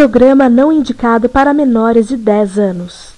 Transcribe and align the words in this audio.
programa 0.00 0.48
não 0.48 0.72
indicado 0.72 1.28
para 1.28 1.52
menores 1.52 2.08
de 2.08 2.16
10 2.16 2.58
anos. 2.58 3.12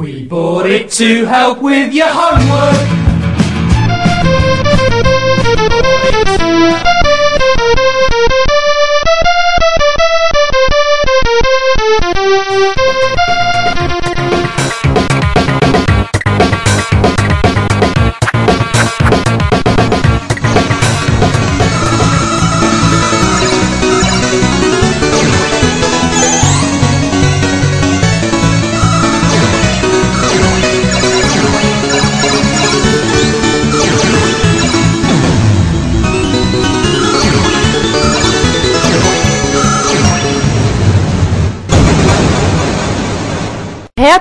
We 0.00 0.24
bought 0.24 0.64
it 0.66 0.88
to 0.96 1.26
help 1.26 1.60
with 1.60 1.92
your 1.92 2.08
homework. 2.08 2.91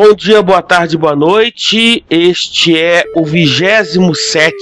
Bom 0.00 0.14
dia, 0.14 0.40
boa 0.40 0.62
tarde, 0.62 0.96
boa 0.96 1.16
noite. 1.16 2.04
Este 2.08 2.78
é 2.78 3.04
o 3.16 3.24
27, 3.24 4.54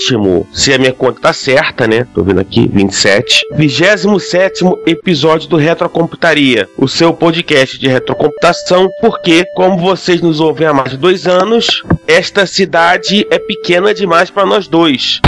se 0.51 0.73
a 0.73 0.79
minha 0.79 0.95
conta 0.95 1.21
tá 1.21 1.33
certa, 1.35 1.87
né? 1.87 2.07
Tô 2.15 2.25
vendo 2.25 2.41
aqui, 2.41 2.67
27. 2.67 3.47
27 3.53 4.65
episódio 4.87 5.47
do 5.47 5.59
Retrocomputaria, 5.59 6.67
o 6.79 6.89
seu 6.89 7.13
podcast 7.13 7.79
de 7.79 7.87
retrocomputação, 7.87 8.89
porque, 8.99 9.45
como 9.55 9.77
vocês 9.77 10.23
nos 10.23 10.41
ouvem 10.41 10.69
há 10.69 10.73
mais 10.73 10.93
de 10.93 10.97
dois 10.97 11.27
anos, 11.27 11.83
esta 12.09 12.47
cidade 12.47 13.27
é 13.31 13.39
pequena 13.39 13.93
demais 13.93 14.31
para 14.31 14.47
nós 14.47 14.67
dois. 14.67 15.21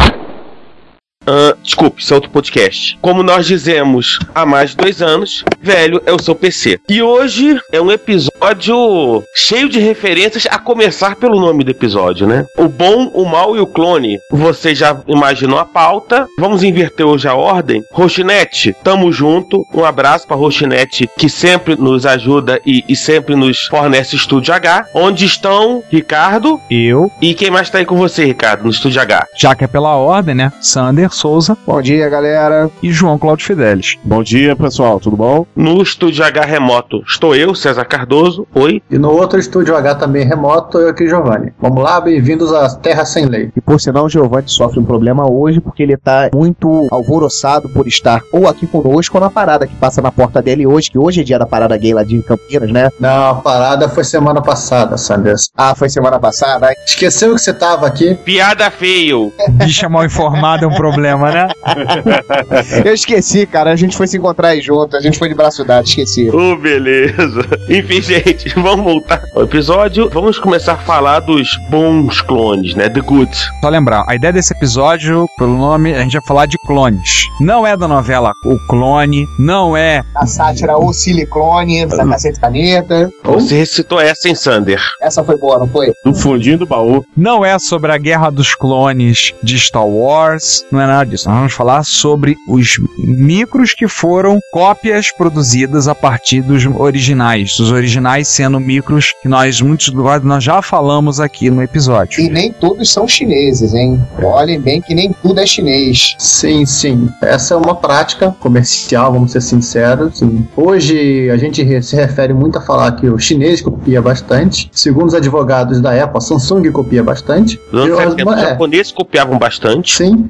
Ah, 1.28 1.54
desculpe, 1.62 2.00
isso 2.00 2.14
é 2.14 2.16
outro 2.16 2.30
podcast. 2.30 2.98
Como 3.02 3.22
nós 3.22 3.46
dizemos 3.46 4.18
há 4.34 4.46
mais 4.46 4.70
de 4.70 4.76
dois 4.78 5.02
anos, 5.02 5.44
velho 5.60 6.00
é 6.06 6.12
o 6.12 6.18
seu 6.18 6.34
PC. 6.34 6.80
E 6.88 7.02
hoje 7.02 7.60
é 7.70 7.78
um 7.78 7.92
episódio 7.92 9.22
cheio 9.36 9.68
de 9.68 9.78
referências, 9.78 10.46
a 10.50 10.58
começar 10.58 11.16
pelo 11.16 11.38
nome 11.38 11.64
do 11.64 11.70
episódio, 11.70 12.26
né? 12.26 12.46
O 12.56 12.66
bom, 12.66 13.10
o 13.12 13.26
mal 13.26 13.54
e 13.54 13.60
o 13.60 13.66
clone. 13.66 14.18
Você 14.32 14.74
já 14.74 14.98
imaginou 15.06 15.58
a 15.58 15.66
pauta. 15.66 16.26
Vamos 16.38 16.62
inverter 16.62 17.06
hoje 17.06 17.28
a 17.28 17.34
ordem. 17.34 17.82
Roxinete, 17.92 18.74
tamo 18.82 19.12
junto. 19.12 19.66
Um 19.74 19.84
abraço 19.84 20.26
pra 20.26 20.36
Roxinete, 20.36 21.10
que 21.18 21.28
sempre 21.28 21.76
nos 21.76 22.06
ajuda 22.06 22.58
e, 22.64 22.82
e 22.88 22.96
sempre 22.96 23.36
nos 23.36 23.66
fornece 23.66 24.16
Estúdio 24.16 24.54
H. 24.54 24.86
Onde 24.94 25.26
estão 25.26 25.82
Ricardo 25.90 26.58
Eu, 26.70 27.12
e 27.20 27.34
quem 27.34 27.50
mais 27.50 27.68
tá 27.68 27.78
aí 27.78 27.84
com 27.84 27.96
você, 27.96 28.24
Ricardo, 28.24 28.64
no 28.64 28.70
Estúdio 28.70 29.02
H? 29.02 29.26
já 29.36 29.54
que 29.54 29.64
é 29.64 29.66
pela 29.66 29.94
ordem, 29.94 30.34
né? 30.34 30.52
Sander 30.60 31.10
Souza 31.18 31.56
Bom 31.66 31.82
dia, 31.82 32.08
galera. 32.08 32.70
e 32.80 32.92
João 32.92 33.18
Cláudio 33.18 33.44
Fidelis. 33.44 33.98
Bom 34.04 34.22
dia, 34.22 34.54
pessoal, 34.54 35.00
tudo 35.00 35.16
bom? 35.16 35.44
No 35.56 35.82
Estúdio 35.82 36.24
H 36.24 36.42
remoto 36.42 37.02
estou 37.06 37.34
eu, 37.34 37.56
César 37.56 37.84
Cardoso. 37.84 38.46
Oi. 38.54 38.80
E 38.88 38.96
no 38.98 39.10
outro 39.10 39.38
estúdio 39.38 39.76
H 39.76 39.96
também 39.96 40.24
remoto, 40.24 40.78
eu 40.78 40.88
aqui, 40.88 41.08
Giovanni. 41.08 41.52
Vamos 41.60 41.82
lá, 41.82 42.00
bem-vindos 42.00 42.52
à 42.52 42.72
Terra 42.76 43.04
Sem 43.04 43.26
Lei. 43.26 43.50
E 43.56 43.60
por 43.60 43.80
sinal, 43.80 44.04
o 44.04 44.08
Giovanni 44.08 44.48
sofre 44.48 44.78
um 44.78 44.84
problema 44.84 45.28
hoje 45.28 45.60
porque 45.60 45.82
ele 45.82 45.96
tá 45.96 46.30
muito 46.32 46.86
alvoroçado 46.92 47.68
por 47.68 47.88
estar 47.88 48.20
ou 48.32 48.46
aqui 48.46 48.66
conosco 48.68 49.16
ou 49.16 49.20
na 49.20 49.28
parada 49.28 49.66
que 49.66 49.74
passa 49.74 50.00
na 50.00 50.12
porta 50.12 50.40
dele 50.40 50.68
hoje, 50.68 50.88
que 50.88 50.98
hoje 50.98 51.22
é 51.22 51.24
dia 51.24 51.38
da 51.38 51.46
parada 51.46 51.76
gay 51.76 51.92
lá 51.92 52.04
de 52.04 52.22
Campinas, 52.22 52.70
né? 52.70 52.90
Não, 53.00 53.30
a 53.30 53.34
parada 53.34 53.88
foi 53.88 54.04
semana 54.04 54.40
passada, 54.40 54.96
Sanders. 54.96 55.50
Ah, 55.56 55.74
foi 55.74 55.88
semana 55.88 56.20
passada. 56.20 56.68
Esqueceu 56.86 57.34
que 57.34 57.40
você 57.40 57.52
tava 57.52 57.88
aqui? 57.88 58.14
Piada 58.14 58.70
feio. 58.70 59.32
Bicha 59.50 59.88
mal 59.88 60.04
informada 60.04 60.64
é 60.64 60.68
um 60.68 60.74
problema, 60.74 61.07
né? 61.16 61.48
Eu 62.84 62.94
esqueci, 62.94 63.46
cara. 63.46 63.72
A 63.72 63.76
gente 63.76 63.96
foi 63.96 64.06
se 64.06 64.16
encontrar 64.16 64.48
aí 64.48 64.60
junto, 64.60 64.96
a 64.96 65.00
gente 65.00 65.18
foi 65.18 65.28
de 65.28 65.34
braço 65.34 65.64
dado, 65.64 65.86
esqueci. 65.86 66.30
Oh, 66.32 66.56
beleza. 66.56 67.40
Enfim, 67.68 68.00
gente, 68.00 68.48
vamos 68.60 68.84
voltar 68.84 69.22
ao 69.34 69.42
episódio. 69.42 70.08
Vamos 70.10 70.38
começar 70.38 70.74
a 70.74 70.78
falar 70.78 71.20
dos 71.20 71.48
bons 71.70 72.20
clones, 72.22 72.74
né? 72.74 72.88
The 72.88 73.00
Good. 73.00 73.30
Só 73.60 73.68
lembrar, 73.68 74.04
a 74.08 74.14
ideia 74.14 74.32
desse 74.32 74.52
episódio, 74.52 75.26
pelo 75.38 75.56
nome, 75.56 75.94
a 75.94 76.00
gente 76.00 76.12
vai 76.12 76.26
falar 76.26 76.46
de 76.46 76.56
clones. 76.66 77.26
Não 77.40 77.66
é 77.66 77.76
da 77.76 77.86
novela 77.86 78.32
O 78.44 78.58
Clone, 78.66 79.26
não 79.38 79.76
é 79.76 80.02
A 80.14 80.26
sátira 80.26 80.76
O 80.76 80.92
Siliclone, 80.92 81.86
da 81.86 82.06
Cacete 82.06 82.40
Caneta. 82.40 83.10
Você 83.24 83.56
recitou 83.56 84.00
essa 84.00 84.28
em 84.28 84.34
Sander. 84.34 84.80
Essa 85.00 85.22
foi 85.22 85.36
boa, 85.36 85.58
não 85.58 85.68
foi? 85.68 85.92
Do 86.04 86.14
fundinho 86.14 86.58
do 86.58 86.66
baú. 86.66 87.04
Não 87.16 87.44
é 87.44 87.58
sobre 87.58 87.92
a 87.92 87.98
guerra 87.98 88.30
dos 88.30 88.54
clones 88.54 89.34
de 89.42 89.58
Star 89.58 89.86
Wars, 89.86 90.64
não 90.70 90.80
é 90.80 90.86
nada 90.86 90.97
disso. 91.04 91.28
Nós 91.28 91.38
vamos 91.38 91.52
falar 91.52 91.82
sobre 91.84 92.36
os 92.48 92.78
micros 92.98 93.74
que 93.74 93.88
foram 93.88 94.38
cópias 94.52 95.10
produzidas 95.10 95.88
a 95.88 95.94
partir 95.94 96.42
dos 96.42 96.64
originais. 96.66 97.58
Os 97.58 97.70
originais 97.70 98.28
sendo 98.28 98.58
micros 98.60 99.12
que 99.22 99.28
nós, 99.28 99.60
muitos 99.60 99.86
de 99.90 100.26
nós 100.26 100.42
já 100.42 100.62
falamos 100.62 101.20
aqui 101.20 101.50
no 101.50 101.62
episódio. 101.62 102.20
E 102.20 102.28
nem 102.28 102.52
todos 102.52 102.90
são 102.90 103.06
chineses, 103.06 103.74
hein? 103.74 104.00
Olhem 104.22 104.60
bem 104.60 104.80
que 104.80 104.94
nem 104.94 105.12
tudo 105.22 105.40
é 105.40 105.46
chinês. 105.46 106.14
Sim, 106.18 106.64
sim. 106.66 107.08
Essa 107.22 107.54
é 107.54 107.56
uma 107.56 107.74
prática 107.74 108.34
comercial, 108.40 109.12
vamos 109.12 109.32
ser 109.32 109.40
sinceros. 109.40 110.18
Sim. 110.18 110.46
Hoje 110.56 111.30
a 111.30 111.36
gente 111.36 111.82
se 111.82 111.96
refere 111.96 112.32
muito 112.32 112.58
a 112.58 112.60
falar 112.62 112.92
que 112.92 113.08
o 113.08 113.18
chinês 113.18 113.60
copia 113.60 114.00
bastante. 114.00 114.70
Segundo 114.72 115.08
os 115.08 115.14
advogados 115.14 115.80
da 115.80 115.92
Apple, 116.02 116.18
a 116.18 116.20
Samsung 116.20 116.70
copia 116.72 117.02
bastante. 117.02 117.60
E 117.72 117.76
os- 117.76 117.98
70, 117.98 118.30
os 118.30 118.38
é. 118.38 118.40
japoneses 118.50 118.92
copiavam 118.92 119.38
bastante. 119.38 119.96
Sim, 119.96 120.28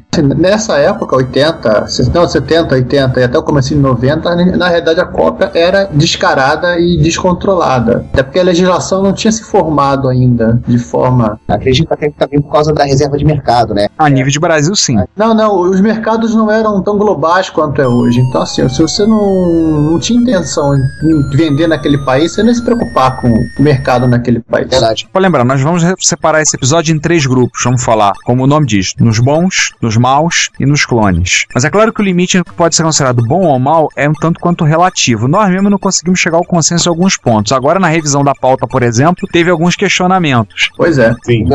nessa 0.50 0.76
época, 0.78 1.16
80, 1.16 1.86
se- 1.88 2.10
não, 2.10 2.26
70, 2.28 2.74
80 2.74 3.20
e 3.20 3.24
até 3.24 3.38
o 3.38 3.42
começo 3.42 3.68
de 3.70 3.76
90, 3.76 4.34
né, 4.34 4.44
na 4.56 4.68
realidade 4.68 5.00
a 5.00 5.04
cópia 5.06 5.50
era 5.54 5.84
descarada 5.92 6.78
e 6.78 6.96
descontrolada. 6.98 8.04
Até 8.12 8.22
porque 8.22 8.38
a 8.38 8.42
legislação 8.44 9.02
não 9.02 9.12
tinha 9.12 9.30
se 9.32 9.42
formado 9.44 10.08
ainda 10.08 10.60
de 10.66 10.78
forma. 10.78 11.38
Acredito 11.48 11.92
até 11.92 12.08
que 12.10 12.16
também 12.18 12.40
por 12.40 12.52
causa 12.52 12.72
da 12.72 12.84
reserva 12.84 13.16
de 13.16 13.24
mercado, 13.24 13.74
né? 13.74 13.88
A 13.98 14.08
nível 14.08 14.30
de 14.30 14.38
Brasil, 14.40 14.74
sim. 14.74 14.96
Não, 15.16 15.34
não, 15.34 15.60
os 15.60 15.80
mercados 15.80 16.34
não 16.34 16.50
eram 16.50 16.82
tão 16.82 16.96
globais 16.98 17.50
quanto 17.50 17.80
é 17.80 17.86
hoje. 17.86 18.20
Então, 18.20 18.42
assim, 18.42 18.68
se 18.68 18.80
você 18.80 19.06
não, 19.06 19.42
não 19.80 19.98
tinha 19.98 20.20
intenção 20.20 20.74
de 20.76 21.36
vender 21.36 21.66
naquele 21.66 21.98
país, 21.98 22.32
você 22.32 22.42
não 22.42 22.48
ia 22.50 22.54
se 22.54 22.62
preocupar 22.64 23.20
com 23.20 23.28
o 23.28 23.62
mercado 23.62 24.06
naquele 24.06 24.40
país. 24.40 24.68
Verdade. 24.68 25.08
Pra 25.12 25.20
lembrar, 25.20 25.44
nós 25.44 25.60
vamos 25.60 25.82
separar 26.00 26.42
esse 26.42 26.56
episódio 26.56 26.94
em 26.94 26.98
três 26.98 27.26
grupos. 27.26 27.60
Vamos 27.64 27.82
falar, 27.82 28.12
como 28.24 28.44
o 28.44 28.46
nome 28.46 28.66
diz, 28.66 28.92
nos 28.98 29.18
bons, 29.18 29.72
nos 29.80 29.96
maus 29.96 30.37
e 30.58 30.66
nos 30.66 30.84
clones. 30.84 31.46
Mas 31.54 31.64
é 31.64 31.70
claro 31.70 31.92
que 31.92 32.00
o 32.00 32.04
limite 32.04 32.42
que 32.42 32.52
pode 32.52 32.74
ser 32.74 32.82
considerado 32.82 33.22
bom 33.22 33.42
ou 33.42 33.58
mal 33.58 33.88
é 33.96 34.08
um 34.08 34.12
tanto 34.12 34.40
quanto 34.40 34.64
relativo. 34.64 35.28
Nós 35.28 35.50
mesmo 35.50 35.70
não 35.70 35.78
conseguimos 35.78 36.20
chegar 36.20 36.38
ao 36.38 36.44
consenso 36.44 36.88
em 36.88 36.90
alguns 36.90 37.16
pontos. 37.16 37.52
Agora, 37.52 37.80
na 37.80 37.88
revisão 37.88 38.24
da 38.24 38.34
pauta, 38.34 38.66
por 38.66 38.82
exemplo, 38.82 39.28
teve 39.30 39.50
alguns 39.50 39.76
questionamentos. 39.76 40.70
Pois 40.76 40.98
é. 40.98 41.14
Sim. 41.22 41.46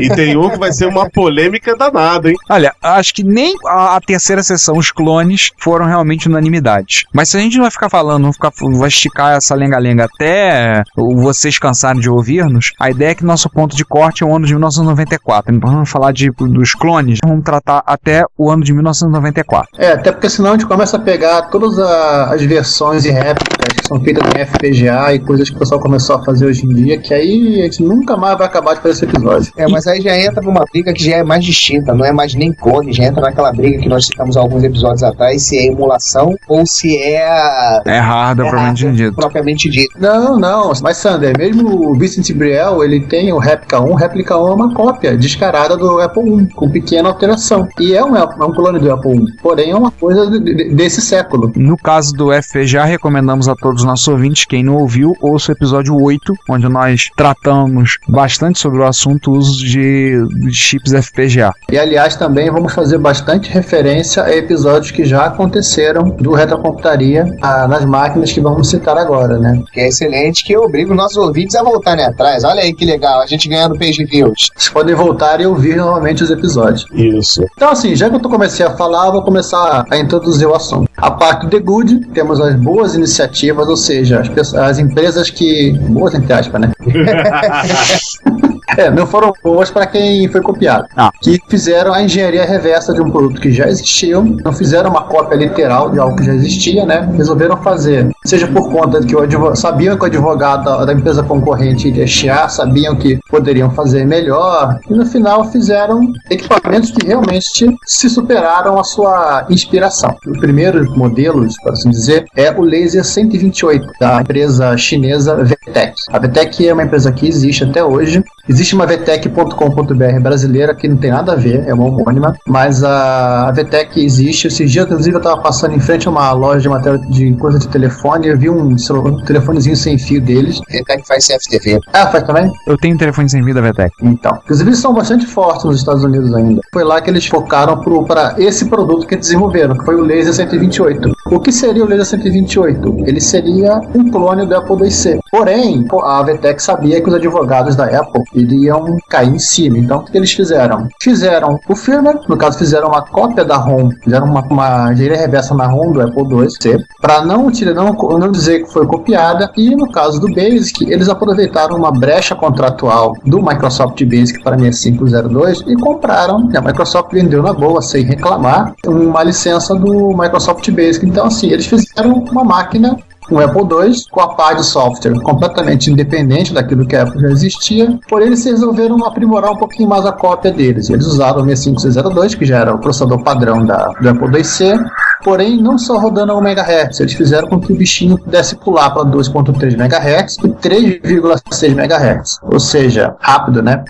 E 0.00 0.08
tem 0.08 0.36
um 0.36 0.50
que 0.50 0.58
vai 0.58 0.72
ser 0.72 0.86
uma 0.86 1.08
polêmica 1.08 1.76
danada, 1.76 2.30
hein? 2.30 2.36
Olha, 2.48 2.74
acho 2.82 3.14
que 3.14 3.22
nem 3.22 3.54
a, 3.66 3.96
a 3.96 4.00
terceira 4.00 4.42
sessão, 4.42 4.76
os 4.76 4.90
clones, 4.90 5.50
foram 5.58 5.86
realmente 5.86 6.28
unanimidades. 6.28 7.04
Mas 7.12 7.28
se 7.28 7.36
a 7.36 7.40
gente 7.40 7.58
vai 7.58 7.70
ficar 7.70 7.88
falando, 7.88 8.22
não 8.22 8.32
ficar, 8.32 8.50
vai 8.78 8.88
esticar 8.88 9.36
essa 9.36 9.54
lenga-lenga 9.54 10.04
até 10.04 10.82
uh, 10.96 11.16
vocês 11.16 11.58
cansarem 11.58 12.00
de 12.00 12.10
ouvir-nos, 12.10 12.72
a 12.78 12.90
ideia 12.90 13.10
é 13.10 13.14
que 13.14 13.24
nosso 13.24 13.48
ponto 13.50 13.76
de 13.76 13.84
corte 13.84 14.22
é 14.22 14.26
o 14.26 14.34
ano 14.34 14.46
de 14.46 14.52
1994. 14.52 15.54
Então 15.54 15.70
vamos 15.70 15.90
falar 15.90 16.12
de, 16.12 16.30
dos 16.30 16.72
clones, 16.72 17.18
vamos 17.24 17.44
tratar 17.44 17.82
até 17.86 18.15
até 18.16 18.26
o 18.38 18.50
ano 18.50 18.62
de 18.64 18.72
1994. 18.72 19.68
É, 19.78 19.92
até 19.92 20.10
porque 20.12 20.28
senão 20.30 20.50
a 20.50 20.52
gente 20.52 20.66
começa 20.66 20.96
a 20.96 21.00
pegar 21.00 21.42
todas 21.50 21.78
a- 21.78 22.32
as 22.34 22.42
versões 22.42 23.04
e 23.04 23.10
réplicas 23.10 23.72
que 23.74 23.86
são 23.86 24.00
feitas 24.00 24.22
em 24.34 24.40
FPGA 24.40 25.12
e 25.14 25.18
coisas 25.18 25.50
que 25.50 25.56
o 25.56 25.58
pessoal 25.58 25.80
começou 25.80 26.16
a 26.16 26.24
fazer 26.24 26.46
hoje 26.46 26.64
em 26.64 26.74
dia, 26.74 26.98
que 26.98 27.12
aí 27.12 27.60
a 27.60 27.64
gente 27.64 27.82
nunca 27.82 28.16
mais 28.16 28.38
vai 28.38 28.46
acabar 28.46 28.74
de 28.74 28.80
fazer 28.80 28.94
esse 28.94 29.04
episódio. 29.04 29.52
É, 29.56 29.66
mas 29.68 29.86
aí 29.86 30.00
já 30.00 30.16
entra 30.18 30.40
numa 30.42 30.64
briga 30.72 30.92
que 30.92 31.04
já 31.04 31.16
é 31.16 31.22
mais 31.22 31.44
distinta, 31.44 31.92
não 31.94 32.04
é 32.04 32.12
mais 32.12 32.34
nem 32.34 32.52
clone, 32.52 32.92
já 32.92 33.04
entra 33.04 33.20
naquela 33.22 33.52
briga 33.52 33.78
que 33.78 33.88
nós 33.88 34.06
citamos 34.06 34.36
alguns 34.36 34.62
episódios 34.64 35.02
atrás, 35.02 35.42
se 35.42 35.58
é 35.58 35.66
emulação 35.66 36.34
ou 36.48 36.64
se 36.66 36.96
é 36.96 37.26
a- 37.26 37.82
É 37.86 37.98
hardware, 37.98 38.46
É 38.46 38.50
propriamente 38.50 38.92
dito. 38.92 39.14
propriamente 39.16 39.68
dito. 39.70 39.98
Não, 40.00 40.38
não, 40.38 40.72
mas 40.82 40.96
Sander, 40.96 41.36
mesmo 41.38 41.90
o 41.90 41.94
Vicente 41.98 42.32
Briel, 42.32 42.82
ele 42.82 43.00
tem 43.00 43.32
o 43.32 43.38
Replica 43.38 43.80
1, 43.80 43.90
o 43.90 43.94
Replica 43.94 44.38
1 44.38 44.48
é 44.48 44.54
uma 44.54 44.74
cópia 44.74 45.16
descarada 45.16 45.76
do 45.76 46.00
Apple 46.00 46.42
I, 46.42 46.46
com 46.54 46.70
pequena 46.70 47.08
alteração. 47.08 47.68
E 47.80 47.94
é 47.94 48.02
um, 48.06 48.16
é 48.16 48.44
um 48.44 48.52
clone 48.52 48.78
do 48.78 48.92
Apple 48.92 49.16
I, 49.16 49.36
porém 49.42 49.70
é 49.70 49.76
uma 49.76 49.90
coisa 49.90 50.30
de- 50.30 50.40
de- 50.54 50.74
desse 50.74 51.00
século. 51.00 51.52
No 51.56 51.76
caso 51.76 52.12
do 52.14 52.32
FPGA, 52.32 52.84
recomendamos 52.84 53.48
a 53.48 53.54
todos 53.54 53.82
os 53.82 53.86
nossos 53.86 54.06
ouvintes, 54.08 54.44
quem 54.44 54.62
não 54.62 54.76
ouviu, 54.76 55.14
ouça 55.20 55.52
o 55.52 55.54
episódio 55.54 55.94
8, 56.00 56.32
onde 56.48 56.68
nós 56.68 57.08
tratamos 57.16 57.98
bastante 58.08 58.58
sobre 58.58 58.78
o 58.80 58.84
assunto 58.84 59.32
uso 59.32 59.64
de, 59.64 60.14
de 60.40 60.52
chips 60.52 60.92
FPGA. 60.92 61.52
E 61.70 61.78
aliás, 61.78 62.16
também 62.16 62.50
vamos 62.50 62.72
fazer 62.72 62.98
bastante 62.98 63.50
referência 63.50 64.22
a 64.22 64.34
episódios 64.36 64.90
que 64.90 65.04
já 65.04 65.26
aconteceram 65.26 66.04
do 66.10 66.32
retrocomputaria 66.32 67.26
ah, 67.42 67.66
nas 67.66 67.84
máquinas 67.84 68.32
que 68.32 68.40
vamos 68.40 68.68
citar 68.70 68.96
agora, 68.96 69.38
né? 69.38 69.62
Que 69.72 69.80
é 69.80 69.88
excelente, 69.88 70.44
que 70.44 70.56
obriga 70.56 70.90
os 70.90 70.96
nossos 70.96 71.16
ouvintes 71.16 71.56
a 71.56 71.62
voltarem 71.62 72.04
atrás. 72.04 72.44
Olha 72.44 72.62
aí 72.62 72.72
que 72.72 72.84
legal, 72.84 73.20
a 73.22 73.26
gente 73.26 73.48
ganhando 73.48 73.78
page 73.78 74.04
views. 74.04 74.50
Vocês 74.54 74.68
podem 74.72 74.94
voltar 74.94 75.40
e 75.40 75.46
ouvir 75.46 75.76
novamente 75.76 76.22
os 76.22 76.30
episódios. 76.30 76.86
Isso. 76.92 77.42
Então, 77.56 77.70
assim, 77.70 77.95
já 77.96 78.08
que 78.08 78.16
eu 78.16 78.20
comecei 78.20 78.64
a 78.64 78.76
falar, 78.76 79.06
eu 79.06 79.12
vou 79.12 79.22
começar 79.22 79.84
a 79.90 79.98
introduzir 79.98 80.46
o 80.46 80.54
assunto. 80.54 80.88
A 80.96 81.10
parte 81.10 81.46
do 81.46 81.50
The 81.50 81.60
Good, 81.60 82.06
temos 82.14 82.40
as 82.40 82.54
boas 82.56 82.94
iniciativas, 82.94 83.68
ou 83.68 83.76
seja, 83.76 84.20
as, 84.20 84.28
pessoas- 84.28 84.62
as 84.62 84.78
empresas 84.78 85.30
que. 85.30 85.72
boas 85.88 86.14
entre 86.14 86.32
aspas, 86.32 86.60
né? 86.60 86.72
É, 88.76 88.90
não 88.90 89.06
foram 89.06 89.32
boas 89.42 89.70
para 89.70 89.86
quem 89.86 90.28
foi 90.28 90.42
copiado. 90.42 90.86
Ah. 90.96 91.10
Que 91.22 91.40
fizeram 91.48 91.94
a 91.94 92.02
engenharia 92.02 92.44
reversa 92.44 92.92
de 92.92 93.00
um 93.00 93.10
produto 93.10 93.40
que 93.40 93.52
já 93.52 93.68
existia, 93.68 94.20
não 94.20 94.52
fizeram 94.52 94.90
uma 94.90 95.04
cópia 95.04 95.36
literal 95.36 95.90
de 95.90 95.98
algo 95.98 96.16
que 96.16 96.24
já 96.24 96.34
existia, 96.34 96.84
né? 96.84 97.08
Resolveram 97.16 97.56
fazer, 97.58 98.10
seja 98.24 98.46
por 98.48 98.70
conta 98.70 99.00
de 99.00 99.06
que 99.06 99.16
o 99.16 99.20
advogado, 99.20 99.56
sabiam 99.56 99.96
que 99.96 100.02
o 100.02 100.06
advogado 100.06 100.64
da, 100.64 100.84
da 100.84 100.92
empresa 100.92 101.22
concorrente 101.22 101.88
iria 101.88 102.06
chiar, 102.06 102.50
sabiam 102.50 102.96
que 102.96 103.18
poderiam 103.30 103.70
fazer 103.70 104.04
melhor, 104.04 104.78
e 104.90 104.94
no 104.94 105.06
final 105.06 105.44
fizeram 105.50 106.12
equipamentos 106.30 106.90
que 106.90 107.06
realmente 107.06 107.66
se 107.86 108.08
superaram 108.10 108.78
a 108.78 108.84
sua 108.84 109.46
inspiração. 109.48 110.16
O 110.26 110.32
primeiro 110.40 110.90
modelo, 110.96 111.46
por 111.62 111.72
assim 111.72 111.90
dizer, 111.90 112.24
é 112.36 112.50
o 112.50 112.62
Laser 112.62 113.04
128, 113.04 113.86
da 114.00 114.20
empresa 114.20 114.76
chinesa 114.76 115.36
VTEC. 115.44 115.94
A 116.10 116.18
VTEC 116.18 116.68
é 116.68 116.72
uma 116.72 116.82
empresa 116.82 117.12
que 117.12 117.26
existe 117.28 117.64
até 117.64 117.82
hoje, 117.84 118.22
Existe 118.48 118.76
uma 118.76 118.86
VTEC.com.br 118.86 120.20
brasileira 120.20 120.72
que 120.72 120.86
não 120.86 120.96
tem 120.96 121.10
nada 121.10 121.32
a 121.32 121.34
ver, 121.34 121.64
é 121.66 121.74
uma 121.74 121.84
homônima, 121.86 122.32
mas 122.46 122.84
a, 122.84 123.48
a 123.48 123.52
VTEC 123.52 124.04
existe. 124.04 124.46
Esses 124.46 124.70
dias, 124.70 124.86
inclusive, 124.86 125.16
eu 125.16 125.18
estava 125.18 125.40
passando 125.40 125.74
em 125.74 125.80
frente 125.80 126.06
a 126.06 126.10
uma 126.12 126.30
loja 126.32 126.60
de 126.60 126.68
matéria 126.68 126.98
de 127.10 127.32
coisa 127.34 127.58
de 127.58 127.66
telefone 127.68 128.26
e 128.28 128.30
eu 128.30 128.38
vi 128.38 128.48
um, 128.48 128.78
celu- 128.78 129.08
um 129.08 129.24
telefonezinho 129.24 129.76
sem 129.76 129.98
fio 129.98 130.20
deles. 130.20 130.60
Que 130.68 130.84
faz 131.06 131.26
CFTV. 131.26 131.80
Ah, 131.92 132.06
faz 132.06 132.22
também? 132.22 132.52
Eu 132.68 132.76
tenho 132.76 132.94
um 132.94 132.98
telefone 132.98 133.28
sem 133.28 133.42
vida, 133.44 133.60
VTEC. 133.60 133.90
Então. 134.02 134.38
Inclusive, 134.44 134.70
eles 134.70 134.78
são 134.78 134.94
bastante 134.94 135.26
fortes 135.26 135.64
nos 135.64 135.78
Estados 135.78 136.04
Unidos 136.04 136.32
ainda. 136.32 136.60
Foi 136.72 136.84
lá 136.84 137.00
que 137.00 137.10
eles 137.10 137.26
focaram 137.26 137.75
para 138.06 138.34
esse 138.38 138.66
produto 138.66 139.06
que 139.06 139.16
desenvolveram, 139.16 139.76
que 139.76 139.84
foi 139.84 139.96
o 139.96 140.02
Laser 140.02 140.32
128. 140.32 141.12
O 141.30 141.40
que 141.40 141.50
seria 141.50 141.84
o 141.84 141.88
Laser 141.88 142.06
128? 142.06 143.04
Ele 143.06 143.20
seria 143.20 143.80
um 143.94 144.10
clone 144.10 144.46
do 144.46 144.56
Apple 144.56 144.84
IIc. 144.84 145.20
Porém, 145.30 145.84
a 146.02 146.22
VTEC 146.22 146.62
sabia 146.62 147.00
que 147.00 147.08
os 147.08 147.14
advogados 147.14 147.74
da 147.74 147.84
Apple 147.84 148.22
iriam 148.34 148.96
cair 149.08 149.30
em 149.30 149.38
cima. 149.38 149.78
Então, 149.78 149.98
o 149.98 150.04
que 150.04 150.16
eles 150.16 150.32
fizeram? 150.32 150.88
Fizeram 151.02 151.58
o 151.68 151.74
firmware, 151.74 152.20
no 152.28 152.36
caso, 152.36 152.58
fizeram 152.58 152.88
uma 152.88 153.02
cópia 153.02 153.44
da 153.44 153.56
ROM, 153.56 153.90
fizeram 154.02 154.26
uma, 154.26 154.40
uma 154.42 154.92
engenharia 154.92 155.18
reversa 155.18 155.54
na 155.54 155.66
ROM 155.66 155.92
do 155.92 156.00
Apple 156.00 156.22
IIc, 156.22 156.84
para 157.00 157.24
não, 157.24 157.50
não, 157.74 158.18
não 158.18 158.30
dizer 158.30 158.64
que 158.64 158.72
foi 158.72 158.86
copiada. 158.86 159.50
E 159.56 159.74
no 159.74 159.90
caso 159.90 160.20
do 160.20 160.32
Basic, 160.32 160.90
eles 160.90 161.08
aproveitaram 161.08 161.76
uma 161.76 161.90
brecha 161.90 162.34
contratual 162.34 163.16
do 163.24 163.42
Microsoft 163.42 164.02
Basic 164.04 164.42
para 164.42 164.58
6502 164.58 165.64
e 165.66 165.74
compraram. 165.76 166.48
E 166.52 166.56
a 166.56 166.60
Microsoft 166.60 167.12
vendeu 167.12 167.42
na 167.42 167.52
boa, 167.52 167.65
sem 167.80 168.04
reclamar, 168.04 168.74
uma 168.86 169.22
licença 169.22 169.74
do 169.74 170.08
Microsoft 170.16 170.70
Basic. 170.70 171.06
Então, 171.06 171.26
assim, 171.26 171.50
eles 171.50 171.66
fizeram 171.66 172.24
uma 172.30 172.44
máquina 172.44 172.98
um 173.30 173.38
Apple 173.38 173.62
II 173.62 173.92
com 174.10 174.20
a 174.20 174.34
parte 174.34 174.58
de 174.58 174.66
software 174.66 175.20
completamente 175.22 175.90
independente 175.90 176.52
daquilo 176.52 176.86
que 176.86 176.96
a 176.96 177.02
Apple 177.02 177.20
já 177.20 177.28
existia, 177.28 177.98
porém 178.08 178.28
eles 178.28 178.44
resolveram 178.44 179.04
aprimorar 179.04 179.52
um 179.52 179.56
pouquinho 179.56 179.88
mais 179.88 180.06
a 180.06 180.12
cópia 180.12 180.52
deles. 180.52 180.90
Eles 180.90 181.06
usaram 181.06 181.42
o 181.42 181.44
65602, 181.44 182.34
que 182.34 182.44
já 182.44 182.58
era 182.58 182.74
o 182.74 182.78
processador 182.78 183.22
padrão 183.22 183.64
da, 183.64 183.86
do 184.00 184.08
Apple 184.08 184.36
IIc, 184.36 184.78
porém 185.24 185.60
não 185.60 185.78
só 185.78 185.98
rodando 185.98 186.32
a 186.32 186.36
1 186.36 186.46
MHz, 186.46 187.00
eles 187.00 187.14
fizeram 187.14 187.48
com 187.48 187.60
que 187.60 187.72
o 187.72 187.76
bichinho 187.76 188.18
pudesse 188.18 188.56
pular 188.56 188.90
para 188.90 189.04
2.3 189.04 189.74
MHz 189.74 190.36
e 190.38 190.48
3,6 190.48 191.70
MHz, 191.70 192.38
ou 192.42 192.60
seja, 192.60 193.14
rápido, 193.20 193.62
né? 193.62 193.84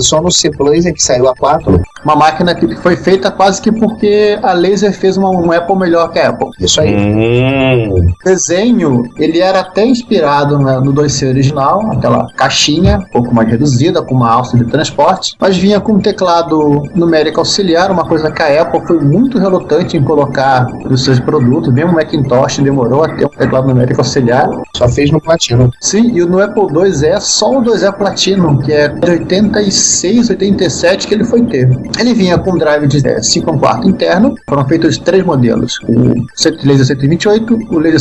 Só 0.00 0.20
no 0.20 0.30
C 0.30 0.50
Plus 0.50 0.84
é 0.84 0.92
que 0.92 1.02
saiu 1.02 1.28
a 1.28 1.34
4. 1.34 1.80
Uma 2.04 2.16
máquina 2.16 2.54
que 2.54 2.76
foi 2.76 2.96
feita 2.96 3.30
quase 3.30 3.62
que 3.62 3.72
porque 3.72 4.38
a 4.42 4.52
Laser 4.52 4.92
fez 4.92 5.16
uma, 5.16 5.30
um 5.30 5.50
Apple 5.50 5.76
melhor 5.76 6.12
que 6.12 6.18
a 6.18 6.28
Apple. 6.28 6.50
Isso 6.60 6.80
aí. 6.80 6.94
Hum. 6.94 8.12
O 8.26 8.28
desenho, 8.74 9.04
ele 9.16 9.40
era 9.40 9.60
até 9.60 9.84
inspirado 9.86 10.58
na- 10.58 10.80
no 10.80 10.92
2C 10.92 11.28
original, 11.28 11.92
aquela 11.92 12.28
caixinha, 12.36 12.98
um 12.98 13.10
pouco 13.12 13.34
mais 13.34 13.48
reduzida, 13.48 14.02
com 14.02 14.14
uma 14.14 14.30
alça 14.30 14.56
de 14.56 14.64
transporte, 14.64 15.34
mas 15.40 15.56
vinha 15.56 15.80
com 15.80 15.92
um 15.94 16.00
teclado 16.00 16.82
numérico 16.94 17.40
auxiliar, 17.40 17.90
uma 17.90 18.04
coisa 18.04 18.30
que 18.30 18.42
a 18.42 18.62
Apple 18.62 18.86
foi 18.86 19.00
muito 19.00 19.38
relutante 19.38 19.96
em 19.96 20.02
colocar 20.02 20.66
nos 20.88 21.04
seus 21.04 21.20
produtos, 21.20 21.72
mesmo 21.72 21.92
o 21.92 21.94
Macintosh 21.94 22.58
demorou 22.58 23.04
a 23.04 23.08
ter 23.08 23.26
um 23.26 23.28
teclado 23.28 23.68
numérico 23.68 24.00
auxiliar. 24.00 24.48
Só 24.76 24.88
fez 24.88 25.10
no 25.10 25.20
Platino. 25.20 25.70
Sim, 25.80 26.10
e 26.16 26.24
no 26.24 26.40
Apple 26.40 26.64
II 26.64 27.06
é 27.06 27.20
só 27.20 27.58
o 27.58 27.62
2E 27.62 27.92
Platinum, 27.92 28.58
que 28.58 28.72
é 28.72 28.88
de 28.88 29.10
86, 29.10 30.30
87 30.30 31.06
que 31.06 31.14
ele 31.14 31.24
foi 31.24 31.42
ter. 31.42 31.68
Ele 31.98 32.14
vinha 32.14 32.38
com 32.38 32.52
um 32.52 32.58
drive 32.58 32.86
de 32.86 33.00
5 33.24 33.56
quarto 33.58 33.88
interno, 33.88 34.34
foram 34.48 34.66
feitos 34.66 34.98
três 34.98 35.24
modelos: 35.24 35.78
o 35.88 36.26
Laser 36.66 36.86
128, 36.86 37.58
o 37.70 37.78
Laser 37.78 38.00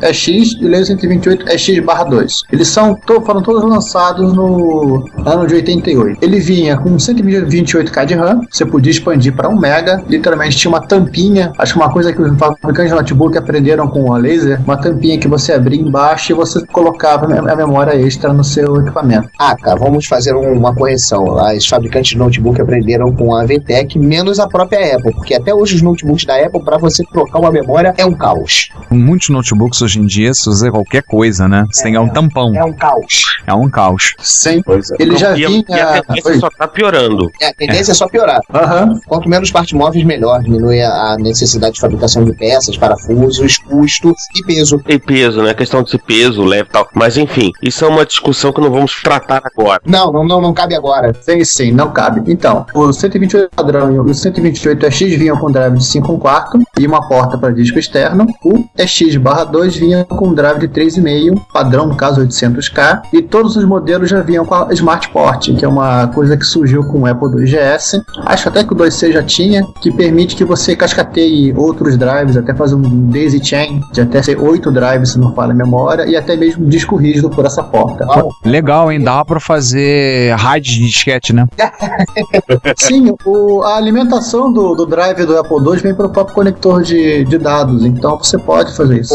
128EX 0.00 0.56
e 0.60 0.64
o 0.64 0.68
Laser 0.68 0.96
128EX/2. 0.96 2.32
Eles 2.52 2.68
são, 2.68 2.94
to- 2.94 3.20
foram 3.22 3.42
todos 3.42 3.62
lançados 3.62 4.32
no 4.32 5.04
ano 5.24 5.46
de 5.46 5.54
88. 5.54 6.18
Ele 6.22 6.40
vinha 6.40 6.76
com 6.76 6.96
128K 6.96 8.04
de 8.06 8.14
RAM, 8.14 8.40
você 8.50 8.64
podia 8.64 8.90
expandir 8.90 9.34
para 9.34 9.48
1 9.48 9.52
MB, 9.56 10.04
literalmente 10.08 10.56
tinha 10.56 10.70
uma 10.70 10.80
tampinha, 10.80 11.52
acho 11.58 11.74
que 11.74 11.78
uma 11.78 11.92
coisa 11.92 12.12
que 12.12 12.20
os 12.20 12.28
fabricantes 12.38 12.90
de 12.92 12.94
notebook 12.98 13.36
aprenderam 13.38 13.88
com 13.88 14.12
a 14.14 14.18
laser, 14.18 14.60
uma 14.64 14.76
tampinha 14.76 15.18
que 15.18 15.28
você 15.28 15.52
abria 15.52 15.80
embaixo 15.80 16.32
e 16.32 16.34
você 16.34 16.64
colocava 16.66 17.26
a 17.26 17.56
memória 17.56 17.94
extra 17.96 18.32
no 18.32 18.44
seu 18.44 18.76
equipamento. 18.80 19.28
Ah, 19.38 19.56
cara, 19.56 19.76
vamos 19.78 20.06
fazer 20.06 20.34
um- 20.34 20.52
uma 20.58 20.74
correção. 20.74 21.38
As 21.38 21.66
fabricantes 21.66 22.10
de 22.12 22.18
notebook 22.18 22.60
aprenderam 22.60 23.12
com 23.12 23.34
a 23.34 23.44
VTEC, 23.44 23.98
menos 23.98 24.38
a 24.38 24.46
própria 24.48 24.96
Apple, 24.96 25.12
porque 25.14 25.34
até 25.34 25.54
hoje 25.54 25.76
os 25.76 25.82
notebooks 25.82 26.24
da 26.24 26.36
Apple, 26.36 26.62
para 26.64 26.78
você 26.78 27.02
trocar 27.12 27.38
uma 27.38 27.50
memória, 27.50 27.94
é 27.96 28.04
um 28.04 28.12
caos. 28.14 28.68
Muitos 28.90 29.28
notebooks 29.28 29.80
hoje 29.88 30.00
em 30.00 30.06
dia, 30.06 30.34
se 30.34 30.44
você 30.44 30.70
qualquer 30.70 31.02
coisa, 31.02 31.48
né? 31.48 31.66
Você 31.72 31.82
tem 31.82 31.92
que 31.92 31.98
dar 31.98 32.04
um 32.04 32.08
tampão. 32.08 32.54
É 32.54 32.62
um 32.62 32.72
caos. 32.74 33.22
É 33.46 33.54
um 33.54 33.70
caos. 33.70 34.14
Sim. 34.18 34.62
Pois 34.62 34.90
é. 34.90 34.96
Ele 34.98 35.16
já 35.16 35.36
e, 35.36 35.46
vinha. 35.46 35.64
e 35.66 35.72
a 35.72 36.02
tendência 36.02 36.30
Oi. 36.30 36.38
só 36.38 36.50
tá 36.50 36.68
piorando. 36.68 37.30
É, 37.40 37.48
a 37.48 37.54
tendência 37.54 37.92
é 37.92 37.94
só 37.94 38.06
piorar. 38.06 38.40
Aham. 38.52 39.00
Quanto 39.06 39.28
menos 39.28 39.50
parte 39.50 39.74
móveis, 39.74 40.04
melhor. 40.04 40.42
Diminui 40.42 40.82
a 40.82 41.16
necessidade 41.18 41.74
de 41.74 41.80
fabricação 41.80 42.24
de 42.24 42.34
peças, 42.34 42.76
parafusos, 42.76 43.56
custo 43.58 44.14
e 44.36 44.44
peso. 44.44 44.82
E 44.86 44.98
peso, 44.98 45.42
né? 45.42 45.50
A 45.50 45.54
questão 45.54 45.82
de 45.82 45.98
peso, 45.98 46.44
leve 46.44 46.68
e 46.68 46.72
tal. 46.72 46.88
Mas 46.94 47.16
enfim, 47.16 47.50
isso 47.62 47.84
é 47.84 47.88
uma 47.88 48.04
discussão 48.04 48.52
que 48.52 48.60
não 48.60 48.70
vamos 48.70 49.02
tratar 49.02 49.42
agora. 49.44 49.80
Não, 49.86 50.12
não, 50.12 50.26
não, 50.26 50.40
não 50.40 50.52
cabe 50.52 50.74
agora. 50.74 51.14
Sim, 51.22 51.42
sim, 51.44 51.72
não 51.72 51.90
cabe. 51.90 52.30
Então, 52.30 52.66
o 52.74 52.92
128 52.92 53.50
padrão 53.56 53.94
e 53.94 53.98
o 53.98 54.04
128EX 54.04 55.16
vinham 55.16 55.38
com 55.38 55.50
drive 55.50 55.78
de 55.78 55.84
5 55.84 56.18
quarto 56.18 56.58
e 56.78 56.86
uma 56.86 57.08
porta 57.08 57.38
para 57.38 57.50
disco 57.50 57.78
externo. 57.78 58.26
O 58.44 58.68
EX/2 58.76 59.77
vinha 59.78 60.04
com 60.04 60.32
drive 60.34 60.58
de 60.58 60.68
3,5, 60.68 61.40
padrão 61.52 61.86
no 61.86 61.96
caso 61.96 62.20
800K, 62.20 63.02
e 63.12 63.22
todos 63.22 63.56
os 63.56 63.64
modelos 63.64 64.08
já 64.10 64.20
vinham 64.20 64.44
com 64.44 64.54
a 64.54 64.68
Smart 64.72 65.08
Port, 65.10 65.54
que 65.56 65.64
é 65.64 65.68
uma 65.68 66.08
coisa 66.08 66.36
que 66.36 66.44
surgiu 66.44 66.82
com 66.84 67.00
o 67.00 67.06
Apple 67.06 67.28
2GS. 67.28 68.00
Acho 68.26 68.48
até 68.48 68.64
que 68.64 68.72
o 68.72 68.76
2C 68.76 69.12
já 69.12 69.22
tinha, 69.22 69.64
que 69.80 69.90
permite 69.92 70.36
que 70.36 70.44
você 70.44 70.74
cascateie 70.76 71.52
ou 71.56 71.66
outros 71.66 71.96
drives, 71.96 72.36
até 72.36 72.54
fazer 72.54 72.74
um 72.74 73.08
daisy 73.10 73.42
chain 73.44 73.80
de 73.92 74.00
até 74.00 74.22
ser 74.22 74.38
8 74.40 74.70
drives, 74.70 75.10
se 75.12 75.18
não 75.18 75.34
falha 75.34 75.52
a 75.52 75.54
memória, 75.54 76.06
e 76.06 76.16
até 76.16 76.36
mesmo 76.36 76.66
disco 76.66 76.96
rígido 76.96 77.28
por 77.30 77.44
essa 77.44 77.62
porta. 77.62 78.04
Legal, 78.44 78.90
hein? 78.90 79.02
Dava 79.02 79.24
pra 79.24 79.40
fazer 79.40 80.34
RAID 80.36 80.64
de 80.64 80.86
disquete, 80.86 81.32
né? 81.32 81.46
Sim, 82.76 83.14
o- 83.24 83.62
a 83.62 83.76
alimentação 83.76 84.52
do, 84.52 84.74
do 84.74 84.86
drive 84.86 85.24
do 85.24 85.36
Apple 85.38 85.56
II 85.58 85.76
vem 85.80 85.94
pelo 85.94 86.08
próprio 86.08 86.34
conector 86.34 86.82
de, 86.82 87.24
de 87.24 87.38
dados, 87.38 87.84
então 87.84 88.16
você 88.18 88.38
pode 88.38 88.74
fazer 88.76 89.00
isso. 89.00 89.14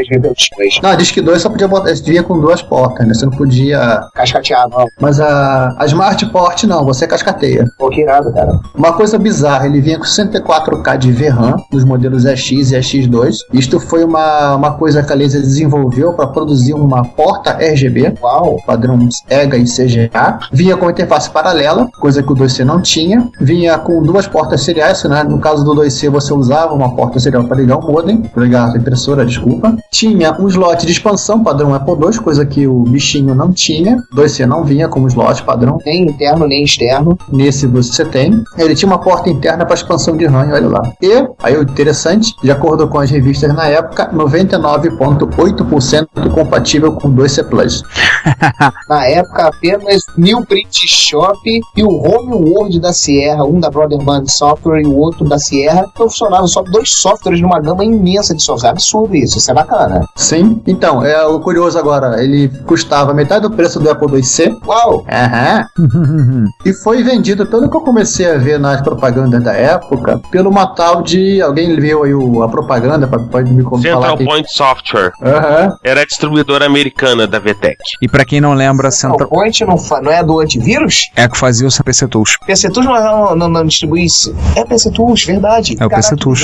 2, 0.00 0.08
veio 0.08 0.22
pelo 0.22 0.34
disco 0.34 0.56
2. 0.56 0.80
Não, 0.82 0.96
Disk 0.96 1.16
2 1.20 1.42
só 1.42 1.50
podia 1.50 1.68
botar, 1.68 1.92
vinha 2.04 2.22
com 2.22 2.38
duas 2.38 2.62
portas, 2.62 3.06
né? 3.06 3.14
Você 3.14 3.26
não 3.26 3.32
podia. 3.32 4.08
Cascateado, 4.14 4.70
não. 4.70 4.86
Mas 5.00 5.20
a, 5.20 5.74
a 5.78 5.86
Smart 5.86 6.24
Port 6.26 6.64
não, 6.64 6.84
você 6.84 7.06
cascateia. 7.06 7.66
Pô, 7.78 7.88
que 7.88 8.00
irado, 8.00 8.32
cara. 8.32 8.60
Uma 8.74 8.92
coisa 8.92 9.18
bizarra, 9.18 9.66
ele 9.66 9.80
vinha 9.80 9.98
com 9.98 10.04
64K 10.04 10.98
de 10.98 11.12
VRAM 11.12 11.56
nos 11.72 11.84
modelos 11.84 12.24
EX 12.24 12.50
e 12.50 12.76
EX2. 12.76 13.36
Isto 13.52 13.80
foi 13.80 14.04
uma, 14.04 14.56
uma 14.56 14.72
coisa 14.72 15.02
que 15.02 15.12
a 15.12 15.16
Laser 15.16 15.40
desenvolveu 15.40 16.12
para 16.12 16.26
produzir 16.26 16.74
uma 16.74 17.04
porta 17.04 17.52
RGB, 17.52 18.14
Uau. 18.22 18.56
padrão 18.66 19.08
EGA 19.28 19.56
e 19.56 19.64
CGA. 19.64 20.38
Vinha 20.52 20.76
com 20.76 20.90
interface 20.90 21.30
paralela, 21.30 21.88
coisa 22.00 22.22
que 22.22 22.32
o 22.32 22.36
2C 22.36 22.64
não 22.64 22.80
tinha. 22.80 23.28
Vinha 23.40 23.78
com 23.78 24.02
duas 24.02 24.26
portas 24.26 24.62
seriais, 24.62 25.02
né? 25.04 25.24
no 25.24 25.38
caso 25.38 25.64
do 25.64 25.74
2C 25.74 26.10
você 26.10 26.32
usava 26.32 26.74
uma 26.74 26.94
porta 26.94 27.18
serial 27.18 27.44
para 27.44 27.56
ligar 27.56 27.78
o 27.78 27.82
modem, 27.86 28.22
para 28.22 28.42
ligar 28.42 28.72
a 28.72 28.76
impressora, 28.76 29.24
desculpa. 29.24 29.76
Tinha 29.90 30.32
um 30.40 30.48
slot 30.48 30.86
de 30.86 30.92
expansão 30.92 31.42
padrão 31.42 31.74
Apple 31.74 31.94
II, 31.94 32.18
coisa 32.20 32.46
que 32.46 32.66
o 32.66 32.82
bichinho 32.84 33.34
não 33.34 33.52
tinha. 33.52 33.98
2C 34.14 34.46
não 34.46 34.64
vinha 34.64 34.88
como 34.88 35.08
slot 35.08 35.42
padrão. 35.42 35.78
Nem 35.84 36.02
interno, 36.02 36.46
nem 36.46 36.64
externo. 36.64 37.18
Nesse 37.30 37.66
você 37.66 38.04
tem. 38.04 38.42
Ele 38.56 38.74
tinha 38.74 38.88
uma 38.88 38.98
porta 38.98 39.28
interna 39.30 39.64
para 39.64 39.74
expansão 39.74 40.16
de 40.16 40.26
RAM, 40.26 40.50
olha 40.52 40.68
lá. 40.68 40.82
E, 41.02 41.26
aí 41.42 41.56
o 41.56 41.62
interessante, 41.62 42.34
de 42.42 42.50
acordo 42.50 42.88
com 42.88 42.98
as 42.98 43.10
revistas 43.10 43.54
na 43.54 43.66
época, 43.66 44.10
99,8% 44.12 46.08
compatível 46.34 46.92
com 46.92 47.14
2C 47.14 47.44
Plus. 47.44 47.82
Na 48.88 49.06
época, 49.06 49.48
apenas 49.48 50.02
New 50.16 50.44
Print 50.44 50.86
Shop 50.88 51.38
e 51.76 51.82
o 51.82 51.88
Home 51.88 52.34
Word 52.34 52.78
da 52.80 52.92
Sierra, 52.92 53.44
um 53.44 53.58
da 53.58 53.70
Brother 53.70 53.98
Band 53.98 54.26
Software 54.26 54.82
e 54.82 54.86
o 54.86 54.96
outro 54.96 55.28
da 55.28 55.38
Sierra, 55.38 55.86
funcionavam 55.96 56.46
só 56.46 56.62
dois 56.62 56.90
softwares 56.90 57.40
numa 57.40 57.60
gama 57.60 57.84
imensa 57.84 58.34
de 58.34 58.42
software. 58.42 58.70
Absurdo 58.70 59.14
isso, 59.16 59.38
isso 59.38 59.50
é 59.50 59.54
bacana. 59.54 59.69
Sim. 60.16 60.60
Então, 60.66 61.04
é 61.04 61.24
o 61.26 61.40
curioso 61.40 61.78
agora, 61.78 62.22
ele 62.22 62.48
custava 62.66 63.14
metade 63.14 63.42
do 63.42 63.50
preço 63.50 63.78
do 63.80 63.90
Apple 63.90 64.16
IIc. 64.16 64.58
Uau! 64.66 65.04
Aham. 65.10 65.66
E 66.64 66.72
foi 66.74 67.02
vendido, 67.02 67.46
pelo 67.46 67.68
que 67.70 67.76
eu 67.76 67.80
comecei 67.80 68.30
a 68.30 68.36
ver 68.38 68.58
nas 68.58 68.80
propagandas 68.82 69.42
da 69.42 69.52
época, 69.52 70.20
pelo 70.30 70.50
uma 70.50 70.66
tal 70.74 71.02
de. 71.02 71.40
Alguém 71.40 71.78
viu 71.78 72.02
aí 72.04 72.14
o- 72.14 72.42
a 72.42 72.48
propaganda? 72.48 73.06
pra- 73.06 73.18
Pode 73.20 73.52
me 73.52 73.62
falar 73.62 73.80
Central. 73.80 74.16
Point 74.18 74.52
Software 74.52 75.12
Aham. 75.22 75.76
era 75.84 76.00
a 76.02 76.04
distribuidora 76.04 76.66
americana 76.66 77.26
da 77.26 77.38
VTech. 77.38 77.76
E 78.02 78.08
pra 78.08 78.24
quem 78.24 78.40
não 78.40 78.52
lembra, 78.54 78.90
Central 78.90 79.18
Central... 79.20 79.28
Point 79.28 79.64
não, 79.64 79.78
fa- 79.78 80.00
não 80.00 80.10
é 80.10 80.22
do 80.22 80.40
antivírus? 80.40 81.10
é 81.16 81.28
que 81.28 81.36
fazia 81.38 81.68
o 81.68 81.84
PC 81.84 82.08
Tools. 82.08 82.36
PC 82.46 82.70
Tools 82.70 82.86
não, 82.88 83.36
não, 83.36 83.48
não 83.48 83.64
distribui 83.66 84.04
isso. 84.04 84.34
É 84.56 84.64
PC 84.64 84.90
Tools, 84.90 85.24
verdade. 85.24 85.76
É 85.78 85.86
o 85.86 85.88
PC 85.88 86.10
Caraca, 86.10 86.16
que 86.16 86.22
Tools. 86.22 86.40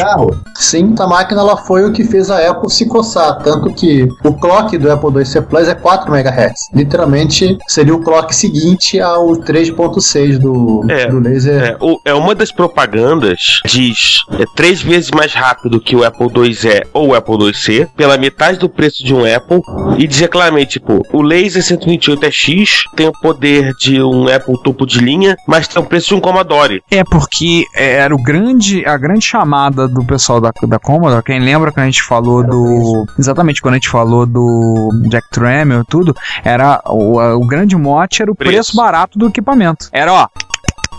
Sim, 0.54 0.92
essa 0.94 1.06
máquina 1.06 1.40
ela 1.40 1.56
foi 1.56 1.84
o 1.84 1.92
que 1.92 2.04
fez 2.04 2.30
a 2.30 2.50
Apple 2.50 2.70
se 2.70 2.86
coçar. 2.86 3.15
Tanto 3.42 3.72
que 3.72 4.06
o 4.24 4.32
clock 4.34 4.76
do 4.78 4.90
Apple 4.90 5.10
IIc 5.18 5.40
Plus 5.48 5.68
é 5.68 5.74
4 5.74 6.14
MHz. 6.14 6.70
Literalmente 6.74 7.56
seria 7.66 7.94
o 7.94 8.02
clock 8.02 8.34
seguinte 8.34 9.00
ao 9.00 9.28
3.6 9.36 10.38
do, 10.38 10.84
É, 10.88 11.06
do 11.06 11.18
laser. 11.20 11.62
É, 11.62 11.76
o- 11.80 11.98
é 12.04 12.14
uma 12.14 12.34
das 12.34 12.52
propagandas 12.52 13.60
diz 13.64 14.20
é 14.38 14.44
três 14.54 14.80
vezes 14.82 15.10
mais 15.10 15.32
rápido 15.34 15.80
que 15.80 15.94
o 15.96 16.04
Apple 16.04 16.26
IIe 16.48 16.82
ou 16.92 17.08
o 17.08 17.14
Apple 17.14 17.36
IIc, 17.46 17.88
pela 17.96 18.16
metade 18.18 18.58
do 18.58 18.68
preço 18.68 19.04
de 19.04 19.14
um 19.14 19.24
Apple, 19.24 19.60
e 19.98 20.06
dizia 20.06 20.28
claramente, 20.28 20.72
tipo, 20.78 21.02
o 21.12 21.22
Laser 21.22 21.62
128X 21.62 22.82
tem 22.94 23.08
o 23.08 23.12
poder 23.12 23.72
de 23.78 24.00
um 24.02 24.28
Apple 24.28 24.60
topo 24.62 24.86
de 24.86 24.98
linha, 24.98 25.36
mas 25.46 25.68
tem 25.68 25.82
o 25.82 25.86
preço 25.86 26.08
de 26.08 26.14
um 26.14 26.20
Commodore. 26.20 26.82
É 26.90 27.02
porque 27.04 27.64
era 27.74 28.14
o 28.14 28.22
grande, 28.22 28.84
a 28.86 28.96
grande 28.96 29.24
chamada 29.24 29.88
do 29.88 30.04
pessoal 30.04 30.40
da, 30.40 30.50
da 30.66 30.78
Commodore. 30.78 31.22
Quem 31.24 31.40
lembra 31.40 31.72
quando 31.72 31.84
a 31.84 31.86
gente 31.90 32.02
falou 32.02 32.42
do. 32.44 33.05
Exatamente, 33.18 33.60
quando 33.62 33.74
a 33.74 33.76
gente 33.76 33.88
falou 33.88 34.26
do 34.26 34.90
Jack 35.08 35.28
Tramiel 35.30 35.82
e 35.82 35.84
tudo, 35.84 36.14
era 36.44 36.80
o, 36.86 37.18
o 37.18 37.46
grande 37.46 37.76
mote 37.76 38.22
era 38.22 38.30
o 38.30 38.34
preço. 38.34 38.52
Preço. 38.52 38.76
barato 38.76 39.18
do 39.18 39.26
equipamento. 39.26 39.88
Era, 39.92 40.12
ó, 40.12 40.28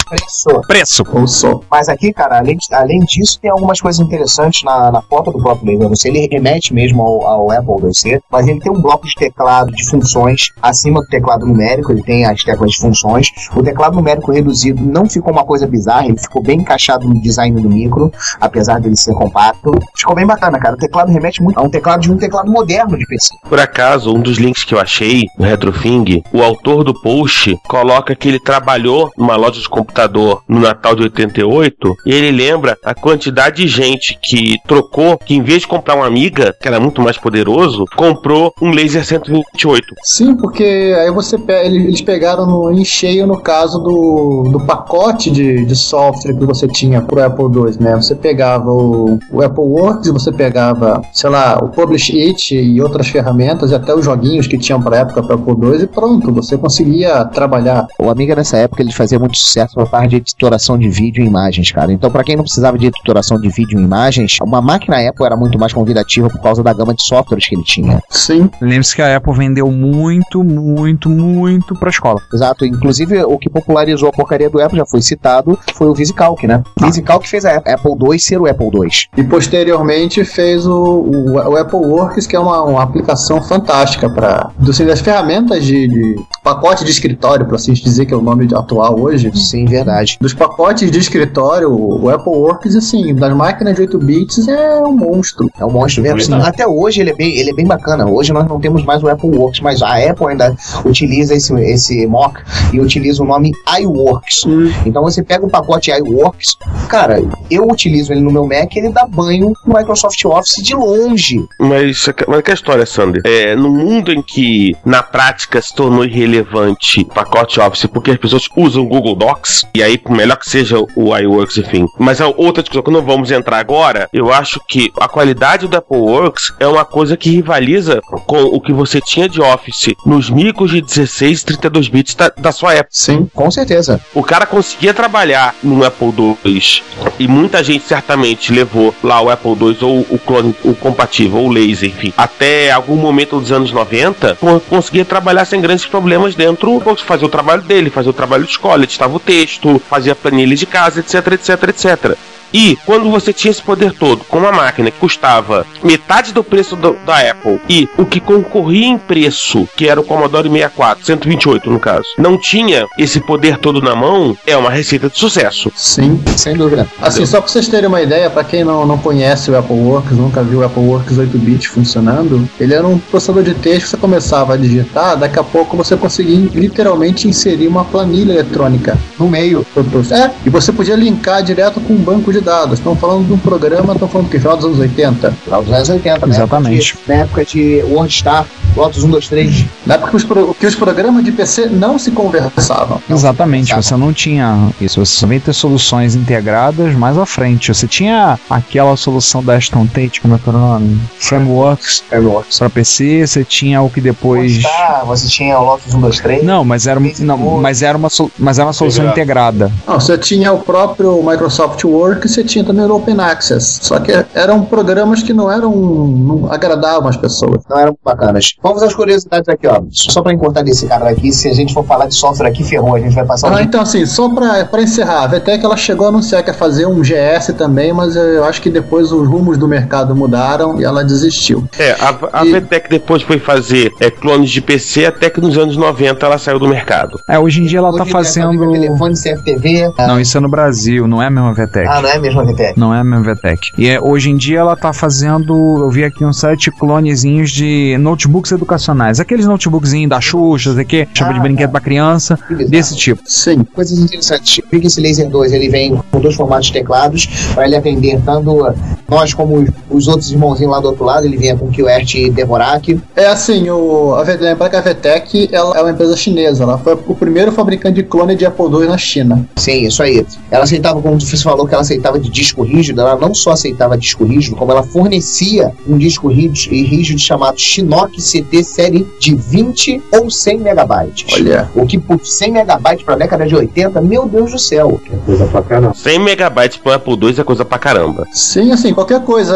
Preço. 0.10 0.62
preço. 0.68 1.04
Ou 1.14 1.28
só. 1.28 1.62
Mas 1.70 1.90
aqui, 1.90 2.14
cara, 2.14 2.38
além, 2.38 2.58
além 2.72 3.00
disso, 3.02 3.40
tem 3.40 3.52
algumas 3.52 3.80
coisas 3.80 4.00
interessantes 4.00 4.64
na, 4.64 4.92
na 4.92 5.02
porta 5.02 5.32
do 5.32 5.40
próprio 5.40 5.72
laser. 5.72 5.90
Você 5.90 6.08
ele 6.08 6.28
remete 6.32 6.74
mesmo 6.74 7.02
ao, 7.02 7.28
ao 7.28 7.52
Apple 7.52 7.90
IIc, 8.06 8.22
mas 8.32 8.48
ele 8.48 8.60
tem 8.60 8.72
um 8.72 8.82
bloco 8.82 9.06
de 9.06 9.14
teclado 9.16 9.72
de 9.72 9.88
funções 9.90 10.52
acima 10.62 11.02
do 11.02 11.08
teclado 11.08 11.46
numérico, 11.46 11.92
ele 11.92 12.04
tem 12.04 12.26
as 12.26 12.44
teclas 12.44 12.72
de 12.72 12.78
funções. 12.78 13.28
O 13.56 13.62
teclado 13.62 13.96
numérico 13.96 14.32
reduzido 14.32 14.82
não 14.84 15.10
ficou 15.10 15.32
uma 15.32 15.44
coisa 15.44 15.68
bizarra, 15.68 16.06
ele 16.06 16.18
ficou 16.18 16.42
bem 16.42 16.60
encaixado 16.60 17.08
no 17.08 17.22
design 17.22 17.60
do 17.62 17.70
micro, 17.70 18.12
apesar 18.40 18.80
dele 18.80 18.96
ser 18.96 19.14
compacto. 19.14 19.72
Ficou 19.96 20.16
bem 20.16 20.26
bacana, 20.26 20.60
cara. 20.60 20.76
O 20.76 20.80
teclado 20.80 21.12
remete 21.12 21.42
muito 21.42 21.60
a 21.60 21.64
um 21.64 21.70
teclado 21.70 22.02
de 22.02 22.12
um 22.12 22.18
teclado 22.18 22.52
moderno 22.52 22.98
de 22.98 23.06
PC. 23.06 23.34
Por 23.48 23.60
acaso, 23.60 24.14
um 24.14 24.22
dos 24.22 24.38
links 24.38 24.64
que 24.64 24.74
eu 24.74 24.80
achei 24.80 25.26
no 25.38 25.46
Retrofing, 25.46 26.24
o 26.32 26.42
autor 26.42 26.84
do 26.84 26.94
post 26.94 27.58
coloca 27.68 28.16
que 28.16 28.28
ele 28.28 28.40
trabalhou 28.40 29.12
numa 29.18 29.36
loja 29.36 29.60
de 29.60 29.70
computador 29.98 30.42
no 30.48 30.60
Natal 30.60 30.96
de 30.96 31.04
88 31.04 31.96
e 32.06 32.14
ele 32.14 32.32
lembra 32.32 32.78
a 32.86 32.94
quantidade 32.94 33.64
de 33.64 33.68
gente 33.68 34.18
que 34.22 34.58
trocou, 34.68 35.18
que 35.18 35.34
em 35.36 35.42
vez 35.42 35.62
de 35.62 35.68
comprar 35.68 35.96
uma 35.96 36.08
Amiga, 36.08 36.56
que 36.62 36.68
era 36.68 36.80
muito 36.80 37.02
mais 37.02 37.18
poderoso, 37.18 37.84
comprou 37.96 38.54
um 38.62 38.72
Laser 38.72 39.04
128. 39.06 39.86
Sim, 40.04 40.36
porque 40.38 40.64
aí 40.98 41.12
você 41.12 41.38
pe- 41.38 41.66
eles 41.66 42.02
pegaram 42.02 42.46
no, 42.46 42.72
em 42.72 42.86
cheio 42.86 43.28
no 43.28 43.40
caso 43.42 43.80
do, 43.80 44.44
do 44.52 44.60
pacote 44.62 45.30
de, 45.30 45.66
de 45.66 45.76
software 45.76 46.34
que 46.38 46.46
você 46.46 46.66
tinha 46.68 47.02
pro 47.02 47.22
Apple 47.22 47.46
II, 47.46 47.78
né? 47.80 47.96
Você 47.96 48.16
pegava 48.16 48.72
o, 48.72 49.20
o 49.32 49.42
Apple 49.42 49.64
Works, 49.64 50.10
você 50.12 50.32
pegava, 50.32 51.02
sei 51.12 51.30
lá, 51.30 51.58
o 51.62 51.68
Publish 51.70 52.18
It 52.18 52.56
e 52.56 52.82
outras 52.82 53.08
ferramentas, 53.10 53.72
e 53.72 53.76
até 53.76 53.94
os 53.94 54.06
joguinhos 54.06 54.48
que 54.48 54.58
tinham 54.58 54.82
pra 54.82 55.00
época 55.00 55.22
pro 55.24 55.36
Apple 55.36 55.70
II, 55.76 55.84
e 55.84 55.88
pronto, 55.88 56.32
você 56.32 56.58
conseguia 56.58 57.26
trabalhar. 57.26 57.86
O 58.00 58.10
Amiga 58.10 58.34
nessa 58.36 58.58
época 58.58 58.82
ele 58.82 58.94
fazia 58.94 59.20
muito 59.20 59.38
sucesso 59.38 59.78
parte 59.88 60.10
de 60.12 60.16
editoração 60.18 60.78
de 60.78 60.90
vídeo 60.90 61.24
e 61.24 61.28
imagens, 61.28 61.72
cara. 61.72 61.92
Então, 61.92 62.12
pra 62.12 62.24
quem 62.24 62.36
não 62.36 62.44
precisava 62.44 62.78
de 62.78 62.88
editoração 62.88 63.40
de 63.40 63.50
vídeo 63.50 63.80
e 63.80 63.84
imagens, 63.84 64.38
uma 64.42 64.62
máquina 64.62 64.98
Apple 65.08 65.26
era 65.26 65.36
muito 65.36 65.58
mais 65.58 65.74
convidativa 65.74 66.30
por 66.30 66.42
causa 66.42 66.62
da 66.64 66.74
gama 66.74 66.94
de 66.94 67.04
softwares 67.04 67.48
que 67.48 67.56
ele 67.56 67.64
tinha. 67.64 68.02
Sim, 68.10 68.50
Lembre-se 68.62 68.96
que 68.96 69.02
a 69.02 69.18
Apple 69.18 69.34
vendeu 69.34 69.72
muito, 69.72 70.44
muito, 70.44 71.10
muito 71.10 71.76
pra 71.76 71.90
escola. 71.90 72.20
Exato. 72.34 72.66
Inclusive, 72.66 73.24
o 73.24 73.38
que 73.38 73.50
popularizou 73.50 74.10
a 74.10 74.12
porcaria 74.12 74.50
do 74.50 74.62
Apple 74.62 74.78
já 74.78 74.86
foi 74.86 75.02
citado, 75.02 75.58
foi 75.74 75.88
o 75.88 75.94
VisiCalc, 75.94 76.46
né? 76.46 76.64
VisiCalc 76.80 77.28
fez 77.28 77.46
a 77.46 77.58
Apple 77.58 77.94
II 78.02 78.20
ser 78.20 78.42
o 78.42 78.48
Apple 78.48 78.68
II. 78.68 78.90
e 79.18 79.24
posteriormente 79.24 80.24
fez 80.24 80.66
o, 80.66 80.74
o, 80.74 81.34
o 81.34 81.58
Apple 81.58 81.80
Works, 81.80 82.28
que 82.28 82.36
é 82.36 82.40
uma, 82.40 82.64
uma 82.64 82.84
aplicação 82.84 83.42
fantástica 83.42 84.10
para 84.10 84.52
das 84.60 85.02
ferramentas 85.02 85.66
de, 85.66 85.88
de 85.88 86.16
pacote 86.48 86.86
de 86.86 86.92
escritório, 86.92 87.46
para 87.46 87.58
assim 87.58 87.74
dizer 87.74 88.06
que 88.06 88.14
é 88.14 88.18
o 88.18 88.22
nome 88.22 88.48
atual 88.54 88.98
hoje. 88.98 89.30
Sim, 89.36 89.66
verdade. 89.66 90.18
Dos 90.22 90.34
pacotes 90.34 90.90
de 90.90 90.98
escritório, 90.98 91.70
o 91.70 92.10
Apple 92.10 92.32
Works, 92.32 92.74
assim, 92.74 93.14
das 93.14 93.36
máquinas 93.36 93.76
de 93.76 93.82
8 93.82 94.00
bits 94.00 94.48
é 94.48 94.80
um 94.80 94.96
monstro. 94.96 95.50
É 95.60 95.66
um 95.66 95.72
monstro 95.72 96.02
mesmo. 96.02 96.36
Até 96.36 96.66
hoje 96.66 97.02
ele 97.02 97.10
é, 97.10 97.14
bem, 97.14 97.38
ele 97.38 97.50
é 97.50 97.54
bem 97.54 97.66
bacana. 97.66 98.08
Hoje 98.08 98.32
nós 98.32 98.48
não 98.48 98.62
temos 98.62 98.86
mais 98.86 99.04
o 99.04 99.10
Apple 99.10 99.30
Works, 99.30 99.60
mas 99.60 99.82
a 99.82 99.98
Apple 99.98 100.28
ainda 100.28 100.56
utiliza 100.86 101.36
esse, 101.36 101.54
esse 101.56 102.08
mock 102.08 102.42
e 102.72 102.80
utiliza 102.80 103.22
o 103.22 103.26
nome 103.26 103.52
iWorks. 103.82 104.44
Então 104.86 105.04
você 105.04 105.22
pega 105.22 105.46
o 105.46 105.50
pacote 105.50 105.92
iWorks, 105.92 106.56
cara, 106.88 107.22
eu 107.52 107.68
utilizo 107.68 108.14
ele 108.14 108.22
no 108.22 108.32
meu 108.32 108.46
Mac 108.46 108.74
ele 108.74 108.90
dá 108.90 109.06
banho 109.06 109.54
no 109.66 109.78
Microsoft 109.78 110.24
Office 110.24 110.64
de 110.64 110.74
longe. 110.74 111.44
Mas, 111.60 112.10
mas 112.28 112.42
que 112.42 112.52
é 112.52 112.54
a 112.54 112.56
história, 112.56 112.86
Sander? 112.86 113.22
É, 113.26 113.56
no 113.56 113.70
mundo 113.70 114.14
em 114.14 114.22
que, 114.22 114.76
na 114.86 115.04
prática, 115.04 115.62
se 115.62 115.76
tornou 115.76 116.06
irrelevante 116.06 116.37
o 116.42 117.06
pacote 117.14 117.60
Office 117.60 117.86
porque 117.86 118.12
as 118.12 118.18
pessoas 118.18 118.48
usam 118.56 118.84
o 118.84 118.88
Google 118.88 119.16
Docs, 119.16 119.66
e 119.76 119.82
aí, 119.84 119.98
por 119.98 120.12
melhor 120.16 120.38
que 120.38 120.50
seja 120.50 120.78
o 120.96 121.18
iWorks, 121.18 121.58
enfim. 121.58 121.86
Mas 121.98 122.22
a 122.22 122.28
outra 122.28 122.62
discussão 122.64 122.84
que 122.84 122.92
não 122.92 123.02
vamos 123.02 123.32
entrar 123.32 123.58
agora, 123.60 124.08
eu 124.14 124.32
acho 124.34 124.60
que 124.68 124.92
a 125.00 125.08
qualidade 125.08 125.68
do 125.68 125.78
Apple 125.78 125.98
Works 125.98 126.52
é 126.60 126.68
uma 126.68 126.86
coisa 126.86 127.16
que 127.18 127.30
rivaliza 127.30 128.02
com 128.26 128.44
o 128.44 128.60
que 128.62 128.74
você 128.74 129.00
tinha 129.02 129.28
de 129.30 129.42
Office 129.42 129.94
nos 130.06 130.30
micros 130.30 130.72
de 130.72 130.82
16 130.82 131.42
e 131.42 131.46
32 131.46 131.88
bits 131.90 132.16
da, 132.16 132.30
da 132.38 132.52
sua 132.52 132.74
época. 132.74 132.90
Sim. 132.92 133.30
Com 133.34 133.50
certeza. 133.52 134.00
O 134.14 134.24
cara 134.24 134.46
conseguia 134.46 134.94
trabalhar 134.94 135.56
no 135.64 135.84
Apple 135.86 136.14
II 136.46 136.82
e 137.20 137.28
muita 137.28 137.64
gente 137.64 137.86
certamente 137.86 138.52
levou 138.54 138.94
lá 139.04 139.22
o 139.22 139.30
Apple 139.30 139.52
II 139.60 139.78
ou 139.82 140.00
o 140.10 140.20
clone, 140.20 140.56
o 140.64 140.74
compatível, 140.76 141.38
ou 141.40 141.48
o 141.48 141.52
laser, 141.52 141.90
enfim, 141.90 142.14
até 142.18 142.72
algum 142.72 142.96
momento 142.96 143.40
dos 143.40 143.52
anos 143.52 143.72
90, 143.72 144.36
co- 144.36 144.60
conseguia 144.70 145.06
trabalhar 145.06 145.46
sem 145.46 145.60
grandes 145.62 145.86
problemas 145.86 146.27
dentro, 146.36 146.82
fazer 146.98 147.26
o 147.26 147.30
trabalho 147.30 147.62
dele, 147.62 147.90
fazer 147.90 148.10
o 148.10 148.14
trabalho 148.14 148.44
de 148.44 148.52
escola, 148.52 148.84
editava 148.84 149.16
o 149.16 149.20
texto, 149.20 149.80
fazia 149.90 150.16
planilha 150.16 150.56
de 150.56 150.66
casa, 150.66 151.00
etc, 151.00 151.34
etc, 151.34 151.64
etc. 151.70 152.18
E 152.54 152.78
quando 152.86 153.10
você 153.10 153.34
tinha 153.34 153.52
esse 153.52 153.62
poder 153.62 153.92
todo, 153.94 154.24
com 154.26 154.38
uma 154.38 154.52
máquina 154.52 154.90
que 154.92 155.00
custava 155.00 155.66
metade 155.84 156.34
do 156.34 156.44
preço 156.44 156.76
do- 156.76 156.96
da 157.06 157.18
Apple 157.32 157.60
e 157.70 157.88
o 157.98 158.06
que 158.06 158.20
concorria 158.20 158.86
em 158.88 158.98
preço, 158.98 159.68
que 159.76 159.88
era 159.88 160.00
o 160.00 160.04
Commodore 160.04 160.50
64, 160.50 161.06
128 161.06 161.70
no 161.70 161.80
caso, 161.80 162.06
não 162.18 162.38
tinha 162.38 162.86
esse 162.98 163.20
poder 163.20 163.58
todo 163.58 163.82
na 163.82 163.96
mão, 163.96 164.38
é 164.46 164.56
uma 164.56 164.70
receita 164.70 165.10
de 165.10 165.18
sucesso. 165.18 165.72
Sim. 165.76 166.22
Sem 166.36 166.56
dúvida. 166.56 166.88
Assim, 167.02 167.26
só 167.26 167.40
pra 167.42 167.50
vocês 167.50 167.68
terem 167.68 167.88
uma 167.88 168.02
ideia, 168.02 168.30
pra 168.30 168.44
quem 168.44 168.64
não, 168.64 168.86
não 168.86 168.98
conhece 168.98 169.52
o 169.52 169.58
Apple 169.58 169.76
Works, 169.76 170.18
nunca 170.18 170.42
viu 170.44 170.60
o 170.60 170.64
Apple 170.64 170.84
Works 170.84 171.18
8-bit 171.18 171.68
funcionando, 171.70 172.48
ele 172.60 172.74
era 172.74 172.88
um 172.88 172.98
processador 172.98 173.44
de 173.44 173.54
texto 173.54 173.84
que 173.86 173.90
você 173.92 173.98
começava 173.98 174.54
a 174.54 174.58
digitar, 174.58 175.18
daqui 175.18 175.40
a 175.40 175.44
pouco 175.44 175.76
você 175.78 175.96
conseguia 175.96 176.38
literalmente 176.54 177.28
inserir 177.28 177.68
uma 177.68 177.84
planilha 177.86 178.32
eletrônica 178.34 178.98
No 179.20 179.28
meio. 179.28 179.66
É, 180.12 180.32
e 180.46 180.50
você 180.50 180.72
podia 180.72 180.96
linkar 180.96 181.42
direto 181.44 181.80
com 181.82 181.94
um 181.94 181.98
banco 181.98 182.32
de 182.32 182.37
dados. 182.42 182.80
Estão 182.80 182.96
falando 182.96 183.28
de 183.28 183.34
um 183.34 183.38
programa, 183.38 183.94
estão 183.94 184.08
falando 184.08 184.30
que 184.30 184.40
final 184.40 184.56
dos 184.58 184.66
anos 184.66 184.80
80. 184.80 185.32
Final 185.44 185.64
dos 185.64 185.74
anos 185.74 185.90
80, 185.90 186.26
né? 186.28 186.36
Exatamente. 186.36 186.98
Na 187.08 187.16
época 187.16 187.46
de 187.46 187.84
WordStar, 187.90 188.46
Lotus 188.76 189.04
1, 189.04 189.10
2, 189.10 189.28
3. 189.28 189.66
Na 189.86 189.96
época 189.96 190.12
que 190.12 190.16
os, 190.18 190.24
pro- 190.24 190.54
que 190.60 190.66
os 190.66 190.76
programas 190.76 191.24
de 191.24 191.32
PC 191.32 191.68
não 191.68 191.98
se 191.98 192.12
conversavam. 192.12 193.02
Exatamente, 193.10 193.72
Exato. 193.72 193.84
você 193.84 193.96
não 193.96 194.14
tinha 194.14 194.70
isso. 194.80 195.04
Você 195.04 195.18
só 195.20 195.28
vem 195.28 195.40
ter 195.40 195.54
soluções 195.54 196.16
integradas 196.16 196.94
mais 196.96 197.18
à 197.18 197.26
frente. 197.26 197.74
Você 197.74 197.88
tinha 197.88 198.40
aquela 198.50 198.96
solução 198.96 199.44
da 199.44 199.56
Aston 199.56 199.86
Tate, 199.88 200.22
como 200.22 200.36
é 200.36 200.38
que 200.38 200.48
era 200.50 200.58
o 200.58 200.62
nome? 200.62 201.00
Frameworks 201.20 202.04
Frameworks. 202.08 202.58
para 202.60 202.70
PC, 202.70 203.26
você 203.28 203.44
tinha 203.44 203.82
o 203.82 203.90
que 203.90 204.00
depois. 204.02 204.54
WordStar, 204.64 205.06
você 205.06 205.28
tinha 205.28 205.60
o 205.60 205.64
Lotus 205.66 205.94
1, 205.94 206.00
2, 206.02 206.20
3. 206.20 206.44
Não, 206.44 206.64
mas 206.64 206.88
era, 206.88 207.00
não, 207.20 207.38
mas 207.60 207.82
era, 207.82 207.98
uma, 207.98 208.10
mas 208.38 208.60
era 208.60 208.68
uma 208.68 208.74
solução 208.74 209.08
integrada. 209.10 209.72
Não, 209.88 210.00
você 210.00 210.18
tinha 210.18 210.52
o 210.54 210.60
próprio 210.60 211.22
Microsoft 211.24 211.84
Word 211.84 212.27
e 212.28 212.34
você 212.34 212.44
tinha 212.44 212.64
também 212.64 212.86
o 212.86 212.96
Open 212.96 213.20
Access. 213.20 213.80
Só 213.82 214.00
que 214.00 214.12
eram 214.34 214.64
programas 214.66 215.24
que 215.24 215.34
não 215.34 215.52
eram. 215.52 215.72
não 215.76 216.52
agradavam 216.52 217.08
as 217.08 217.18
pessoas. 217.18 217.64
Não 217.70 217.78
eram 217.80 217.98
bacanas. 218.04 218.54
Vamos 218.62 218.84
às 218.84 218.94
curiosidades 218.94 219.48
aqui, 219.50 219.68
ó. 219.68 219.82
Só 219.92 220.22
pra 220.22 220.34
encurtar 220.34 220.62
desse 220.64 220.86
cara 220.88 221.06
daqui, 221.06 221.32
se 221.32 221.48
a 221.48 221.54
gente 221.54 221.74
for 221.74 221.86
falar 221.86 222.08
de 222.08 222.16
software 222.16 222.48
aqui, 222.48 222.64
ferrou. 222.64 222.96
A 222.96 223.00
gente 223.00 223.14
vai 223.16 223.26
passar 223.26 223.52
o 223.52 223.56
Ah, 223.56 223.62
então 223.64 223.82
assim, 223.82 224.06
só 224.06 224.30
pra, 224.30 224.66
pra 224.66 224.82
encerrar, 224.82 225.24
a 225.24 225.28
VTEC 225.28 225.64
ela 225.66 225.78
chegou 225.78 226.06
a 226.06 226.10
anunciar 226.10 226.44
que 226.44 226.50
ia 226.50 226.54
fazer 226.54 226.86
um 226.86 227.02
GS 227.02 227.54
também, 227.58 227.94
mas 227.94 228.16
eu 228.16 228.44
acho 228.46 228.62
que 228.62 228.70
depois 228.70 229.12
os 229.12 229.28
rumos 229.28 229.58
do 229.58 229.68
mercado 229.68 230.16
mudaram 230.16 230.80
e 230.80 230.84
ela 230.84 231.04
desistiu. 231.04 231.68
É, 231.80 231.92
a, 232.00 232.42
a 232.42 232.46
E- 232.46 232.52
VTEC 232.60 232.90
depois 232.90 233.22
foi 233.24 233.40
fazer 233.40 233.92
é, 234.00 234.10
clones 234.12 234.50
de 234.50 234.62
PC 234.62 235.06
até 235.06 235.30
que 235.30 235.40
nos 235.42 235.58
anos 235.58 235.78
90 235.78 236.26
ela 236.26 236.38
saiu 236.38 236.60
do 236.60 236.68
mercado. 236.68 237.20
É, 237.28 237.38
hoje 237.40 237.62
em 237.62 237.66
dia 237.66 237.80
ela 237.80 237.90
Hoje 237.90 237.98
tá 238.00 238.04
ele 238.04 238.14
vai 238.14 238.24
fazendo. 238.24 238.72
telefone, 238.72 239.14
CFTV. 239.16 239.92
Não, 240.00 240.20
isso 240.20 240.38
é 240.38 240.42
no 240.42 240.50
Brasil, 240.50 241.08
não 241.08 241.22
é 241.22 241.28
a 241.28 241.30
mesma 241.30 241.54
VTEC. 241.54 241.88
Ah, 241.88 242.02
não 242.02 242.10
é 242.10 242.17
mesmo 242.20 242.42
a 242.42 242.44
VTEC? 242.44 242.80
Não 242.80 242.94
é 242.94 243.00
a 243.00 243.04
mesma 243.04 243.34
VTEC. 243.36 243.72
E 243.78 243.88
é, 243.88 244.00
hoje 244.00 244.30
em 244.30 244.38
dia 244.38 244.60
ela 244.60 244.76
tá 244.76 244.92
fazendo, 244.94 245.54
eu 245.80 245.90
vi 245.90 246.04
aqui 246.04 246.24
um 246.26 246.34
site 246.34 246.72
clonezinhos 246.72 247.52
de 247.52 247.98
notebooks 248.00 248.52
educacionais. 248.52 249.20
Aqueles 249.20 249.46
notebookzinhos 249.46 250.10
da 250.10 250.20
Xuxa, 250.22 250.74
sei 250.74 250.86
que, 250.86 251.08
chama 251.14 251.34
de 251.34 251.40
Ah, 251.40 251.44
brinquedo 251.44 251.72
pra 251.72 251.80
criança, 251.82 252.38
Que 252.48 252.54
bizarro. 252.56 252.70
desse 252.72 252.96
tipo. 252.96 253.22
Sim. 253.26 253.64
Coisas 253.74 253.98
interessantes. 254.00 254.62
Que 254.70 254.88
esse 254.88 255.02
Laser 255.02 255.30
2 255.30 255.52
ele 255.54 255.70
vem 255.70 256.00
com 256.12 256.20
dois 256.20 256.36
formatos 256.36 256.68
de 256.68 256.74
teclados 256.74 257.28
para 257.54 257.66
ele 257.66 257.76
atender 257.76 258.20
tanto 258.26 258.74
nós 259.10 259.34
como 259.34 259.56
os- 259.58 259.70
os 259.90 260.08
outros 260.08 260.32
irmãozinhos 260.32 260.72
lá 260.72 260.80
do 260.80 260.88
outro 260.88 261.04
lado. 261.06 261.26
Ele 261.26 261.38
vinha 261.38 261.56
com 261.56 261.68
QWERTY 261.72 262.26
e 262.26 262.30
Dvorak. 262.30 263.00
É 263.16 263.28
assim, 263.28 263.70
o, 263.70 264.14
a, 264.16 264.24
V- 264.24 264.38
lembra 264.38 264.70
que 264.70 264.76
a 264.76 264.82
VTEC 264.82 265.50
ela 265.52 265.78
é 265.78 265.82
uma 265.82 265.92
empresa 265.92 266.16
chinesa, 266.16 266.64
ela 266.64 266.78
foi 266.78 266.94
o 267.08 267.16
primeiro 267.16 267.52
fabricante 267.52 267.96
de 267.96 268.04
clone 268.04 268.36
de 268.36 268.46
Apple 268.46 268.66
II 268.66 268.88
na 268.88 268.98
China. 268.98 269.46
Sim, 269.56 269.88
isso 269.88 270.02
aí. 270.04 270.26
Ela 270.52 270.64
aceitava, 270.64 271.02
como 271.02 271.20
você 271.20 271.38
falou, 271.38 271.66
que 271.68 271.74
ela 271.74 271.82
aceitava 271.82 272.07
de 272.20 272.30
disco 272.30 272.64
rígido. 272.64 273.02
Ela 273.02 273.16
não 273.18 273.34
só 273.34 273.52
aceitava 273.52 273.98
disco 273.98 274.24
rígido, 274.24 274.56
como 274.56 274.72
ela 274.72 274.84
fornecia 274.84 275.72
um 275.88 275.98
disco 275.98 276.28
rígido, 276.30 276.74
rígido 276.74 277.20
chamado 277.20 277.60
Shinoki 277.60 278.22
CT 278.22 278.64
série 278.64 279.08
de 279.20 279.36
20 279.36 280.02
ou 280.14 280.30
100 280.30 280.60
megabytes. 280.60 281.26
Olha. 281.34 281.70
O 281.76 281.86
que 281.86 281.98
por 281.98 282.20
100 282.26 282.52
megabytes 282.52 283.04
para 283.04 283.16
a 283.16 283.18
década 283.18 283.46
de 283.46 283.56
80, 283.56 284.00
meu 284.02 284.28
Deus 284.28 284.52
do 284.52 284.60
céu. 284.60 285.00
Coisa 285.26 285.46
pra 285.48 285.62
caramba. 285.62 285.94
100 285.94 286.20
megabytes 286.20 286.78
pro 286.78 286.92
Apple 286.94 287.14
II 287.22 287.36
é 287.40 287.44
coisa 287.44 287.66
pra 287.66 287.78
caramba. 287.80 288.26
Sim, 288.34 288.72
assim, 288.72 288.94
qualquer 288.94 289.22
coisa 289.24 289.56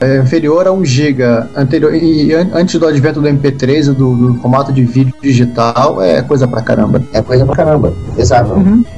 é, 0.00 0.18
inferior 0.18 0.66
a 0.66 0.72
1 0.72 0.84
GB 0.84 1.22
anterior 1.56 1.94
e 1.94 2.32
an- 2.34 2.50
antes 2.54 2.78
do 2.78 2.86
advento 2.86 3.20
do 3.20 3.28
MP3 3.28 3.88
e 3.90 3.94
do, 3.94 4.14
do 4.14 4.34
formato 4.40 4.72
de 4.72 4.84
vídeo 4.84 5.14
digital 5.22 6.00
é 6.02 6.22
coisa 6.22 6.46
pra 6.48 6.62
caramba. 6.62 7.02
É 7.12 7.20
coisa 7.22 7.44
pra 7.44 7.54
caramba. 7.56 7.92
Exato. 8.16 8.54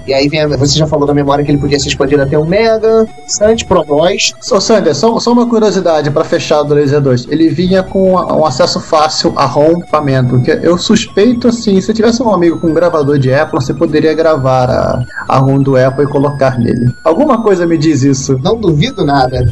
E 0.07 0.13
aí 0.15 0.29
vem, 0.29 0.41
a- 0.41 0.49
você 0.49 0.79
já 0.79 0.87
falou 0.87 1.07
da 1.07 1.15
memória 1.15 1.45
que 1.45 1.51
ele 1.51 1.59
podia 1.59 1.79
ser 1.79 1.89
expandido 1.89 2.23
até 2.23 2.39
1 2.39 2.45
mega. 2.47 2.62
Interessante, 2.65 3.65
Pro 3.65 3.85
Boys. 3.85 4.35
Ô 4.51 4.61
Sander, 4.61 4.95
só, 4.95 5.19
só 5.19 5.33
uma 5.33 5.49
curiosidade 5.49 6.11
pra 6.11 6.25
fechar 6.25 6.63
do 6.63 6.75
Laser 6.75 7.01
2. 7.01 7.29
Ele 7.29 7.49
vinha 7.49 7.83
com 7.83 8.15
um 8.15 8.47
acesso 8.47 8.81
fácil 8.81 9.33
a 9.37 9.45
ROM 9.45 9.81
equipamento. 9.93 10.41
Que 10.41 10.53
eu 10.63 10.79
suspeito 10.79 11.49
assim, 11.49 11.81
se 11.81 11.93
tivesse 11.93 12.23
um 12.23 12.33
amigo 12.33 12.59
com 12.59 12.69
um 12.69 12.75
gravador 12.75 13.19
de 13.19 13.33
Apple, 13.33 13.61
você 13.61 13.75
poderia 13.75 14.15
gravar 14.15 14.71
a, 14.71 15.05
a 15.29 15.39
ROM 15.39 15.63
do 15.63 15.77
Apple 15.77 16.05
e 16.05 16.09
colocar 16.09 16.59
nele. 16.59 16.95
Alguma 17.05 17.43
coisa 17.43 17.67
me 17.67 17.77
diz 17.77 18.03
isso. 18.03 18.39
Não 18.43 18.57
duvido 18.57 19.05
nada. 19.05 19.45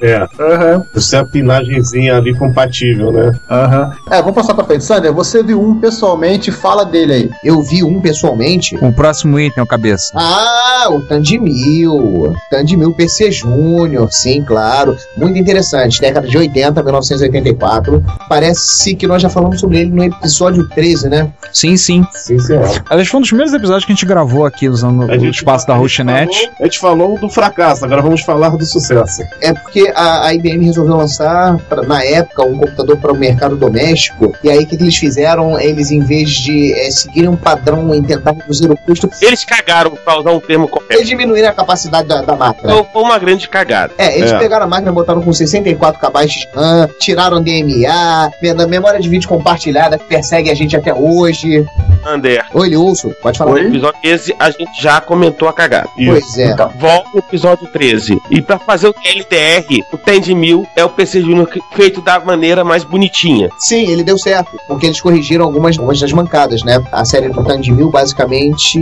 É, 0.00 0.16
Aham, 0.40 0.84
você 0.94 1.16
é 1.16 1.18
a 1.20 1.24
pinagemzinha 1.24 2.16
ali 2.16 2.34
compatível, 2.36 3.12
né? 3.12 3.38
aham. 3.50 3.92
É, 4.10 4.18
vamos 4.20 4.34
passar 4.34 4.54
pra 4.54 4.64
frente. 4.64 4.84
Sander, 4.84 5.12
você 5.12 5.42
viu 5.42 5.60
um 5.60 5.78
pessoalmente, 5.80 6.50
fala 6.52 6.84
dele 6.84 7.12
aí. 7.12 7.30
Eu 7.44 7.62
vi 7.62 7.82
um 7.82 8.00
pessoalmente. 8.00 8.76
O 8.80 8.92
próximo 8.92 9.38
item, 9.40 9.62
o 9.62 9.66
cabeça. 9.66 10.12
Ah, 10.14 10.86
o 10.90 11.00
Tandemil. 11.00 12.34
Tandemil 12.50 12.92
PC 12.94 13.30
Júnior, 13.32 14.08
sim, 14.12 14.42
claro. 14.42 14.96
Muito 15.16 15.38
interessante. 15.38 16.00
Década 16.00 16.26
de 16.28 16.36
80, 16.38 16.82
1984. 16.82 18.04
Parece 18.28 18.94
que 18.94 19.06
nós 19.06 19.20
já 19.22 19.28
falamos 19.28 19.60
sobre 19.60 19.80
ele 19.80 19.90
no 19.90 20.04
episódio 20.04 20.68
13, 20.68 21.08
né? 21.08 21.30
Sim, 21.52 21.76
sim. 21.76 22.04
Sim, 22.12 22.38
senhor. 22.38 22.82
Aliás, 22.88 23.08
foi 23.08 23.18
um 23.18 23.20
dos 23.22 23.30
primeiros 23.30 23.52
episódios 23.54 23.84
que 23.84 23.92
a 23.92 23.94
gente 23.94 24.06
gravou 24.06 24.44
aqui 24.46 24.68
usando 24.68 25.02
A 25.10 25.16
o 25.16 25.18
gente- 25.18 25.36
espaço 25.36 25.66
da 25.66 25.74
Rochinet. 25.74 26.50
A 26.60 26.64
gente 26.64 26.78
falou 26.78 27.18
do 27.18 27.28
fracasso, 27.28 27.84
agora 27.84 28.02
vamos 28.02 28.22
falar 28.22 28.50
do 28.50 28.64
sucesso. 28.64 29.22
É 29.40 29.52
porque 29.52 29.87
a, 29.94 30.26
a 30.26 30.34
IBM 30.34 30.64
resolveu 30.66 30.96
lançar, 30.96 31.56
pra- 31.68 31.82
na 31.82 32.02
época, 32.04 32.44
um 32.44 32.56
computador 32.58 32.96
para 32.96 33.12
o 33.12 33.16
mercado 33.16 33.56
doméstico. 33.56 34.34
E 34.42 34.50
aí, 34.50 34.58
o 34.64 34.66
que, 34.66 34.76
que 34.76 34.82
eles 34.82 34.96
fizeram? 34.96 35.58
Eles, 35.60 35.90
em 35.90 36.00
vez 36.00 36.30
de 36.30 36.72
eh, 36.72 36.90
seguirem 36.90 37.28
um 37.28 37.36
padrão 37.36 37.94
em 37.94 38.02
tentar 38.02 38.32
reduzir 38.32 38.70
o 38.70 38.76
custo, 38.76 39.08
Eles 39.22 39.44
cagaram, 39.44 39.92
pra 39.92 40.18
usar 40.18 40.30
um 40.32 40.40
termo 40.40 40.68
correto. 40.68 40.92
eles 40.94 41.08
diminuíram 41.08 41.48
a 41.48 41.52
capacidade 41.52 42.06
da, 42.08 42.22
da 42.22 42.36
máquina. 42.36 42.72
Então, 42.72 42.86
foi 42.92 43.02
uma 43.02 43.18
grande 43.18 43.48
cagada. 43.48 43.92
É, 43.98 44.16
eles 44.18 44.30
É. 44.32 44.38
pegaram 44.38 44.64
a 44.64 44.68
máquina, 44.68 44.92
botaram 44.92 45.22
com 45.22 45.32
64 45.32 46.00
KB 46.00 46.26
de 46.26 46.48
RAM, 46.54 46.88
tiraram 47.00 47.42
DMA, 47.42 48.30
me- 48.42 48.66
memória 48.66 49.00
de 49.00 49.08
vídeo 49.08 49.28
compartilhada 49.28 49.98
que 49.98 50.04
persegue 50.04 50.50
a 50.50 50.54
gente 50.54 50.76
até 50.76 50.92
hoje. 50.94 51.64
Ander, 52.06 52.44
Oi, 52.54 52.70
Lúcio, 52.70 53.14
pode 53.22 53.36
falar. 53.38 53.52
no 53.52 53.58
episódio 53.58 53.98
13 54.02 54.34
a 54.38 54.50
gente 54.50 54.80
já 54.80 55.00
comentou 55.00 55.48
a 55.48 55.52
cagada. 55.52 55.88
Pois 55.96 56.38
é. 56.38 56.52
Então, 56.52 56.70
Volta 56.78 57.08
no 57.12 57.18
episódio 57.20 57.66
13. 57.68 58.18
E 58.30 58.40
pra 58.40 58.58
fazer 58.58 58.88
o 58.88 58.94
LDR, 59.04 59.77
o 59.92 59.96
Tend 59.96 60.34
1000 60.34 60.66
é 60.76 60.84
o 60.84 60.88
PC 60.88 61.20
Júnior 61.20 61.48
que- 61.48 61.60
feito 61.74 62.00
da 62.00 62.18
maneira 62.20 62.64
mais 62.64 62.84
bonitinha. 62.84 63.48
Sim, 63.58 63.86
ele 63.90 64.02
deu 64.02 64.18
certo, 64.18 64.50
porque 64.66 64.86
eles 64.86 65.00
corrigiram 65.00 65.44
algumas, 65.44 65.76
algumas 65.76 66.00
das 66.00 66.12
mancadas, 66.12 66.62
né? 66.62 66.82
A 66.92 67.04
série 67.04 67.28
do 67.28 67.42
Tandy 67.44 67.70
Mil, 67.72 67.90
basicamente, 67.90 68.78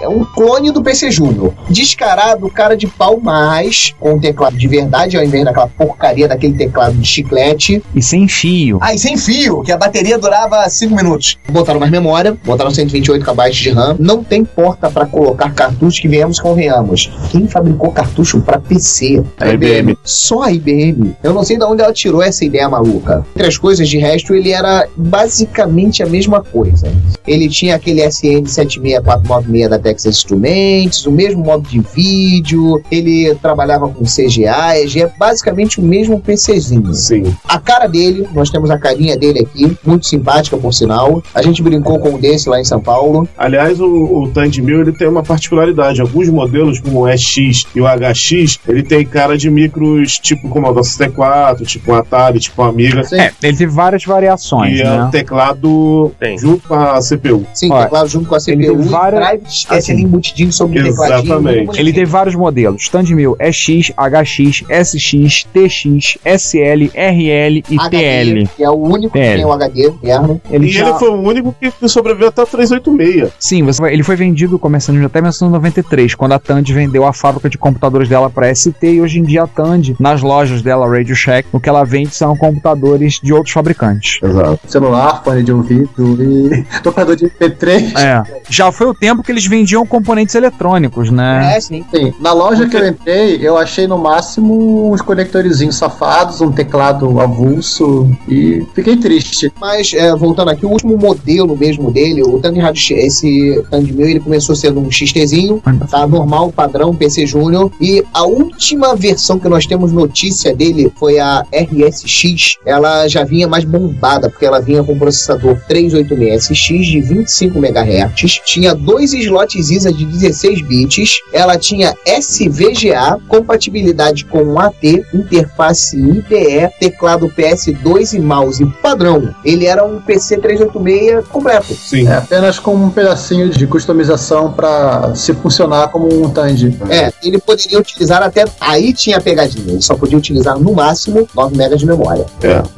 é 0.00 0.08
um 0.08 0.24
clone 0.24 0.70
do 0.70 0.82
PC 0.82 1.10
Júnior. 1.10 1.52
Descarado, 1.68 2.48
cara 2.50 2.76
de 2.76 2.86
pau, 2.86 3.18
mas 3.22 3.94
com 3.98 4.14
um 4.14 4.18
teclado 4.18 4.56
de 4.56 4.66
verdade, 4.68 5.16
ao 5.16 5.24
invés 5.24 5.44
daquela 5.44 5.66
porcaria 5.68 6.28
daquele 6.28 6.54
teclado 6.54 6.94
de 6.96 7.06
chiclete. 7.06 7.82
E 7.94 8.02
sem 8.02 8.26
fio. 8.28 8.78
Ah, 8.80 8.94
e 8.94 8.98
sem 8.98 9.16
fio, 9.16 9.62
que 9.62 9.72
a 9.72 9.76
bateria 9.76 10.18
durava 10.18 10.68
5 10.68 10.94
minutos. 10.94 11.38
Botaram 11.48 11.80
mais 11.80 11.90
memória, 11.92 12.36
botaram 12.44 12.70
128 12.70 13.24
KB 13.24 13.50
de 13.50 13.70
RAM. 13.70 13.96
Não 13.98 14.22
tem 14.22 14.44
porta 14.44 14.90
para 14.90 15.06
colocar 15.06 15.52
cartucho 15.52 16.00
que 16.00 16.08
venhamos 16.08 16.38
convenhamos. 16.40 17.10
Quem 17.30 17.46
fabricou 17.48 17.92
cartucho 17.92 18.40
para 18.40 18.58
PC? 18.58 19.22
A 19.38 19.48
IBM. 19.48 19.96
Só 20.30 20.42
a 20.42 20.52
IBM. 20.52 21.16
Eu 21.24 21.34
não 21.34 21.42
sei 21.42 21.58
de 21.58 21.64
onde 21.64 21.82
ela 21.82 21.92
tirou 21.92 22.22
essa 22.22 22.44
ideia 22.44 22.68
maluca. 22.68 23.26
Entre 23.34 23.48
as 23.48 23.58
coisas, 23.58 23.88
de 23.88 23.98
resto, 23.98 24.32
ele 24.32 24.52
era 24.52 24.86
basicamente 24.96 26.04
a 26.04 26.06
mesma 26.06 26.40
coisa. 26.40 26.86
Ele 27.26 27.48
tinha 27.48 27.74
aquele 27.74 28.00
SN76496 28.02 29.68
da 29.68 29.76
Texas 29.76 30.18
Instruments, 30.18 31.04
o 31.04 31.10
mesmo 31.10 31.42
modo 31.42 31.68
de 31.68 31.80
vídeo, 31.80 32.80
ele 32.92 33.34
trabalhava 33.42 33.88
com 33.88 34.04
CGA, 34.04 34.76
é 34.76 35.12
basicamente 35.18 35.80
o 35.80 35.82
mesmo 35.82 36.20
PCzinho. 36.20 36.94
Sim. 36.94 37.34
A 37.48 37.58
cara 37.58 37.88
dele, 37.88 38.28
nós 38.32 38.50
temos 38.50 38.70
a 38.70 38.78
carinha 38.78 39.16
dele 39.16 39.40
aqui, 39.40 39.76
muito 39.84 40.06
simpática 40.06 40.56
por 40.56 40.72
sinal. 40.72 41.20
A 41.34 41.42
gente 41.42 41.60
brincou 41.60 41.98
com 41.98 42.10
um 42.10 42.20
desse 42.20 42.48
lá 42.48 42.60
em 42.60 42.64
São 42.64 42.80
Paulo. 42.80 43.28
Aliás, 43.36 43.80
o, 43.80 43.88
o 43.88 44.28
Tandy 44.28 44.62
1000 44.62 44.80
ele 44.82 44.92
tem 44.92 45.08
uma 45.08 45.24
particularidade. 45.24 46.00
Alguns 46.00 46.28
modelos, 46.28 46.78
como 46.78 47.00
o 47.00 47.08
EX 47.08 47.66
e 47.74 47.80
o 47.80 47.84
HX, 47.84 48.60
ele 48.68 48.84
tem 48.84 49.04
cara 49.04 49.36
de 49.36 49.50
micros 49.50 50.19
tipo 50.20 50.48
Commodore 50.48 50.84
64, 50.84 51.64
tipo 51.66 51.92
um 51.92 51.94
Atari, 51.94 52.38
tipo 52.38 52.62
um 52.62 52.66
Amiga. 52.66 53.02
É, 53.12 53.32
ele 53.42 53.56
teve 53.56 53.66
várias 53.66 54.04
variações, 54.04 54.78
E 54.78 54.82
é 54.82 54.84
né? 54.84 55.04
o 55.04 55.10
teclado 55.10 56.12
Tem. 56.18 56.38
junto 56.38 56.66
com 56.68 56.74
a 56.74 57.00
CPU. 57.00 57.46
Sim, 57.54 57.70
Olha, 57.72 57.84
teclado 57.84 58.08
junto 58.08 58.28
com 58.28 58.34
a 58.34 58.38
ele 58.46 58.64
CPU 58.66 58.76
tem 58.78 58.86
e 58.86 58.88
várias- 58.88 59.26
drives, 59.28 59.66
assim, 59.68 59.78
esse 59.78 59.92
ali 59.92 60.02
embutidinho 60.02 60.52
sobre 60.52 60.80
o 60.80 60.84
tecladinho. 60.84 61.20
exatamente. 61.34 61.80
Ele 61.80 61.92
teve 61.92 62.06
vários 62.06 62.34
modelos: 62.34 62.82
Stand 62.82 63.04
1000, 63.14 63.36
EX, 63.40 63.92
HX, 63.96 64.64
SX, 64.68 65.44
TX, 65.52 66.18
SL, 66.24 66.90
RL 66.94 67.64
e 67.70 67.78
HD, 67.78 67.96
TL. 67.98 68.48
que 68.56 68.62
é 68.64 68.70
o 68.70 68.74
único 68.74 69.12
que 69.12 69.18
TL. 69.20 69.36
tem 69.36 69.44
o 69.44 69.52
HD 69.52 69.86
interno. 69.88 70.40
Ele 70.50 70.66
e 70.66 70.70
tinha- 70.70 70.88
ele 70.88 70.98
foi 70.98 71.08
o 71.10 71.14
único 71.20 71.54
que 71.58 71.70
que 71.70 71.88
sobreviveu 71.88 72.28
até 72.28 72.42
o 72.42 72.46
386. 72.46 73.30
Sim, 73.38 73.62
você 73.62 73.82
ele 73.90 74.02
foi 74.02 74.16
vendido 74.16 74.58
começando 74.58 75.04
até 75.04 75.20
1993, 75.20 76.14
quando 76.14 76.32
a 76.32 76.38
Tandy 76.38 76.72
vendeu 76.72 77.06
a 77.06 77.12
fábrica 77.12 77.48
de 77.48 77.56
computadores 77.56 78.08
dela 78.08 78.28
para 78.28 78.48
ST 78.54 78.74
e 78.86 79.00
hoje 79.00 79.18
em 79.18 79.22
dia 79.22 79.44
a 79.44 79.46
Tandy, 79.46 79.96
nas 80.10 80.22
lojas 80.22 80.60
dela, 80.60 80.88
Radio 80.88 81.14
Shack, 81.14 81.46
o 81.52 81.60
que 81.60 81.68
ela 81.68 81.84
vende 81.84 82.12
são 82.14 82.36
computadores 82.36 83.20
de 83.22 83.32
outros 83.32 83.52
fabricantes. 83.52 84.18
Exato. 84.22 84.58
Celular, 84.66 85.22
fone 85.22 85.42
de 85.44 85.52
ouvido 85.52 86.20
e 86.20 86.64
tocador 86.82 87.14
de 87.14 87.26
MP3. 87.26 87.96
É. 87.96 88.22
Já 88.48 88.72
foi 88.72 88.88
o 88.88 88.94
tempo 88.94 89.22
que 89.22 89.30
eles 89.30 89.46
vendiam 89.46 89.86
componentes 89.86 90.34
eletrônicos, 90.34 91.10
né? 91.10 91.54
É, 91.56 91.60
sim. 91.60 91.84
Sim, 91.94 92.12
na 92.20 92.32
loja 92.32 92.68
que 92.68 92.76
eu 92.76 92.86
entrei, 92.88 93.38
eu 93.40 93.56
achei 93.56 93.86
no 93.86 93.98
máximo 93.98 94.92
uns 94.92 95.00
conectorzinhos 95.00 95.76
safados, 95.76 96.40
um 96.40 96.50
teclado 96.50 97.20
avulso 97.20 98.10
e 98.28 98.66
fiquei 98.74 98.96
triste. 98.96 99.52
Mas, 99.60 99.92
é, 99.94 100.14
voltando 100.16 100.50
aqui, 100.50 100.66
o 100.66 100.70
último 100.70 100.96
modelo 100.98 101.56
mesmo 101.56 101.90
dele, 101.92 102.22
o 102.22 102.38
Tandy 102.40 102.58
Rádio, 102.58 102.80
X- 102.82 102.98
esse 102.98 103.64
Tandy 103.70 103.92
1000, 103.92 104.08
ele 104.08 104.20
começou 104.20 104.56
sendo 104.56 104.80
um 104.80 104.90
XTzinho, 104.90 105.62
tá? 105.88 106.06
Normal, 106.06 106.50
padrão, 106.50 106.94
PC 106.94 107.26
Júnior. 107.26 107.70
E 107.80 108.04
a 108.12 108.24
última 108.24 108.96
versão 108.96 109.38
que 109.38 109.48
nós 109.48 109.66
temos 109.66 109.92
notícia 110.00 110.54
dele 110.54 110.92
foi 110.98 111.18
a 111.18 111.44
RSX. 111.52 112.56
Ela 112.64 113.08
já 113.08 113.24
vinha 113.24 113.46
mais 113.46 113.64
bombada, 113.64 114.30
porque 114.30 114.46
ela 114.46 114.60
vinha 114.60 114.82
com 114.82 114.98
processador 114.98 115.56
386SX 115.68 116.82
de 116.82 117.00
25 117.00 117.58
MHz, 117.58 118.40
tinha 118.44 118.74
dois 118.74 119.12
slots 119.12 119.70
ISA 119.70 119.92
de 119.92 120.04
16 120.04 120.62
bits, 120.62 121.14
ela 121.32 121.56
tinha 121.58 121.94
SVGA, 122.06 123.18
compatibilidade 123.28 124.24
com 124.24 124.58
AT, 124.58 125.04
interface 125.12 125.96
IDE, 125.96 126.70
teclado 126.78 127.28
PS2 127.28 128.14
e 128.14 128.20
mouse 128.20 128.64
padrão. 128.82 129.34
Ele 129.44 129.66
era 129.66 129.84
um 129.84 130.00
PC 130.00 130.38
386 130.38 131.26
completo. 131.28 131.74
Sim. 131.74 132.06
É 132.08 132.16
apenas 132.16 132.58
com 132.58 132.74
um 132.74 132.90
pedacinho 132.90 133.50
de 133.50 133.66
customização 133.66 134.52
para 134.52 135.14
se 135.14 135.32
funcionar 135.34 135.88
como 135.88 136.24
um 136.24 136.30
Tandy. 136.30 136.76
É, 136.88 137.12
ele 137.22 137.38
poderia 137.38 137.78
utilizar 137.78 138.22
até. 138.22 138.44
Aí 138.60 138.92
tinha 138.92 139.18
a 139.18 139.20
pegadinha. 139.20 139.80
Só 139.90 139.96
podia 139.96 140.16
utilizar 140.16 140.56
no 140.56 140.72
máximo 140.72 141.26
9 141.34 141.56
MB 141.56 141.76
de 141.76 141.84
memória. 141.84 142.24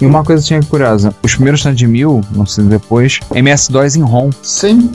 E 0.01 0.07
uma 0.07 0.25
coisa 0.25 0.43
tinha 0.43 0.63
curiosa: 0.63 1.15
os 1.23 1.35
primeiros 1.35 1.63
Tandy 1.63 1.87
1000, 1.87 2.23
não 2.35 2.47
sei 2.47 2.65
depois, 2.65 3.21
MS-DOS 3.35 3.97
em 3.97 4.03
ROM. 4.03 4.31
Sim. 4.41 4.91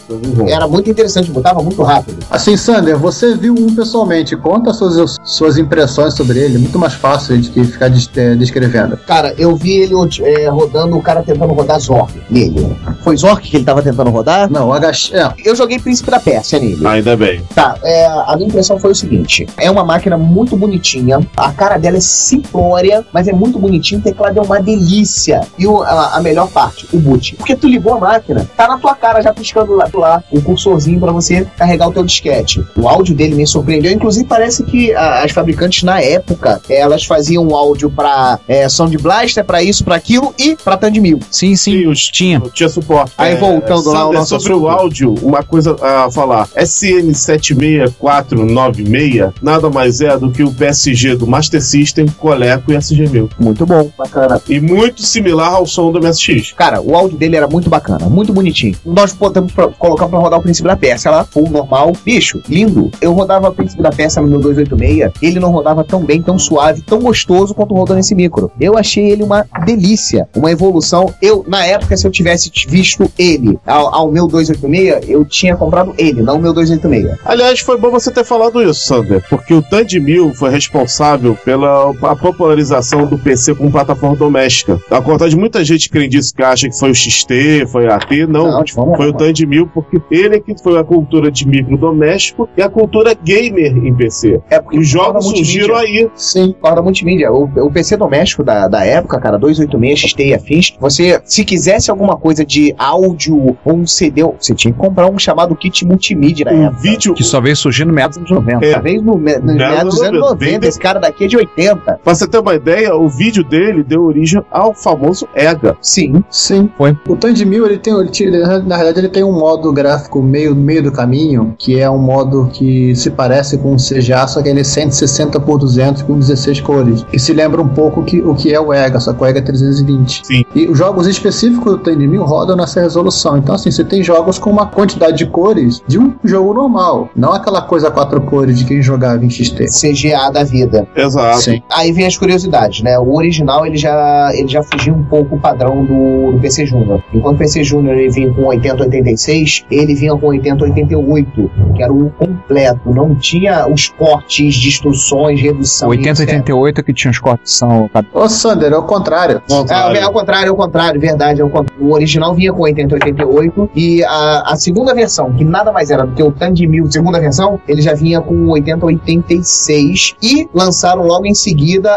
Era 0.47 0.67
muito 0.67 0.89
interessante, 0.89 1.29
botava 1.29 1.61
muito 1.61 1.83
rápido. 1.83 2.17
Assim, 2.31 2.57
Sander, 2.57 2.97
você 2.97 3.35
viu 3.35 3.53
um 3.53 3.75
pessoalmente. 3.75 4.35
Conta 4.35 4.73
suas, 4.73 5.15
suas 5.23 5.59
impressões 5.59 6.15
sobre 6.15 6.39
ele. 6.39 6.57
Muito 6.57 6.79
mais 6.79 6.93
fácil 6.93 7.37
de 7.37 7.51
que 7.51 7.63
ficar 7.65 7.91
é, 8.15 8.35
descrevendo. 8.35 8.97
Cara, 8.97 9.35
eu 9.37 9.55
vi 9.55 9.73
ele 9.73 9.93
é, 10.21 10.49
rodando, 10.49 10.97
o 10.97 11.01
cara 11.03 11.21
tentando 11.21 11.53
rodar 11.53 11.79
Zork 11.79 12.19
nele. 12.31 12.75
Foi 13.03 13.15
Zork 13.15 13.47
que 13.47 13.57
ele 13.57 13.65
tava 13.65 13.83
tentando 13.83 14.09
rodar? 14.09 14.49
Não, 14.49 14.71
HX. 14.71 15.11
É, 15.13 15.31
Eu 15.45 15.55
joguei 15.55 15.77
Príncipe 15.77 16.09
da 16.09 16.19
Pérsia 16.19 16.57
nele. 16.57 16.85
Ainda 16.87 17.15
bem. 17.15 17.43
Tá, 17.53 17.77
é, 17.83 18.07
a 18.07 18.33
minha 18.35 18.47
impressão 18.47 18.79
foi 18.79 18.91
o 18.91 18.95
seguinte: 18.95 19.45
é 19.57 19.69
uma 19.69 19.83
máquina 19.83 20.17
muito 20.17 20.57
bonitinha, 20.57 21.19
a 21.35 21.51
cara 21.51 21.77
dela 21.77 21.96
é 21.97 21.99
simplória, 21.99 23.05
mas 23.13 23.27
é 23.27 23.33
muito 23.33 23.59
bonitinho, 23.59 23.99
o 23.99 24.03
teclado 24.03 24.39
é 24.39 24.41
uma 24.41 24.59
delícia. 24.61 25.41
E 25.57 25.65
o- 25.67 25.81
a, 25.83 26.15
a 26.17 26.21
melhor 26.21 26.47
parte, 26.49 26.87
o 26.93 26.99
boot. 26.99 27.35
Porque 27.35 27.55
tu 27.55 27.67
ligou 27.67 27.93
a 27.95 27.99
máquina, 27.99 28.47
tá 28.55 28.67
na 28.67 28.77
tua 28.77 28.93
cara 28.95 29.21
já 29.21 29.33
piscando 29.33 29.75
lá, 29.75 29.89
lá 29.93 30.23
o 30.31 30.41
cursorzinho 30.41 30.99
pra 30.99 31.11
você 31.11 31.45
carregar 31.57 31.87
o 31.87 31.91
teu 31.93 32.03
disquete. 32.03 32.63
O 32.77 32.87
áudio 32.87 33.15
dele 33.15 33.35
me 33.35 33.45
surpreendeu, 33.47 33.91
inclusive 33.91 34.25
parece 34.27 34.63
que 34.63 34.93
a- 34.93 35.23
as 35.23 35.31
fabricantes 35.31 35.83
na 35.83 36.01
época, 36.01 36.61
elas 36.69 37.03
faziam 37.05 37.45
um 37.47 37.55
áudio 37.55 37.89
pra 37.89 38.39
é, 38.47 38.67
Sound 38.69 38.95
Blaster, 38.97 39.43
pra 39.43 39.61
isso, 39.63 39.83
pra 39.83 39.95
aquilo 39.95 40.33
e 40.37 40.55
pra 40.55 40.77
Tandy 40.77 40.99
1000. 40.99 41.19
Sim, 41.31 41.55
sim, 41.55 41.71
Sim, 41.71 41.87
os- 41.87 42.07
tinha. 42.09 42.39
Tinha 42.53 42.69
suporte. 42.69 43.13
Aí, 43.17 43.35
voltando 43.35 43.89
lá 43.91 43.99
ao 43.99 44.05
Sander, 44.07 44.19
nosso 44.19 44.39
sobre 44.39 44.53
assunto. 44.53 44.65
o 44.65 44.69
áudio, 44.69 45.15
uma 45.21 45.43
coisa 45.43 45.75
a 45.81 46.09
falar. 46.11 46.47
SN76496 46.55 49.33
nada 49.41 49.69
mais 49.69 50.01
é 50.01 50.17
do 50.17 50.31
que 50.31 50.43
o 50.43 50.51
PSG 50.51 51.15
do 51.15 51.27
Master 51.27 51.61
System, 51.61 51.86
Coleco 52.17 52.71
e 52.71 52.75
SG1000. 52.75 53.29
Muito 53.39 53.65
bom, 53.65 53.89
bacana. 53.97 54.41
E 54.49 54.59
muito 54.59 55.01
similar 55.01 55.53
ao 55.53 55.65
som 55.65 55.91
do 55.91 55.99
MSX. 55.99 56.53
Cara, 56.53 56.81
o 56.81 56.95
áudio 56.95 57.17
dele 57.17 57.35
era 57.35 57.47
muito 57.47 57.69
bacana, 57.69 58.07
muito 58.09 58.33
bonitinho. 58.33 58.75
Nós 58.85 59.13
podemos 59.13 59.51
pra- 59.51 59.67
colocar 59.69 60.07
pra 60.07 60.19
rodar 60.19 60.39
o 60.39 60.41
Príncipe 60.41 60.67
da 60.67 60.75
Pérsia 60.75 61.11
lá, 61.11 61.23
full 61.23 61.49
normal. 61.49 61.93
Bicho, 62.03 62.41
lindo. 62.49 62.91
Eu 63.01 63.13
rodava 63.13 63.49
o 63.49 63.53
Príncipe 63.53 63.81
da 63.81 63.89
Pérsia 63.89 64.21
no 64.21 64.27
meu 64.27 64.39
286, 64.39 65.11
ele 65.21 65.39
não 65.39 65.51
rodava 65.51 65.83
tão 65.83 66.03
bem, 66.03 66.21
tão 66.21 66.37
suave, 66.39 66.81
tão 66.81 66.99
gostoso 66.99 67.53
quanto 67.53 67.73
rodou 67.73 67.95
nesse 67.95 68.15
micro. 68.15 68.51
Eu 68.59 68.77
achei 68.77 69.09
ele 69.09 69.23
uma 69.23 69.45
delícia, 69.65 70.27
uma 70.35 70.51
evolução. 70.51 71.13
Eu, 71.21 71.45
na 71.47 71.65
época, 71.65 71.95
se 71.97 72.05
eu 72.07 72.11
tivesse 72.11 72.51
visto 72.67 73.09
ele 73.17 73.57
ao, 73.65 73.93
ao 73.93 74.11
meu 74.11 74.27
286, 74.27 75.09
eu 75.09 75.23
tinha 75.25 75.55
comprado 75.55 75.93
ele, 75.97 76.21
não 76.21 76.37
o 76.37 76.39
meu 76.39 76.53
286. 76.53 77.17
Aliás, 77.25 77.59
foi 77.59 77.77
bom 77.77 77.89
você 77.91 78.11
ter 78.11 78.23
falado 78.23 78.61
isso, 78.61 78.85
Sander, 78.87 79.23
porque 79.29 79.53
o 79.53 79.61
Tandy 79.61 79.99
1000 79.99 80.33
foi 80.33 80.49
responsável 80.49 81.35
pela 81.43 81.76
a 82.03 82.15
popularização 82.15 83.05
do 83.05 83.17
PC 83.17 83.55
como 83.55 83.71
plataforma 83.71 84.15
doméstica. 84.15 84.79
Ao 84.89 85.01
contrário 85.01 85.29
de 85.33 85.39
muita 85.39 85.63
gente 85.63 85.89
que 85.89 86.07
diz 86.07 86.31
que 86.31 86.43
acha 86.43 86.69
que 86.69 86.77
foi 86.77 86.91
o 86.91 86.95
XT, 86.95 87.65
foi 87.71 87.87
a 87.87 87.95
AT, 87.95 88.25
não. 88.27 88.63
forma 88.67 88.95
Foi 88.95 89.09
o. 89.09 89.13
Tandy 89.13 89.45
1000 89.45 89.67
porque 89.73 89.99
ele 90.11 90.35
é 90.35 90.39
que 90.39 90.55
foi 90.61 90.77
a 90.79 90.83
cultura 90.83 91.31
de 91.31 91.47
micro 91.47 91.75
doméstico 91.77 92.47
e 92.55 92.61
a 92.61 92.69
cultura 92.69 93.13
gamer 93.15 93.75
em 93.77 93.93
PC. 93.95 94.39
É 94.49 94.59
porque 94.61 94.77
Os 94.77 94.87
jogos 94.87 95.25
surgiram 95.25 95.75
aí. 95.75 96.07
sim. 96.15 96.53
Roda 96.63 96.81
multimídia. 96.81 97.31
O, 97.31 97.43
o 97.45 97.71
PC 97.71 97.97
doméstico 97.97 98.43
da, 98.43 98.67
da 98.67 98.85
época, 98.85 99.19
cara, 99.19 99.37
286, 99.37 99.99
XT 99.99 100.23
e 100.27 100.33
afins, 100.33 100.73
você, 100.79 101.19
se 101.25 101.43
quisesse 101.43 101.89
alguma 101.89 102.15
coisa 102.15 102.45
de 102.45 102.73
áudio 102.77 103.57
ou 103.65 103.73
um 103.75 103.85
CD, 103.87 104.23
você 104.23 104.53
tinha 104.53 104.71
que 104.73 104.79
comprar 104.79 105.07
um 105.09 105.17
chamado 105.17 105.55
kit 105.55 105.85
multimídia 105.85 106.45
na 106.45 106.51
O 106.51 106.63
época. 106.65 106.81
vídeo. 106.81 107.13
Que 107.13 107.23
só 107.23 107.41
veio 107.41 107.55
surgir 107.55 107.85
no 107.85 107.93
meados 107.93 108.17
dos 108.17 108.29
anos 108.31 108.45
90. 108.45 108.65
É. 108.65 108.73
Talvez 108.73 109.01
no, 109.01 109.17
me- 109.17 109.37
Não, 109.39 109.55
meados 109.55 109.95
dos 109.95 110.01
não, 110.01 110.07
anos 110.09 110.19
não, 110.21 110.29
90, 110.29 110.59
bem 110.59 110.69
esse 110.69 110.79
cara 110.79 110.99
daqui 110.99 111.25
é 111.25 111.27
de 111.27 111.37
80. 111.37 111.66
Pra 111.75 112.15
você 112.15 112.27
ter 112.27 112.39
uma 112.39 112.55
ideia, 112.55 112.95
o 112.95 113.07
vídeo 113.07 113.43
dele 113.43 113.83
deu 113.83 114.03
origem 114.03 114.41
ao 114.51 114.73
famoso 114.73 115.27
EGA. 115.35 115.77
Sim. 115.81 116.23
Sim. 116.29 116.69
Foi. 116.77 116.97
O 117.07 117.15
Tandy 117.15 117.45
1000, 117.45 117.65
ele 117.65 117.77
tem, 117.77 117.93
ele, 117.93 118.39
na 118.39 118.77
verdade, 118.77 118.99
ele 118.99 119.09
tem 119.09 119.23
um 119.23 119.31
modo 119.31 119.71
gráfico 119.71 120.21
meio, 120.21 120.55
meio 120.55 120.83
do 120.83 120.91
caminho, 120.91 121.55
que 121.57 121.79
é 121.79 121.89
um 121.89 121.97
modo 121.97 122.49
que 122.53 122.95
se 122.95 123.09
parece 123.09 123.57
com 123.57 123.73
um 123.73 123.77
CGA, 123.77 124.27
só 124.27 124.41
que 124.41 124.49
ele 124.49 124.61
é 124.61 124.63
160 124.63 125.39
por 125.39 125.57
200 125.57 126.03
com 126.03 126.17
16 126.17 126.61
cores. 126.61 127.03
Que 127.03 127.19
se 127.19 127.33
lembra 127.33 127.61
um 127.61 127.69
pouco 127.69 128.03
que, 128.03 128.21
o 128.21 128.35
que 128.35 128.53
é 128.53 128.59
o 128.59 128.73
EGA, 128.73 128.99
só 128.99 129.13
que 129.13 129.23
o 129.23 129.25
EGA 129.25 129.39
é 129.39 129.41
320. 129.41 130.21
Sim. 130.25 130.43
E 130.55 130.67
os 130.67 130.77
jogos 130.77 131.07
específicos 131.07 131.73
do 131.73 131.77
Tandy 131.79 132.07
1000 132.07 132.23
rodam 132.23 132.55
nessa 132.55 132.81
resolução. 132.81 133.37
Então, 133.37 133.55
assim, 133.55 133.71
você 133.71 133.83
tem 133.83 134.03
jogos 134.03 134.37
com 134.39 134.49
uma 134.49 134.67
quantidade 134.67 135.17
de 135.17 135.25
cores 135.25 135.81
de 135.87 135.99
um 135.99 136.13
jogo 136.23 136.53
normal. 136.53 137.09
Não 137.15 137.33
aquela 137.33 137.61
coisa 137.61 137.91
quatro 137.91 138.21
cores 138.21 138.59
de 138.59 138.65
quem 138.65 138.81
jogava 138.81 139.23
em 139.23 139.29
XT. 139.29 139.65
CGA 139.65 140.29
da 140.31 140.43
vida. 140.43 140.87
Exato. 140.95 141.41
Sim. 141.41 141.56
Aí 141.71 141.91
vem 141.91 142.05
as 142.05 142.17
curiosidades, 142.17 142.81
né? 142.81 142.97
O 142.99 143.15
original 143.15 143.65
ele 143.65 143.77
já, 143.77 144.29
ele 144.33 144.47
já 144.47 144.63
fugia 144.63 144.93
um 144.93 145.03
pouco 145.03 145.35
o 145.35 145.39
padrão 145.39 145.85
do, 145.85 146.31
do 146.33 146.39
PC 146.39 146.65
Júnior. 146.65 147.03
Enquanto 147.13 147.35
o 147.35 147.39
PC 147.39 147.63
Júnior 147.63 147.97
ele 147.97 148.09
vinha 148.09 148.33
com 148.33 148.43
8086, 148.43 149.65
ele 149.69 149.95
vinha 149.95 150.15
com 150.15 150.27
8088, 150.27 151.51
que 151.75 151.83
era 151.83 151.91
o 151.91 152.09
completo. 152.11 152.93
Não 152.93 153.15
tinha 153.15 153.67
os 153.67 153.89
cortes, 153.89 154.55
distorções, 154.55 155.41
redução. 155.41 155.89
80 155.89 156.23
etc. 156.23 156.35
88 156.37 156.83
que 156.83 156.93
tinha 156.93 157.11
os 157.11 157.19
cortes 157.19 157.53
são. 157.53 157.89
Ô, 158.13 158.29
Sander, 158.29 158.71
é 158.71 158.77
o 158.77 158.83
contrário. 158.83 159.41
É, 159.49 159.97
é 159.97 160.01
ao 160.03 160.11
contrário, 160.11 160.47
é 160.47 160.49
ao 160.49 160.55
contrário, 160.55 160.99
verdade. 160.99 161.39
é 161.39 161.43
ao 161.43 161.49
contrário. 161.49 161.85
O 161.85 161.93
original 161.93 162.33
vinha 162.33 162.53
com 162.53 162.63
8088 162.63 163.69
e 163.75 164.03
a, 164.03 164.53
a 164.53 164.55
segunda 164.55 164.93
versão, 164.93 165.33
que 165.33 165.43
nada 165.43 165.71
mais 165.71 165.91
era 165.91 166.05
do 166.05 166.13
que 166.13 166.23
o 166.23 166.31
Tandy 166.31 166.67
1000, 166.67 166.91
segunda 166.91 167.19
versão, 167.19 167.59
ele 167.67 167.81
já 167.81 167.93
vinha 167.93 168.21
com 168.21 168.47
8086 168.49 170.15
e 170.21 170.49
lançaram 170.53 171.03
logo 171.03 171.25
em 171.25 171.33
seguida 171.33 171.46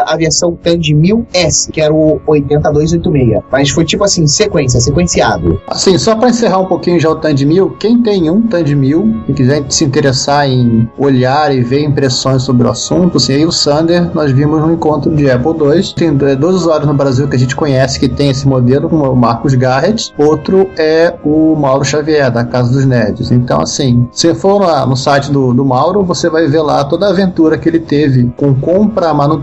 a 0.07 0.15
versão 0.15 0.55
Tandy 0.61 0.93
1000S, 0.93 1.71
que 1.71 1.81
era 1.81 1.93
o 1.93 2.19
80286. 2.27 3.41
Mas 3.51 3.69
foi 3.69 3.85
tipo 3.85 4.03
assim, 4.03 4.27
sequência, 4.27 4.79
sequenciado. 4.79 5.59
Assim, 5.67 5.97
só 5.97 6.15
para 6.15 6.29
encerrar 6.29 6.59
um 6.59 6.65
pouquinho 6.65 6.99
já 6.99 7.09
o 7.09 7.15
Tandy 7.15 7.45
1000, 7.45 7.71
quem 7.79 8.01
tem 8.01 8.29
um 8.29 8.41
Tandy 8.41 8.75
1000 8.75 9.15
e 9.29 9.33
quiser 9.33 9.63
se 9.69 9.83
interessar 9.83 10.49
em 10.49 10.89
olhar 10.97 11.53
e 11.55 11.61
ver 11.61 11.83
impressões 11.83 12.43
sobre 12.43 12.67
o 12.67 12.71
assunto, 12.71 13.17
assim, 13.17 13.33
aí 13.33 13.45
o 13.45 13.51
Sander, 13.51 14.09
nós 14.13 14.31
vimos 14.31 14.61
no 14.61 14.71
encontro 14.73 15.13
de 15.15 15.29
Apple 15.29 15.51
II. 15.51 15.93
Tem 15.95 16.13
do- 16.13 16.35
dois 16.35 16.55
usuários 16.55 16.87
no 16.87 16.93
Brasil 16.93 17.27
que 17.27 17.35
a 17.35 17.39
gente 17.39 17.55
conhece 17.55 17.99
que 17.99 18.07
tem 18.09 18.29
esse 18.29 18.47
modelo, 18.47 18.89
como 18.89 19.05
é 19.05 19.09
o 19.09 19.15
Marcos 19.15 19.53
Garrett. 19.55 20.13
Outro 20.17 20.69
é 20.77 21.13
o 21.23 21.55
Mauro 21.55 21.83
Xavier, 21.83 22.31
da 22.31 22.43
Casa 22.43 22.71
dos 22.71 22.85
Nerds. 22.85 23.31
Então, 23.31 23.61
assim, 23.61 24.07
se 24.11 24.33
for 24.35 24.59
lá 24.61 24.85
no 24.85 24.95
site 24.95 25.31
do, 25.31 25.53
do 25.53 25.63
Mauro, 25.65 26.03
você 26.03 26.29
vai 26.29 26.47
ver 26.47 26.61
lá 26.61 26.83
toda 26.83 27.07
a 27.07 27.09
aventura 27.09 27.57
que 27.57 27.67
ele 27.69 27.79
teve 27.79 28.31
com 28.37 28.53
compra, 28.55 29.13
manutenção 29.13 29.40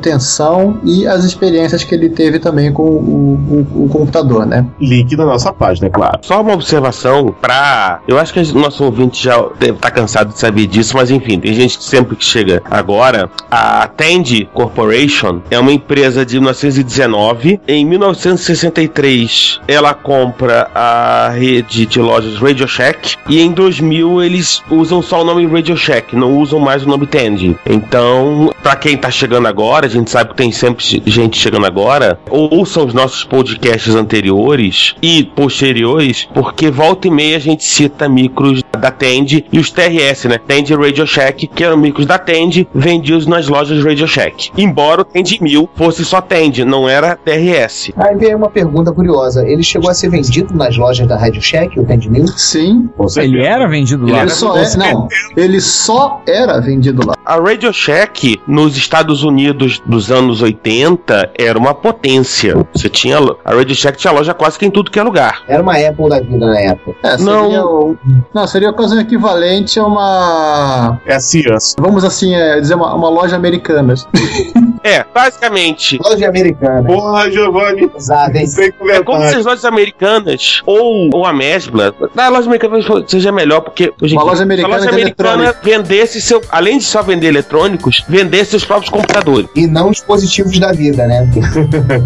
e 0.85 1.07
as 1.07 1.25
experiências 1.25 1.85
que 1.85 1.95
ele 1.95 2.09
teve 2.09 2.39
também 2.39 2.73
com 2.73 2.83
o, 2.83 3.67
o, 3.75 3.85
o 3.85 3.89
computador, 3.89 4.47
né? 4.47 4.67
Link 4.81 5.17
na 5.17 5.25
nossa 5.25 5.53
página, 5.53 5.91
claro. 5.91 6.19
Só 6.23 6.41
uma 6.41 6.53
observação 6.53 7.35
pra. 7.41 8.01
Eu 8.07 8.19
acho 8.19 8.33
que 8.33 8.41
o 8.41 8.59
nosso 8.59 8.85
ouvinte 8.85 9.23
já 9.23 9.37
deve 9.59 9.73
estar 9.73 9.91
cansado 9.91 10.33
de 10.33 10.39
saber 10.39 10.67
disso, 10.67 10.97
mas 10.97 11.11
enfim, 11.11 11.39
tem 11.39 11.53
gente 11.53 11.79
que 11.79 11.85
sempre 11.85 12.17
que 12.17 12.25
chega 12.25 12.63
agora. 12.71 13.31
A 13.51 13.87
Tend 13.89 14.49
Corporation 14.53 15.41
é 15.51 15.59
uma 15.59 15.73
empresa 15.73 16.25
de 16.25 16.39
1919. 16.39 17.61
Em 17.67 17.85
1963, 17.85 19.61
ela 19.67 19.95
compra 19.95 20.71
a 20.75 21.31
rede 21.31 21.87
de 21.87 22.01
lojas 22.01 22.37
Radio 22.37 22.69
Shack. 22.69 23.17
E 23.29 23.41
em 23.41 23.53
2000, 23.53 24.23
eles 24.23 24.63
usam 24.71 25.03
só 25.03 25.23
o 25.23 25.25
nome 25.25 25.47
Radio 25.47 25.77
Shack, 25.77 26.15
não 26.15 26.39
usam 26.39 26.59
mais 26.61 26.85
o 26.85 26.89
nome 26.89 27.07
Tend. 27.07 27.57
Então, 27.67 28.53
pra 28.63 28.77
quem 28.77 28.97
tá 28.97 29.11
chegando 29.11 29.49
agora, 29.49 29.88
a 29.89 29.99
gente 29.99 30.11
sabe 30.11 30.31
que 30.31 30.37
tem 30.37 30.53
sempre 30.53 30.85
gente 31.07 31.39
chegando 31.39 31.67
agora, 31.67 32.19
ouçam 32.31 32.87
os 32.87 32.95
nossos 32.95 33.25
podcasts 33.25 33.95
anteriores 33.95 34.95
e 35.03 35.25
posteriores, 35.25 36.29
porque 36.33 36.71
volta 36.71 37.09
e 37.09 37.11
meia 37.11 37.37
a 37.37 37.41
gente 37.41 37.65
cita 37.65 38.09
micros 38.09 38.63
da 38.79 38.91
Tend 38.91 39.45
e 39.53 39.59
os 39.59 39.71
TRS, 39.71 40.27
né? 40.27 40.39
Tend 40.39 40.75
Radio 40.75 41.07
Shack, 41.07 41.47
que 41.47 41.65
eram 41.65 41.77
micros 41.77 42.07
da 42.07 42.19
Tend, 42.19 42.69
vendidos 42.75 43.27
nas 43.27 43.49
lojas 43.49 43.83
Radio 43.83 44.07
Shack. 44.07 44.51
Embora 44.57 45.03
o 45.03 45.05
Tend 45.05 45.39
1000 45.41 45.69
fosse 45.75 46.05
só 46.05 46.21
Tend, 46.21 46.65
não 46.65 46.89
era 46.89 47.17
TRS. 47.17 47.93
Aí 47.97 48.17
vem 48.17 48.35
uma 48.35 48.49
pergunta 48.49 48.93
curiosa. 48.93 49.47
Ele 49.47 49.63
chegou 49.63 49.91
a 49.91 49.95
ser 49.95 50.11
vendido 50.11 50.55
nas 50.55 50.77
lojas 50.77 51.07
da 51.07 51.17
Radio 51.17 51.43
Shack, 51.43 51.79
o 51.79 51.85
Tend 51.85 52.09
1000? 52.09 52.27
Sim. 52.29 52.89
Ele 53.17 53.45
era 53.45 53.67
vendido 53.67 54.07
lá. 54.07 54.23
Ele 54.23 54.31
só 54.31 54.57
é, 54.57 54.77
não, 54.77 55.09
ele 55.37 55.61
só 55.61 56.21
era 56.27 56.61
vendido 56.61 57.07
lá. 57.07 57.15
A 57.25 57.37
Radio 57.37 57.73
Shack 57.73 58.41
nos 58.47 58.77
Estados 58.77 59.23
Unidos 59.23 59.78
dos 59.87 60.11
anos 60.11 60.43
80 60.43 61.31
era 61.39 61.59
uma 61.59 61.75
potência. 61.75 62.55
Você 62.75 62.89
tinha 62.89 63.19
a 63.45 63.55
Radio 63.55 63.75
Shack 63.75 63.99
tinha 63.99 64.13
loja 64.13 64.35
quase 64.35 64.59
que 64.59 64.67
em 64.67 64.71
tudo 64.71 64.91
que 64.91 64.99
é 64.99 65.03
lugar. 65.03 65.43
Era 65.49 65.63
uma 65.63 65.73
Apple 65.75 66.09
da 66.09 66.21
vida 66.21 66.47
na 66.47 66.61
época. 66.61 66.97
É, 67.03 67.17
seria 67.19 67.25
Não. 67.33 67.91
o- 67.91 67.99
não, 68.35 68.47
seria 68.47 68.73
quase 68.73 68.97
um 68.97 69.01
equivalente 69.01 69.79
a 69.79 69.85
uma. 69.87 71.01
É 71.07 71.15
a 71.15 71.21
Sears. 71.21 71.75
Vamos 71.79 72.05
assim, 72.05 72.35
é, 72.35 72.61
dizer, 72.61 72.75
uma, 72.75 72.95
uma 72.95 73.09
loja 73.09 73.37
americana. 73.37 73.95
É, 74.83 75.05
basicamente 75.15 75.99
Loja 76.03 76.29
americana. 76.29 76.83
Porra, 76.83 77.31
Giovanni. 77.31 77.91
Exato, 77.97 78.37
hein? 78.37 78.47
Sem 78.47 78.73
É 78.91 79.03
como 79.03 79.27
se 79.29 79.37
as 79.37 79.45
lojas 79.45 79.65
americanas 79.65 80.63
ou, 80.67 81.11
ou 81.13 81.25
a 81.25 81.33
Mesbla, 81.33 81.95
na 82.15 82.29
loja 82.29 82.47
americana 82.47 82.79
seja 83.07 83.33
melhor, 83.33 83.61
porque 83.61 83.93
hoje 84.01 84.15
em 84.15 84.19
Uma 84.19 84.25
dia, 84.25 84.31
loja 84.31 84.43
americana 84.43 84.75
a 84.75 84.79
loja 84.79 84.91
americana 84.91 85.55
vendesse 85.63 86.21
seu, 86.21 86.41
além 86.51 86.79
de 86.79 86.85
só 86.85 87.03
vender 87.03 87.29
eletrônicos, 87.29 88.05
vendesse 88.09 88.51
seus 88.51 88.65
próprios 88.65 88.91
computadores. 88.91 89.49
E 89.55 89.67
não 89.67 89.91
os 89.91 90.01
positivos 90.01 90.59
da 90.59 90.73
vida, 90.73 91.07
né? 91.07 91.29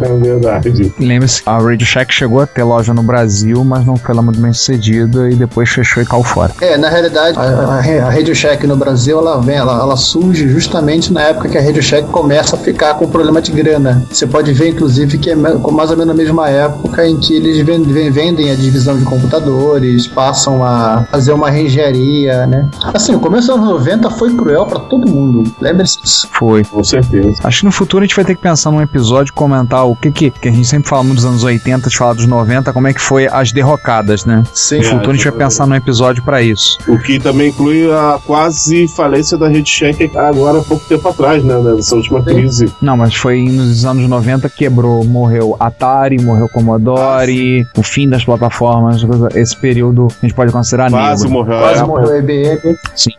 É 0.02 0.18
verdade. 0.18 0.94
Lembre-se, 0.98 1.42
a 1.46 1.58
Radio 1.58 1.86
Shack 1.86 2.12
chegou 2.12 2.40
a 2.40 2.46
ter 2.46 2.62
loja 2.62 2.92
no 2.92 3.02
Brasil, 3.02 3.62
mas 3.64 3.84
não 3.84 3.96
foi 3.96 4.14
lá 4.14 4.22
muito 4.22 4.40
bem 4.40 4.52
sucedida 4.52 5.30
e 5.30 5.34
depois 5.34 5.68
fechou 5.68 6.02
e 6.02 6.06
caiu 6.06 6.22
fora. 6.22 6.52
É, 6.60 6.76
na 6.76 6.88
realidade, 6.88 7.38
a, 7.38 7.42
a, 7.42 7.78
a 7.78 8.10
Radio 8.10 8.34
Shack 8.34 8.66
no 8.66 8.76
Brasil, 8.76 9.18
ela 9.18 9.40
vem, 9.40 9.56
ela, 9.56 9.78
ela 9.80 9.96
surge 9.96 10.48
justamente 10.48 11.12
na 11.12 11.22
época 11.22 11.48
que 11.48 11.58
a 11.58 11.62
Radio 11.62 11.82
Shack 11.82 12.08
começa 12.08 12.56
a 12.56 12.58
ficar 12.62 12.94
com 12.94 13.06
problema 13.08 13.40
de 13.42 13.52
grana. 13.52 14.04
Você 14.10 14.26
pode 14.26 14.52
ver, 14.52 14.68
inclusive, 14.70 15.18
que 15.18 15.30
é 15.30 15.34
mais 15.34 15.90
ou 15.90 15.96
menos 15.96 16.06
na 16.06 16.14
mesma 16.14 16.48
época 16.48 17.06
em 17.06 17.16
que 17.18 17.34
eles 17.34 17.64
ven- 17.64 17.82
ven- 17.82 18.10
vendem 18.10 18.50
a 18.50 18.54
divisão 18.54 18.96
de 18.98 19.04
computadores, 19.04 20.06
passam 20.06 20.64
a 20.64 21.06
fazer 21.10 21.32
uma 21.32 21.50
reengenharia, 21.50 22.46
né? 22.46 22.68
Assim, 22.94 23.14
o 23.14 23.20
começo 23.20 23.48
dos 23.48 23.56
anos 23.56 23.68
90 23.70 24.10
foi 24.10 24.34
cruel 24.34 24.66
pra 24.66 24.78
todo 24.80 25.08
mundo. 25.08 25.50
Lembre-se 25.60 26.00
disso. 26.02 26.28
Foi. 26.32 26.64
Com 26.64 26.82
certeza. 26.84 27.40
Acho 27.44 27.60
que 27.60 27.64
no 27.66 27.72
futuro 27.72 28.02
a 28.04 28.06
gente 28.06 28.16
vai 28.16 28.24
ter 28.24 28.34
que 28.34 28.42
pensar 28.42 28.70
num 28.70 28.80
episódio 28.80 29.30
e 29.30 29.34
comentar 29.34 29.86
o 29.86 29.96
que 29.96 30.10
que, 30.10 30.30
que 30.30 30.48
a 30.48 30.52
gente 30.52 30.66
sempre 30.66 30.88
fala 30.88 31.02
dos 31.02 31.24
anos 31.24 31.42
80, 31.42 31.88
de 31.90 31.96
falar 31.96 32.14
dos 32.14 32.26
90, 32.26 32.72
como 32.72 32.86
é 32.86 32.92
que 32.94 33.00
foi 33.00 33.26
as 33.26 33.52
derrocadas, 33.52 34.24
né? 34.24 34.44
Sim. 34.54 34.78
No 34.78 34.84
futuro 34.84 35.10
a 35.10 35.14
gente 35.14 35.24
vai 35.28 35.32
pensar 35.38 35.66
num 35.66 35.74
episódio 35.74 36.22
pra 36.22 36.40
isso. 36.42 36.78
O 36.86 36.98
que 36.98 37.18
também 37.18 37.48
inclui 37.48 37.90
a 37.90 38.18
quase 38.24 38.86
falência 38.88 39.36
da 39.36 39.48
Rede 39.48 39.72
agora 40.14 40.58
há 40.58 40.62
pouco 40.62 40.84
tempo 40.86 41.08
atrás, 41.08 41.42
né? 41.42 41.58
Nessa 41.58 41.96
última 41.96 42.22
crise. 42.22 42.51
Não, 42.80 42.96
mas 42.96 43.14
foi 43.14 43.42
nos 43.42 43.84
anos 43.84 44.08
90 44.08 44.48
quebrou, 44.50 45.04
morreu 45.04 45.56
Atari, 45.58 46.20
morreu 46.22 46.48
Commodore, 46.48 47.66
o 47.76 47.82
fim 47.82 48.08
das 48.08 48.24
plataformas, 48.24 49.02
esse 49.34 49.56
período 49.56 50.08
a 50.10 50.26
gente 50.26 50.34
pode 50.34 50.52
considerar 50.52 50.90
Quase 50.90 51.24
negro. 51.24 51.38
morreu. 51.38 51.58
Quase 51.58 51.80
a 51.80 51.86
morreu 51.86 52.10
a 52.10 52.18
IBM. 52.18 52.60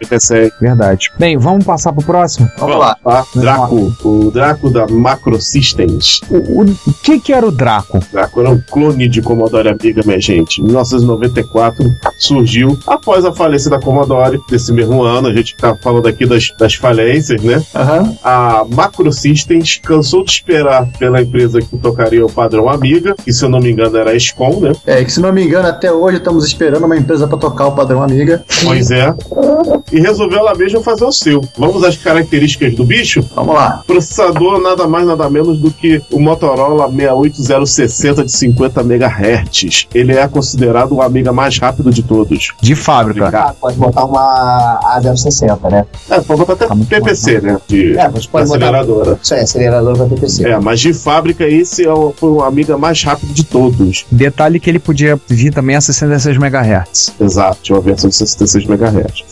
PC. 0.10 0.52
Verdade. 0.60 1.12
Bem, 1.18 1.38
vamos 1.38 1.66
passar 1.66 1.94
pro 1.94 2.04
próximo? 2.04 2.50
Vamos 2.58 2.78
lá. 2.78 2.96
Tá? 3.04 3.24
Draco. 3.36 3.94
O 4.04 4.32
Draco 4.32 4.70
da 4.70 4.88
Macro 4.88 5.42
Systems. 5.42 6.22
O, 6.30 6.62
o, 6.62 6.64
o 6.64 6.94
que 7.04 7.20
que 7.20 7.34
era 7.34 7.46
o 7.46 7.52
Draco? 7.52 8.00
Draco 8.12 8.40
era 8.40 8.50
um 8.50 8.60
clone 8.60 9.08
de 9.08 9.22
Commodore 9.22 9.70
Amiga, 9.70 10.02
minha 10.06 10.20
gente. 10.20 10.62
Em 10.62 10.66
1994 10.66 11.84
surgiu 12.20 12.78
após 12.88 13.26
a 13.26 13.34
falência 13.34 13.70
da 13.70 13.80
Commodore, 13.80 14.40
desse 14.50 14.72
mesmo 14.72 15.02
ano. 15.04 15.28
A 15.28 15.34
gente 15.34 15.56
tá 15.56 15.76
falando 15.76 16.08
aqui 16.08 16.26
das, 16.26 16.52
das 16.58 16.76
falências, 16.76 17.42
né? 17.42 17.64
Aham. 17.76 18.16
A 18.24 18.66
Macro 18.70 19.12
Systems 19.24 19.80
cansou 19.82 20.24
de 20.24 20.32
esperar 20.32 20.88
pela 21.00 21.22
empresa 21.22 21.62
que 21.62 21.78
tocaria 21.78 22.26
o 22.26 22.30
padrão 22.30 22.68
Amiga, 22.68 23.16
que 23.24 23.32
se 23.32 23.44
eu 23.46 23.50
não 23.50 23.60
me 23.60 23.72
engano 23.72 23.98
era 23.98 24.12
a 24.12 24.20
SCOM, 24.20 24.60
né? 24.60 24.74
É, 24.86 25.04
que 25.04 25.12
se 25.12 25.22
não 25.22 25.32
me 25.32 25.44
engano, 25.44 25.68
até 25.68 25.92
hoje 25.92 26.18
estamos 26.18 26.46
esperando 26.46 26.86
uma 26.86 26.98
empresa 26.98 27.28
pra 27.28 27.38
tocar 27.38 27.68
o 27.68 27.72
padrão 27.72 28.04
Amiga. 28.04 28.44
Pois 28.64 28.92
é. 28.92 29.14
E 29.94 30.00
resolveu 30.00 30.40
ela 30.40 30.56
mesma 30.56 30.82
fazer 30.82 31.06
o 31.06 31.12
seu. 31.12 31.40
Vamos 31.56 31.84
às 31.84 31.96
características 31.96 32.74
do 32.74 32.84
bicho? 32.84 33.24
Vamos 33.36 33.54
lá. 33.54 33.84
Processador 33.86 34.60
nada 34.60 34.88
mais 34.88 35.06
nada 35.06 35.30
menos 35.30 35.60
do 35.60 35.70
que 35.70 36.02
o 36.12 36.20
Motorola 36.20 36.90
68060 36.90 38.26
de 38.26 38.32
50 38.32 38.82
MHz. 38.82 39.88
Ele 39.94 40.14
é 40.14 40.28
considerado 40.28 40.94
o 40.94 41.02
Amiga 41.02 41.32
mais 41.32 41.60
rápido 41.60 41.92
de 41.92 42.02
todos. 42.02 42.54
De 42.60 42.76
fábrica. 42.76 43.30
Ah, 43.34 43.54
pode 43.60 43.78
botar 43.78 44.06
uma 44.06 44.80
A060, 44.98 45.70
né? 45.72 45.86
É, 46.10 46.20
pode 46.22 46.40
botar 46.40 46.54
até 46.54 46.68
Tá 46.68 46.76
PPC, 46.76 47.42
né? 47.42 47.60
De 47.68 47.98
É, 47.98 48.10
você 48.10 48.28
pode 48.28 48.48
botar. 48.48 48.66
aceleradora. 48.66 49.20
Isso 49.22 49.34
aí, 49.36 49.42
acelerador 49.42 49.96
pra 49.96 50.06
PPC. 50.08 50.48
É, 50.48 50.60
mas 50.60 50.80
de 50.80 50.94
fábrica 50.94 51.46
esse 51.48 51.86
é 51.86 51.94
o, 51.94 52.12
foi 52.18 52.30
o 52.32 52.42
Amiga 52.42 52.78
mais 52.78 53.04
rápido 53.04 53.32
de 53.32 53.44
todos. 53.44 54.06
Detalhe 54.12 54.60
que 54.60 54.70
ele 54.70 54.80
podia 54.80 55.20
vir 55.28 55.54
também 55.54 55.76
a 55.76 55.82
66 55.82 56.38
MHz. 56.38 57.14
Exato, 57.20 57.60
tinha 57.62 57.76
uma 57.76 57.82
versão 57.84 58.10
de 58.10 58.16
66 58.16 58.66
MHz. 58.66 59.24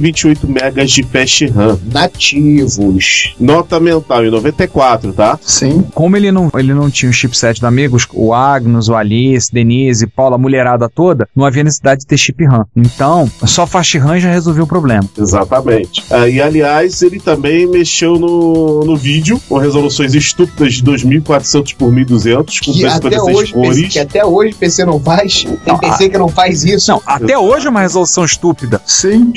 128 0.00 0.46
MB 0.46 0.84
de 0.86 1.02
flash 1.02 1.42
RAM. 1.54 1.78
Nativos. 1.92 3.34
Nota 3.38 3.80
mental 3.80 4.24
em 4.24 4.30
94, 4.30 5.12
tá? 5.12 5.38
Sim. 5.42 5.84
Como 5.94 6.16
ele 6.16 6.30
não, 6.32 6.50
ele 6.56 6.72
não 6.74 6.90
tinha 6.90 7.10
o 7.10 7.12
chipset 7.12 7.60
da 7.60 7.68
Amigos, 7.68 8.06
o 8.12 8.32
Agnus, 8.32 8.88
o 8.88 8.94
Alice, 8.94 9.52
Denise, 9.52 10.06
Paula, 10.06 10.36
a 10.36 10.38
mulherada 10.38 10.88
toda, 10.88 11.28
não 11.36 11.44
havia 11.44 11.62
necessidade 11.62 12.00
de 12.00 12.06
ter 12.06 12.16
chip 12.16 12.44
RAM. 12.44 12.64
Então, 12.74 13.30
só 13.44 13.66
flash 13.66 13.94
RAM 13.96 14.18
já 14.18 14.30
resolveu 14.30 14.64
o 14.64 14.66
problema. 14.66 15.04
Exatamente. 15.18 16.04
Ah, 16.10 16.28
e 16.28 16.40
aliás, 16.40 17.02
ele 17.02 17.20
também 17.20 17.66
mexeu 17.66 18.18
no, 18.18 18.84
no 18.84 18.96
vídeo 18.96 19.40
com 19.48 19.58
resoluções 19.58 20.14
estúpidas 20.14 20.74
de 20.74 20.82
2400 20.82 21.72
por 21.74 21.92
1200 21.92 22.60
com 22.60 22.72
Que 22.72 22.86
até, 22.86 23.08
256 23.10 23.36
hoje, 23.36 23.52
PC, 23.52 23.52
cores. 23.52 23.92
que 23.92 23.98
até 23.98 24.24
hoje 24.24 24.54
PC 24.54 24.84
não 24.84 25.00
faz. 25.00 25.44
Tem 25.44 25.58
Não, 25.66 25.78
PC 25.78 26.08
que 26.08 26.18
não 26.18 26.28
faz 26.28 26.64
isso. 26.64 26.90
Não, 26.90 27.02
até 27.04 27.38
hoje 27.38 27.66
é 27.66 27.70
uma 27.70 27.80
resolução 27.80 28.24
estúpida. 28.24 28.80
Sim. 28.86 29.30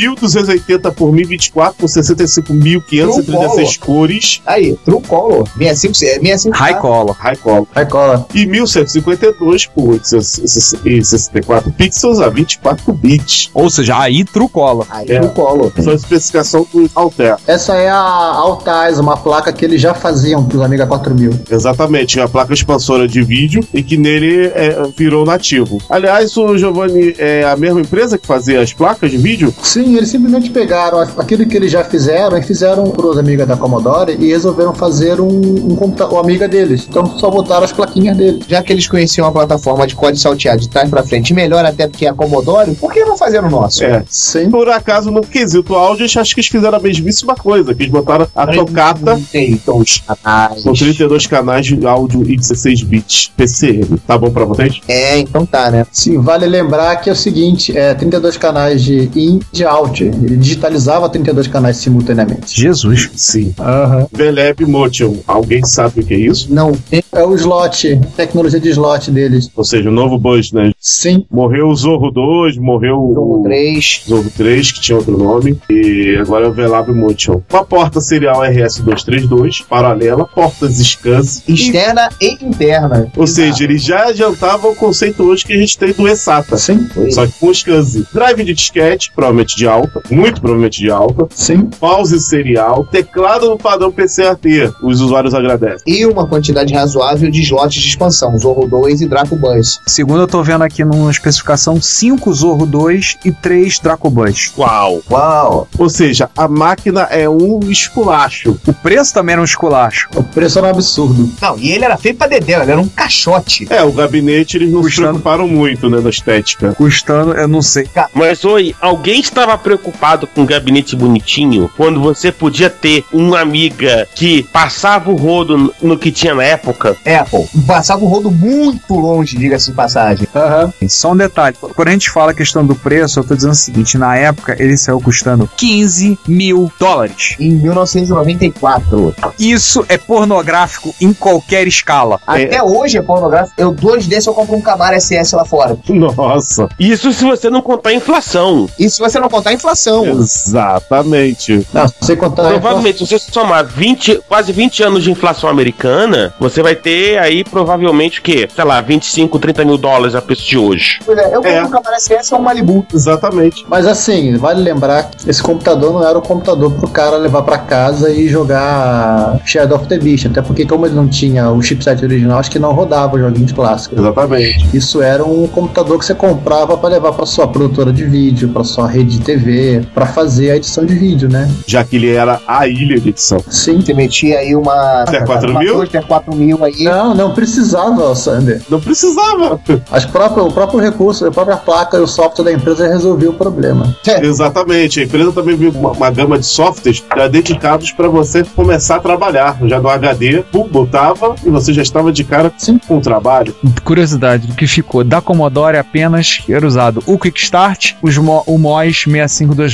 1280 0.52 0.92
por 0.92 1.12
1024 1.12 1.76
com 1.80 1.86
65.536 1.88 3.80
cores. 3.80 4.42
Aí, 4.46 4.76
True 4.86 5.02
Color. 5.02 5.48
65, 5.58 5.92
é 6.06 6.20
65 6.20 6.58
High 6.58 6.80
color. 6.80 7.16
High 7.20 7.36
color. 7.38 7.68
Vai 7.74 7.86
cola. 7.86 8.26
E 8.34 8.46
1152 8.46 9.66
por 9.68 9.90
864 9.92 11.72
pixels 11.72 12.20
a 12.20 12.30
24 12.30 12.94
bits. 12.94 13.50
Ou 13.54 13.70
seja, 13.70 13.98
aí 13.98 14.24
true 14.24 14.50
color. 14.50 14.86
Aí, 14.90 15.06
É. 15.10 15.20
True 15.20 15.32
Color. 15.34 15.72
Só 15.84 15.92
a 15.92 15.96
especificação 15.96 16.68
do 16.74 16.90
Alter. 16.96 17.38
Essa 17.48 17.76
é 17.76 17.90
a 17.90 17.96
Altais, 17.98 19.00
uma 19.00 19.18
placa 19.18 19.52
que 19.52 19.64
eles 19.66 19.82
já 19.82 19.94
faziam 19.94 20.44
pros 20.44 20.62
Amiga 20.62 20.86
4000. 20.86 21.32
Exatamente, 21.50 22.20
a 22.20 22.28
placa 22.28 22.54
expansora 22.54 23.08
de 23.08 23.22
vídeo 23.24 23.62
e 23.74 23.82
que 23.84 23.98
nele 23.98 24.48
é, 24.48 24.76
virou 24.98 25.26
nativo. 25.26 25.80
Aliás, 25.90 26.36
o 26.38 26.58
Giovanni 26.58 27.16
é 27.18 27.44
a 27.44 27.56
mesma 27.56 27.82
empresa 27.82 28.18
que 28.18 28.26
fazia 28.28 28.62
as 28.62 28.74
placas 28.74 29.12
de 29.12 29.18
vídeo? 29.18 29.54
Sim, 29.62 29.96
eles 29.98 30.10
simplesmente 30.10 30.31
simplesmente 30.32 30.50
pegaram 30.52 31.00
aquilo 31.00 31.46
que 31.46 31.58
eles 31.58 31.72
já 31.72 31.84
fizeram 31.84 32.38
e 32.38 32.42
fizeram 32.42 32.90
para 32.90 33.06
os 33.06 33.18
amigos 33.18 33.46
da 33.46 33.58
Commodore 33.58 34.16
e 34.20 34.28
resolveram 34.30 34.74
fazer 34.74 35.20
um, 35.20 35.28
um 35.28 35.76
computador, 35.76 36.20
amiga 36.20 36.48
deles. 36.48 36.86
Então 36.88 37.18
só 37.18 37.30
botaram 37.30 37.66
as 37.66 37.72
plaquinhas 37.72 38.16
deles. 38.16 38.46
Já 38.48 38.64
que 38.64 38.72
eles 38.72 38.88
conheciam 38.88 39.28
a 39.28 39.32
plataforma 39.32 39.86
de 39.86 39.96
código 39.96 40.18
salteado 40.18 40.62
de 40.62 40.70
trás 40.70 40.90
pra 40.90 41.04
frente 41.04 41.34
melhor 41.34 41.66
até 41.66 41.88
do 41.88 41.98
que 41.98 42.08
a 42.08 42.14
Commodore, 42.14 42.76
por 42.76 42.94
que 42.94 43.04
não 43.04 43.18
fazer 43.18 43.44
o 43.44 43.50
nosso? 43.50 43.84
É. 43.84 44.04
Sim. 44.10 44.50
Por 44.50 44.70
acaso, 44.70 45.12
no 45.12 45.22
quesito 45.22 45.76
áudio, 45.76 46.06
eu 46.06 46.22
acho 46.22 46.34
que 46.34 46.40
eles 46.40 46.50
fizeram 46.50 46.78
a 46.78 46.82
mesmíssima 46.82 47.36
coisa, 47.36 47.74
que 47.74 47.84
eles 47.84 47.92
botaram 47.92 48.28
a 48.36 48.48
tocata 48.48 49.20
32 49.32 50.04
canais. 50.08 50.64
com 50.64 50.74
32 50.74 51.28
canais 51.28 51.66
de 51.66 51.86
áudio 51.86 52.24
e 52.24 52.38
16 52.38 52.84
bits 52.84 53.32
PCM. 53.36 53.98
Tá 54.08 54.18
bom 54.18 54.32
pra 54.32 54.46
vocês? 54.46 54.80
É, 54.88 55.18
então 55.20 55.46
tá, 55.46 55.70
né? 55.70 55.86
Sim, 55.92 56.20
vale 56.20 56.46
lembrar 56.46 56.96
que 56.98 57.10
é 57.10 57.14
o 57.14 57.16
seguinte, 57.16 57.78
é 57.78 57.94
32 57.94 58.38
canais 58.38 58.82
de 58.84 59.10
in 59.16 59.32
e 59.32 59.42
de 59.52 59.66
out. 59.66 60.04
Ele 60.24 60.38
digitalizava 60.38 61.10
32 61.10 61.48
canais 61.48 61.78
simultaneamente. 61.78 62.60
Jesus. 62.60 63.10
Sim. 63.16 63.54
Aham. 63.60 64.08
Veleb 64.12 64.66
Motion. 64.66 65.18
Alguém 65.28 65.64
sabe 65.64 66.02
o 66.02 66.06
que 66.06 66.14
é 66.14 66.18
isso? 66.18 66.54
Não. 66.54 66.72
É 67.14 67.24
o 67.24 67.36
slot, 67.36 68.00
tecnologia 68.16 68.60
de 68.60 68.70
slot 68.70 69.12
deles. 69.12 69.50
Ou 69.56 69.64
seja, 69.64 69.90
o 69.90 69.92
novo 69.92 70.18
Buzz, 70.18 70.54
né? 70.54 70.72
Sim. 70.80 71.26
Morreu 71.30 71.68
o 71.68 71.76
Zorro 71.76 72.10
2, 72.10 72.58
morreu 72.58 72.98
o 72.98 73.42
3. 73.44 74.04
Zorro 74.08 74.32
3, 74.36 74.72
que 74.72 74.82
tinha 74.82 74.98
outro 74.98 75.18
nome, 75.18 75.58
e 75.70 76.18
agora 76.20 76.46
é 76.46 76.50
o 76.50 76.54
Velab 76.54 76.92
Motion. 76.94 77.42
Uma 77.52 77.66
porta 77.66 78.00
serial 78.00 78.42
RS-232, 78.42 79.66
paralela, 79.68 80.26
portas 80.26 80.80
SCSI. 80.80 81.44
Externa 81.48 82.10
e 82.22 82.38
interna. 82.42 83.12
Ou 83.16 83.28
seja, 83.28 83.64
ele 83.64 83.78
já 83.78 84.08
adiantava 84.08 84.68
o 84.70 84.76
conceito 84.76 85.24
hoje 85.24 85.46
que 85.46 85.54
a 85.54 85.58
gente 85.58 85.78
tem 85.78 85.92
do 85.92 86.08
eSATA. 86.08 86.58
Sim. 86.58 86.88
Só 87.10 87.28
que 87.28 87.34
com 87.40 87.54
SCSI. 87.54 88.08
Drive 88.14 88.44
de 88.44 88.54
disquete, 88.54 89.12
provavelmente 89.14 89.56
de 89.56 89.68
alta, 89.68 90.02
muito 90.12 90.42
provavelmente 90.42 90.80
de 90.82 90.90
alta. 90.92 91.28
Sim. 91.34 91.70
Pause 91.80 92.20
serial, 92.20 92.86
teclado 92.92 93.50
no 93.50 93.58
padrão 93.58 93.92
PCAT. 93.92 94.74
Os 94.84 95.02
usuários 95.02 95.34
agradecem. 95.34 95.82
E 95.88 96.06
uma 96.06 96.28
quantidade 96.28 96.74
razoável 96.74 97.30
de 97.32 97.42
slots 97.42 97.82
de 97.82 97.90
expansão, 97.90 98.38
Zorro 98.38 98.68
2 98.68 99.02
e 99.02 99.08
Draco 99.08 99.36
Bus. 99.36 99.80
Segundo 99.88 100.22
eu 100.22 100.28
tô 100.28 100.44
vendo 100.44 100.64
aqui 100.64 100.84
numa 100.84 101.10
especificação, 101.10 101.82
5 101.82 102.34
Zorro 102.34 102.66
2 102.66 103.18
e 103.26 103.32
3 103.32 103.80
Dracobus. 103.80 104.54
Uau! 104.58 105.02
Uau! 105.10 105.68
Ou 105.78 105.90
seja, 105.90 106.30
a 106.36 106.48
máquina 106.48 107.02
é 107.04 107.30
um 107.30 107.60
esculacho. 107.70 108.58
O 108.68 108.74
preço 108.74 109.14
também 109.14 109.34
era 109.34 109.42
um 109.42 109.46
esculacho. 109.46 110.10
O 110.16 110.24
preço 110.24 110.60
era 110.60 110.68
um 110.68 110.72
absurdo. 110.72 111.30
Não, 111.42 111.58
e 111.58 111.72
ele 111.72 111.86
era 111.86 111.98
feito 111.98 112.18
pra 112.18 112.28
Dedéu, 112.28 112.62
ele 112.62 112.72
era 112.72 112.82
um 112.82 112.88
caixote. 112.88 113.68
É, 113.70 113.82
o 113.84 113.92
gabinete 113.92 114.58
eles 114.58 114.72
não 114.72 114.82
se 114.84 114.90
Puxando. 114.90 115.06
preocuparam 115.08 115.48
muito, 115.48 115.90
né, 115.90 116.00
da 116.02 116.10
estética. 116.10 116.74
Custando, 116.74 117.34
eu 117.34 117.48
não 117.48 117.62
sei. 117.62 117.88
Mas 118.14 118.44
oi, 118.44 118.76
alguém 118.82 119.20
estava 119.22 119.58
preocupado 119.58 120.01
com 120.34 120.42
um 120.42 120.46
gabinete 120.46 120.96
bonitinho 120.96 121.70
quando 121.78 122.02
você 122.02 122.32
podia 122.32 122.70
ter 122.72 123.06
uma 123.14 123.40
amiga 123.40 124.08
que 124.16 124.44
passava 124.52 125.12
o 125.12 125.16
rodo 125.16 125.74
no 125.80 125.98
que 125.98 126.12
tinha 126.12 126.34
na 126.34 126.44
época? 126.44 126.98
Apple. 127.06 127.48
Passava 127.68 128.04
o 128.04 128.08
rodo 128.08 128.32
muito 128.32 128.96
longe, 128.96 129.38
diga-se 129.38 129.68
de 129.68 129.76
passagem. 129.76 130.28
Aham. 130.36 130.74
Só 130.90 131.12
um 131.12 131.18
detalhe. 131.18 131.56
Quando 131.60 131.88
a 131.88 131.92
gente 131.92 132.10
fala 132.10 132.32
a 132.32 132.34
questão 132.34 132.66
do 132.66 132.74
preço, 132.74 133.20
eu 133.20 133.24
tô 133.24 133.36
dizendo 133.36 133.52
o 133.52 133.56
seguinte: 133.56 133.98
na 133.98 134.16
época 134.16 134.56
ele 134.58 134.76
saiu 134.76 135.00
custando 135.00 135.50
15 135.56 136.18
mil 136.28 136.72
dólares. 136.80 137.36
Em 137.40 137.52
1994. 137.52 139.16
Isso 139.38 139.86
é 139.88 139.98
pornográfico 139.98 140.96
em 141.00 141.14
qualquer 141.14 141.68
escala. 141.68 142.20
Até 142.26 142.64
hoje 142.64 142.98
é 142.98 143.02
pornográfico. 143.02 143.54
Eu, 143.56 143.72
dois 143.72 144.08
desses, 144.08 144.26
eu 144.26 144.34
compro 144.34 144.56
um 144.56 144.62
Camaro 144.62 145.00
SS 145.00 145.36
lá 145.36 145.46
fora. 145.46 145.78
Nossa, 145.88 146.68
Isso 146.80 147.14
se 147.14 147.24
você 147.24 147.50
não 147.50 147.62
contar 147.62 147.90
a 147.90 147.94
inflação. 147.94 148.68
E 148.80 148.90
se 148.90 149.00
você 149.00 149.20
não 149.20 149.30
contar 149.30 149.52
a 149.52 149.54
inflação. 149.54 149.91
Exatamente. 150.20 151.68
Não, 151.74 151.88
se 151.88 151.94
você 152.00 152.16
contar. 152.16 152.50
Provavelmente, 152.50 153.06
se 153.06 153.18
você 153.18 153.32
somar 153.32 153.66
20, 153.66 154.22
quase 154.28 154.52
20 154.52 154.84
anos 154.84 155.04
de 155.04 155.12
inflação 155.12 155.50
americana, 155.50 156.34
você 156.40 156.62
vai 156.62 156.76
ter 156.76 157.18
aí 157.20 157.44
provavelmente 157.44 158.20
o 158.20 158.24
quê? 158.24 158.48
Sei 158.54 158.64
lá, 158.64 158.82
25, 158.82 159.40
30 159.40 159.66
mil 159.66 159.78
dólares 159.78 160.16
a 160.16 160.22
preço 160.22 160.46
de 160.48 160.58
hoje. 160.58 161.00
Pois 161.06 161.18
é, 161.18 161.28
eu 161.28 161.42
compro 161.42 161.50
É. 161.50 161.64
um 161.64 161.70
Camaro 161.70 161.96
SS 162.00 162.34
ou 162.34 162.40
um 162.40 162.44
Malibu. 162.44 162.86
Exatamente. 162.94 163.66
Mas 163.68 163.86
assim, 163.86 164.38
vale 164.38 164.62
lembrar 164.62 165.10
que 165.12 165.30
esse 165.30 165.42
computador 165.42 165.94
não 165.94 166.08
era 166.08 166.18
o 166.18 166.22
computador 166.22 166.72
pro 166.72 166.88
cara 166.90 167.18
levar 167.18 167.42
pra 167.44 167.58
casa 167.58 168.10
e 168.10 168.28
jogar 168.28 169.40
Shadow 169.46 169.78
of 169.78 169.88
the 169.88 169.98
Beast. 169.98 170.26
Até 170.28 170.42
porque, 170.42 170.66
como 170.66 170.86
ele 170.86 170.96
não 170.96 171.08
tinha 171.08 171.50
o 171.50 171.62
chipset 171.62 172.04
original, 172.04 172.40
acho 172.40 172.52
que 172.52 172.60
não 172.60 172.74
rodava 172.74 173.16
os 173.16 173.22
joguinhos 173.22 173.52
clássicos. 173.52 173.98
Exatamente. 174.00 174.70
Isso 174.76 175.02
era 175.02 175.24
um 175.24 175.48
computador 175.48 175.98
que 176.00 176.06
você 176.06 176.14
comprava 176.16 176.78
pra 176.78 176.90
levar 176.90 177.12
pra 177.14 177.26
sua 177.26 177.48
produtora 177.48 177.92
de 177.92 178.04
vídeo, 178.04 178.50
pra 178.50 178.64
sua 178.64 178.88
rede 178.88 179.18
de 179.18 179.20
TV, 179.22 179.81
pra 179.94 180.06
fazer 180.06 180.52
a 180.52 180.56
edição 180.56 180.86
de 180.86 180.94
vídeo, 180.96 181.30
né? 181.30 181.50
Já 181.68 181.84
que 181.84 181.96
ele 181.96 182.12
era 182.14 182.40
a 182.48 182.68
ilha 182.68 183.00
de 183.00 183.10
edição. 183.10 183.40
Sim. 183.50 183.82
Você 183.82 183.94
metia 183.94 184.40
aí 184.40 184.56
uma. 184.56 185.06
T4000? 185.06 185.74
uma 185.74 185.86
T4000 185.88 186.62
aí. 186.64 186.84
Não, 186.84 187.14
não 187.16 187.34
precisava, 187.34 188.14
Sander. 188.16 188.62
Não 188.70 188.80
precisava. 188.80 189.60
As 189.92 190.06
próprias, 190.06 190.46
o 190.46 190.52
próprio 190.52 190.80
recurso, 190.80 191.26
a 191.26 191.32
própria 191.32 191.58
placa 191.58 191.98
e 191.98 192.02
o 192.02 192.08
software 192.08 192.46
da 192.46 192.52
empresa 192.54 192.88
resolveu 192.88 193.32
o 193.32 193.34
problema. 193.34 193.96
Exatamente. 194.22 195.00
A 195.00 195.04
empresa 195.04 195.32
também 195.32 195.56
viu 195.56 195.72
uma, 195.72 195.92
uma 195.92 196.10
gama 196.12 196.38
de 196.40 196.46
softwares 196.46 197.04
já 197.16 197.28
dedicados 197.28 197.92
para 197.92 198.08
você 198.08 198.44
começar 198.44 198.96
a 198.98 199.00
trabalhar. 199.00 199.58
Já 199.64 199.80
no 199.80 199.90
HD, 199.90 200.44
pum, 200.52 200.68
botava 200.68 201.36
e 201.46 201.50
você 201.50 201.74
já 201.74 201.82
estava 201.82 202.12
de 202.12 202.24
cara 202.24 202.52
Sim. 202.58 202.80
com 202.88 202.98
o 202.98 203.02
trabalho. 203.02 203.56
Curiosidade 203.84 204.48
do 204.48 204.56
que 204.56 204.68
ficou 204.68 205.04
da 205.04 205.22
Commodore 205.22 205.78
apenas 205.78 206.42
era 206.50 206.66
usado 206.66 207.04
o 207.06 207.18
Quick 207.18 207.40
Start, 207.40 207.94
os 208.02 208.18
Mo- 208.18 208.44
o 208.46 208.58
MOS 208.58 209.06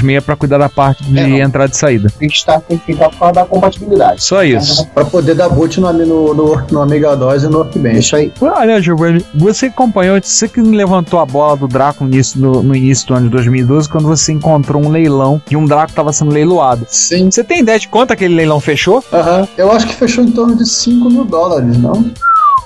6526 0.01 0.23
para 0.25 0.35
cuidar 0.35 0.57
da 0.57 0.69
parte 0.69 1.03
de 1.03 1.17
É, 1.19 1.39
entrada 1.41 1.71
e 1.73 1.77
saída. 1.77 2.09
Tem 2.17 2.27
que 2.27 2.35
estar 2.35 2.59
tem 2.61 2.77
que 2.77 2.85
ficar 2.85 3.09
por 3.09 3.19
causa 3.19 3.33
da 3.33 3.45
compatibilidade. 3.45 4.23
Só 4.23 4.43
isso. 4.43 4.85
Pra 4.93 5.05
poder 5.05 5.35
dar 5.35 5.49
boot 5.49 5.79
no, 5.79 5.91
no, 5.93 6.33
no, 6.33 6.61
no 6.71 6.81
Amiga 6.81 7.15
DOS 7.15 7.43
e 7.43 7.47
no 7.47 7.59
Workbench. 7.59 7.99
Isso 7.99 8.15
aí. 8.15 8.31
Olha, 8.41 8.81
Giovanni, 8.81 9.23
você 9.33 9.67
acompanhou, 9.67 10.19
você 10.21 10.47
que 10.47 10.61
levantou 10.61 11.19
a 11.19 11.25
bola 11.25 11.55
do 11.57 11.67
Draco 11.67 12.03
no 12.03 12.09
início, 12.11 12.39
no, 12.39 12.63
no 12.63 12.75
início 12.75 13.07
do 13.07 13.13
ano 13.13 13.25
de 13.25 13.31
2012, 13.31 13.89
quando 13.89 14.07
você 14.07 14.31
encontrou 14.31 14.83
um 14.83 14.89
leilão 14.89 15.41
e 15.49 15.55
um 15.55 15.65
Draco 15.65 15.89
estava 15.91 16.11
sendo 16.13 16.31
leiloado. 16.31 16.85
Sim. 16.89 17.29
Você 17.31 17.43
tem 17.43 17.59
ideia 17.59 17.79
de 17.79 17.87
quanto 17.87 18.11
aquele 18.11 18.35
leilão 18.35 18.59
fechou? 18.59 19.03
Aham. 19.11 19.47
Eu 19.57 19.71
acho 19.71 19.87
que 19.87 19.93
fechou 19.95 20.23
em 20.23 20.31
torno 20.31 20.55
de 20.55 20.65
5 20.67 21.09
mil 21.09 21.25
dólares, 21.25 21.77
não? 21.77 22.05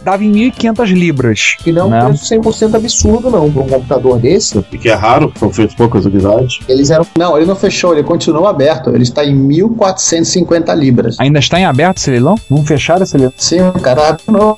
Dava 0.01 0.23
em 0.23 0.31
1.500 0.31 0.93
libras. 0.93 1.55
Que 1.59 1.71
não 1.71 1.83
é 1.83 1.85
um 1.85 1.89
Né? 1.89 2.05
preço 2.05 2.25
100% 2.25 2.75
absurdo, 2.75 3.29
não. 3.29 3.51
Pra 3.51 3.61
um 3.61 3.67
computador 3.67 4.17
desse, 4.19 4.63
E 4.71 4.77
que 4.77 4.89
é 4.89 4.93
raro, 4.93 5.31
são 5.39 5.51
feitas 5.51 5.75
poucas 5.75 6.05
unidades. 6.05 6.59
eles 6.67 6.89
eram. 6.89 7.05
Não, 7.17 7.37
ele 7.37 7.45
não 7.45 7.55
fechou, 7.55 7.93
ele 7.93 8.03
continua 8.03 8.49
aberto. 8.49 8.89
Ele 8.89 9.03
está 9.03 9.23
em 9.25 9.35
1.450 9.47 10.73
libras. 10.75 11.15
Ainda 11.19 11.39
está 11.39 11.59
em 11.59 11.65
aberto 11.65 11.97
esse 11.97 12.09
leilão? 12.09 12.35
Não 12.49 12.63
fecharam 12.65 13.03
esse 13.03 13.15
leilão? 13.17 13.33
Sim, 13.37 13.61
o 13.61 13.79
cara 13.79 14.17
não. 14.27 14.57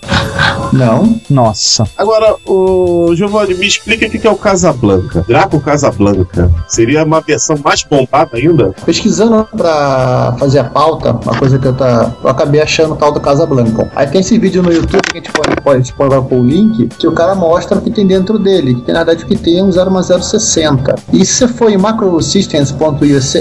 Não. 0.71 1.19
Nossa. 1.29 1.85
Agora, 1.97 2.35
o 2.45 3.13
Giovanni, 3.15 3.53
me 3.55 3.67
explica 3.67 4.07
o 4.07 4.09
que 4.09 4.25
é 4.25 4.29
o 4.29 4.35
Casablanca. 4.35 5.23
Draco 5.27 5.59
Casablanca. 5.59 6.51
Seria 6.67 7.03
uma 7.03 7.21
versão 7.21 7.57
mais 7.63 7.83
bombada 7.83 8.37
ainda? 8.37 8.73
Pesquisando 8.85 9.47
pra 9.55 10.35
fazer 10.39 10.59
a 10.59 10.63
pauta, 10.63 11.11
uma 11.11 11.37
coisa 11.37 11.59
que 11.59 11.67
eu, 11.67 11.73
tá, 11.73 12.11
eu 12.23 12.29
acabei 12.29 12.61
achando 12.61 12.93
o 12.93 12.95
tal 12.95 13.11
do 13.11 13.19
Casablanca. 13.19 13.91
Aí 13.95 14.07
tem 14.07 14.21
esse 14.21 14.37
vídeo 14.37 14.63
no 14.63 14.71
YouTube 14.71 15.01
que 15.11 15.17
a 15.19 15.21
gente 15.23 15.31
pode, 15.31 15.55
pode, 15.61 15.93
pode 15.93 16.27
pôr 16.27 16.39
o 16.39 16.43
link, 16.43 16.87
que 16.97 17.07
o 17.07 17.13
cara 17.13 17.33
mostra 17.33 17.77
o 17.77 17.81
que 17.81 17.89
tem 17.89 18.05
dentro 18.05 18.37
dele, 18.37 18.75
que 18.75 18.81
tem, 18.81 18.93
na 18.93 19.03
verdade 19.03 19.23
o 19.23 19.27
que 19.27 19.37
tem 19.37 19.59
é 19.59 19.63
um 19.63 19.69
01060. 19.69 20.95
E 21.13 21.25
se 21.25 21.33
você 21.33 21.47
for 21.47 21.71
em 21.71 21.77
macrosystems.us, 21.77 23.33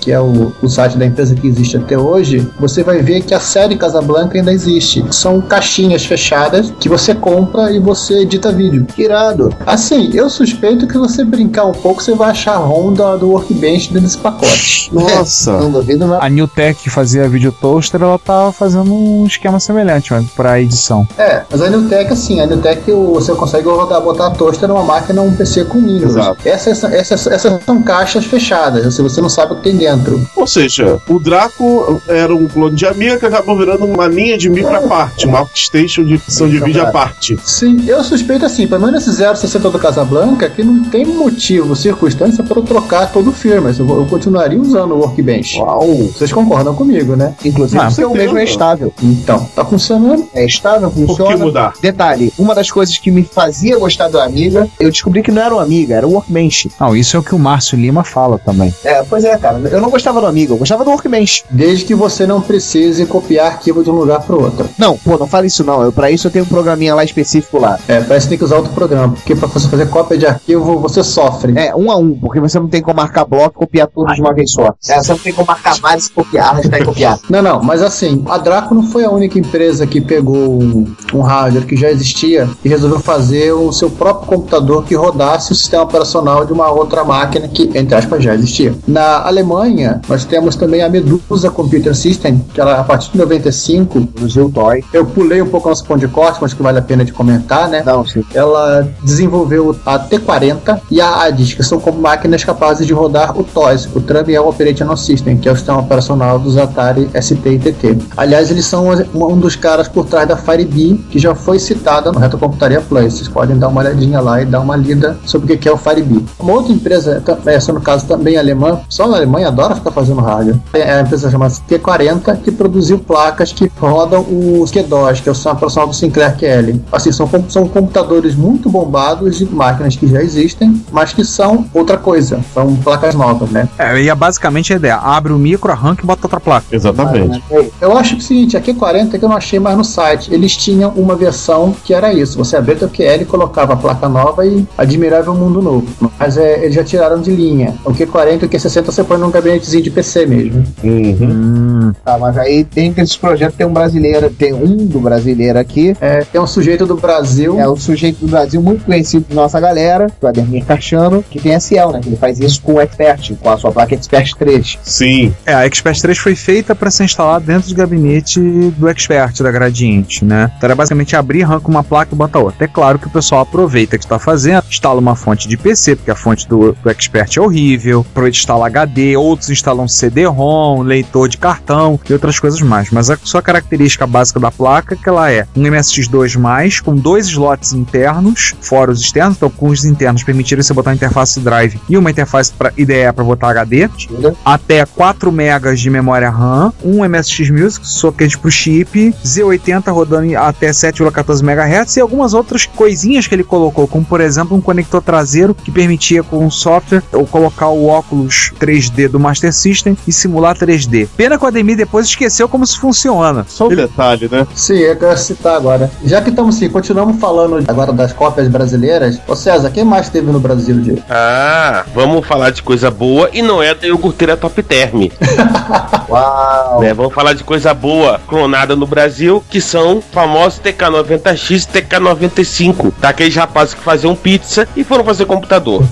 que 0.00 0.12
é 0.12 0.20
o, 0.20 0.52
o 0.62 0.68
site 0.68 0.96
da 0.96 1.06
empresa 1.06 1.34
que 1.34 1.48
existe 1.48 1.76
até 1.76 1.98
hoje, 1.98 2.48
você 2.58 2.82
vai 2.82 3.02
ver 3.02 3.22
que 3.22 3.34
a 3.34 3.40
série 3.40 3.76
Casablanca 3.76 4.38
ainda 4.38 4.52
existe. 4.52 5.02
que 5.02 5.14
São 5.14 5.40
caixinhas 5.40 6.04
fechadas 6.04 6.72
que 6.78 6.88
você 6.88 7.14
compra 7.14 7.72
e 7.72 7.80
você 7.80 8.20
edita 8.20 8.52
vídeo. 8.52 8.86
Irado. 8.96 9.54
Assim, 9.66 10.10
eu 10.14 10.30
suspeito 10.30 10.86
que 10.86 10.92
se 10.92 10.98
você 10.98 11.24
brincar 11.24 11.64
um 11.64 11.72
pouco, 11.72 12.02
você 12.02 12.14
vai 12.14 12.30
achar 12.30 12.54
a 12.54 12.58
Honda 12.58 13.16
do 13.18 13.30
Workbench 13.30 13.88
dentro 13.88 14.02
desse 14.02 14.18
pacote. 14.18 14.90
Nossa. 14.94 15.58
Não 15.58 15.70
duvido, 15.70 16.06
não. 16.06 16.22
A 16.22 16.28
New 16.28 16.46
Tech 16.46 16.80
que 16.82 16.90
fazia 16.90 17.28
vídeo 17.28 17.52
toaster, 17.52 18.00
ela 18.00 18.18
tava 18.18 18.52
fazendo 18.52 18.92
um 18.92 19.26
esquema 19.26 19.58
semelhante 19.58 20.12
mano, 20.12 20.28
pra 20.34 20.60
edição. 20.60 20.83
É, 21.18 21.42
mas 21.50 21.60
a 21.62 21.70
Newtek, 21.70 22.12
assim, 22.12 22.40
a 22.40 22.46
Newtek 22.46 22.90
o- 22.92 23.14
você 23.14 23.32
consegue 23.34 23.64
botar, 23.64 24.00
botar 24.00 24.26
a 24.28 24.30
toaster 24.30 24.68
numa 24.68 24.82
máquina 24.82 25.20
ou 25.22 25.28
um 25.28 25.34
PC 25.34 25.64
com 25.64 25.78
Windows. 25.78 26.16
Exato. 26.16 26.36
Essas, 26.44 26.84
essas, 26.84 27.26
essas 27.26 27.62
são 27.64 27.82
caixas 27.82 28.24
fechadas, 28.24 28.86
assim, 28.86 29.02
você 29.02 29.20
não 29.20 29.28
sabe 29.28 29.52
o 29.52 29.56
que 29.56 29.62
tem 29.62 29.76
dentro. 29.76 30.20
Ou 30.36 30.46
seja, 30.46 30.98
o 31.08 31.18
Draco 31.18 32.00
era 32.08 32.34
um 32.34 32.46
clone 32.46 32.74
de 32.76 32.86
Amiga 32.86 33.18
que 33.18 33.26
acabou 33.26 33.56
virando 33.56 33.84
uma 33.84 34.06
linha 34.06 34.36
de 34.36 34.48
micro 34.50 34.74
à 34.76 34.80
parte, 34.82 35.26
uma 35.26 35.40
workstation 35.40 36.04
de 36.04 36.14
edição 36.14 36.48
de 36.48 36.58
vídeo 36.60 36.82
à 36.82 36.90
parte. 36.90 37.38
Sim, 37.44 37.84
eu 37.86 38.02
suspeito 38.04 38.44
assim, 38.44 38.66
pelo 38.66 38.84
menos 38.86 39.06
esse 39.06 39.16
060 39.16 39.70
do 39.70 39.78
Casablanca, 39.78 40.48
que 40.50 40.62
não 40.62 40.84
tem 40.84 41.04
motivo, 41.06 41.74
circunstância 41.74 42.42
para 42.44 42.58
eu 42.58 42.62
trocar 42.62 43.10
todo 43.12 43.30
o 43.30 43.32
firmware. 43.32 43.74
Eu, 43.78 43.88
eu 43.88 44.06
continuaria 44.06 44.60
usando 44.60 44.92
o 44.92 44.98
Workbench. 44.98 45.58
Uau! 45.60 45.80
Vocês 46.14 46.32
concordam 46.32 46.74
comigo, 46.74 47.16
né? 47.16 47.34
Inclusive, 47.44 47.80
Ah, 47.80 47.88
o 47.88 47.90
seu 47.90 48.10
mesmo 48.10 48.38
é 48.38 48.44
estável. 48.44 48.92
Então, 49.02 49.44
tá 49.54 49.64
funcionando? 49.64 50.26
É 50.34 50.44
estável. 50.44 50.73
Por 50.80 51.06
funciona. 51.06 51.36
que 51.36 51.36
mudar? 51.36 51.74
Detalhe, 51.80 52.32
uma 52.38 52.54
das 52.54 52.70
coisas 52.70 52.96
que 52.98 53.10
me 53.10 53.24
fazia 53.24 53.78
gostar 53.78 54.08
do 54.08 54.20
Amiga, 54.20 54.68
eu 54.78 54.90
descobri 54.90 55.22
que 55.22 55.30
não 55.30 55.42
era 55.42 55.54
um 55.54 55.60
Amiga, 55.60 55.94
era 55.94 56.06
um 56.06 56.12
Workbench. 56.12 56.70
Não, 56.80 56.96
isso 56.96 57.16
é 57.16 57.20
o 57.20 57.22
que 57.22 57.34
o 57.34 57.38
Márcio 57.38 57.78
Lima 57.78 58.04
fala 58.04 58.38
também. 58.38 58.74
É, 58.84 59.02
pois 59.02 59.24
é, 59.24 59.36
cara, 59.36 59.58
eu 59.58 59.80
não 59.80 59.90
gostava 59.90 60.20
do 60.20 60.26
Amiga, 60.26 60.52
eu 60.52 60.58
gostava 60.58 60.84
do 60.84 60.90
Workbench. 60.90 61.44
Desde 61.50 61.84
que 61.84 61.94
você 61.94 62.26
não 62.26 62.40
precise 62.40 63.06
copiar 63.06 63.46
arquivo 63.46 63.82
de 63.82 63.90
um 63.90 63.94
lugar 63.94 64.20
para 64.22 64.36
outro. 64.36 64.68
Não, 64.78 64.96
pô, 64.96 65.16
não 65.16 65.26
fala 65.26 65.46
isso 65.46 65.64
não, 65.64 65.82
eu, 65.82 65.92
pra 65.92 66.10
isso 66.10 66.26
eu 66.26 66.30
tenho 66.30 66.44
um 66.44 66.48
programinha 66.48 66.94
lá 66.94 67.04
específico 67.04 67.58
lá. 67.58 67.78
É, 67.88 68.00
parece 68.00 68.26
que 68.26 68.30
tem 68.30 68.38
que 68.38 68.44
usar 68.44 68.56
outro 68.56 68.72
programa, 68.72 69.14
porque 69.14 69.34
para 69.34 69.48
você 69.48 69.68
fazer 69.68 69.88
cópia 69.88 70.16
de 70.16 70.26
arquivo, 70.26 70.78
você 70.78 71.02
sofre. 71.02 71.52
É, 71.56 71.74
um 71.74 71.90
a 71.90 71.96
um, 71.96 72.14
porque 72.14 72.40
você 72.40 72.58
não 72.58 72.68
tem 72.68 72.82
como 72.82 72.96
marcar 72.96 73.24
bloco 73.24 73.56
e 73.56 73.58
copiar 73.66 73.88
tudo 73.88 74.12
de 74.12 74.20
uma 74.20 74.32
vez 74.32 74.50
só. 74.52 74.74
É, 74.88 75.02
você 75.02 75.12
não 75.12 75.18
tem 75.18 75.32
como 75.32 75.46
marcar 75.46 75.74
vários 75.80 76.06
e 76.06 76.12
copiar, 76.12 76.48
arrastar 76.50 76.80
e 76.80 76.84
copiar. 76.84 77.18
Não, 77.28 77.42
não, 77.42 77.62
mas 77.62 77.82
assim, 77.82 78.24
a 78.28 78.38
Draco 78.38 78.74
não 78.74 78.84
foi 78.84 79.04
a 79.04 79.10
única 79.10 79.38
empresa 79.38 79.86
que 79.86 80.00
pegou 80.00 80.58
um, 80.64 80.94
um 81.12 81.20
hardware 81.20 81.66
que 81.66 81.76
já 81.76 81.90
existia 81.90 82.48
e 82.64 82.68
resolveu 82.68 83.00
fazer 83.00 83.52
o 83.52 83.72
seu 83.72 83.90
próprio 83.90 84.28
computador 84.28 84.84
que 84.84 84.94
rodasse 84.94 85.52
o 85.52 85.54
sistema 85.54 85.84
operacional 85.84 86.44
de 86.44 86.52
uma 86.52 86.70
outra 86.70 87.04
máquina 87.04 87.48
que, 87.48 87.70
entre 87.74 87.94
aspas, 87.94 88.22
já 88.22 88.34
existia. 88.34 88.74
Na 88.86 89.26
Alemanha, 89.26 90.00
nós 90.08 90.24
temos 90.24 90.56
também 90.56 90.82
a 90.82 90.88
Medusa 90.88 91.50
Computer 91.50 91.94
System, 91.94 92.44
que 92.52 92.60
ela, 92.60 92.80
a 92.80 92.84
partir 92.84 93.12
de 93.12 93.18
95, 93.18 94.06
Produziu 94.06 94.46
o 94.46 94.50
Toy. 94.50 94.84
eu 94.92 95.04
pulei 95.04 95.42
um 95.42 95.48
pouco 95.48 95.68
nosso 95.68 95.84
ponto 95.84 96.00
de 96.00 96.08
corte, 96.08 96.38
mas 96.40 96.52
que 96.52 96.62
vale 96.62 96.78
a 96.78 96.82
pena 96.82 97.04
de 97.04 97.12
comentar, 97.12 97.68
né? 97.68 97.82
Não, 97.84 98.04
sim. 98.06 98.24
ela 98.34 98.88
desenvolveu 99.02 99.76
a 99.84 99.98
T40 99.98 100.80
e 100.90 101.00
a 101.00 101.22
ADIS, 101.22 101.54
que 101.54 101.62
são 101.62 101.80
como 101.80 102.00
máquinas 102.00 102.44
capazes 102.44 102.86
de 102.86 102.92
rodar 102.92 103.38
o 103.38 103.44
TOS, 103.44 103.88
o 103.94 104.00
Terminal 104.00 104.48
Operating 104.48 104.96
System, 104.96 105.36
que 105.36 105.48
é 105.48 105.52
o 105.52 105.56
sistema 105.56 105.80
operacional 105.80 106.38
dos 106.38 106.56
Atari 106.56 107.08
ST 107.20 107.48
e 107.48 107.58
TT. 107.58 107.98
Aliás, 108.16 108.50
eles 108.50 108.66
são 108.66 108.88
um 109.14 109.38
dos 109.38 109.56
caras 109.56 109.88
por 109.88 110.06
trás 110.06 110.28
da 110.28 110.36
Firebee, 110.54 111.04
que 111.10 111.18
já 111.18 111.34
foi 111.34 111.58
citada 111.58 112.12
no 112.12 112.18
Reto 112.18 112.38
Computaria 112.38 112.80
Plus. 112.80 113.14
Vocês 113.14 113.28
podem 113.28 113.58
dar 113.58 113.68
uma 113.68 113.80
olhadinha 113.80 114.20
lá 114.20 114.40
e 114.40 114.44
dar 114.44 114.60
uma 114.60 114.76
lida 114.76 115.18
sobre 115.26 115.52
o 115.52 115.58
que 115.58 115.68
é 115.68 115.72
o 115.72 115.76
Firebee. 115.76 116.24
Uma 116.38 116.52
outra 116.52 116.72
empresa, 116.72 117.22
essa 117.46 117.72
no 117.72 117.80
caso 117.80 118.06
também 118.06 118.36
alemã, 118.36 118.80
só 118.88 119.08
na 119.08 119.16
Alemanha 119.16 119.48
adora 119.48 119.74
ficar 119.74 119.90
fazendo 119.90 120.20
rádio. 120.20 120.60
É 120.72 120.94
a 120.94 121.00
empresa 121.00 121.30
chamada 121.30 121.54
T40, 121.68 122.38
que 122.42 122.52
produziu 122.52 122.98
placas 122.98 123.52
que 123.52 123.70
rodam 123.78 124.20
o 124.20 124.64
QDOS, 124.70 125.20
que 125.20 125.28
é 125.28 125.32
o 125.32 125.52
operacional 125.52 125.88
do 125.88 125.94
Sinclair 125.94 126.36
QL. 126.36 126.80
Assim, 126.92 127.10
são, 127.12 127.28
são 127.48 127.68
computadores 127.68 128.34
muito 128.34 128.68
bombados 128.68 129.38
de 129.38 129.46
máquinas 129.46 129.96
que 129.96 130.06
já 130.06 130.22
existem, 130.22 130.82
mas 130.92 131.12
que 131.12 131.24
são 131.24 131.66
outra 131.74 131.96
coisa. 131.96 132.40
São 132.52 132.76
placas 132.76 133.14
novas, 133.14 133.50
né? 133.50 133.68
É, 133.78 134.00
e 134.00 134.08
é 134.08 134.14
basicamente 134.14 134.72
a 134.72 134.76
ideia: 134.76 134.96
abre 134.96 135.32
o 135.32 135.38
micro, 135.38 135.70
arranca 135.70 136.02
e 136.02 136.06
bota 136.06 136.26
outra 136.26 136.40
placa. 136.40 136.66
Exatamente. 136.70 137.42
Eu 137.80 137.96
acho 137.96 138.10
que 138.10 138.16
é 138.16 138.18
o 138.18 138.26
seguinte, 138.26 138.56
a 138.56 138.60
Q40 138.60 139.18
que 139.18 139.24
eu 139.24 139.28
não 139.28 139.36
achei 139.36 139.58
mais 139.58 139.76
no 139.76 139.84
site. 139.84 140.32
Eles 140.44 140.56
tinham 140.58 140.90
uma 140.90 141.16
versão 141.16 141.74
que 141.84 141.94
era 141.94 142.12
isso. 142.12 142.36
Você 142.36 142.54
abria 142.54 142.76
teu 142.76 142.88
QL, 142.90 143.24
colocava 143.26 143.72
a 143.72 143.76
placa 143.76 144.10
nova 144.10 144.44
e 144.44 144.66
admirável 144.76 145.34
mundo 145.34 145.62
novo. 145.62 145.86
Mas 146.18 146.36
é, 146.36 146.62
eles 146.64 146.74
já 146.74 146.84
tiraram 146.84 147.18
de 147.18 147.30
linha. 147.30 147.74
O 147.82 147.92
Q40 147.92 148.42
e 148.42 148.44
o 148.44 148.48
Q60 148.50 148.84
você 148.84 149.02
põe 149.02 149.16
num 149.16 149.30
gabinetezinho 149.30 149.82
de 149.82 149.90
PC 149.90 150.26
mesmo. 150.26 150.62
Uhum. 150.82 151.16
Hum, 151.22 151.92
Tá, 152.04 152.18
mas 152.18 152.36
aí 152.36 152.62
dentro 152.64 152.96
desses 153.00 153.16
projetos 153.16 153.56
tem 153.56 153.66
um 153.66 153.72
brasileiro, 153.72 154.28
tem 154.28 154.52
um 154.52 154.76
do 154.84 155.00
brasileiro 155.00 155.58
aqui, 155.58 155.96
É, 156.00 156.20
tem 156.30 156.38
um 156.40 156.46
sujeito 156.46 156.84
do 156.84 156.96
Brasil. 156.96 157.58
é 157.58 157.66
o 157.66 157.76
sujeito 157.76 158.18
do 158.20 158.28
Brasil 158.28 158.60
muito 158.60 158.84
conhecido 158.84 159.24
de 159.28 159.34
nossa 159.34 159.58
galera, 159.58 160.08
o 160.20 160.26
Ademir 160.26 160.64
Cachano, 160.66 161.24
que 161.30 161.40
tem 161.40 161.54
a 161.54 161.60
Ciel, 161.60 161.90
né? 161.92 162.00
Que 162.02 162.08
ele 162.10 162.16
faz 162.16 162.38
isso 162.38 162.60
com 162.60 162.74
o 162.74 162.80
Expert, 162.80 163.34
com 163.40 163.48
a 163.48 163.56
sua 163.56 163.72
placa 163.72 163.94
Expert 163.94 164.32
3. 164.38 164.78
Sim. 164.82 165.32
É, 165.46 165.54
a 165.54 165.64
Expert 165.64 165.98
3 166.00 166.18
foi 166.18 166.34
feita 166.34 166.74
para 166.74 166.90
ser 166.90 167.04
instalada 167.04 167.46
dentro 167.46 167.70
do 167.70 167.74
gabinete 167.74 168.38
do 168.76 168.88
Expert, 168.88 169.42
da 169.42 169.50
Gradiente, 169.50 170.23
né? 170.24 170.50
Então 170.56 170.66
era 170.66 170.74
basicamente 170.74 171.14
abrir, 171.16 171.42
arranca 171.42 171.68
uma 171.68 171.84
placa 171.84 172.14
e 172.14 172.16
bota 172.16 172.38
outra. 172.38 172.64
É 172.64 172.68
claro 172.68 172.98
que 172.98 173.06
o 173.06 173.10
pessoal 173.10 173.42
aproveita 173.42 173.98
que 173.98 174.04
está 174.04 174.18
fazendo, 174.18 174.64
instala 174.68 175.00
uma 175.00 175.14
fonte 175.14 175.46
de 175.48 175.56
PC, 175.56 175.96
porque 175.96 176.10
a 176.10 176.16
fonte 176.16 176.48
do, 176.48 176.72
do 176.72 176.90
Expert 176.90 177.36
é 177.36 177.40
horrível, 177.40 178.00
aproveita 178.10 178.36
e 178.36 178.40
instala 178.40 178.66
HD, 178.66 179.16
outros 179.16 179.50
instalam 179.50 179.86
CD-ROM, 179.86 180.82
leitor 180.82 181.28
de 181.28 181.36
cartão 181.36 182.00
e 182.08 182.12
outras 182.12 182.38
coisas 182.38 182.60
mais. 182.60 182.90
Mas 182.90 183.10
a 183.10 183.18
sua 183.22 183.42
característica 183.42 184.06
básica 184.06 184.40
da 184.40 184.50
placa 184.50 184.94
é 184.94 184.96
que 184.96 185.08
ela 185.08 185.30
é 185.30 185.46
um 185.56 185.62
MSX2+, 185.62 186.82
com 186.82 186.96
dois 186.96 187.26
slots 187.26 187.72
internos, 187.72 188.54
fora 188.60 188.90
os 188.90 189.00
externos, 189.00 189.36
então 189.36 189.50
com 189.50 189.68
os 189.68 189.84
internos 189.84 190.22
permitirem 190.22 190.62
você 190.62 190.72
botar 190.72 190.90
uma 190.90 190.96
interface 190.96 191.40
drive 191.40 191.80
e 191.88 191.96
uma 191.98 192.10
interface 192.10 192.52
pra, 192.52 192.72
IDE 192.76 193.12
para 193.14 193.24
botar 193.24 193.50
HD 193.50 193.88
Tira. 193.88 194.34
até 194.44 194.84
4 194.86 195.30
MB 195.30 195.74
de 195.76 195.90
memória 195.90 196.30
RAM, 196.30 196.72
um 196.82 197.04
MSX 197.04 197.50
Music, 197.50 197.86
socket 197.86 198.36
pro 198.36 198.50
chip, 198.50 199.14
Z80 199.24 199.92
rodando 199.92 200.13
em 200.22 200.36
até 200.36 200.70
7,14 200.70 201.40
MHz 201.42 201.96
e 201.96 202.00
algumas 202.00 202.34
outras 202.34 202.66
coisinhas 202.66 203.26
que 203.26 203.34
ele 203.34 203.44
colocou, 203.44 203.86
como 203.86 204.04
por 204.04 204.20
exemplo 204.20 204.56
um 204.56 204.60
conector 204.60 205.02
traseiro 205.02 205.54
que 205.54 205.70
permitia 205.70 206.22
com 206.22 206.46
o 206.46 206.50
software 206.50 207.02
eu 207.12 207.26
colocar 207.26 207.68
o 207.68 207.86
óculos 207.86 208.52
3D 208.60 209.08
do 209.08 209.18
Master 209.18 209.52
System 209.52 209.96
e 210.06 210.12
simular 210.12 210.56
3D. 210.56 211.08
Pena 211.16 211.38
que 211.38 211.44
o 211.44 211.48
Ademir 211.48 211.76
depois 211.76 212.06
esqueceu 212.06 212.48
como 212.48 212.64
isso 212.64 212.80
funciona. 212.80 213.44
Só 213.48 213.66
um 213.66 213.74
detalhe, 213.74 214.28
né? 214.30 214.46
Sim, 214.54 214.78
eu 214.78 214.96
quero 214.96 215.18
citar 215.18 215.56
agora. 215.56 215.90
Já 216.04 216.20
que 216.20 216.30
estamos 216.30 216.56
assim, 216.56 216.68
continuamos 216.68 217.18
falando 217.18 217.64
agora 217.66 217.92
das 217.92 218.12
cópias 218.12 218.48
brasileiras. 218.48 219.20
Ô 219.26 219.34
César, 219.34 219.70
quem 219.70 219.84
mais 219.84 220.08
teve 220.08 220.30
no 220.30 220.40
Brasil 220.40 220.80
de 220.80 221.02
Ah, 221.08 221.84
vamos 221.94 222.26
falar 222.26 222.50
de 222.50 222.62
coisa 222.62 222.90
boa 222.90 223.30
e 223.32 223.42
não 223.42 223.62
é 223.62 223.74
da 223.74 223.86
iogurteira 223.86 224.36
Top 224.36 224.62
Term. 224.62 225.08
Uau! 226.08 226.80
né? 226.80 226.94
Vamos 226.94 227.14
falar 227.14 227.32
de 227.34 227.44
coisa 227.44 227.72
boa 227.72 228.20
clonada 228.26 228.76
no 228.76 228.86
Brasil, 228.86 229.42
que 229.48 229.60
são 229.60 230.02
famosos 230.12 230.60
TK90X 230.60 231.68
e 231.68 231.82
TK95. 231.82 232.92
Daqueles 232.98 233.34
rapazes 233.34 233.74
que 233.74 233.82
faziam 233.82 234.14
pizza 234.14 234.68
e 234.76 234.84
foram 234.84 235.04
fazer 235.04 235.26
computador. 235.26 235.82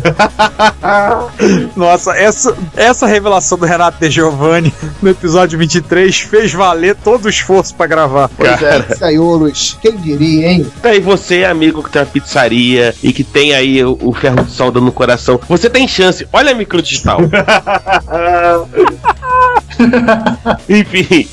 Nossa, 1.76 2.12
essa, 2.12 2.56
essa 2.76 3.06
revelação 3.06 3.58
do 3.58 3.66
Renato 3.66 3.98
De 4.00 4.10
Giovanni 4.10 4.72
no 5.00 5.10
episódio 5.10 5.58
23 5.58 6.20
fez 6.20 6.52
valer 6.52 6.96
todo 6.96 7.26
o 7.26 7.28
esforço 7.28 7.74
para 7.74 7.86
gravar. 7.86 8.30
Pois 8.36 8.62
é, 8.62 8.80
pizzaiolos, 8.80 9.78
quem 9.80 9.96
diria, 9.96 10.52
hein? 10.52 10.66
Daí 10.82 11.00
você, 11.00 11.44
amigo 11.44 11.82
que 11.82 11.90
tem 11.90 12.02
uma 12.02 12.06
pizzaria 12.06 12.94
e 13.02 13.12
que 13.12 13.24
tem 13.24 13.54
aí 13.54 13.84
o, 13.84 13.98
o 14.00 14.12
ferro 14.12 14.44
de 14.44 14.52
solda 14.52 14.80
no 14.80 14.92
coração, 14.92 15.40
você 15.48 15.68
tem 15.68 15.88
chance. 15.88 16.26
Olha 16.32 16.52
a 16.52 16.54
microdigital. 16.54 17.18
Enfim, 20.68 21.28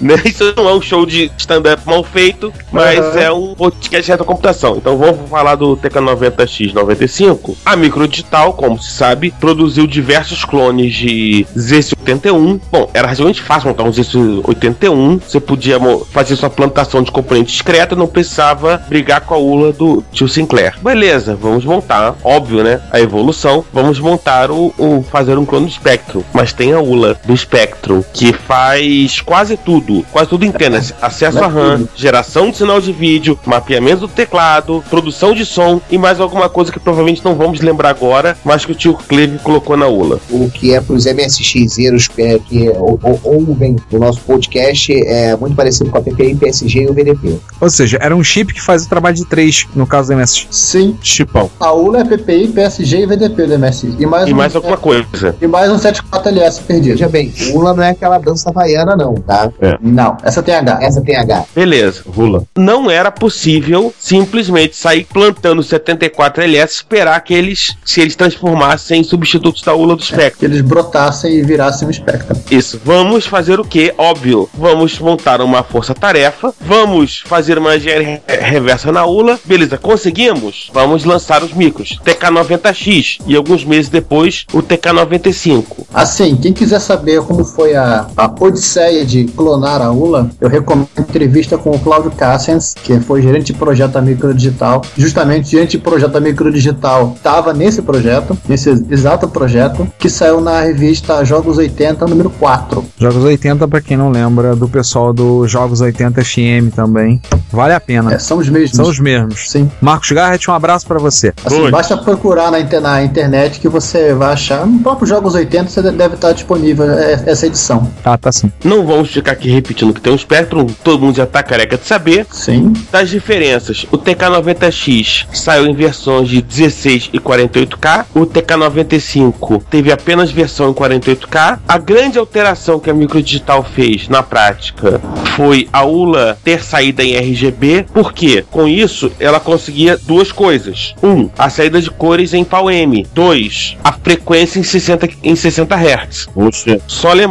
né? 0.00 0.14
Isso 0.24 0.52
não 0.56 0.68
é 0.68 0.74
um 0.74 0.80
show 0.82 1.04
de 1.06 1.30
stand-up 1.38 1.82
mal 1.86 2.02
feito, 2.04 2.52
mas 2.72 2.98
Uhum. 3.00 3.18
é 3.20 3.32
um 3.32 3.54
podcast 3.54 4.10
da 4.16 4.24
computação. 4.24 4.76
Então 4.76 4.96
vamos 4.96 5.28
falar 5.28 5.54
do 5.54 5.76
TK90X95. 5.76 7.56
A 7.64 7.76
microdigital, 7.76 8.52
como 8.52 8.80
se 8.80 8.90
sabe, 8.92 9.32
produziu 9.40 9.86
diversos 9.86 10.44
clones 10.44 10.94
de 10.94 11.46
Z81. 11.56 12.60
Bom, 12.70 12.90
era 12.94 13.06
relativamente 13.06 13.42
fácil 13.42 13.68
montar 13.68 13.84
um 13.84 13.90
Z81. 13.90 15.20
Você 15.20 15.40
podia 15.40 15.78
fazer 16.10 16.36
sua 16.36 16.50
plantação 16.50 17.02
de 17.02 17.10
componente 17.10 17.52
discreta, 17.52 17.96
não 17.96 18.06
precisava 18.06 18.82
brigar 18.88 19.20
com 19.22 19.34
a 19.34 19.38
ULA 19.38 19.72
do 19.72 20.04
tio 20.12 20.28
Sinclair. 20.28 20.74
Beleza, 20.80 21.36
vamos 21.40 21.64
montar, 21.64 22.14
óbvio, 22.22 22.62
né? 22.62 22.80
A 22.90 23.00
evolução. 23.00 23.64
Vamos 23.72 23.98
montar 23.98 24.50
o, 24.50 24.72
o- 24.78 25.04
fazer 25.10 25.38
um 25.38 25.44
clone 25.44 25.66
do 25.66 25.72
Spectrum. 25.72 26.22
Mas 26.32 26.52
tem 26.52 26.72
a 26.72 26.80
ULA 26.80 27.18
do 27.24 27.36
Spectrum 27.36 27.79
que 28.12 28.32
faz 28.32 29.20
quase 29.20 29.56
tudo, 29.56 30.04
quase 30.12 30.28
tudo 30.28 30.44
entenda 30.44 30.80
acesso 31.00 31.38
a 31.42 31.46
RAM, 31.48 31.88
geração 31.96 32.50
de 32.50 32.56
sinal 32.58 32.80
de 32.80 32.92
vídeo, 32.92 33.38
mapeamento 33.46 34.02
do 34.02 34.08
teclado, 34.08 34.82
produção 34.90 35.34
de 35.34 35.44
som 35.44 35.80
e 35.90 35.96
mais 35.98 36.20
alguma 36.20 36.48
coisa 36.48 36.70
que 36.72 36.78
provavelmente 36.78 37.24
não 37.24 37.34
vamos 37.34 37.60
lembrar 37.60 37.90
agora, 37.90 38.36
mas 38.44 38.64
que 38.64 38.72
o 38.72 38.74
tio 38.74 38.94
Cleve 38.94 39.38
colocou 39.38 39.76
na 39.76 39.86
ULA. 39.86 40.18
O 40.30 40.50
que 40.50 40.74
é 40.74 40.80
pros 40.80 41.06
MSXeiros 41.06 42.08
é, 42.18 42.38
que 42.38 42.68
ou- 42.70 42.98
ou- 43.02 43.20
ouvem 43.24 43.76
o 43.92 43.98
nosso 43.98 44.20
podcast 44.20 44.92
é 44.92 45.34
muito 45.36 45.54
parecido 45.56 45.90
com 45.90 45.98
a 45.98 46.02
PPI, 46.02 46.34
PSG 46.36 46.82
e 46.82 46.88
o 46.88 46.92
VDP. 46.94 47.38
Ou 47.60 47.70
seja, 47.70 47.98
era 48.00 48.14
um 48.14 48.22
chip 48.22 48.52
que 48.52 48.60
fazia 48.60 48.86
o 48.86 48.90
trabalho 48.90 49.16
de 49.16 49.24
3 49.24 49.66
no 49.74 49.86
caso 49.86 50.08
do 50.12 50.16
MSX. 50.18 50.46
Sim, 50.50 50.96
Chipão. 51.02 51.50
a 51.58 51.72
ULA 51.72 52.00
é 52.00 52.04
PPI, 52.04 52.48
PSG 52.48 53.00
e 53.02 53.06
VDP 53.06 53.46
do 53.46 53.58
MSI. 53.58 53.94
E 53.98 54.06
mais, 54.06 54.28
E 54.28 54.32
um, 54.32 54.36
mais 54.36 54.54
alguma 54.54 54.76
coisa. 54.76 55.34
E 55.40 55.46
mais 55.46 55.70
um 55.70 55.76
74LS 55.78 56.60
perdido. 56.66 56.92
Veja 56.92 57.08
bem, 57.08 57.32
Ula 57.54 57.69
não 57.74 57.82
é 57.82 57.90
aquela 57.90 58.18
dança 58.18 58.50
havaiana, 58.50 58.96
não, 58.96 59.14
tá? 59.14 59.50
Não, 59.80 60.16
essa 60.22 60.42
tem 60.42 60.54
H. 60.54 60.78
Essa 60.82 61.00
tem 61.00 61.16
H. 61.16 61.44
Beleza. 61.54 62.02
Rula. 62.06 62.42
Não 62.56 62.90
era 62.90 63.10
possível 63.10 63.92
simplesmente 63.98 64.76
sair 64.76 65.04
plantando 65.04 65.62
74LS 65.62 66.46
e 66.46 66.56
esperar 66.80 67.20
que 67.20 67.34
eles 67.34 67.76
se 67.84 68.00
eles 68.00 68.16
transformassem 68.16 69.00
em 69.00 69.04
substitutos 69.04 69.62
da 69.62 69.74
ULA 69.74 69.96
do 69.96 70.02
Spectrum. 70.02 70.38
Que 70.38 70.44
eles 70.46 70.60
brotassem 70.60 71.34
e 71.34 71.42
virassem 71.42 71.86
um 71.88 71.92
Spectrum. 71.92 72.36
Isso. 72.50 72.80
Vamos 72.84 73.26
fazer 73.26 73.60
o 73.60 73.64
que? 73.64 73.92
Óbvio. 73.98 74.48
Vamos 74.54 74.98
montar 74.98 75.40
uma 75.40 75.62
força-tarefa. 75.62 76.52
Vamos 76.60 77.22
fazer 77.26 77.58
uma 77.58 77.76
engenharia 77.76 78.20
re- 78.26 78.36
reversa 78.36 78.90
na 78.92 79.04
ULA. 79.06 79.38
Beleza, 79.44 79.76
conseguimos? 79.78 80.70
Vamos 80.72 81.04
lançar 81.04 81.42
os 81.42 81.52
micros. 81.52 81.98
TK90X. 82.04 83.20
E 83.26 83.36
alguns 83.36 83.64
meses 83.64 83.88
depois, 83.88 84.46
o 84.52 84.62
TK95. 84.62 85.64
Assim, 85.92 86.36
quem 86.36 86.52
quiser 86.52 86.80
saber 86.80 87.20
como 87.22 87.44
foi 87.54 87.74
a, 87.74 88.06
a 88.16 88.34
odisseia 88.40 89.04
de 89.04 89.24
clonar 89.24 89.82
a 89.82 89.90
ULA, 89.90 90.30
eu 90.40 90.48
recomendo 90.48 90.88
a 90.96 91.00
entrevista 91.00 91.58
com 91.58 91.70
o 91.70 91.78
Cláudio 91.78 92.10
Cassens, 92.12 92.74
que 92.74 92.98
foi 93.00 93.22
gerente 93.22 93.46
de 93.46 93.54
projeto 93.54 93.92
da 93.92 94.02
Microdigital. 94.02 94.82
Justamente, 94.96 95.50
gerente 95.50 95.72
de 95.72 95.78
projeto 95.78 96.12
da 96.12 96.20
Microdigital 96.20 97.14
estava 97.16 97.52
nesse 97.52 97.82
projeto, 97.82 98.36
nesse 98.48 98.70
exato 98.90 99.28
projeto, 99.28 99.86
que 99.98 100.08
saiu 100.08 100.40
na 100.40 100.60
revista 100.60 101.24
Jogos 101.24 101.58
80, 101.58 102.06
número 102.06 102.30
4. 102.30 102.84
Jogos 102.98 103.24
80, 103.24 103.68
pra 103.68 103.80
quem 103.80 103.96
não 103.96 104.10
lembra, 104.10 104.54
do 104.56 104.68
pessoal 104.68 105.12
do 105.12 105.46
Jogos 105.46 105.80
80 105.80 106.22
FM 106.24 106.74
também. 106.74 107.20
Vale 107.50 107.74
a 107.74 107.80
pena. 107.80 108.14
É, 108.14 108.18
são 108.18 108.38
os 108.38 108.48
mesmos. 108.48 108.76
São 108.76 108.88
os 108.88 108.98
mesmos. 108.98 109.50
Sim. 109.50 109.70
Marcos 109.80 110.10
Garrett, 110.12 110.50
um 110.50 110.54
abraço 110.54 110.86
pra 110.86 110.98
você. 110.98 111.32
Assim, 111.44 111.70
basta 111.70 111.96
procurar 111.96 112.50
na, 112.50 112.80
na 112.80 113.02
internet 113.02 113.60
que 113.60 113.68
você 113.68 114.14
vai 114.14 114.32
achar. 114.32 114.66
No 114.66 114.80
próprio 114.80 115.06
Jogos 115.06 115.34
80 115.34 115.68
você 115.68 115.82
deve 115.82 116.14
estar 116.14 116.32
disponível 116.32 116.90
é, 116.90 117.22
essa 117.40 117.46
edição. 117.46 117.90
Ah, 118.04 118.18
tá 118.18 118.30
sim. 118.30 118.52
Não 118.62 118.84
vamos 118.84 119.10
ficar 119.10 119.32
aqui 119.32 119.48
repetindo 119.48 119.94
que 119.94 120.00
tem 120.00 120.12
um 120.12 120.18
Spectrum, 120.18 120.66
todo 120.84 121.00
mundo 121.00 121.16
já 121.16 121.26
tá 121.26 121.42
careca 121.42 121.76
de 121.76 121.86
saber. 121.86 122.26
Sim. 122.30 122.72
Das 122.92 123.08
diferenças, 123.08 123.86
o 123.90 123.98
TK90X 123.98 125.26
saiu 125.32 125.66
em 125.66 125.74
versões 125.74 126.28
de 126.28 126.42
16 126.42 127.10
e 127.12 127.18
48K, 127.18 128.06
o 128.14 128.26
TK95 128.26 129.62
teve 129.70 129.90
apenas 129.90 130.30
versão 130.30 130.70
em 130.70 130.74
48K. 130.74 131.60
A 131.66 131.78
grande 131.78 132.18
alteração 132.18 132.78
que 132.78 132.90
a 132.90 132.94
Microdigital 132.94 133.64
fez 133.64 134.08
na 134.08 134.22
prática 134.22 135.00
foi 135.36 135.68
a 135.72 135.84
ULA 135.84 136.38
ter 136.44 136.62
saída 136.62 137.02
em 137.02 137.16
RGB, 137.16 137.86
porque 137.94 138.44
com 138.50 138.68
isso 138.68 139.10
ela 139.18 139.40
conseguia 139.40 139.96
duas 139.96 140.30
coisas: 140.30 140.94
um, 141.02 141.30
a 141.38 141.48
saída 141.48 141.80
de 141.80 141.90
cores 141.90 142.34
em 142.34 142.44
PAL-M, 142.44 143.06
dois, 143.14 143.76
a 143.82 143.92
frequência 143.92 144.58
em 144.58 144.62
60 144.62 145.08
em 145.22 145.34
60 145.34 145.74
Hz. 145.74 146.26
Poxa, 146.34 146.80
Só 146.86 147.12
lembrando, 147.12 147.29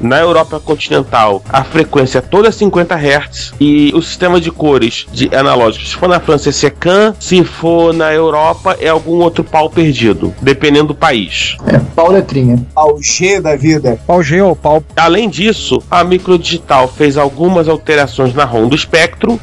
na 0.00 0.18
Europa 0.18 0.60
continental 0.60 1.42
a 1.48 1.64
frequência 1.64 2.18
é 2.18 2.20
toda 2.20 2.50
50 2.50 2.94
Hz 2.94 3.52
e 3.60 3.92
o 3.94 4.02
sistema 4.02 4.40
de 4.40 4.50
cores 4.50 5.06
de 5.12 5.34
analógicos, 5.34 5.90
se 5.90 5.96
for 5.96 6.08
na 6.08 6.20
França 6.20 6.48
é 6.48 6.52
Secan, 6.52 7.14
se 7.18 7.44
for 7.44 7.92
na 7.92 8.12
Europa 8.12 8.76
é 8.80 8.88
algum 8.88 9.20
outro 9.22 9.44
pau 9.44 9.70
perdido, 9.70 10.34
dependendo 10.40 10.88
do 10.88 10.94
país. 10.94 11.56
É, 11.66 11.78
pau 11.94 12.10
letrinha. 12.10 12.64
Ao 12.74 13.00
G 13.02 13.40
da 13.40 13.56
vida. 13.56 13.98
Pau 14.06 14.22
G 14.22 14.40
ou 14.40 14.56
pau 14.56 14.82
Além 14.96 15.28
disso, 15.28 15.82
a 15.90 16.02
Microdigital 16.02 16.88
fez 16.88 17.16
algumas 17.16 17.68
alterações 17.68 18.34
na 18.34 18.44
ROM 18.44 18.68
do 18.68 18.76
Spectrum. 18.76 19.38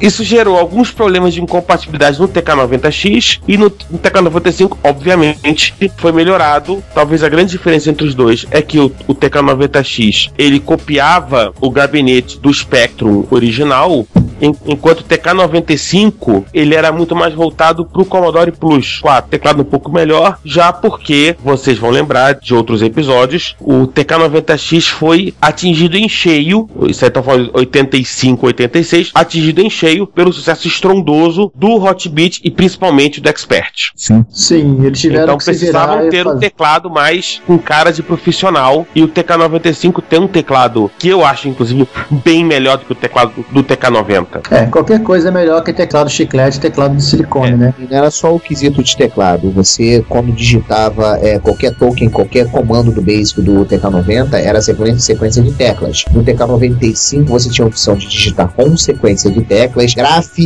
Isso 0.00 0.24
gerou 0.24 0.56
alguns 0.56 0.90
problemas 0.90 1.34
de 1.34 1.42
incompatibilidade 1.42 2.20
no 2.20 2.28
TK90X 2.28 3.40
e 3.46 3.56
no, 3.56 3.72
no 3.90 3.98
TK95, 3.98 4.76
obviamente, 4.84 5.74
foi 5.96 6.12
melhorado. 6.12 6.82
Talvez 6.94 7.22
a 7.22 7.28
grande 7.28 7.52
diferença 7.52 7.90
entre 7.90 8.06
os 8.06 8.14
dois 8.14 8.46
é 8.50 8.62
que 8.62 8.78
o, 8.78 8.92
o 9.06 9.14
TK90X 9.40 10.32
ele 10.36 10.60
copiava 10.60 11.52
o 11.60 11.70
gabinete 11.70 12.38
do 12.38 12.52
Spectrum 12.52 13.26
original, 13.30 14.06
Enquanto 14.40 15.00
o 15.00 15.04
TK95 15.04 16.44
ele 16.52 16.74
era 16.74 16.90
muito 16.92 17.14
mais 17.14 17.34
voltado 17.34 17.84
para 17.84 18.02
o 18.02 18.04
Commodore 18.04 18.52
Plus 18.52 19.00
4, 19.00 19.30
teclado 19.30 19.62
um 19.62 19.64
pouco 19.64 19.92
melhor, 19.92 20.38
já 20.44 20.72
porque 20.72 21.36
vocês 21.42 21.78
vão 21.78 21.90
lembrar 21.90 22.34
de 22.34 22.54
outros 22.54 22.82
episódios, 22.82 23.56
o 23.60 23.86
TK90X 23.86 24.88
foi 24.88 25.34
atingido 25.40 25.96
em 25.96 26.08
cheio, 26.08 26.68
isso 26.88 27.04
aí 27.04 27.10
tá 27.10 27.22
falando 27.22 27.50
85, 27.54 28.46
86, 28.46 29.10
atingido 29.14 29.60
em 29.60 29.70
cheio 29.70 30.06
pelo 30.06 30.32
sucesso 30.32 30.66
estrondoso 30.66 31.52
do 31.54 31.82
Hot 31.82 32.08
Beat 32.08 32.40
e 32.44 32.50
principalmente 32.50 33.20
do 33.20 33.28
Expert. 33.28 33.90
Sim. 33.94 34.24
Sim, 34.30 34.84
eles 34.84 35.00
tiveram 35.00 35.24
então, 35.24 35.38
que 35.38 35.44
precisavam 35.44 36.08
ter 36.08 36.26
um 36.26 36.30
fazer. 36.30 36.40
teclado 36.40 36.90
mais 36.90 37.40
com 37.46 37.58
cara 37.58 37.90
de 37.90 38.02
profissional 38.02 38.86
e 38.94 39.02
o 39.02 39.08
TK95 39.08 40.02
tem 40.08 40.20
um 40.20 40.28
teclado 40.28 40.90
que 40.98 41.08
eu 41.08 41.24
acho 41.24 41.48
inclusive 41.48 41.86
bem 42.24 42.44
melhor 42.44 42.78
do 42.78 42.84
que 42.84 42.92
o 42.92 42.96
teclado 42.96 43.44
do 43.50 43.62
TK90. 43.62 44.29
É, 44.50 44.66
qualquer 44.66 45.02
coisa 45.02 45.28
é 45.28 45.30
melhor 45.30 45.62
que 45.62 45.72
teclado 45.72 46.08
chiclete 46.08 46.58
e 46.58 46.60
teclado 46.60 46.94
de 46.94 47.02
silicone, 47.02 47.52
é. 47.52 47.56
né? 47.56 47.74
E 47.78 47.84
não 47.84 47.96
era 47.96 48.10
só 48.10 48.34
o 48.34 48.38
quesito 48.38 48.82
de 48.82 48.96
teclado. 48.96 49.50
Você, 49.50 50.04
quando 50.08 50.32
digitava 50.32 51.18
é, 51.20 51.38
qualquer 51.38 51.74
token, 51.74 52.08
qualquer 52.08 52.48
comando 52.50 52.92
do 52.92 53.02
Basic 53.02 53.40
do 53.40 53.64
TK90, 53.66 54.34
era 54.34 54.60
sequência, 54.60 55.00
sequência 55.00 55.42
de 55.42 55.52
teclas. 55.52 56.04
No 56.12 56.22
TK95 56.22 57.24
você 57.26 57.50
tinha 57.50 57.64
a 57.64 57.68
opção 57.68 57.96
de 57.96 58.06
digitar 58.06 58.48
com 58.48 58.76
sequência 58.76 59.30
de 59.30 59.42
teclas, 59.42 59.94
graf, 59.94 60.36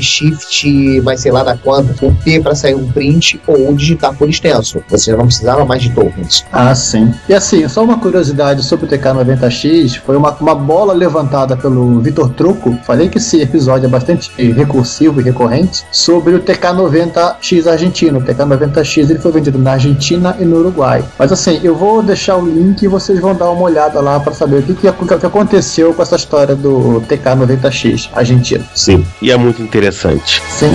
shift, 0.00 1.00
mas 1.02 1.20
sei 1.20 1.32
lá 1.32 1.42
da 1.42 1.56
quanto, 1.56 2.06
um 2.06 2.14
P 2.14 2.40
para 2.40 2.54
sair 2.54 2.74
um 2.74 2.90
print 2.92 3.40
ou 3.46 3.74
digitar 3.74 4.14
por 4.14 4.28
extenso. 4.28 4.82
Você 4.88 5.10
já 5.10 5.16
não 5.16 5.26
precisava 5.26 5.64
mais 5.64 5.82
de 5.82 5.90
tokens. 5.90 6.44
Ah, 6.52 6.74
sim. 6.74 7.12
E 7.28 7.34
assim, 7.34 7.66
só 7.68 7.82
uma 7.82 7.98
curiosidade 7.98 8.62
sobre 8.62 8.86
o 8.86 8.88
TK90X, 8.88 10.00
foi 10.04 10.16
uma, 10.16 10.32
uma 10.32 10.54
bola 10.54 10.92
levantada 10.92 11.56
pelo 11.56 12.00
Vitor 12.00 12.30
Truco. 12.30 12.78
Falei 12.84 13.08
que 13.08 13.18
esse 13.32 13.40
episódio 13.40 13.86
é 13.86 13.88
bastante 13.88 14.30
recursivo 14.52 15.20
e 15.20 15.24
recorrente, 15.24 15.84
sobre 15.90 16.34
o 16.34 16.40
TK90X 16.40 17.66
argentino. 17.66 18.18
O 18.18 18.22
TK90X 18.22 19.10
ele 19.10 19.18
foi 19.18 19.32
vendido 19.32 19.58
na 19.58 19.72
Argentina 19.72 20.36
e 20.38 20.44
no 20.44 20.58
Uruguai. 20.58 21.02
Mas 21.18 21.32
assim, 21.32 21.60
eu 21.62 21.74
vou 21.74 22.02
deixar 22.02 22.36
o 22.36 22.46
link 22.46 22.82
e 22.82 22.88
vocês 22.88 23.18
vão 23.20 23.34
dar 23.34 23.50
uma 23.50 23.62
olhada 23.62 24.00
lá 24.00 24.20
para 24.20 24.34
saber 24.34 24.58
o 24.58 24.62
que, 24.62 24.74
que, 24.74 24.88
o 24.88 25.18
que 25.18 25.26
aconteceu 25.26 25.94
com 25.94 26.02
essa 26.02 26.16
história 26.16 26.54
do 26.54 27.02
TK90X 27.08 28.10
argentino. 28.12 28.64
Sim, 28.74 29.04
e 29.20 29.30
é 29.30 29.36
muito 29.36 29.62
interessante. 29.62 30.42
Sim. 30.50 30.72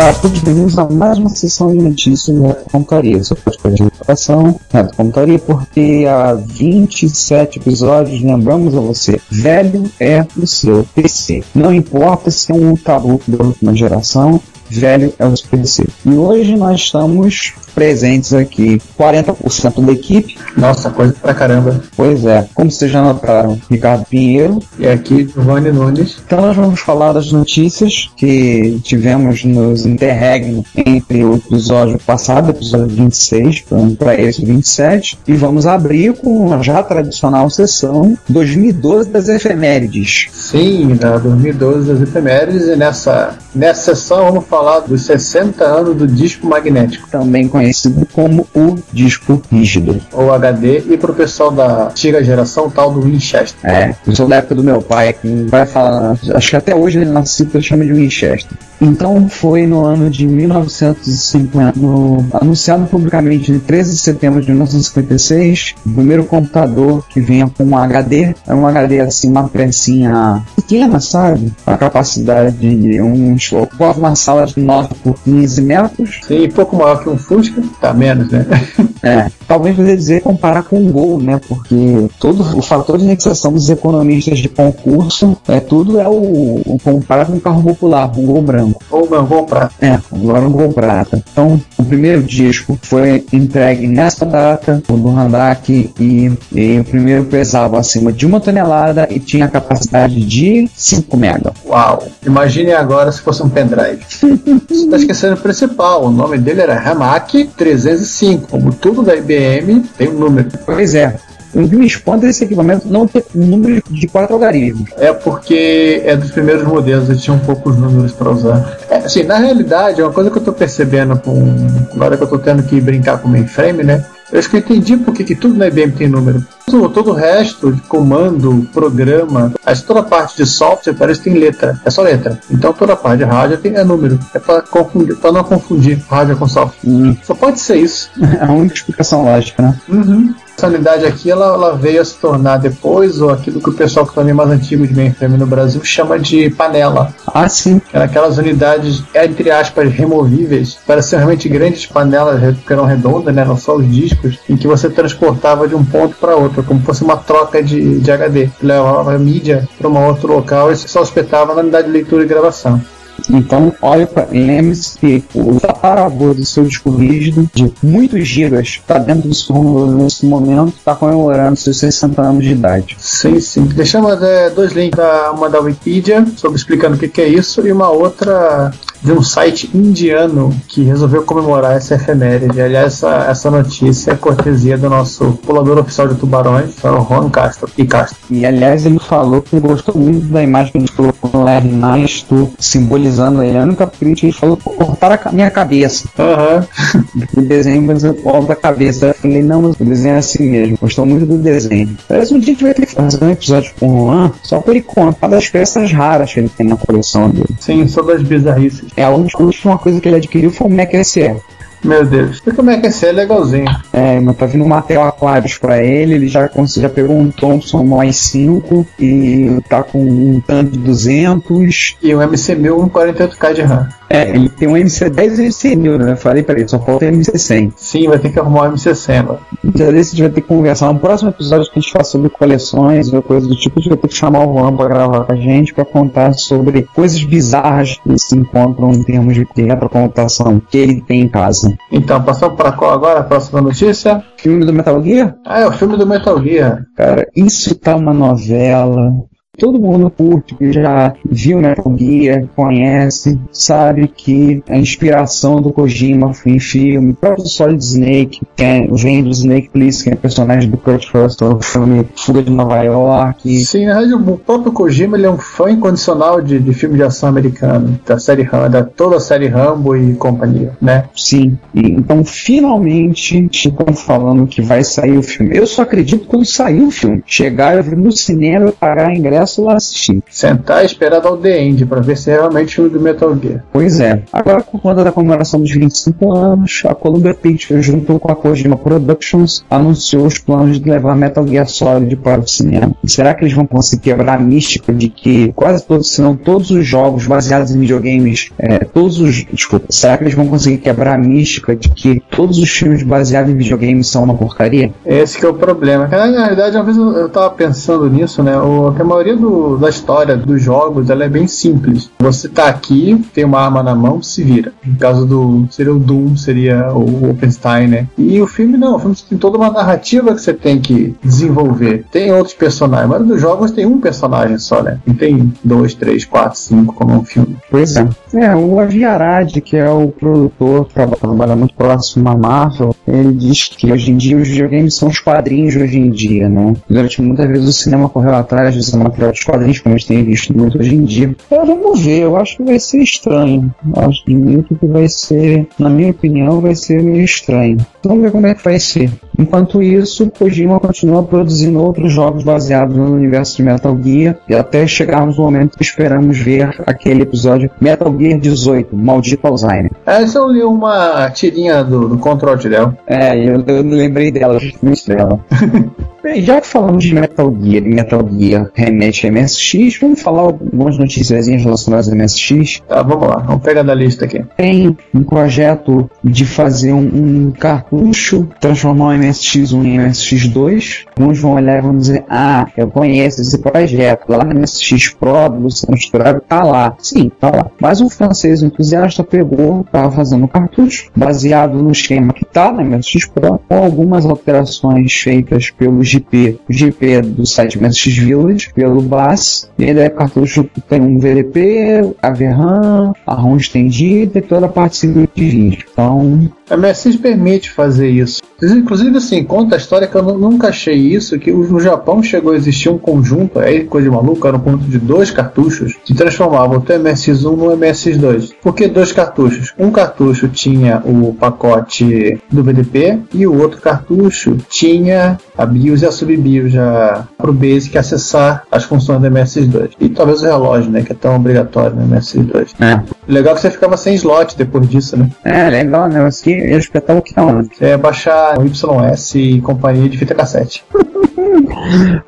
Olá, 0.00 0.14
todos 0.14 0.40
bem-vindos 0.40 0.78
a 0.78 0.88
mais 0.88 1.18
uma 1.18 1.28
sessão 1.28 1.76
de 1.76 1.76
notícias 1.82 2.34
da 2.40 2.54
Computaria. 2.54 3.22
Seu 3.22 3.36
podcast 3.36 3.82
de 3.82 3.82
educação 3.82 4.58
da 4.72 4.84
Computaria, 4.84 5.38
porque 5.38 6.06
há 6.08 6.32
27 6.32 7.58
episódios 7.58 8.22
lembramos 8.22 8.74
a 8.74 8.80
você: 8.80 9.20
velho 9.30 9.90
é 10.00 10.26
o 10.38 10.46
seu 10.46 10.86
PC. 10.94 11.44
Não 11.54 11.74
importa 11.74 12.30
se 12.30 12.50
é 12.50 12.54
um 12.54 12.74
tabu 12.76 13.20
da 13.28 13.44
última 13.44 13.76
geração, 13.76 14.40
velho 14.70 15.12
é 15.18 15.26
o 15.26 15.36
seu 15.36 15.48
PC. 15.50 15.86
E 16.06 16.14
hoje 16.14 16.56
nós 16.56 16.80
estamos 16.80 17.52
presentes 17.74 18.32
aqui, 18.32 18.80
40% 18.98 19.84
da 19.84 19.92
equipe. 19.92 20.36
Nossa, 20.56 20.90
coisa 20.90 21.14
pra 21.20 21.32
caramba. 21.34 21.80
Pois 21.96 22.24
é, 22.24 22.48
como 22.54 22.70
vocês 22.70 22.90
já 22.90 23.02
notaram, 23.02 23.60
Ricardo 23.70 24.04
Pinheiro, 24.06 24.58
E 24.78 24.86
aqui, 24.88 25.26
Giovanni 25.26 25.70
Nunes. 25.70 26.18
então 26.24 26.40
nós 26.40 26.56
vamos 26.56 26.80
falar 26.80 27.12
das 27.12 27.32
notícias 27.32 28.10
que 28.16 28.78
tivemos 28.82 29.44
nos 29.44 29.86
interregno 29.90 30.64
entre 30.76 31.24
o 31.24 31.36
episódio 31.36 31.98
passado, 31.98 32.50
episódio 32.50 32.88
26, 32.88 33.64
para 33.98 34.20
esse 34.20 34.44
27, 34.44 35.18
e 35.26 35.34
vamos 35.34 35.66
abrir 35.66 36.14
com 36.14 36.52
a 36.52 36.62
já 36.62 36.82
tradicional 36.82 37.48
sessão 37.50 38.16
2012 38.28 39.08
das 39.10 39.28
efemérides. 39.28 40.28
Sim, 40.32 40.96
da 40.96 41.18
2012 41.18 41.92
das 41.92 42.00
efemérides, 42.00 42.68
e 42.68 42.76
nessa, 42.76 43.36
nessa 43.54 43.94
sessão 43.94 44.24
vamos 44.26 44.46
falar 44.46 44.80
dos 44.80 45.02
60 45.02 45.64
anos 45.64 45.96
do 45.96 46.06
disco 46.06 46.46
magnético, 46.46 47.08
Também 47.10 47.48
conhecido 47.48 48.06
como 48.12 48.46
o 48.54 48.76
disco 48.92 49.42
rígido. 49.50 50.00
ou 50.12 50.32
HD, 50.32 50.82
e 50.90 50.96
pro 50.96 51.12
pessoal 51.14 51.50
da 51.50 51.88
antiga 51.88 52.22
geração, 52.22 52.66
o 52.66 52.70
tal 52.70 52.92
do 52.92 53.00
Winchester. 53.00 53.58
É, 53.68 53.94
eu 54.06 54.14
sou 54.14 54.28
da 54.28 54.36
época 54.36 54.54
do 54.54 54.62
meu 54.62 54.80
pai, 54.80 55.12
que 55.12 55.46
vai 55.48 55.66
falar, 55.66 56.16
acho 56.34 56.50
que 56.50 56.56
até 56.56 56.74
hoje 56.74 56.98
ele 56.98 57.10
nasceu, 57.10 57.46
ele 57.52 57.62
chama 57.62 57.84
de 57.84 57.92
Winchester. 57.92 58.46
Então 58.80 59.28
foi 59.28 59.66
no 59.66 59.79
ano 59.84 60.10
de 60.10 60.26
1950, 60.26 61.78
no- 61.78 62.24
anunciado 62.32 62.86
publicamente 62.86 63.52
em 63.52 63.58
13 63.58 63.92
de 63.92 63.98
setembro 63.98 64.40
de 64.40 64.48
1956, 64.50 65.74
o 65.86 65.90
primeiro 65.90 66.24
computador 66.24 67.04
que 67.08 67.20
vinha 67.20 67.48
com 67.48 67.64
um 67.64 67.76
HD, 67.76 68.34
era 68.46 68.56
um 68.56 68.66
HD 68.66 69.00
assim, 69.00 69.28
uma 69.30 69.48
pecinha 69.48 70.42
pequena, 70.56 71.00
sabe? 71.00 71.52
A 71.66 71.76
capacidade 71.76 72.56
de 72.56 73.00
uns, 73.00 73.50
uma 73.96 74.14
sala 74.14 74.46
de 74.46 74.60
9 74.60 74.94
por 75.02 75.14
15 75.24 75.62
metros, 75.62 76.20
Sim, 76.26 76.48
pouco 76.50 76.76
maior 76.76 77.02
que 77.02 77.08
um 77.08 77.16
Fusca, 77.18 77.62
tá 77.80 77.92
menos, 77.92 78.30
né? 78.30 78.46
é, 79.02 79.30
talvez 79.46 79.74
poderia 79.74 79.96
dizer 79.96 80.22
comparar 80.22 80.62
com 80.62 80.76
o 80.76 80.92
Gol, 80.92 81.20
né? 81.20 81.40
Porque 81.48 82.08
todo 82.18 82.42
o 82.58 82.62
fator 82.62 82.98
de 82.98 83.04
indexação 83.04 83.52
dos 83.52 83.68
economistas 83.70 84.38
de 84.38 84.48
concurso 84.48 85.36
é 85.48 85.60
tudo 85.60 86.00
é 86.00 86.08
o, 86.08 86.62
o 86.66 86.78
comparar 86.82 87.26
com 87.26 87.36
o 87.36 87.40
carro 87.40 87.62
popular, 87.62 88.10
um 88.16 88.26
Gol 88.26 88.42
branco. 88.42 88.82
Ou 88.90 89.08
não, 89.08 89.26
vou 89.26 89.40
comprar. 89.40 89.72
É, 89.80 89.98
agora 90.12 90.46
um 90.46 90.52
Gol 90.52 90.72
prata. 90.72 91.22
Então, 91.32 91.60
o 91.78 91.84
primeiro 91.84 92.22
disco 92.22 92.78
foi 92.82 93.24
entregue 93.32 93.86
nessa 93.86 94.26
data, 94.26 94.82
o 94.88 94.96
do 94.96 95.08
Handak, 95.08 95.92
e, 95.98 96.32
e 96.52 96.80
o 96.80 96.84
primeiro 96.84 97.24
pesava 97.24 97.78
acima 97.78 98.12
de 98.12 98.26
uma 98.26 98.40
tonelada 98.40 99.08
e 99.10 99.18
tinha 99.18 99.48
capacidade 99.48 100.24
de 100.24 100.68
5 100.74 101.16
mega. 101.16 101.52
Uau! 101.66 102.06
Imagine 102.24 102.72
agora 102.72 103.10
se 103.10 103.20
fosse 103.20 103.42
um 103.42 103.48
pendrive. 103.48 104.00
Você 104.68 104.88
tá 104.88 104.96
esquecendo 104.96 105.34
o 105.34 105.38
principal, 105.38 106.04
o 106.04 106.10
nome 106.10 106.38
dele 106.38 106.60
era 106.60 106.78
Hamac 106.78 107.50
305. 107.56 108.48
Como 108.48 108.72
tudo 108.90 109.02
da 109.02 109.14
IBM, 109.14 109.84
tem 109.96 110.08
um 110.08 110.14
número. 110.14 110.48
Pois 110.66 110.94
é. 110.94 111.16
O 111.52 111.68
que 111.68 111.74
me 111.74 111.86
espanta 111.86 112.26
é 112.26 112.30
esse 112.30 112.44
equipamento 112.44 112.86
não 112.88 113.08
ter 113.08 113.24
um 113.34 113.44
número 113.44 113.82
de 113.90 114.06
quatro 114.06 114.34
algarismos. 114.34 114.88
É 114.96 115.12
porque 115.12 116.00
é 116.04 116.16
dos 116.16 116.30
primeiros 116.30 116.62
modelos, 116.64 117.08
eles 117.08 117.22
tinham 117.22 117.38
poucos 117.40 117.76
números 117.76 118.12
para 118.12 118.30
usar. 118.30 118.78
É, 118.88 118.96
assim, 118.98 119.24
na 119.24 119.38
realidade, 119.38 120.00
é 120.00 120.04
uma 120.04 120.12
coisa 120.12 120.30
que 120.30 120.38
eu 120.38 120.44
tô 120.44 120.52
percebendo 120.52 121.18
com. 121.18 121.56
Agora 121.92 122.16
que 122.16 122.22
eu 122.22 122.28
tô 122.28 122.38
tendo 122.38 122.62
que 122.62 122.80
brincar 122.80 123.18
com 123.18 123.26
o 123.26 123.30
mainframe, 123.30 123.82
né? 123.82 124.04
Eu 124.32 124.38
acho 124.38 124.48
que 124.48 124.56
eu 124.56 124.60
entendi 124.60 124.96
por 124.96 125.12
que 125.12 125.34
tudo 125.34 125.54
na 125.54 125.66
IBM 125.66 125.90
tem 125.92 126.08
número. 126.08 126.44
Todo, 126.70 126.88
todo 126.88 127.10
o 127.10 127.14
resto 127.14 127.72
de 127.72 127.80
comando, 127.82 128.66
programa, 128.72 129.52
toda 129.86 130.00
a 130.00 130.04
parte 130.04 130.36
de 130.36 130.46
software 130.46 130.94
parece 130.94 131.20
que 131.20 131.30
tem 131.30 131.38
letra. 131.38 131.80
É 131.84 131.90
só 131.90 132.02
letra. 132.02 132.38
Então 132.50 132.72
toda 132.72 132.92
a 132.92 132.96
parte 132.96 133.18
de 133.18 133.24
hardware 133.24 133.60
tem 133.60 133.74
é 133.74 133.84
número. 133.84 134.18
É 134.34 134.38
para 134.38 134.62
confundir, 134.62 135.16
para 135.16 135.32
não 135.32 135.44
confundir 135.44 136.00
hardware 136.08 136.38
com 136.38 136.48
software. 136.48 136.78
Hum, 136.84 137.16
Só 137.22 137.34
pode 137.34 137.60
ser 137.60 137.76
isso. 137.76 138.10
é 138.40 138.44
a 138.44 138.52
única 138.52 138.74
explicação 138.74 139.24
lógica, 139.24 139.62
né? 139.62 139.74
Uhum. 139.88 140.34
Essa 140.60 140.66
unidade 140.66 141.06
aqui 141.06 141.30
ela, 141.30 141.46
ela 141.46 141.74
veio 141.74 142.02
a 142.02 142.04
se 142.04 142.16
tornar 142.16 142.58
depois 142.58 143.18
ou 143.18 143.30
aquilo 143.30 143.62
que 143.62 143.70
o 143.70 143.72
pessoal 143.72 144.06
que 144.06 144.14
também 144.14 144.32
é 144.32 144.34
mais 144.34 144.50
antigo 144.50 144.86
de 144.86 144.94
mainframe 144.94 145.38
no 145.38 145.46
Brasil 145.46 145.82
chama 145.82 146.18
de 146.18 146.50
panela. 146.50 147.14
Ah, 147.26 147.48
sim. 147.48 147.80
Eram 147.90 148.04
aquelas 148.04 148.36
unidades, 148.36 149.02
entre 149.14 149.50
aspas, 149.50 149.90
removíveis, 149.90 150.76
pareciam 150.86 151.18
realmente 151.18 151.48
grandes 151.48 151.86
panelas 151.86 152.58
que 152.58 152.72
eram 152.74 152.84
redondas, 152.84 153.34
né? 153.34 153.42
Não 153.42 153.56
só 153.56 153.74
os 153.74 153.90
discos, 153.90 154.38
em 154.50 154.56
que 154.56 154.66
você 154.66 154.90
transportava 154.90 155.66
de 155.66 155.74
um 155.74 155.82
ponto 155.82 156.14
para 156.16 156.36
outro, 156.36 156.59
como 156.62 156.80
fosse 156.80 157.02
uma 157.02 157.16
troca 157.16 157.62
de, 157.62 157.98
de 158.00 158.10
HD. 158.10 158.50
Levava 158.62 159.14
a 159.14 159.18
mídia 159.18 159.68
para 159.78 159.88
um 159.88 160.06
outro 160.06 160.32
local 160.32 160.70
e 160.70 160.76
só 160.76 161.02
espetava 161.02 161.54
na 161.54 161.62
unidade 161.62 161.86
de 161.86 161.92
leitura 161.92 162.24
e 162.24 162.26
gravação. 162.26 162.80
Então, 163.28 163.74
olha 163.82 164.08
lembre-se 164.30 164.98
que 164.98 165.24
o 165.34 165.60
tataravô 165.60 166.32
do 166.32 166.44
seu 166.44 166.64
disco 166.64 166.90
rígido, 166.90 167.48
de 167.52 167.72
muitos 167.82 168.26
gigas, 168.26 168.66
está 168.66 168.98
dentro 168.98 169.28
do 169.28 169.34
seu 169.34 169.86
nesse 169.88 170.24
momento, 170.24 170.74
está 170.76 170.94
comemorando 170.94 171.56
seus 171.56 171.78
60 171.78 172.22
anos 172.22 172.44
de 172.44 172.52
idade. 172.52 172.96
Sim, 172.98 173.40
sim. 173.40 173.64
Deixamos 173.64 174.22
é, 174.22 174.50
dois 174.50 174.72
links, 174.72 174.98
uma 175.34 175.50
da 175.50 175.60
Wikipedia, 175.60 176.26
sobre 176.36 176.56
explicando 176.56 176.96
o 176.96 176.98
que, 176.98 177.08
que 177.08 177.20
é 177.20 177.28
isso, 177.28 177.66
e 177.66 177.72
uma 177.72 177.90
outra 177.90 178.72
de 179.02 179.12
um 179.12 179.22
site 179.22 179.70
indiano 179.74 180.54
que 180.68 180.82
resolveu 180.82 181.22
comemorar 181.22 181.76
essa 181.76 181.94
efeméride. 181.94 182.60
Aliás, 182.60 182.94
essa, 182.94 183.26
essa 183.28 183.50
notícia 183.50 184.12
é 184.12 184.14
cortesia 184.16 184.76
do 184.76 184.88
nosso 184.90 185.32
pulador 185.44 185.78
oficial 185.78 186.08
de 186.08 186.14
tubarões, 186.16 186.74
que 186.74 186.86
é 186.86 186.90
o 186.90 186.98
Ron 187.00 187.30
Castro. 187.30 187.70
E 187.76 187.84
Castro. 187.84 188.18
E 188.30 188.44
aliás, 188.44 188.84
ele 188.84 188.98
falou 188.98 189.42
que 189.42 189.58
gostou 189.58 189.94
muito 189.96 190.26
da 190.26 190.42
imagem 190.42 190.72
que 190.72 190.78
a 190.78 190.80
gente 190.80 190.92
colocou 190.92 191.30
no 191.32 191.44
Larry 191.44 191.68
Nasto, 191.68 192.50
simbolizando 192.58 193.42
ele. 193.42 193.58
A 193.58 193.62
única 193.62 193.86
crítica 193.86 194.26
ele 194.26 194.36
falou: 194.36 194.56
"Pô, 194.56 194.70
cortaram 194.70 195.18
a 195.24 195.32
minha 195.32 195.50
cabeça. 195.50 196.08
Aham. 196.18 196.66
O 197.36 197.40
desenho, 197.42 197.82
mas 197.82 198.02
eu 198.02 198.14
da 198.46 198.56
cabeça. 198.56 199.06
Eu 199.06 199.14
falei: 199.14 199.42
não, 199.42 199.62
mas 199.62 199.78
o 199.78 199.84
desenho 199.84 200.14
é 200.14 200.18
assim 200.18 200.48
mesmo. 200.48 200.78
Gostou 200.80 201.06
muito 201.06 201.26
do 201.26 201.38
desenho. 201.38 201.96
Parece 202.08 202.34
um 202.34 202.38
dia 202.38 202.52
a 202.52 202.54
gente 202.54 202.64
vai 202.64 202.74
ter 202.74 202.86
que 202.86 202.94
fazer 202.94 203.22
um 203.22 203.30
episódio 203.30 203.72
com 203.78 203.88
o 203.88 204.06
Juan, 204.06 204.32
só 204.42 204.60
pra 204.60 204.72
ele 204.72 204.82
contar 204.82 205.28
das 205.28 205.48
peças 205.48 205.92
raras 205.92 206.32
que 206.32 206.40
ele 206.40 206.48
tem 206.48 206.66
na 206.66 206.76
coleção 206.76 207.28
dele. 207.30 207.48
Sim, 207.58 207.86
sobre 207.88 208.14
as 208.14 208.22
bizarrices. 208.22 208.89
É 208.96 209.04
a 209.04 209.10
última 209.10 209.78
coisa 209.78 210.00
que 210.00 210.08
ele 210.08 210.16
adquiriu 210.16 210.50
foi 210.50 210.66
o 210.66 210.70
Mac 210.70 210.92
SE. 211.04 211.36
Meu 211.82 212.04
Deus. 212.04 212.42
E 212.46 212.50
como 212.52 212.70
é 212.70 212.78
que 212.78 212.86
esse 212.86 213.06
é 213.06 213.12
legalzinho? 213.12 213.70
É, 213.92 214.20
mas 214.20 214.36
tá 214.36 214.46
vindo 214.46 214.64
um 214.64 214.68
material 214.68 215.08
Aquarius 215.08 215.58
pra 215.58 215.82
ele, 215.82 216.14
ele 216.14 216.28
já, 216.28 216.48
já 216.76 216.88
pegou 216.88 217.16
um 217.16 217.30
Thompson 217.30 217.82
mais 217.84 218.16
5 218.16 218.86
e 218.98 219.58
tá 219.68 219.82
com 219.82 219.98
um 219.98 220.40
tanto 220.40 220.72
de 220.72 220.78
200. 220.78 221.96
E 222.02 222.14
um 222.14 222.18
MC1000 222.18 222.74
com 222.74 222.90
48k 222.90 223.54
de 223.54 223.62
RAM. 223.62 223.88
É, 224.08 224.28
ele 224.28 224.48
tem 224.48 224.68
um 224.68 224.72
MC10 224.72 225.38
e 225.38 225.42
um 225.42 225.48
MC1000, 225.48 225.98
né? 225.98 226.12
Eu 226.12 226.16
falei 226.16 226.42
pra 226.42 226.58
ele, 226.58 226.68
só 226.68 226.78
falta 226.80 227.06
MC100. 227.06 227.72
Sim, 227.76 228.08
vai 228.08 228.18
ter 228.18 228.30
que 228.30 228.40
arrumar 228.40 228.68
um 228.68 228.72
MC100 228.72 229.18
agora. 229.20 229.40
Já 229.74 229.90
desse 229.90 230.14
a 230.14 230.16
gente 230.16 230.22
vai 230.22 230.30
ter 230.30 230.40
que 230.40 230.48
conversar. 230.48 230.92
No 230.92 230.98
próximo 230.98 231.30
episódio 231.30 231.70
que 231.70 231.78
a 231.78 231.80
gente 231.80 231.92
fala 231.92 232.04
sobre 232.04 232.28
coleções 232.28 233.12
ou 233.12 233.22
coisas 233.22 233.48
do 233.48 233.54
tipo, 233.54 233.78
a 233.78 233.82
gente 233.82 233.90
vai 233.90 233.98
ter 233.98 234.08
que 234.08 234.14
chamar 234.14 234.46
o 234.46 234.52
Juan 234.52 234.76
pra 234.76 234.88
gravar 234.88 235.24
com 235.24 235.32
a 235.32 235.36
gente 235.36 235.72
pra 235.72 235.84
contar 235.84 236.32
sobre 236.34 236.82
coisas 236.94 237.22
bizarras 237.22 237.98
que 238.02 238.18
se 238.18 238.36
encontram 238.36 238.90
em 238.92 239.02
termos 239.02 239.34
de 239.34 239.46
retrocomputação 239.56 240.60
que 240.68 240.76
ele 240.76 241.00
tem 241.00 241.22
em 241.22 241.28
casa. 241.28 241.69
Então, 241.90 242.22
passamos 242.22 242.56
para 242.56 242.72
qual 242.72 242.92
agora? 242.92 243.20
A 243.20 243.24
próxima 243.24 243.60
notícia? 243.60 244.24
Filme 244.36 244.64
do 244.64 244.72
Metal 244.72 245.02
Gear? 245.02 245.36
Ah, 245.44 245.60
é 245.60 245.66
o 245.66 245.72
filme 245.72 245.96
do 245.96 246.06
Metal 246.06 246.42
Gear. 246.42 246.84
Cara, 246.96 247.26
isso 247.34 247.74
tá 247.74 247.96
uma 247.96 248.14
novela. 248.14 249.12
Todo 249.60 249.78
mundo 249.78 250.10
curte, 250.10 250.54
que 250.54 250.72
já 250.72 251.12
viu 251.22 251.58
Metal 251.58 251.94
Gear, 251.98 252.46
conhece, 252.56 253.38
sabe 253.52 254.08
que 254.08 254.62
a 254.66 254.78
inspiração 254.78 255.60
do 255.60 255.70
Kojima 255.70 256.32
foi 256.32 256.52
em 256.52 256.58
filme. 256.58 257.10
O 257.10 257.14
próprio 257.14 257.46
Solid 257.46 257.84
Snake, 257.84 258.40
que 258.56 258.64
é, 258.64 258.88
vem 258.90 259.22
do 259.22 259.28
Snake 259.28 259.68
Plissken, 259.68 260.14
que 260.14 260.18
é 260.18 260.20
personagem 260.22 260.70
do 260.70 260.78
Kurt 260.78 261.06
Russell, 261.12 261.50
no 261.50 261.60
filme 261.60 262.06
Fuga 262.16 262.42
de 262.42 262.50
Nova 262.50 262.82
York. 262.82 263.64
Sim, 263.66 263.84
na 263.84 264.00
verdade, 264.00 264.14
o 264.14 264.38
próprio 264.38 264.72
Kojima 264.72 265.18
ele 265.18 265.26
é 265.26 265.30
um 265.30 265.36
fã 265.36 265.70
incondicional 265.70 266.40
de, 266.40 266.58
de 266.58 266.72
filme 266.72 266.96
de 266.96 267.02
ação 267.02 267.28
americano, 267.28 268.00
da 268.06 268.18
série 268.18 268.42
Rambo, 268.42 268.70
da 268.70 268.82
toda 268.82 269.16
a 269.16 269.20
série 269.20 269.46
Rambo 269.46 269.94
e 269.94 270.14
companhia, 270.14 270.72
né? 270.80 271.04
Sim, 271.14 271.58
e, 271.74 271.82
então 271.82 272.24
finalmente 272.24 273.46
estão 273.52 273.94
falando 273.94 274.46
que 274.46 274.62
vai 274.62 274.82
sair 274.82 275.18
o 275.18 275.22
filme. 275.22 275.54
Eu 275.54 275.66
só 275.66 275.82
acredito 275.82 276.26
quando 276.26 276.46
sair 276.46 276.80
o 276.80 276.90
filme. 276.90 277.22
Chegar, 277.26 277.76
eu 277.76 277.82
vir 277.82 277.98
no 277.98 278.10
cinema, 278.10 278.72
pagar 278.72 279.14
ingresso 279.14 279.49
lá 279.58 279.74
assistir. 279.74 280.22
Sentar 280.28 280.82
e 280.82 280.86
esperar 280.86 281.20
dar 281.20 281.30
o 281.30 281.36
The 281.36 281.62
End 281.62 281.86
pra 281.86 282.00
ver 282.00 282.16
se 282.16 282.30
é 282.30 282.34
realmente 282.34 282.74
filme 282.74 282.90
do 282.90 283.00
Metal 283.00 283.36
Gear. 283.40 283.64
Pois 283.72 284.00
é. 284.00 284.22
Agora, 284.32 284.62
por 284.62 284.80
conta 284.80 285.04
da 285.04 285.12
comemoração 285.12 285.60
dos 285.60 285.70
25 285.70 286.34
anos, 286.34 286.82
a 286.86 286.94
Columbia 286.94 287.34
Pictures, 287.34 287.84
junto 287.84 288.18
com 288.18 288.32
a 288.32 288.36
Kojima 288.36 288.76
Productions, 288.76 289.64
anunciou 289.70 290.26
os 290.26 290.38
planos 290.38 290.80
de 290.80 290.90
levar 290.90 291.16
Metal 291.16 291.46
Gear 291.46 291.68
Solid 291.68 292.14
para 292.16 292.40
o 292.40 292.48
cinema. 292.48 292.94
Será 293.04 293.34
que 293.34 293.44
eles 293.44 293.54
vão 293.54 293.66
conseguir 293.66 294.02
quebrar 294.02 294.38
a 294.38 294.38
mística 294.38 294.92
de 294.92 295.08
que 295.08 295.52
quase 295.52 295.84
todos, 295.84 296.10
se 296.10 296.20
não 296.20 296.36
todos 296.36 296.70
os 296.70 296.86
jogos 296.86 297.26
baseados 297.26 297.70
em 297.70 297.80
videogames, 297.80 298.50
é, 298.58 298.84
todos 298.84 299.20
os. 299.20 299.44
Desculpa, 299.52 299.86
será 299.90 300.16
que 300.16 300.24
eles 300.24 300.34
vão 300.34 300.46
conseguir 300.46 300.78
quebrar 300.78 301.14
a 301.14 301.18
mística 301.18 301.74
de 301.74 301.88
que 301.88 302.22
todos 302.30 302.58
os 302.58 302.70
filmes 302.70 303.02
baseados 303.02 303.50
em 303.50 303.56
videogames 303.56 304.08
são 304.08 304.24
uma 304.24 304.34
porcaria? 304.34 304.92
Esse 305.04 305.38
que 305.38 305.44
é 305.44 305.48
o 305.48 305.54
problema. 305.54 306.06
Na 306.06 306.30
na 306.30 306.40
realidade, 306.44 306.76
uma 306.76 306.84
vez 306.84 306.96
eu, 306.96 307.12
eu 307.12 307.28
tava 307.28 307.50
pensando 307.50 308.08
nisso, 308.08 308.42
né? 308.42 308.56
O, 308.58 308.92
que 308.92 309.02
a 309.02 309.04
maioria 309.04 309.36
do- 309.40 309.76
da 309.76 309.88
história 309.88 310.36
dos 310.36 310.62
jogos 310.62 311.10
ela 311.10 311.24
é 311.24 311.28
bem 311.28 311.46
simples. 311.46 312.10
Você 312.20 312.48
tá 312.48 312.66
aqui, 312.68 313.20
tem 313.34 313.44
uma 313.44 313.60
arma 313.60 313.82
na 313.82 313.94
mão, 313.94 314.22
se 314.22 314.42
vira. 314.42 314.72
No 314.84 314.96
caso 314.96 315.26
do. 315.26 315.66
Seria 315.70 315.92
o 315.94 315.98
Doom, 315.98 316.36
seria 316.36 316.92
o 316.92 317.04
Wolfenstein, 317.06 317.86
né? 317.88 318.06
E 318.18 318.40
o 318.40 318.46
filme 318.46 318.76
não, 318.76 318.96
o 318.96 318.98
filme 318.98 319.16
tem 319.28 319.38
toda 319.38 319.56
uma 319.58 319.70
narrativa 319.70 320.34
que 320.34 320.40
você 320.40 320.52
tem 320.52 320.80
que 320.80 321.14
desenvolver. 321.22 322.04
Tem 322.10 322.32
outros 322.32 322.54
personagens, 322.54 323.08
mas 323.10 323.26
dos 323.26 323.40
jogos 323.40 323.70
tem 323.70 323.86
um 323.86 323.98
personagem 324.00 324.58
só, 324.58 324.82
né? 324.82 324.98
Não 325.06 325.14
tem 325.14 325.52
dois, 325.64 325.94
três, 325.94 326.24
quatro, 326.24 326.58
cinco, 326.58 326.94
como 326.94 327.12
é 327.12 327.16
um 327.16 327.24
filme. 327.24 327.56
Pois 327.70 327.96
é. 327.96 328.08
É, 328.34 328.54
o 328.54 328.78
Avi 328.78 329.04
Arad, 329.04 329.56
que 329.60 329.76
é 329.76 329.88
o 329.90 330.08
produtor, 330.08 330.86
trabalha 331.20 331.56
muito 331.56 331.74
próximo 331.74 332.28
à 332.28 332.36
Marvel, 332.36 332.94
ele 333.06 333.32
diz 333.32 333.68
que 333.68 333.92
hoje 333.92 334.10
em 334.12 334.16
dia 334.16 334.36
os 334.36 334.48
videogames 334.48 334.94
são 334.94 335.08
os 335.08 335.18
quadrinhos 335.18 335.72
de 335.74 335.82
hoje 335.82 335.98
em 335.98 336.10
dia, 336.10 336.48
né? 336.48 336.74
Durante 336.88 337.20
muitas 337.22 337.48
vezes 337.48 337.68
o 337.68 337.72
cinema 337.72 338.08
correu 338.08 338.34
atrás 338.34 338.74
desse 338.74 338.96
material 338.96 339.19
dos 339.28 339.42
quadrinhos, 339.42 339.80
como 339.80 339.94
a 339.94 339.98
gente 339.98 340.08
tem 340.08 340.24
visto 340.24 340.56
muito 340.56 340.78
hoje 340.78 340.94
em 340.94 341.04
dia. 341.04 341.34
Então 341.46 341.66
vamos 341.66 342.00
ver, 342.00 342.22
eu 342.22 342.36
acho 342.36 342.56
que 342.56 342.64
vai 342.64 342.78
ser 342.78 343.02
estranho. 343.02 343.74
Eu 343.94 344.02
acho 344.02 344.24
que 344.24 344.86
vai 344.86 345.08
ser, 345.08 345.66
na 345.78 345.88
minha 345.88 346.10
opinião, 346.10 346.60
vai 346.60 346.74
ser 346.74 347.02
meio 347.02 347.24
estranho. 347.24 347.78
Vamos 348.02 348.22
ver 348.22 348.32
como 348.32 348.46
é 348.46 348.54
que 348.54 348.64
vai 348.64 348.78
ser. 348.78 349.10
Enquanto 349.38 349.82
isso, 349.82 350.30
Kojima 350.30 350.78
continua 350.80 351.22
produzindo 351.22 351.82
outros 351.82 352.12
jogos 352.12 352.44
baseados 352.44 352.96
no 352.96 353.14
universo 353.14 353.56
de 353.56 353.62
Metal 353.62 353.98
Gear 354.02 354.38
e 354.48 354.54
até 354.54 354.86
chegarmos 354.86 355.38
no 355.38 355.44
momento 355.44 355.76
que 355.76 355.82
esperamos 355.82 356.38
ver 356.38 356.74
aquele 356.86 357.22
episódio 357.22 357.70
Metal 357.80 358.14
Gear 358.18 358.38
18, 358.38 358.96
Maldito 358.96 359.46
Alzheimer. 359.46 359.90
Essa 360.04 360.38
eu 360.38 360.48
li 360.50 360.62
uma 360.62 361.30
tirinha 361.30 361.82
do, 361.82 362.08
do 362.08 362.18
Control 362.18 362.56
Del. 362.56 362.94
É, 363.06 363.36
eu, 363.36 363.62
eu 363.66 363.82
lembrei 363.82 364.30
dela, 364.30 364.58
justamente 364.58 365.06
dela. 365.06 365.40
Bem, 366.22 366.42
já 366.42 366.60
que 366.60 366.66
falamos 366.66 367.02
de 367.02 367.14
Metal 367.14 367.56
Gear 367.62 367.82
e 367.82 367.88
Metal 367.88 368.28
Gear 368.30 368.70
remete 368.74 369.26
a 369.26 369.32
MSX, 369.32 369.98
vamos 369.98 370.20
falar 370.20 370.42
algumas 370.42 370.98
notícias 370.98 371.46
relacionadas 371.46 372.10
a 372.10 372.14
MSX. 372.14 372.82
Tá, 372.86 373.02
vamos 373.02 373.26
lá, 373.26 373.38
vamos 373.38 373.62
pegar 373.62 373.82
da 373.82 373.94
lista 373.94 374.26
aqui. 374.26 374.44
Tem 374.54 374.94
um 375.14 375.22
projeto 375.22 376.10
de 376.22 376.44
fazer 376.44 376.92
um, 376.92 377.46
um 377.46 377.50
cartucho, 377.50 378.46
transformar 378.60 379.16
o 379.16 379.18
MSX1 379.18 379.84
em 379.86 379.98
MSX2. 379.98 381.06
Alguns 381.18 381.38
vão 381.38 381.54
olhar 381.54 381.78
e 381.78 381.80
vão 381.80 381.96
dizer: 381.96 382.22
Ah, 382.28 382.66
eu 382.76 382.88
conheço 382.88 383.40
esse 383.40 383.56
projeto. 383.58 384.28
Lá 384.28 384.44
no 384.44 384.60
MSX 384.60 385.14
Pro, 385.14 385.48
do 385.48 385.60
Luciano 385.60 385.96
Sturaro, 385.96 386.42
tá 386.46 386.62
lá. 386.62 386.94
Sim, 386.98 387.30
tá 387.40 387.50
lá. 387.50 387.70
Mas 387.80 388.02
um 388.02 388.10
francês 388.10 388.62
entusiasta 388.62 389.24
pegou, 389.24 389.86
tava 389.90 390.10
fazendo 390.10 390.44
um 390.44 390.48
cartucho, 390.48 391.10
baseado 391.16 391.82
no 391.82 391.90
esquema 391.90 392.34
que 392.34 392.44
tá 392.44 392.70
no 392.70 392.84
MSX 392.84 393.24
Pro, 393.26 393.58
com 393.66 393.76
algumas 393.82 394.26
alterações 394.26 395.14
feitas 395.14 395.70
pelo 395.70 396.02
GP, 396.10 396.58
o 396.68 396.72
GP 396.72 397.06
é 397.12 397.20
do 397.22 397.46
site 397.46 397.78
MSX 397.80 398.16
Village, 398.16 398.72
pelo 398.74 399.00
BAS, 399.02 399.70
e 399.78 399.84
ele 399.84 400.00
é 400.00 400.08
cartucho 400.08 400.64
que 400.64 400.80
tem 400.80 401.00
um 401.00 401.18
VDP, 401.18 402.14
a 402.22 402.30
VRAM, 402.30 403.12
a 403.26 403.34
ROM 403.34 403.56
estendida 403.56 404.38
e 404.38 404.42
toda 404.42 404.66
a 404.66 404.68
parte 404.68 405.06
de 405.06 405.28
vídeo. 405.36 405.84
Então, 405.92 406.50
A 406.68 406.76
MSX 406.76 407.16
permite 407.16 407.70
fazer 407.70 408.08
isso. 408.08 408.40
Inclusive, 408.62 409.16
assim, 409.16 409.42
conta 409.42 409.74
a 409.74 409.78
história 409.78 410.06
que 410.06 410.14
eu 410.14 410.22
nu- 410.22 410.38
nunca 410.38 410.68
achei 410.68 410.94
isso, 410.94 411.36
que 411.38 411.50
no 411.50 411.80
Japão 411.80 412.22
chegou 412.22 412.52
a 412.52 412.56
existir 412.56 412.88
um 412.88 412.98
conjunto, 412.98 413.58
aí 413.58 413.84
coisa 413.84 414.08
de 414.08 414.14
maluco, 414.14 414.46
era 414.46 414.56
um 414.56 414.60
conjunto 414.60 414.84
de 414.84 414.98
dois 414.98 415.30
cartuchos 415.32 415.96
que 416.04 416.14
transformavam 416.14 416.76
o 416.78 416.80
teu 416.80 416.96
MSX1 417.00 417.56
no 417.56 417.76
MSX2. 417.76 418.52
Por 418.62 418.74
que 418.74 418.86
dois 418.86 419.10
cartuchos? 419.12 419.72
Um 419.78 419.90
cartucho 419.90 420.46
tinha 420.48 421.02
o 421.04 421.34
pacote 421.34 422.38
do 422.52 422.62
VDP 422.62 423.18
e 423.34 423.46
o 423.46 423.58
outro 423.58 423.80
cartucho 423.80 424.56
tinha 424.68 425.38
a 425.58 425.66
BIOS 425.66 425.99
e 426.02 426.06
a 426.06 426.12
sub-BIOS 426.12 426.72
já 426.72 427.26
pro 427.36 427.52
Basic 427.52 427.96
acessar 427.96 428.64
as 428.70 428.84
funções 428.84 429.20
do 429.20 429.30
MSX2. 429.30 429.90
E 430.00 430.08
talvez 430.08 430.42
o 430.42 430.46
relógio, 430.46 430.90
né, 430.90 431.02
que 431.02 431.12
é 431.12 431.14
tão 431.14 431.36
obrigatório 431.36 431.96
no 431.96 432.16
MSX2. 432.16 432.74
é. 432.80 433.02
Legal 433.26 433.54
que 433.54 433.60
você 433.60 433.70
ficava 433.70 433.96
sem 433.96 434.14
slot 434.14 434.56
depois 434.56 434.88
disso, 434.88 435.16
né? 435.16 435.30
É, 435.44 435.68
legal, 435.70 436.08
né? 436.08 436.24
Assim, 436.24 436.52
eu 436.52 436.78
espetar 436.78 437.16
o 437.16 437.22
que 437.22 437.34
tá 437.34 437.44
onde. 437.44 437.70
Ia 437.80 437.96
baixar 437.96 438.58
o 438.58 438.64
YS 438.64 439.34
e 439.34 439.60
companhia 439.60 440.08
de 440.08 440.18
fita 440.18 440.34
cassete. 440.34 440.84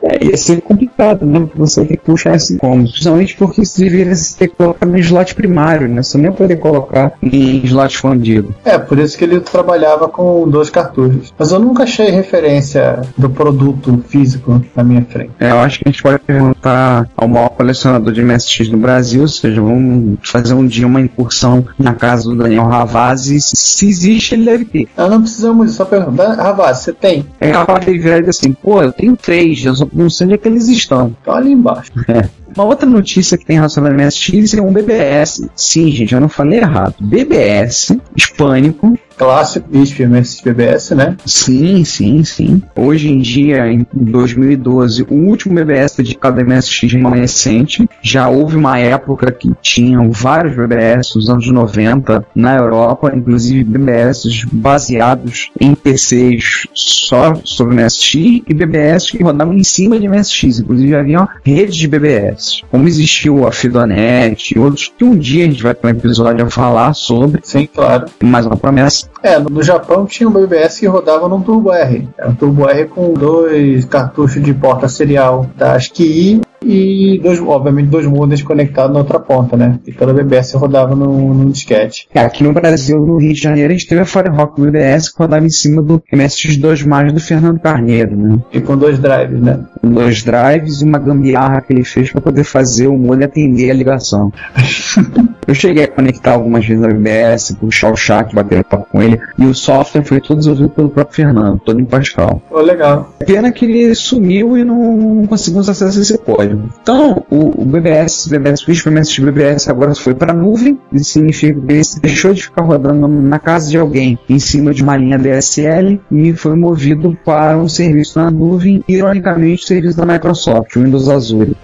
É, 0.03 0.25
ia 0.27 0.37
ser 0.37 0.61
complicado, 0.63 1.25
né? 1.27 1.49
Você 1.55 1.85
tem 1.85 1.97
que 1.97 2.05
puxar 2.05 2.37
esse 2.37 2.57
como. 2.57 2.85
Principalmente 2.85 3.37
porque 3.37 3.65
você 3.65 3.85
deveria 3.85 4.15
ter 4.39 4.49
que 4.49 4.57
colocar 4.57 4.87
no 4.87 4.99
slot 4.99 5.35
primário, 5.35 5.89
né? 5.89 6.03
Você 6.03 6.19
nem 6.19 6.33
poderia 6.33 6.57
colocar 6.57 7.13
em 7.23 7.65
slot 7.65 7.95
expandido. 7.95 8.55
É, 8.65 8.79
por 8.79 8.99
isso 8.99 9.17
que 9.17 9.25
ele 9.25 9.41
trabalhava 9.41 10.09
com 10.09 10.49
dois 10.49 10.71
cartuchos. 10.71 11.33
Mas 11.39 11.53
eu 11.53 11.59
nunca 11.59 11.85
achei 11.85 12.11
referência 12.11 13.03
do 13.17 13.29
produto 13.29 14.03
físico 14.09 14.63
na 14.75 14.85
minha 14.85 15.05
frente. 15.05 15.31
É, 15.39 15.51
eu 15.51 15.59
acho 15.59 15.79
que 15.79 15.89
a 15.89 15.91
gente 15.91 16.03
pode 16.03 16.19
perguntar 16.21 17.09
ao 17.17 17.29
maior 17.29 17.51
colecionador 17.51 18.13
de 18.13 18.23
MSX 18.23 18.69
no 18.69 18.79
Brasil, 18.79 19.23
ou 19.23 19.29
seja, 19.29 19.61
vamos 19.61 20.19
fazer 20.23 20.55
um 20.55 20.67
dia 20.67 20.87
uma 20.87 21.01
incursão 21.01 21.65
na 21.79 21.95
casa 21.95 22.29
do 22.29 22.37
Daniel 22.37 22.67
Ravazzi. 22.67 23.39
Se 23.41 23.89
existe, 23.89 24.35
ele 24.35 24.45
deve 24.45 24.65
ter. 24.65 24.89
Nós 24.97 25.11
não 25.11 25.23
precisamos 25.23 25.73
só 25.73 25.85
perguntar, 25.85 26.35
Ravaz, 26.35 26.79
você 26.79 26.93
tem? 26.93 27.27
É 27.41 27.51
capaz 27.51 27.85
de 27.85 27.99
virar 27.99 28.29
assim, 28.29 28.53
pô, 28.53 28.83
eu 28.83 28.93
tenho 28.93 29.02
três, 29.17 29.65
eu 29.65 29.75
só 29.75 29.89
não 29.93 30.09
sei 30.09 30.27
onde 30.27 30.35
é 30.35 30.39
que 30.39 30.49
eles 30.49 30.69
estão. 30.69 31.15
Então 31.21 31.35
ali 31.35 31.53
embaixo. 31.53 31.93
Uma 32.55 32.65
outra 32.65 32.89
notícia 32.89 33.39
que 33.39 33.47
tem 33.47 33.57
relacionada 33.57 33.95
ao 33.95 34.01
MSX 34.01 34.55
é 34.55 34.63
um 34.63 34.73
BBS. 34.73 35.49
Sim, 35.57 35.91
gente, 35.91 36.15
eu 36.15 36.21
não 36.21 36.29
falei 36.29 36.59
errado. 36.59 36.95
BBS, 37.01 37.97
hispânico. 38.17 38.99
Clássico 39.17 39.69
ISP 39.77 40.07
MSX 40.07 40.41
BBS, 40.43 40.95
né? 40.95 41.17
Sim, 41.25 41.85
sim, 41.85 42.25
sim. 42.25 42.63
Hoje 42.75 43.09
em 43.09 43.19
dia, 43.19 43.71
em 43.71 43.87
2012, 43.95 45.07
o 45.09 45.15
último 45.15 45.55
BBS 45.55 45.97
dedicado 45.97 46.41
ao 46.41 46.47
MSX 46.47 46.93
remanescente. 46.93 47.89
Já 48.03 48.29
houve 48.29 48.57
uma 48.57 48.79
época 48.79 49.31
que 49.31 49.51
tinham 49.61 50.11
vários 50.11 50.57
BBS, 50.57 51.15
nos 51.15 51.31
anos 51.31 51.47
90, 51.47 52.25
na 52.35 52.57
Europa, 52.57 53.13
inclusive 53.15 53.65
BBS 53.65 54.45
baseados 54.51 55.51
em 55.61 55.75
PCs 55.75 56.67
só 56.75 57.35
sobre 57.45 57.77
MSX 57.77 58.15
e 58.15 58.55
BBS 58.55 59.11
que 59.11 59.23
rodavam 59.23 59.55
em 59.55 59.65
cima 59.65 59.99
de 60.01 60.09
MSX. 60.09 60.61
Inclusive 60.61 60.97
havia 60.97 61.29
redes 61.45 61.77
de 61.77 61.87
BBS. 61.87 62.42
Como 62.71 62.89
existiu 62.89 63.47
a 63.47 63.53
Fidonet 63.53 64.55
e 64.55 64.59
outros 64.59 64.93
que 64.97 65.05
um 65.05 65.17
dia 65.17 65.45
a 65.45 65.49
gente 65.49 65.63
vai 65.63 65.75
ter 65.75 65.87
um 65.87 65.91
episódio 65.91 66.45
a 66.45 66.51
falar 66.51 66.95
sobre. 66.95 67.41
Sim, 67.43 67.67
claro. 67.73 68.07
Mais 68.23 68.47
uma 68.47 68.57
promessa. 68.57 69.09
É, 69.23 69.39
no 69.39 69.63
Japão 69.63 70.07
tinha 70.07 70.29
um 70.29 70.33
BBS 70.33 70.81
que 70.81 70.87
rodava 70.87 71.29
num 71.29 71.41
Turbo 71.41 71.73
R. 71.73 72.09
Era 72.19 72.31
um 72.31 72.35
Turbo 72.35 72.69
R 72.69 72.87
com 72.87 73.13
dois 73.15 73.85
cartuchos 73.85 74.43
de 74.43 74.53
porta 74.53 74.89
serial 74.89 75.49
da 75.57 75.75
ASCII 75.75 76.41
e 76.65 77.19
dois, 77.23 77.41
obviamente, 77.41 77.89
dois 77.89 78.07
modems 78.07 78.43
conectados 78.43 78.93
na 78.93 79.01
outra 79.01 79.19
ponta, 79.19 79.57
né? 79.57 79.79
E 79.87 79.93
cada 79.93 80.13
BBS 80.13 80.55
rodava 80.55 80.95
num, 80.95 81.35
num 81.35 81.51
disquete. 81.51 82.09
Cara, 82.13 82.27
aqui 82.27 82.43
no 82.45 82.53
Brasil, 82.53 82.99
no 82.99 83.19
Rio 83.19 83.33
de 83.33 83.41
Janeiro, 83.41 83.73
a 83.73 83.77
gente 83.77 83.89
teve 83.89 84.01
a 84.01 84.05
Firerock 84.05 84.61
BBS 84.61 85.11
que 85.11 85.19
rodava 85.19 85.45
em 85.45 85.51
cima 85.51 85.83
do 85.83 86.03
MSX2 86.13 86.87
mais 86.87 87.13
do 87.13 87.21
Fernando 87.21 87.61
Carneiro, 87.61 88.17
né? 88.17 88.39
E 88.53 88.61
com 88.61 88.77
dois 88.77 88.99
drives, 88.99 89.41
né? 89.41 89.61
Com 89.81 89.91
dois 89.91 90.23
drives 90.23 90.81
e 90.81 90.85
uma 90.85 90.99
gambiarra 90.99 91.61
que 91.61 91.73
ele 91.73 91.85
fez 91.85 92.11
para 92.11 92.21
poder 92.21 92.45
fazer 92.45 92.87
o 92.87 92.97
molho 92.97 93.25
atender 93.25 93.71
a 93.71 93.75
ligação. 93.75 94.33
Eu 95.47 95.55
cheguei 95.55 95.85
a 95.85 95.89
conectar 95.89 96.35
algumas 96.35 96.65
vezes 96.65 96.85
a 96.85 96.89
BBS, 96.89 97.57
puxar 97.57 97.91
o 97.91 97.97
chat, 97.97 98.33
bater 98.33 98.63
papo 98.65 98.87
com 98.91 99.03
ele, 99.03 99.21
e 99.37 99.45
o 99.45 99.55
software 99.55 100.05
foi 100.05 100.21
todo 100.21 100.39
desenvolvido 100.39 100.71
pelo 100.71 100.89
próprio 100.89 101.17
Fernando, 101.17 101.61
todo 101.61 101.81
em 101.81 101.85
Pascal. 101.85 102.41
Pô, 102.49 102.61
legal. 102.61 103.13
Pena 103.27 103.51
que 103.51 103.65
ele 103.65 103.95
sumiu 103.95 104.57
e 104.57 104.65
não 104.65 105.27
conseguimos 105.27 105.69
acesso 105.69 105.99
a 105.99 106.03
esse 106.03 106.19
código. 106.19 106.71
Então, 106.81 107.25
o, 107.29 107.63
o 107.63 107.65
BBS, 107.65 108.29
BBS 108.29 108.63
o 108.63 108.91
MSX 108.91 109.19
BBS 109.19 109.69
agora 109.69 109.95
foi 109.95 110.15
para 110.15 110.33
a 110.33 110.35
nuvem, 110.35 110.79
isso 110.93 111.13
significa 111.13 111.61
que 111.61 111.73
ele 111.73 111.83
deixou 112.01 112.33
de 112.33 112.45
ficar 112.45 112.63
rodando 112.63 113.09
na 113.09 113.39
casa 113.39 113.69
de 113.69 113.77
alguém 113.77 114.19
em 114.29 114.39
cima 114.39 114.73
de 114.73 114.83
uma 114.83 114.97
linha 114.97 115.19
DSL 115.19 116.01
e 116.11 116.33
foi 116.35 116.55
movido 116.55 117.19
para 117.25 117.59
um 117.59 117.69
serviço 117.69 118.19
na 118.19 118.31
nuvem, 118.31 118.83
ironicamente, 118.87 119.65
o 119.65 119.67
serviço 119.67 119.97
da 119.97 120.07
Microsoft, 120.07 120.77
o 120.77 120.83
Windows 120.83 121.09
Azure. 121.09 121.57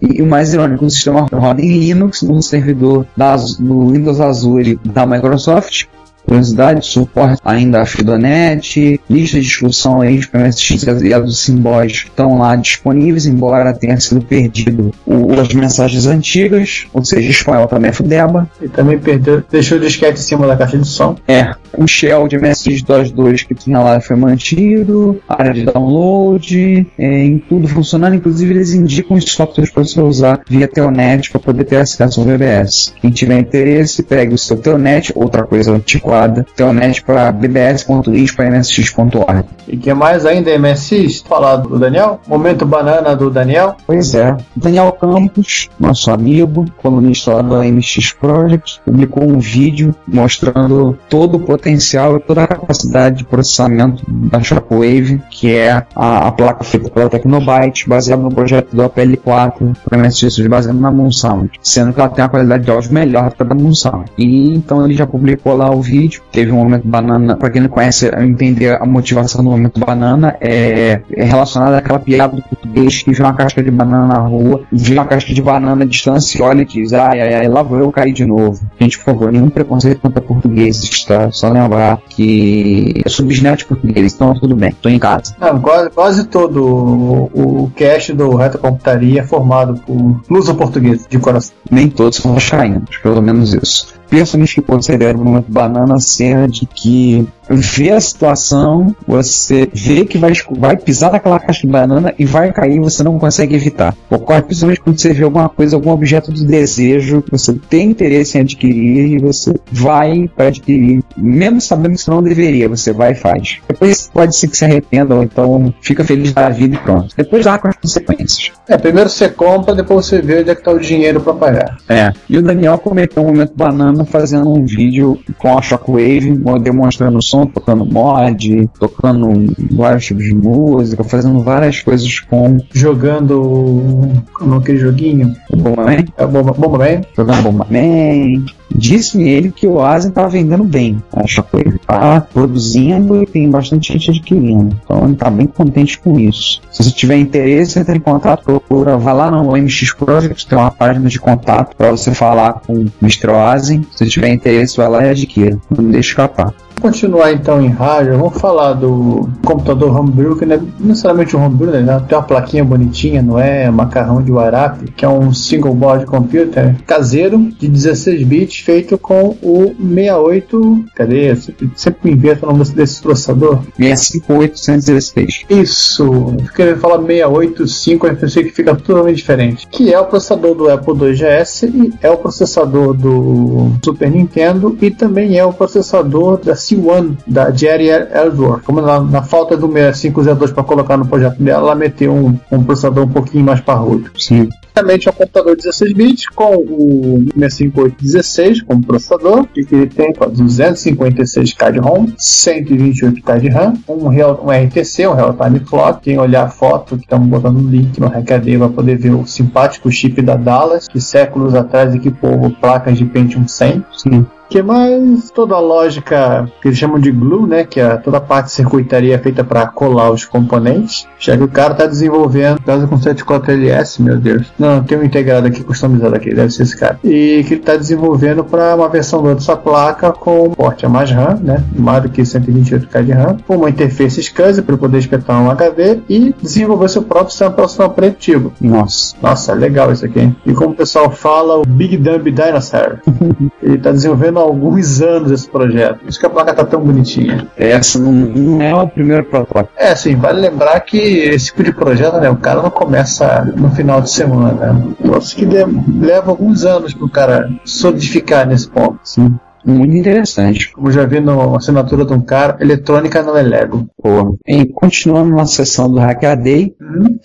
E 0.00 0.20
o 0.20 0.26
mais 0.26 0.52
irônico, 0.52 0.84
o 0.84 0.90
sistema 0.90 1.26
roda 1.32 1.62
em 1.62 1.78
Linux, 1.78 2.22
no 2.22 2.42
servidor 2.42 3.06
da, 3.20 3.34
Az- 3.34 3.58
no 3.58 3.90
Windows 3.92 4.18
Azure 4.20 4.80
da 4.84 5.04
Microsoft. 5.04 5.84
Curiosidade, 6.26 6.84
suporte 6.86 7.40
ainda 7.44 7.80
a 7.80 7.86
Fidonet, 7.86 9.00
lista 9.08 9.38
de 9.40 9.46
discussão 9.46 10.00
aí 10.02 10.18
de 10.18 10.28
PMSX 10.28 10.82
e 11.02 11.14
a 11.14 11.18
dos 11.18 11.38
simbóis 11.42 11.92
estão 12.06 12.38
lá 12.38 12.54
disponíveis, 12.56 13.26
embora 13.26 13.72
tenha 13.72 13.98
sido 13.98 14.20
perdido 14.20 14.92
o- 15.06 15.32
as 15.40 15.52
mensagens 15.54 16.06
antigas, 16.06 16.86
ou 16.92 17.02
seja, 17.04 17.30
espanhol 17.30 17.66
também 17.66 17.88
é 17.90 17.92
Fudeba. 17.92 18.48
E 18.60 18.68
também 18.68 18.98
perdeu, 18.98 19.42
deixou 19.50 19.78
o 19.78 19.80
disquete 19.80 20.20
em 20.20 20.22
cima 20.22 20.46
da 20.46 20.56
caixa 20.56 20.76
de 20.78 20.86
som. 20.86 21.16
É, 21.26 21.54
o 21.76 21.86
shell 21.86 22.28
de 22.28 22.38
MSX 22.38 22.82
DOS 22.82 23.10
2 23.12 23.42
que 23.44 23.54
tinha 23.54 23.78
lá 23.78 24.00
foi 24.00 24.16
mantido, 24.16 25.20
área 25.28 25.52
de 25.52 25.64
download, 25.64 26.86
é, 26.98 27.24
em 27.24 27.38
tudo 27.38 27.68
funcionando, 27.68 28.16
inclusive 28.16 28.52
eles 28.52 28.74
indicam 28.74 29.16
os 29.16 29.24
softwares 29.24 29.70
para 29.70 29.84
você 29.84 30.00
usar 30.00 30.40
via 30.48 30.68
Telnet 30.68 31.30
para 31.30 31.40
poder 31.40 31.64
ter 31.64 31.76
acesso 31.76 32.20
ao 32.20 32.26
VBS. 32.26 32.94
Quem 33.00 33.10
tiver 33.10 33.38
interesse, 33.38 34.02
pegue 34.02 34.34
o 34.34 34.38
seu 34.38 34.56
Telnet, 34.56 35.12
outra 35.14 35.44
coisa 35.44 35.72
antiquada, 35.72 36.44
Telnet 36.56 37.02
para 37.02 37.30
bbs.is 37.32 38.32
para 38.32 38.46
msx.org. 38.46 39.44
E 39.68 39.76
que 39.76 39.92
mais 39.94 40.26
ainda, 40.26 40.56
MSX? 40.58 41.20
Falar 41.20 41.56
do 41.56 41.78
Daniel? 41.78 42.20
Momento 42.26 42.66
banana 42.66 43.14
do 43.14 43.30
Daniel. 43.30 43.76
Pois 43.86 44.14
é. 44.14 44.36
Daniel 44.56 44.92
Campos, 44.92 45.68
nosso 45.78 46.10
amigo, 46.10 46.66
colunista 46.78 47.34
lá 47.34 47.42
do 47.42 47.62
MX 47.62 48.12
Project, 48.14 48.80
publicou 48.84 49.24
um 49.24 49.38
vídeo 49.38 49.94
mostrando 50.06 50.98
todo 51.08 51.36
o 51.36 51.40
potencial 51.40 51.59
e 51.68 52.20
toda 52.20 52.44
a 52.44 52.46
capacidade 52.46 53.18
de 53.18 53.24
processamento 53.24 54.02
da 54.08 54.42
Shockwave, 54.42 55.20
que 55.30 55.54
é 55.54 55.84
a, 55.94 56.28
a 56.28 56.32
placa 56.32 56.64
feita 56.64 56.90
pela 56.90 57.08
Tecnobyte, 57.08 57.88
baseada 57.88 58.22
no 58.22 58.30
projeto 58.30 58.74
do 58.74 58.82
APL4 58.82 59.76
para 59.84 59.98
MSX 59.98 60.46
baseado 60.46 60.78
na 60.78 60.90
Moonsound, 60.90 61.50
sendo 61.62 61.92
que 61.92 62.00
ela 62.00 62.08
tem 62.08 62.24
uma 62.24 62.30
qualidade 62.30 62.64
de 62.64 62.70
áudio 62.70 62.92
melhor 62.92 63.30
que 63.30 63.42
a 63.42 63.46
da 63.46 63.54
Moonsound. 63.54 64.10
E 64.16 64.54
então 64.54 64.84
ele 64.84 64.94
já 64.94 65.06
publicou 65.06 65.56
lá 65.56 65.70
o 65.70 65.80
vídeo, 65.80 66.22
teve 66.32 66.50
um 66.52 66.56
momento 66.56 66.86
banana, 66.86 67.36
para 67.36 67.50
quem 67.50 67.62
não 67.62 67.68
conhece, 67.68 68.10
entender 68.18 68.80
a 68.80 68.86
motivação 68.86 69.42
do 69.42 69.50
momento 69.50 69.80
banana 69.80 70.36
é, 70.40 71.00
é 71.12 71.24
relacionada 71.24 71.78
àquela 71.78 71.98
piada 71.98 72.36
do 72.36 72.42
português 72.42 73.02
que 73.02 73.12
vê 73.12 73.22
uma 73.22 73.34
casca 73.34 73.62
de 73.62 73.70
banana 73.70 74.06
na 74.06 74.18
rua, 74.18 74.62
vê 74.72 74.94
uma 74.94 75.04
casca 75.04 75.32
de 75.32 75.42
banana 75.42 75.84
à 75.84 75.86
distância 75.86 76.38
e 76.38 76.42
olha 76.42 76.62
e 76.62 76.64
diz, 76.64 76.92
ai, 76.92 77.20
ai, 77.20 77.34
ai, 77.34 77.48
lá 77.48 77.62
vou 77.62 77.78
eu 77.78 77.92
cair 77.92 78.12
de 78.12 78.24
novo. 78.24 78.60
Gente, 78.78 78.98
por 78.98 79.04
favor, 79.04 79.32
nenhum 79.32 79.50
preconceito 79.50 80.00
contra 80.00 80.20
portugueses, 80.20 81.04
tá? 81.04 81.30
Só 81.30 81.49
lembrar 81.52 81.98
que 82.08 83.02
bisneto 83.22 83.58
de 83.58 83.64
português, 83.66 84.14
então 84.14 84.34
tudo 84.34 84.56
bem, 84.56 84.72
tô 84.80 84.88
em 84.88 84.98
casa. 84.98 85.34
Não, 85.38 85.60
quase, 85.60 85.90
quase 85.90 86.24
todo 86.24 86.64
o, 86.64 87.62
o 87.64 87.72
cast 87.76 88.12
do 88.12 88.34
Retrocomputaria 88.34 89.20
é 89.20 89.24
formado 89.24 89.74
por 89.80 90.20
luso 90.28 90.54
português 90.54 91.06
de 91.08 91.18
coração. 91.18 91.54
Nem 91.70 91.88
todos 91.88 92.18
são 92.18 92.34
vascaínos, 92.34 92.96
pelo 92.98 93.20
menos 93.20 93.54
isso. 93.54 93.99
Penso-nos 94.10 94.52
que 94.52 94.60
considero 94.60 95.20
o 95.20 95.24
momento 95.24 95.50
banana 95.50 96.00
ser 96.00 96.48
de 96.48 96.66
que 96.66 97.26
vê 97.48 97.90
a 97.90 98.00
situação, 98.00 98.94
você 99.06 99.68
vê 99.72 100.04
que 100.04 100.18
vai, 100.18 100.32
vai 100.58 100.76
pisar 100.76 101.12
naquela 101.12 101.38
caixa 101.38 101.62
de 101.62 101.66
banana 101.66 102.14
e 102.18 102.24
vai 102.24 102.52
cair 102.52 102.76
e 102.76 102.80
você 102.80 103.02
não 103.02 103.18
consegue 103.18 103.54
evitar. 103.54 103.94
Ocorre 104.08 104.42
principalmente 104.42 104.80
quando 104.80 104.98
você 104.98 105.12
vê 105.12 105.24
alguma 105.24 105.48
coisa, 105.48 105.76
algum 105.76 105.90
objeto 105.90 106.32
de 106.32 106.44
desejo 106.44 107.22
que 107.22 107.30
você 107.30 107.52
tem 107.68 107.90
interesse 107.90 108.38
em 108.38 108.42
adquirir 108.42 109.14
e 109.14 109.18
você 109.18 109.54
vai 109.70 110.28
para 110.36 110.48
adquirir, 110.48 111.02
mesmo 111.16 111.60
sabendo 111.60 111.94
que 111.94 112.02
você 112.02 112.10
não 112.10 112.22
deveria, 112.22 112.68
você 112.68 112.92
vai 112.92 113.12
e 113.12 113.14
faz. 113.14 113.58
Depois 113.68 114.10
pode 114.12 114.36
ser 114.36 114.48
que 114.48 114.56
se 114.56 114.64
arrependa 114.64 115.14
ou 115.14 115.22
então 115.22 115.74
fica 115.80 116.04
feliz 116.04 116.32
da 116.32 116.48
vida 116.48 116.76
e 116.76 116.78
pronto. 116.78 117.14
Depois 117.16 117.44
dá 117.44 117.58
com 117.58 117.68
as 117.68 117.76
consequências. 117.76 118.52
É, 118.68 118.76
primeiro 118.76 119.08
você 119.08 119.28
compra, 119.28 119.74
depois 119.74 120.06
você 120.06 120.20
vê 120.20 120.40
onde 120.40 120.50
é 120.50 120.54
que 120.54 120.62
tá 120.62 120.70
o 120.70 120.78
dinheiro 120.78 121.20
pra 121.20 121.34
pagar. 121.34 121.78
É. 121.88 122.12
E 122.28 122.38
o 122.38 122.42
Daniel 122.42 122.78
cometeu 122.78 123.22
um 123.22 123.26
momento 123.26 123.52
banana 123.56 123.99
fazendo 124.04 124.52
um 124.52 124.64
vídeo 124.64 125.18
com 125.38 125.56
a 125.56 125.62
Shockwave, 125.62 126.40
demonstrando 126.62 127.18
o 127.18 127.22
som, 127.22 127.46
tocando 127.46 127.84
mod, 127.84 128.68
tocando 128.78 129.54
vários 129.72 130.06
tipos 130.06 130.24
de 130.24 130.34
música, 130.34 131.04
fazendo 131.04 131.40
várias 131.40 131.80
coisas 131.80 132.20
com 132.20 132.58
Jogando. 132.72 134.22
Como 134.32 134.54
é 134.54 134.58
aquele 134.58 134.78
joguinho? 134.78 135.34
o 135.50 135.56
Bomberman. 135.56 136.06
É 136.16 136.26
Bomba, 136.26 136.52
Bomba 136.52 136.78
Man? 136.78 137.00
jogando 137.16 137.42
Bomberman. 137.42 138.44
Disse 138.74 139.20
ele 139.22 139.50
que 139.50 139.66
o 139.66 139.80
Asen 139.80 140.10
tava 140.10 140.28
vendendo 140.28 140.64
bem. 140.64 141.02
A 141.12 141.26
Shockwave 141.26 141.78
tá 141.86 142.20
produzindo 142.20 143.22
e 143.22 143.26
tem 143.26 143.50
bastante 143.50 143.92
gente 143.92 144.10
adquirindo. 144.10 144.76
Então 144.82 145.04
ele 145.04 145.16
tá 145.16 145.30
bem 145.30 145.46
contente 145.46 145.98
com 145.98 146.18
isso. 146.18 146.60
Se 146.70 146.82
você 146.82 146.90
tiver 146.90 147.16
interesse, 147.16 147.78
entre 147.78 147.96
em 147.96 148.00
contato, 148.00 148.44
procura, 148.44 148.96
vai 148.96 149.14
lá 149.14 149.30
no 149.30 149.52
MX 149.52 149.92
Project, 149.94 150.46
tem 150.46 150.58
uma 150.58 150.70
página 150.70 151.08
de 151.08 151.18
contato 151.18 151.76
para 151.76 151.90
você 151.90 152.14
falar 152.14 152.54
com 152.66 152.74
o 152.74 152.92
Mr. 153.02 153.30
Asen. 153.30 153.84
Se 153.94 154.06
tiver 154.06 154.28
interesse, 154.28 154.76
vai 154.76 154.88
lá 154.88 155.06
e 155.06 155.10
adquira. 155.10 155.58
Não 155.70 155.90
deixe 155.90 156.10
escapar. 156.10 156.54
Continuar 156.80 157.32
então 157.32 157.60
em 157.60 157.68
rádio. 157.68 158.16
Vamos 158.16 158.40
falar 158.40 158.72
do 158.72 159.28
computador 159.44 159.94
homebrew, 159.94 160.36
que 160.36 160.46
não 160.46 160.56
é 160.56 160.60
necessariamente 160.78 161.36
um 161.36 161.44
homebrew, 161.44 161.70
né? 161.72 162.02
Tem 162.08 162.16
uma 162.16 162.24
plaquinha 162.24 162.64
bonitinha, 162.64 163.20
não 163.20 163.38
é? 163.38 163.70
Macarrão 163.70 164.22
de 164.22 164.32
Warap, 164.32 164.82
que 164.96 165.04
é 165.04 165.08
um 165.08 165.32
single 165.32 165.74
board 165.74 166.06
computer 166.06 166.74
caseiro 166.86 167.38
de 167.58 167.68
16 167.68 168.22
bits 168.24 168.60
feito 168.60 168.96
com 168.96 169.36
o 169.42 169.74
68. 169.78 170.84
Cadê? 170.94 171.36
Sempre, 171.36 171.70
sempre 171.76 172.10
me 172.10 172.16
invento 172.16 172.46
o 172.46 172.48
nome 172.48 172.60
desse, 172.60 172.74
desse 172.74 173.02
processador. 173.02 173.60
65816. 173.76 175.44
Isso, 175.50 176.04
eu 176.04 176.52
queria 176.54 176.76
falar 176.76 176.98
685, 176.98 178.06
eu 178.06 178.16
pensei 178.16 178.44
que 178.44 178.50
fica 178.50 178.74
totalmente 178.74 179.16
diferente. 179.16 179.68
Que 179.68 179.92
é 179.92 180.00
o 180.00 180.06
processador 180.06 180.54
do 180.54 180.70
Apple 180.70 180.94
2GS 180.94 181.68
e 181.68 181.92
é 182.00 182.10
o 182.10 182.16
processador 182.16 182.94
do 182.94 183.72
Super 183.84 184.10
Nintendo 184.10 184.76
e 184.80 184.90
também 184.90 185.38
é 185.38 185.44
o 185.44 185.52
processador 185.52 186.38
da 186.38 186.56
C1 186.70 187.16
da 187.26 187.50
Jerry 187.50 187.88
Ellsworth. 187.88 188.64
Como 188.64 188.80
na, 188.80 189.00
na 189.00 189.22
falta 189.22 189.56
do 189.56 189.70
6502 189.70 190.52
para 190.52 190.64
colocar 190.64 190.96
no 190.96 191.06
projeto 191.06 191.42
dela, 191.42 191.68
ela 191.68 191.74
meteu 191.74 192.12
um, 192.12 192.38
um 192.50 192.62
processador 192.62 193.04
um 193.04 193.08
pouquinho 193.08 193.44
mais 193.44 193.60
parrudo. 193.60 194.10
Sim. 194.16 194.48
Basicamente 194.74 195.08
é 195.08 195.10
um 195.10 195.14
computador 195.14 195.56
16 195.56 195.92
bits 195.92 196.28
com 196.28 196.54
o 196.56 197.24
65816 197.36 198.62
como 198.62 198.82
processador, 198.82 199.46
e 199.56 199.64
que 199.64 199.74
ele 199.74 199.86
tem 199.86 200.12
ó, 200.18 200.26
256K 200.26 201.72
de 201.72 201.78
ROM, 201.78 202.06
128K 202.06 203.40
de 203.40 203.48
RAM, 203.48 203.74
um, 203.88 204.08
real, 204.08 204.42
um 204.42 204.50
RTC, 204.50 205.06
um 205.06 205.14
Real 205.14 205.34
Time 205.34 205.60
Clock. 205.60 206.00
Quem 206.02 206.18
olhar 206.18 206.44
a 206.44 206.48
foto 206.48 206.96
que 206.96 207.02
estamos 207.02 207.28
botando 207.28 207.60
no 207.60 207.68
link 207.68 207.98
no 208.00 208.08
Hackaday 208.08 208.56
vai 208.56 208.68
poder 208.68 208.96
ver 208.96 209.10
o 209.10 209.26
simpático 209.26 209.90
chip 209.90 210.22
da 210.22 210.36
Dallas, 210.36 210.88
que 210.88 211.00
séculos 211.00 211.54
atrás 211.54 211.94
equipou 211.94 212.50
placas 212.60 212.96
de 212.96 213.04
Pentium 213.04 213.46
100. 213.46 213.84
Sim. 213.92 214.26
Que 214.50 214.62
mais 214.62 215.30
toda 215.30 215.54
a 215.54 215.60
lógica 215.60 216.50
que 216.60 216.68
eles 216.68 216.78
chamam 216.78 216.98
de 216.98 217.12
glue, 217.12 217.46
né, 217.46 217.64
que 217.64 217.80
é 217.80 217.96
toda 217.96 218.16
a 218.16 218.20
parte 218.20 218.46
de 218.46 218.52
circuitaria 218.52 219.16
feita 219.18 219.44
para 219.44 219.64
colar 219.68 220.10
os 220.10 220.24
componentes, 220.24 221.06
já 221.18 221.36
que 221.36 221.42
o 221.42 221.48
cara 221.48 221.72
está 221.72 221.86
desenvolvendo 221.86 222.60
casa 222.60 222.86
com 222.86 222.98
74 222.98 223.52
LS, 223.52 224.02
meu 224.02 224.16
Deus. 224.16 224.52
Não, 224.58 224.82
tem 224.82 224.98
um 224.98 225.04
integrado 225.04 225.46
aqui, 225.46 225.62
customizado 225.62 226.16
aqui, 226.16 226.34
deve 226.34 226.50
ser 226.50 226.64
esse 226.64 226.76
cara. 226.76 226.98
E 227.04 227.44
que 227.46 227.54
ele 227.54 227.60
está 227.60 227.76
desenvolvendo 227.76 228.42
para 228.42 228.74
uma 228.74 228.88
versão 228.88 229.22
dessa 229.22 229.56
placa 229.56 230.10
com 230.12 230.50
porte 230.50 230.84
a 230.84 230.88
mais 230.88 231.12
RAM, 231.12 231.38
né, 231.40 231.62
mais 231.76 232.02
do 232.02 232.08
que 232.08 232.22
128K 232.22 233.04
de 233.04 233.12
RAM, 233.12 233.36
com 233.46 233.56
uma 233.56 233.70
interface 233.70 234.20
SCSI 234.20 234.62
para 234.62 234.76
poder 234.76 234.98
espetar 234.98 235.40
um 235.40 235.48
HD 235.48 236.00
e 236.08 236.34
desenvolver 236.42 236.88
seu 236.88 237.02
próprio 237.02 237.34
sample 237.34 237.68
som 237.68 237.88
preditivo. 237.88 238.52
Nossa. 238.60 239.14
Nossa, 239.22 239.52
legal 239.52 239.92
isso 239.92 240.04
aqui, 240.04 240.18
hein? 240.18 240.36
E 240.44 240.52
como 240.52 240.70
o 240.70 240.76
pessoal 240.76 241.08
fala, 241.10 241.58
o 241.58 241.64
Big 241.64 241.96
Dumb 241.96 242.28
Dinosaur. 242.30 242.98
Ele 243.62 243.76
está 243.76 243.92
desenvolvendo 243.92 244.39
há 244.40 244.44
alguns 244.44 245.00
anos 245.02 245.30
esse 245.30 245.48
projeto. 245.48 245.98
Por 246.00 246.08
isso 246.08 246.18
que 246.20 246.26
a 246.26 246.30
placa 246.30 246.52
tá 246.54 246.64
tão 246.64 246.80
bonitinha. 246.80 247.46
Essa 247.56 247.98
não, 247.98 248.12
não 248.12 248.62
é 248.62 248.74
o 248.74 248.88
primeiro 248.88 249.24
protótipo. 249.24 249.72
É, 249.76 249.90
assim, 249.92 250.16
vale 250.16 250.40
lembrar 250.40 250.78
que 250.80 250.96
esse 250.98 251.46
tipo 251.46 251.62
de 251.62 251.72
projeto, 251.72 252.16
né, 252.18 252.28
o 252.30 252.36
cara 252.36 252.62
não 252.62 252.70
começa 252.70 253.44
no 253.56 253.70
final 253.70 254.00
de 254.00 254.10
semana. 254.10 254.72
Né? 254.72 254.82
Nossa, 255.04 255.34
que 255.34 255.44
de- 255.46 255.64
leva 256.00 256.30
alguns 256.30 256.64
anos 256.64 256.94
pro 256.94 257.08
cara 257.08 257.50
solidificar 257.64 258.46
nesse 258.46 258.68
ponto. 258.68 258.98
Sim. 259.04 259.38
Muito 259.64 259.94
interessante. 259.94 260.72
Como 260.72 260.90
já 260.90 261.04
vi 261.04 261.20
na 261.20 261.34
assinatura 261.56 262.04
de 262.04 262.12
um 262.12 262.20
cara, 262.20 262.56
eletrônica 262.60 263.22
não 263.22 263.36
é 263.36 263.42
Lego. 263.42 263.86
Pô. 264.02 264.36
E 264.46 264.64
continuando 264.66 265.30
na 265.34 265.44
sessão 265.46 265.90
do 265.90 265.98
Hackaday, 265.98 266.74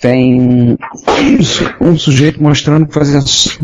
tem 0.01 0.77
um 1.81 1.97
sujeito 1.97 2.41
mostrando 2.41 2.91
fazer 2.91 3.21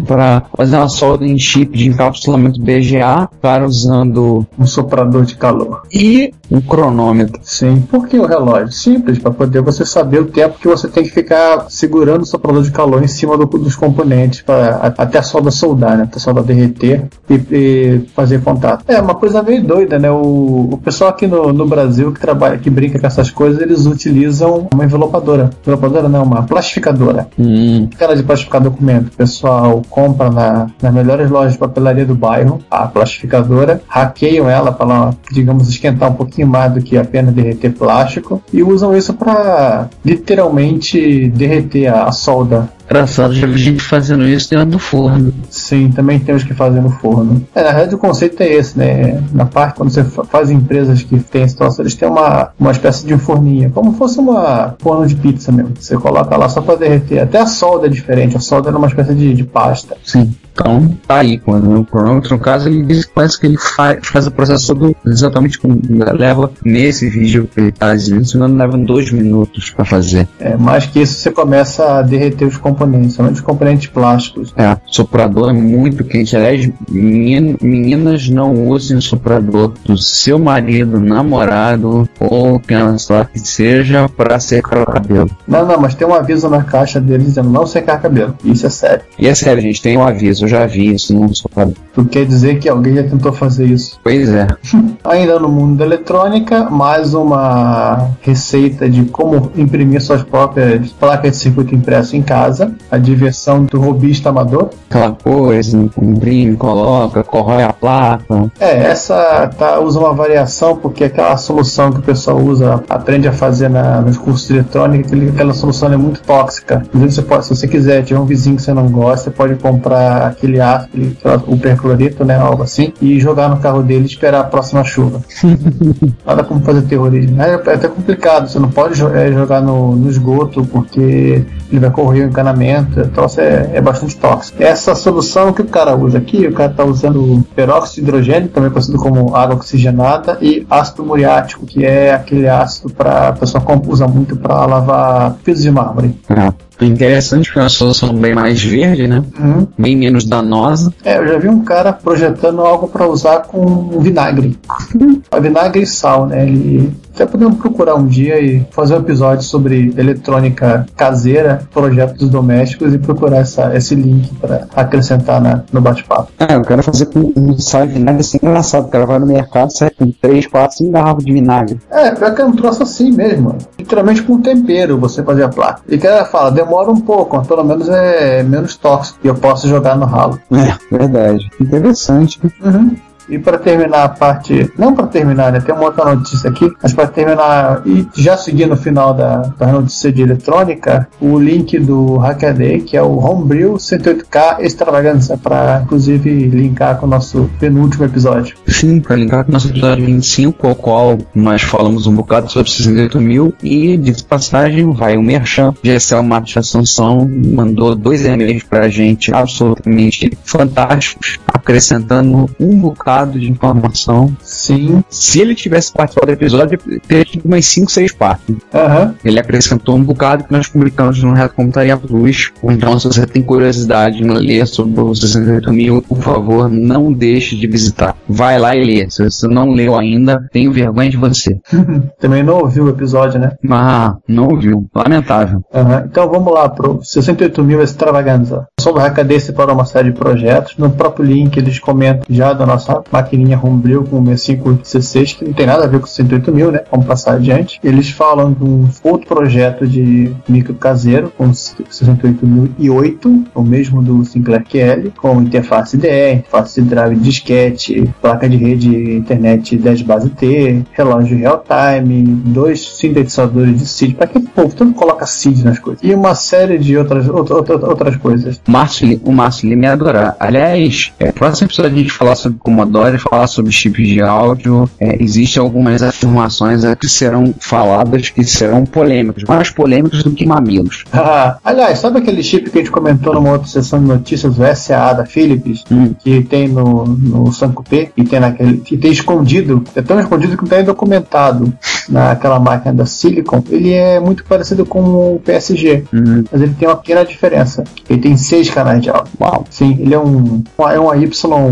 para 0.08 0.44
fazer 0.56 0.78
uma 0.78 0.90
solda 0.90 1.26
em 1.26 1.38
chip 1.38 1.78
de 1.78 1.90
encapsulamento 1.90 2.62
BGA, 2.62 3.30
para 3.42 3.66
usando 3.66 4.46
Um 4.58 4.66
soprador 4.66 5.26
de 5.26 5.36
calor. 5.36 5.84
e 5.94 6.34
um 6.50 6.62
cronômetro. 6.62 7.40
Sim. 7.44 7.82
Por 7.90 8.08
que 8.08 8.18
o 8.18 8.26
relógio? 8.26 8.72
Simples, 8.72 9.20
para 9.20 9.32
poder 9.32 9.62
você 9.62 9.86
saber 9.86 10.20
o 10.22 10.26
tempo 10.26 10.60
que 10.60 10.68
você 10.68 10.88
tem 10.88 11.04
que 11.04 11.10
ficar 11.10 11.66
segurando 11.70 12.22
o 12.24 12.26
soprador 12.26 12.64
de 12.64 12.72
calor 12.72 13.04
em 13.04 13.08
cima 13.08 13.38
do- 13.38 13.46
dos 13.46 13.76
componentes 13.76 14.42
para 14.42 14.94
até 14.98 15.20
a 15.20 15.24
solda 15.24 15.50
soldar, 15.52 15.98
né? 15.98 16.04
Até 16.04 16.18
a 16.18 16.20
solda 16.20 16.42
derreter 16.44 17.06
e, 17.30 17.34
e 17.52 18.02
fazer 18.16 18.42
contato. 18.42 18.61
É 18.88 19.00
uma 19.00 19.16
coisa 19.16 19.42
meio 19.42 19.64
doida, 19.64 19.98
né? 19.98 20.12
O, 20.12 20.70
o 20.72 20.80
pessoal 20.84 21.10
aqui 21.10 21.28
no, 21.28 21.52
no 21.52 21.66
Brasil 21.66 22.12
que 22.12 22.20
trabalha, 22.20 22.58
que 22.58 22.70
brinca 22.70 23.00
com 23.00 23.08
essas 23.08 23.30
coisas, 23.30 23.62
eles 23.62 23.86
utilizam 23.86 24.68
uma 24.74 24.86
envelopadora. 24.86 25.50
Envelopadora 25.62 26.10
não, 26.10 26.24
uma 26.24 26.44
plastificadora. 26.44 27.28
Hum, 27.38 27.88
Aquela 27.94 28.16
de 28.16 28.24
plastificar 28.24 28.62
documento. 28.62 29.08
O 29.08 29.18
pessoal 29.18 29.82
compra 29.90 30.30
na, 30.30 30.68
nas 30.82 30.94
melhores 30.94 31.30
lojas 31.30 31.54
de 31.54 31.60
papelaria 31.60 32.06
do 32.06 32.16
bairro 32.16 32.60
a 32.70 32.88
plastificadora, 32.88 33.82
hackeiam 33.88 34.50
ela 34.50 34.72
para 34.72 35.12
digamos, 35.32 35.68
esquentar 35.70 36.12
um 36.12 36.16
pouquinho 36.16 36.48
mais 36.48 36.74
do 36.74 36.82
que 36.82 36.98
apenas 36.98 37.34
derreter 37.34 37.72
plástico 37.72 38.42
e 38.52 38.64
usam 38.64 38.96
isso 38.96 39.14
para 39.14 39.90
literalmente 40.04 41.30
derreter 41.30 41.88
a, 41.88 42.06
a 42.06 42.12
solda. 42.12 42.70
Engraçado, 42.92 43.34
já 43.34 43.48
vi 43.48 43.58
gente 43.58 43.82
fazendo 43.82 44.28
isso 44.28 44.50
dentro 44.50 44.66
do 44.68 44.80
forno. 44.80 45.34
Sim, 45.50 45.90
também 45.92 46.20
temos 46.20 46.44
que 46.44 46.54
fazer 46.54 46.82
no 46.82 46.90
forno. 46.90 47.46
É, 47.56 47.64
na 47.64 47.72
verdade, 47.72 47.96
o 47.96 47.98
conceito 47.98 48.42
é 48.42 48.48
esse, 48.54 48.78
né? 48.78 49.22
Na 49.34 49.46
parte, 49.46 49.76
quando 49.78 49.90
você 49.90 50.04
fa- 50.04 50.24
faz 50.26 50.50
empresas 50.52 51.02
que 51.02 51.20
têm 51.20 51.48
situação, 51.48 51.84
eles 51.84 51.96
têm 51.96 52.08
uma, 52.10 52.50
uma 52.60 52.72
espécie 52.72 53.06
de 53.06 53.18
forninho, 53.18 53.72
como 53.72 53.94
fosse 53.94 54.20
uma 54.20 54.76
forno 54.80 55.08
de 55.08 55.16
pizza 55.16 55.52
mesmo. 55.52 55.74
Você 55.80 55.96
coloca 55.98 56.36
lá 56.38 56.50
só 56.50 56.62
para 56.62 56.76
derreter. 56.76 57.20
Até 57.20 57.40
a 57.40 57.46
solda 57.48 57.88
é 57.88 57.90
diferente, 57.90 58.36
a 58.38 58.40
solda 58.40 58.70
é 58.70 58.74
uma 58.76 58.88
espécie 58.88 59.14
de, 59.14 59.34
de 59.34 59.44
pasta. 59.44 59.96
Sim. 60.04 60.34
Então, 60.54 60.96
tá 61.08 61.18
aí. 61.20 61.38
Quando 61.38 61.80
o 61.80 61.86
cronômetro, 61.86 62.36
no 62.36 62.40
caso, 62.40 62.68
ele 62.70 62.84
diz 62.84 63.06
que 63.06 63.14
parece 63.14 63.40
que 63.40 63.48
ele 63.48 63.58
faz, 63.58 64.00
faz 64.04 64.28
o 64.28 64.32
processo 64.32 64.68
todo 64.68 64.96
exatamente 65.06 65.58
como 65.58 65.80
leva 65.90 66.52
nesse 66.64 67.10
vídeo 67.10 67.50
que 67.54 67.60
ele 67.60 67.72
tá 67.72 67.94
exibindo, 67.94 68.36
engano, 68.36 68.58
leva 68.58 68.78
dois 68.78 69.12
minutos 69.12 69.70
para 69.72 69.86
fazer. 69.86 70.28
É, 70.40 70.56
mais 70.58 70.86
que 70.86 71.02
isso, 71.02 71.14
você 71.16 71.32
começa 71.32 72.00
a 72.00 72.02
derreter 72.02 72.46
os 72.46 72.58
componentes, 72.58 73.14
somente 73.14 73.36
os 73.36 73.42
componentes 73.42 73.88
plásticos. 73.88 74.54
É, 74.58 74.78
soprador 74.86 75.50
é 75.50 75.54
muito 75.54 76.04
quente. 76.04 76.36
Aliás, 76.36 76.70
menino- 76.90 77.58
meninas 77.62 78.30
não 78.30 78.68
usem 78.68 78.98
o 78.98 79.02
soprador 79.02 79.74
do 79.86 79.98
seu 79.98 80.38
marido, 80.38 81.00
namorado 81.00 82.08
ou 82.20 82.60
quem 82.60 82.98
sabe 82.98 83.30
que 83.34 83.40
seja 83.40 84.08
para 84.10 84.40
secar 84.40 84.82
o 84.82 84.86
cabelo. 84.86 85.30
Não, 85.48 85.66
não, 85.66 85.80
mas 85.80 85.96
tem 85.96 86.08
um 86.08 86.14
aviso 86.14 86.50
na 86.50 86.64
caixa 86.64 87.00
deles 87.00 87.28
dizendo 87.28 87.50
não 87.50 87.66
secar 87.66 88.02
cabelo. 88.02 88.36
Isso 88.44 88.66
é 88.66 88.70
sério. 88.70 89.02
E 89.18 89.28
é 89.28 89.36
sério, 89.36 89.62
gente, 89.62 89.82
tem 89.82 89.98
um 89.98 90.06
aviso, 90.06 90.41
eu 90.42 90.48
já 90.48 90.66
vi 90.66 90.94
isso 90.94 91.14
num 91.14 91.34
soprador. 91.34 91.74
Tu 91.94 92.06
quer 92.06 92.26
dizer 92.26 92.60
que 92.60 92.70
alguém 92.70 92.96
já 92.96 93.04
tentou 93.04 93.32
fazer 93.34 93.66
isso. 93.66 94.00
Pois 94.04 94.30
é. 94.30 94.48
Ainda 95.04 95.40
no 95.40 95.50
mundo 95.50 95.78
da 95.78 95.86
eletrônica, 95.86 96.70
mais 96.70 97.14
uma 97.14 98.10
receita 98.22 98.90
de 98.90 99.06
como 99.06 99.52
imprimir 99.56 100.02
suas 100.02 100.24
próprias 100.24 100.90
placas 100.92 101.32
de 101.32 101.38
circuito 101.38 101.76
impresso 101.76 102.16
em 102.16 102.22
casa. 102.22 102.74
A 102.90 102.98
diversão 102.98 103.64
do 103.66 103.80
robista 103.80 104.30
amador. 104.30 104.70
Aquela 104.90 105.12
coisa, 105.12 105.78
imprime, 106.02 106.56
coloca, 106.56 107.24
corrói 107.24 107.64
a 107.64 107.74
placa. 107.74 108.52
É, 108.60 108.78
essa 108.84 109.50
tá, 109.58 109.80
usa 109.80 110.00
uma 110.00 110.14
variação, 110.14 110.76
porque 110.78 111.06
aquela 111.06 111.36
solução 111.38 111.92
que 111.92 112.00
o 112.00 112.04
pessoal 112.04 112.38
usa, 112.38 112.84
aprende 112.90 113.28
a 113.28 113.32
fazer 113.34 113.70
na- 113.70 114.02
nos 114.02 114.18
cursos 114.18 114.48
de 114.48 114.54
eletrônica, 114.56 115.10
aquela 115.34 115.54
solução 115.54 115.92
é 115.92 115.98
muito 115.98 116.22
tóxica. 116.22 116.84
Inclusive, 116.88 117.12
você 117.14 117.22
pode, 117.22 117.46
se 117.46 117.56
você 117.56 117.68
quiser, 117.68 118.04
tiver 118.04 118.20
um 118.20 118.26
vizinho 118.26 118.56
que 118.56 118.62
você 118.62 118.74
não 118.74 118.88
gosta, 118.90 119.26
você 119.26 119.32
pode 119.32 119.56
comprar 119.56 120.31
aquele 120.32 120.60
ácido, 120.60 121.16
o 121.48 121.58
percloreto, 121.58 122.26
né, 122.26 122.36
algo 122.36 122.64
assim, 122.64 122.94
e 123.02 123.20
jogar 123.20 123.50
no 123.50 123.58
carro 123.58 123.84
dele 123.84 124.04
e 124.04 124.08
esperar 124.08 124.42
a 124.42 124.44
próxima 124.46 124.84
chuva. 124.84 125.22
Nada 126.26 126.44
como 126.44 126.62
fazer 126.62 126.82
terrorismo. 126.84 127.42
É, 127.42 127.52
é 127.52 127.56
até 127.56 127.88
complicado, 127.88 128.50
você 128.50 128.60
não 128.60 128.70
pode 128.70 129.02
é, 129.02 129.32
jogar 129.32 129.62
no, 129.62 129.96
no 129.96 130.10
esgoto, 130.10 130.66
porque 130.66 131.46
ele 131.72 131.80
vai 131.80 131.92
correr 131.92 132.22
o 132.22 132.28
encanamento, 132.28 133.00
o 133.00 133.08
troço 133.10 133.42
é, 133.42 133.72
é 133.74 133.82
bastante 133.82 134.18
tóxico. 134.18 134.62
Essa 134.62 134.96
solução 134.96 135.54
que 135.54 135.62
o 135.62 135.68
cara 135.68 135.96
usa 135.96 136.18
aqui, 136.18 136.48
o 136.48 136.54
cara 136.54 136.72
está 136.72 136.84
usando 136.84 137.44
peróxido 137.56 137.96
de 137.96 138.02
hidrogênio, 138.02 138.50
também 138.50 138.70
conhecido 138.70 138.98
como 138.98 139.36
água 139.36 139.56
oxigenada, 139.56 140.38
e 140.42 140.66
ácido 140.70 141.06
muriático, 141.06 141.66
que 141.66 141.86
é 141.86 142.14
aquele 142.14 142.48
ácido 142.48 142.94
para 142.94 143.30
a 143.30 143.34
pessoa 143.34 143.64
usa 143.88 144.08
muito 144.08 144.36
para 144.36 144.66
lavar 144.66 145.36
pisos 145.44 145.64
de 145.64 145.72
mármore. 145.72 146.16
É. 146.30 146.71
Interessante 146.82 147.46
porque 147.46 147.60
é 147.60 147.64
uma 147.64 147.70
solução 147.70 148.14
bem 148.14 148.34
mais 148.34 148.64
verde, 148.64 149.08
né? 149.08 149.24
Uhum. 149.40 149.68
Bem 149.78 149.96
menos 149.96 150.26
danosa. 150.26 150.94
É, 151.04 151.18
eu 151.18 151.28
já 151.28 151.38
vi 151.38 151.48
um 151.48 151.64
cara 151.64 151.94
projetando 151.94 152.62
algo 152.62 152.88
para 152.88 153.08
usar 153.08 153.40
com 153.42 154.00
vinagre. 154.00 154.58
vinagre 155.42 155.84
e 155.84 155.86
sal, 155.86 156.28
né? 156.28 156.44
Ele 156.44 156.92
até 157.14 157.26
podemos 157.26 157.58
procurar 157.58 157.96
um 157.96 158.08
dia 158.08 158.40
e 158.40 158.66
fazer 158.72 158.96
um 158.96 159.00
episódio 159.00 159.44
sobre 159.44 159.94
eletrônica 159.98 160.86
caseira, 160.96 161.62
projetos 161.72 162.30
domésticos 162.30 162.94
e 162.94 162.98
procurar 162.98 163.38
essa, 163.38 163.76
esse 163.76 163.94
link 163.96 164.34
para 164.36 164.66
acrescentar 164.76 165.42
na, 165.42 165.64
no 165.72 165.82
bate-papo. 165.82 166.32
É, 166.40 166.56
eu 166.56 166.62
quero 166.62 166.82
fazer 166.82 167.08
com 167.08 167.32
um 167.36 167.58
sal 167.60 167.86
de 167.86 167.94
vinagre 167.94 168.22
assim 168.22 168.40
engraçado. 168.42 168.86
O 168.86 168.90
cara 168.90 169.06
vai 169.06 169.20
no 169.20 169.26
mercado, 169.26 169.72
sai 169.72 169.90
com 169.90 170.10
3, 170.10 170.48
4, 170.48 170.78
5 170.78 170.92
garrafas 170.92 171.26
de 171.26 171.34
vinagre. 171.34 171.80
É, 171.92 172.12
pior 172.12 172.34
que 172.34 172.42
é 172.42 172.46
um 172.46 172.54
troço 172.54 172.84
assim 172.84 173.12
mesmo. 173.12 173.58
Literalmente 173.78 174.24
com 174.24 174.42
tempero 174.42 174.98
você 174.98 175.22
fazer 175.22 175.44
a 175.44 175.50
placa. 175.50 175.82
E 175.88 175.98
que 175.98 176.08
ela 176.08 176.26
fala, 176.26 176.50
demora 176.50 176.71
um 176.92 177.00
pouco, 177.00 177.38
mas 177.38 177.48
pelo 177.48 177.64
menos 177.64 177.90
é 177.90 178.44
menos 178.44 178.76
tóxico 178.78 179.20
e 179.24 179.28
eu 179.28 179.36
posso 179.36 179.68
jogar 179.68 179.98
no 179.98 180.06
ralo. 180.06 180.40
É, 180.52 180.96
verdade. 180.96 181.50
Interessante. 181.60 182.40
Uhum. 182.64 182.96
E 183.32 183.40
para 183.40 183.58
terminar 183.58 184.04
a 184.04 184.10
parte, 184.10 184.70
não 184.78 184.94
para 184.94 185.08
terminar, 185.08 185.54
né? 185.54 185.62
Tem 185.62 185.74
uma 185.74 185.86
outra 185.86 186.14
notícia 186.14 186.50
aqui, 186.50 186.70
mas 186.84 186.94
para 186.94 187.08
terminar 187.08 187.82
e 187.86 188.06
já 188.14 188.36
seguir 188.36 188.66
no 188.66 188.76
final 188.76 189.14
da, 189.14 189.38
da 189.58 189.68
notícia 189.68 190.12
de 190.12 190.22
eletrônica, 190.22 191.08
o 191.22 191.40
link 191.40 191.80
do 191.80 192.18
Hackaday, 192.18 192.82
que 192.82 192.98
é 192.98 193.02
o 193.02 193.18
Homebrew 193.18 193.76
108K 193.76 194.60
Extravaganza, 194.60 195.38
para 195.38 195.82
inclusive 195.86 196.50
linkar 196.50 196.98
com 196.98 197.06
o 197.06 197.10
nosso 197.10 197.50
penúltimo 197.58 198.04
episódio. 198.04 198.58
Sim, 198.68 199.00
para 199.00 199.16
linkar 199.16 199.46
com 199.46 199.52
o 199.52 199.54
nosso 199.54 199.70
episódio 199.70 200.06
25, 200.06 200.68
ao 200.68 200.76
qual 200.76 201.18
nós 201.34 201.62
falamos 201.62 202.08
um 202.08 202.14
bocado 202.14 202.52
sobre 202.52 202.70
68 202.70 203.22
mil 203.22 203.54
e 203.64 203.96
de 203.96 204.22
passagem 204.26 204.92
vai 204.92 205.16
o 205.16 205.24
Merchan, 205.24 205.74
GSL 205.82 206.24
Marcos 206.24 206.58
Assunção, 206.58 207.26
mandou 207.30 207.96
dois 207.96 208.26
e-mails 208.26 208.64
para 208.64 208.86
a 208.86 208.90
gente 208.90 209.34
absolutamente 209.34 210.38
fantásticos, 210.44 211.40
acrescentando 211.48 212.50
um 212.60 212.78
bocado 212.78 213.21
de 213.30 213.50
informação. 213.50 214.36
Sim. 214.42 215.04
Se 215.10 215.40
ele 215.40 215.56
tivesse 215.56 215.92
participado 215.92 216.28
do 216.28 216.34
episódio, 216.34 216.80
teria 217.08 217.26
tido 217.26 217.46
umas 217.46 217.66
5, 217.66 217.92
6 217.92 218.14
partes. 218.14 218.56
Aham. 218.74 219.16
Ele 219.24 219.40
acrescentou 219.40 219.96
um 219.96 220.04
bocado 220.04 220.44
que 220.44 220.52
nós 220.52 220.68
publicamos 220.68 221.22
no 221.22 221.34
Reto 221.34 221.56
Computaria 221.56 221.98
Plus. 221.98 222.52
Então, 222.64 223.00
se 223.00 223.08
você 223.08 223.26
tem 223.26 223.42
curiosidade 223.42 224.24
em 224.24 224.30
ler 224.30 224.68
sobre 224.68 225.00
o 225.02 225.14
68 225.14 225.72
mil, 225.72 226.02
por 226.02 226.20
favor, 226.20 226.70
não 226.70 227.12
deixe 227.12 227.56
de 227.56 227.68
visitar. 227.68 228.16
Vai 228.28 228.60
lá 228.60 228.76
e 228.76 228.84
lê. 228.84 229.10
Se 229.10 229.24
você 229.24 229.48
não 229.48 229.72
leu 229.72 229.98
ainda, 229.98 230.48
tenho 230.52 230.72
vergonha 230.72 231.10
de 231.10 231.18
você. 231.18 231.60
Também 232.20 232.44
não 232.44 232.60
ouviu 232.60 232.86
o 232.86 232.90
episódio, 232.90 233.40
né? 233.40 233.52
Ah, 233.70 234.16
não 234.28 234.50
ouviu. 234.50 234.88
Lamentável. 234.96 235.62
Aham. 235.74 236.06
Então 236.10 236.30
vamos 236.30 236.54
lá 236.54 236.70
pro 236.70 237.00
68 237.04 237.64
mil 237.64 237.82
extravaganza. 237.82 238.68
Sou 238.80 238.94
do 238.94 239.00
Hackaday 239.00 239.42
para 239.52 239.74
uma 239.74 239.86
série 239.86 240.12
de 240.12 240.18
projetos. 240.18 240.78
No 240.78 240.90
próprio 240.90 241.26
link 241.26 241.58
eles 241.58 241.80
comentam 241.80 242.24
já 242.30 242.54
da 242.54 242.66
nossa 242.66 243.02
maquininha 243.12 243.60
Homebrew 243.62 244.04
com 244.04 244.20
o 244.20 244.26
6516, 244.26 245.34
que 245.34 245.46
não 245.46 245.54
tem 245.54 245.66
nada 245.66 245.86
a 245.86 245.88
ver 245.88 246.00
com 246.00 246.08
108 246.08 246.52
mil, 246.52 246.72
né? 246.72 246.82
Vamos 246.90 247.06
passar 247.06 247.36
adiante. 247.36 247.80
Eles 247.84 248.10
falam 248.10 248.54
de 248.54 248.64
um 248.64 248.88
outro 249.04 249.28
projeto 249.28 249.88
de 249.88 250.34
micro 250.48 250.74
caseiro 250.74 251.32
com 251.38 251.54
68008, 251.54 253.44
o 253.54 253.62
mesmo 253.62 254.02
do 254.02 254.24
Sinclair 254.26 254.64
QL, 254.64 255.12
com 255.18 255.42
interface 255.42 255.98
DE, 255.98 256.34
interface 256.34 256.82
de 256.82 256.88
drive 256.88 257.16
disquete, 257.20 258.10
placa 258.22 258.48
de 258.48 258.58
rede 258.58 259.16
internet 259.16 259.78
10 259.78 260.02
base 260.04 260.30
T, 260.30 260.84
relógio 260.92 261.38
real 261.38 261.64
time, 261.68 262.24
dois 262.24 262.98
sintetizadores 262.98 263.80
de 263.80 263.86
SID. 263.86 264.16
Para 264.16 264.28
que 264.28 264.40
povo 264.40 264.76
tanto 264.76 264.94
coloca 264.94 265.26
SID 265.26 265.64
nas 265.64 265.80
coisas? 265.80 266.04
E 266.04 266.14
uma 266.14 266.36
série 266.36 266.78
de 266.78 266.98
outras, 266.98 267.28
outra, 267.28 267.56
outra, 267.56 267.88
outras 267.88 268.16
coisas. 268.18 268.62
Márcio, 268.68 269.20
o 269.24 269.32
Márcio 269.32 269.68
ele 269.68 269.76
me 269.76 269.88
adora. 269.88 270.36
Aliás, 270.40 271.14
é, 271.20 271.32
próximo 271.32 271.68
episódio 271.68 271.92
a 271.92 272.00
gente 272.00 272.12
falar 272.12 272.36
sobre 272.36 272.60
Commodore, 272.92 273.18
falar 273.18 273.48
sobre 273.48 273.72
chips 273.72 274.06
de 274.08 274.22
áudio. 274.22 274.90
É, 275.00 275.22
Existem 275.24 275.62
algumas 275.62 276.04
afirmações 276.04 276.84
que 277.00 277.08
serão 277.08 277.54
faladas 277.60 278.30
que 278.30 278.44
serão 278.44 278.86
polêmicas, 278.86 279.44
mais 279.44 279.70
polêmicas 279.70 280.24
do 280.24 280.32
que 280.32 280.46
mamilos. 280.46 281.04
Ah, 281.24 281.58
aliás, 281.64 282.00
sabe 282.00 282.18
aquele 282.18 282.42
chip 282.42 282.70
que 282.72 282.80
a 282.80 282.82
gente 282.82 282.92
comentou 282.92 283.34
numa 283.36 283.52
outra 283.52 283.68
sessão 283.68 284.00
de 284.00 284.06
notícias, 284.06 284.58
o 284.58 284.76
SA 284.76 285.14
da 285.14 285.26
Philips, 285.26 285.84
Hum. 285.92 286.14
que 286.20 286.42
tem 286.44 286.68
no, 286.68 287.06
no 287.06 287.54
Sanco 287.54 287.84
P, 287.84 288.10
e 288.18 288.24
tem 288.24 288.40
naquele. 288.40 288.78
que 288.78 288.98
tem 288.98 289.12
escondido, 289.12 289.84
é 289.96 290.02
tão 290.02 290.20
escondido 290.20 290.58
que 290.58 290.64
não 290.64 290.70
tem 290.70 290.84
documentado 290.84 291.72
naquela 292.10 292.60
máquina 292.60 292.94
da 292.94 293.06
Silicon, 293.06 293.64
ele 293.70 293.94
é 293.94 294.20
muito 294.20 294.44
parecido 294.44 294.86
com 294.86 295.00
o 295.36 295.42
PSG, 295.46 296.04
Hum. 296.14 296.44
mas 296.52 296.62
ele 296.62 296.74
tem 296.74 296.88
uma 296.88 296.98
pequena 296.98 297.24
diferença. 297.24 297.84
Ele 298.10 298.20
tem 298.20 298.36
seis 298.36 298.70
canais 298.70 299.02
de 299.02 299.10
áudio. 299.10 299.32
Uau. 299.40 299.64
Sim, 299.70 299.98
ele 300.00 300.14
é 300.14 300.20
um, 300.20 300.64
é 300.80 301.00
um 301.00 301.10
AY 301.12 301.30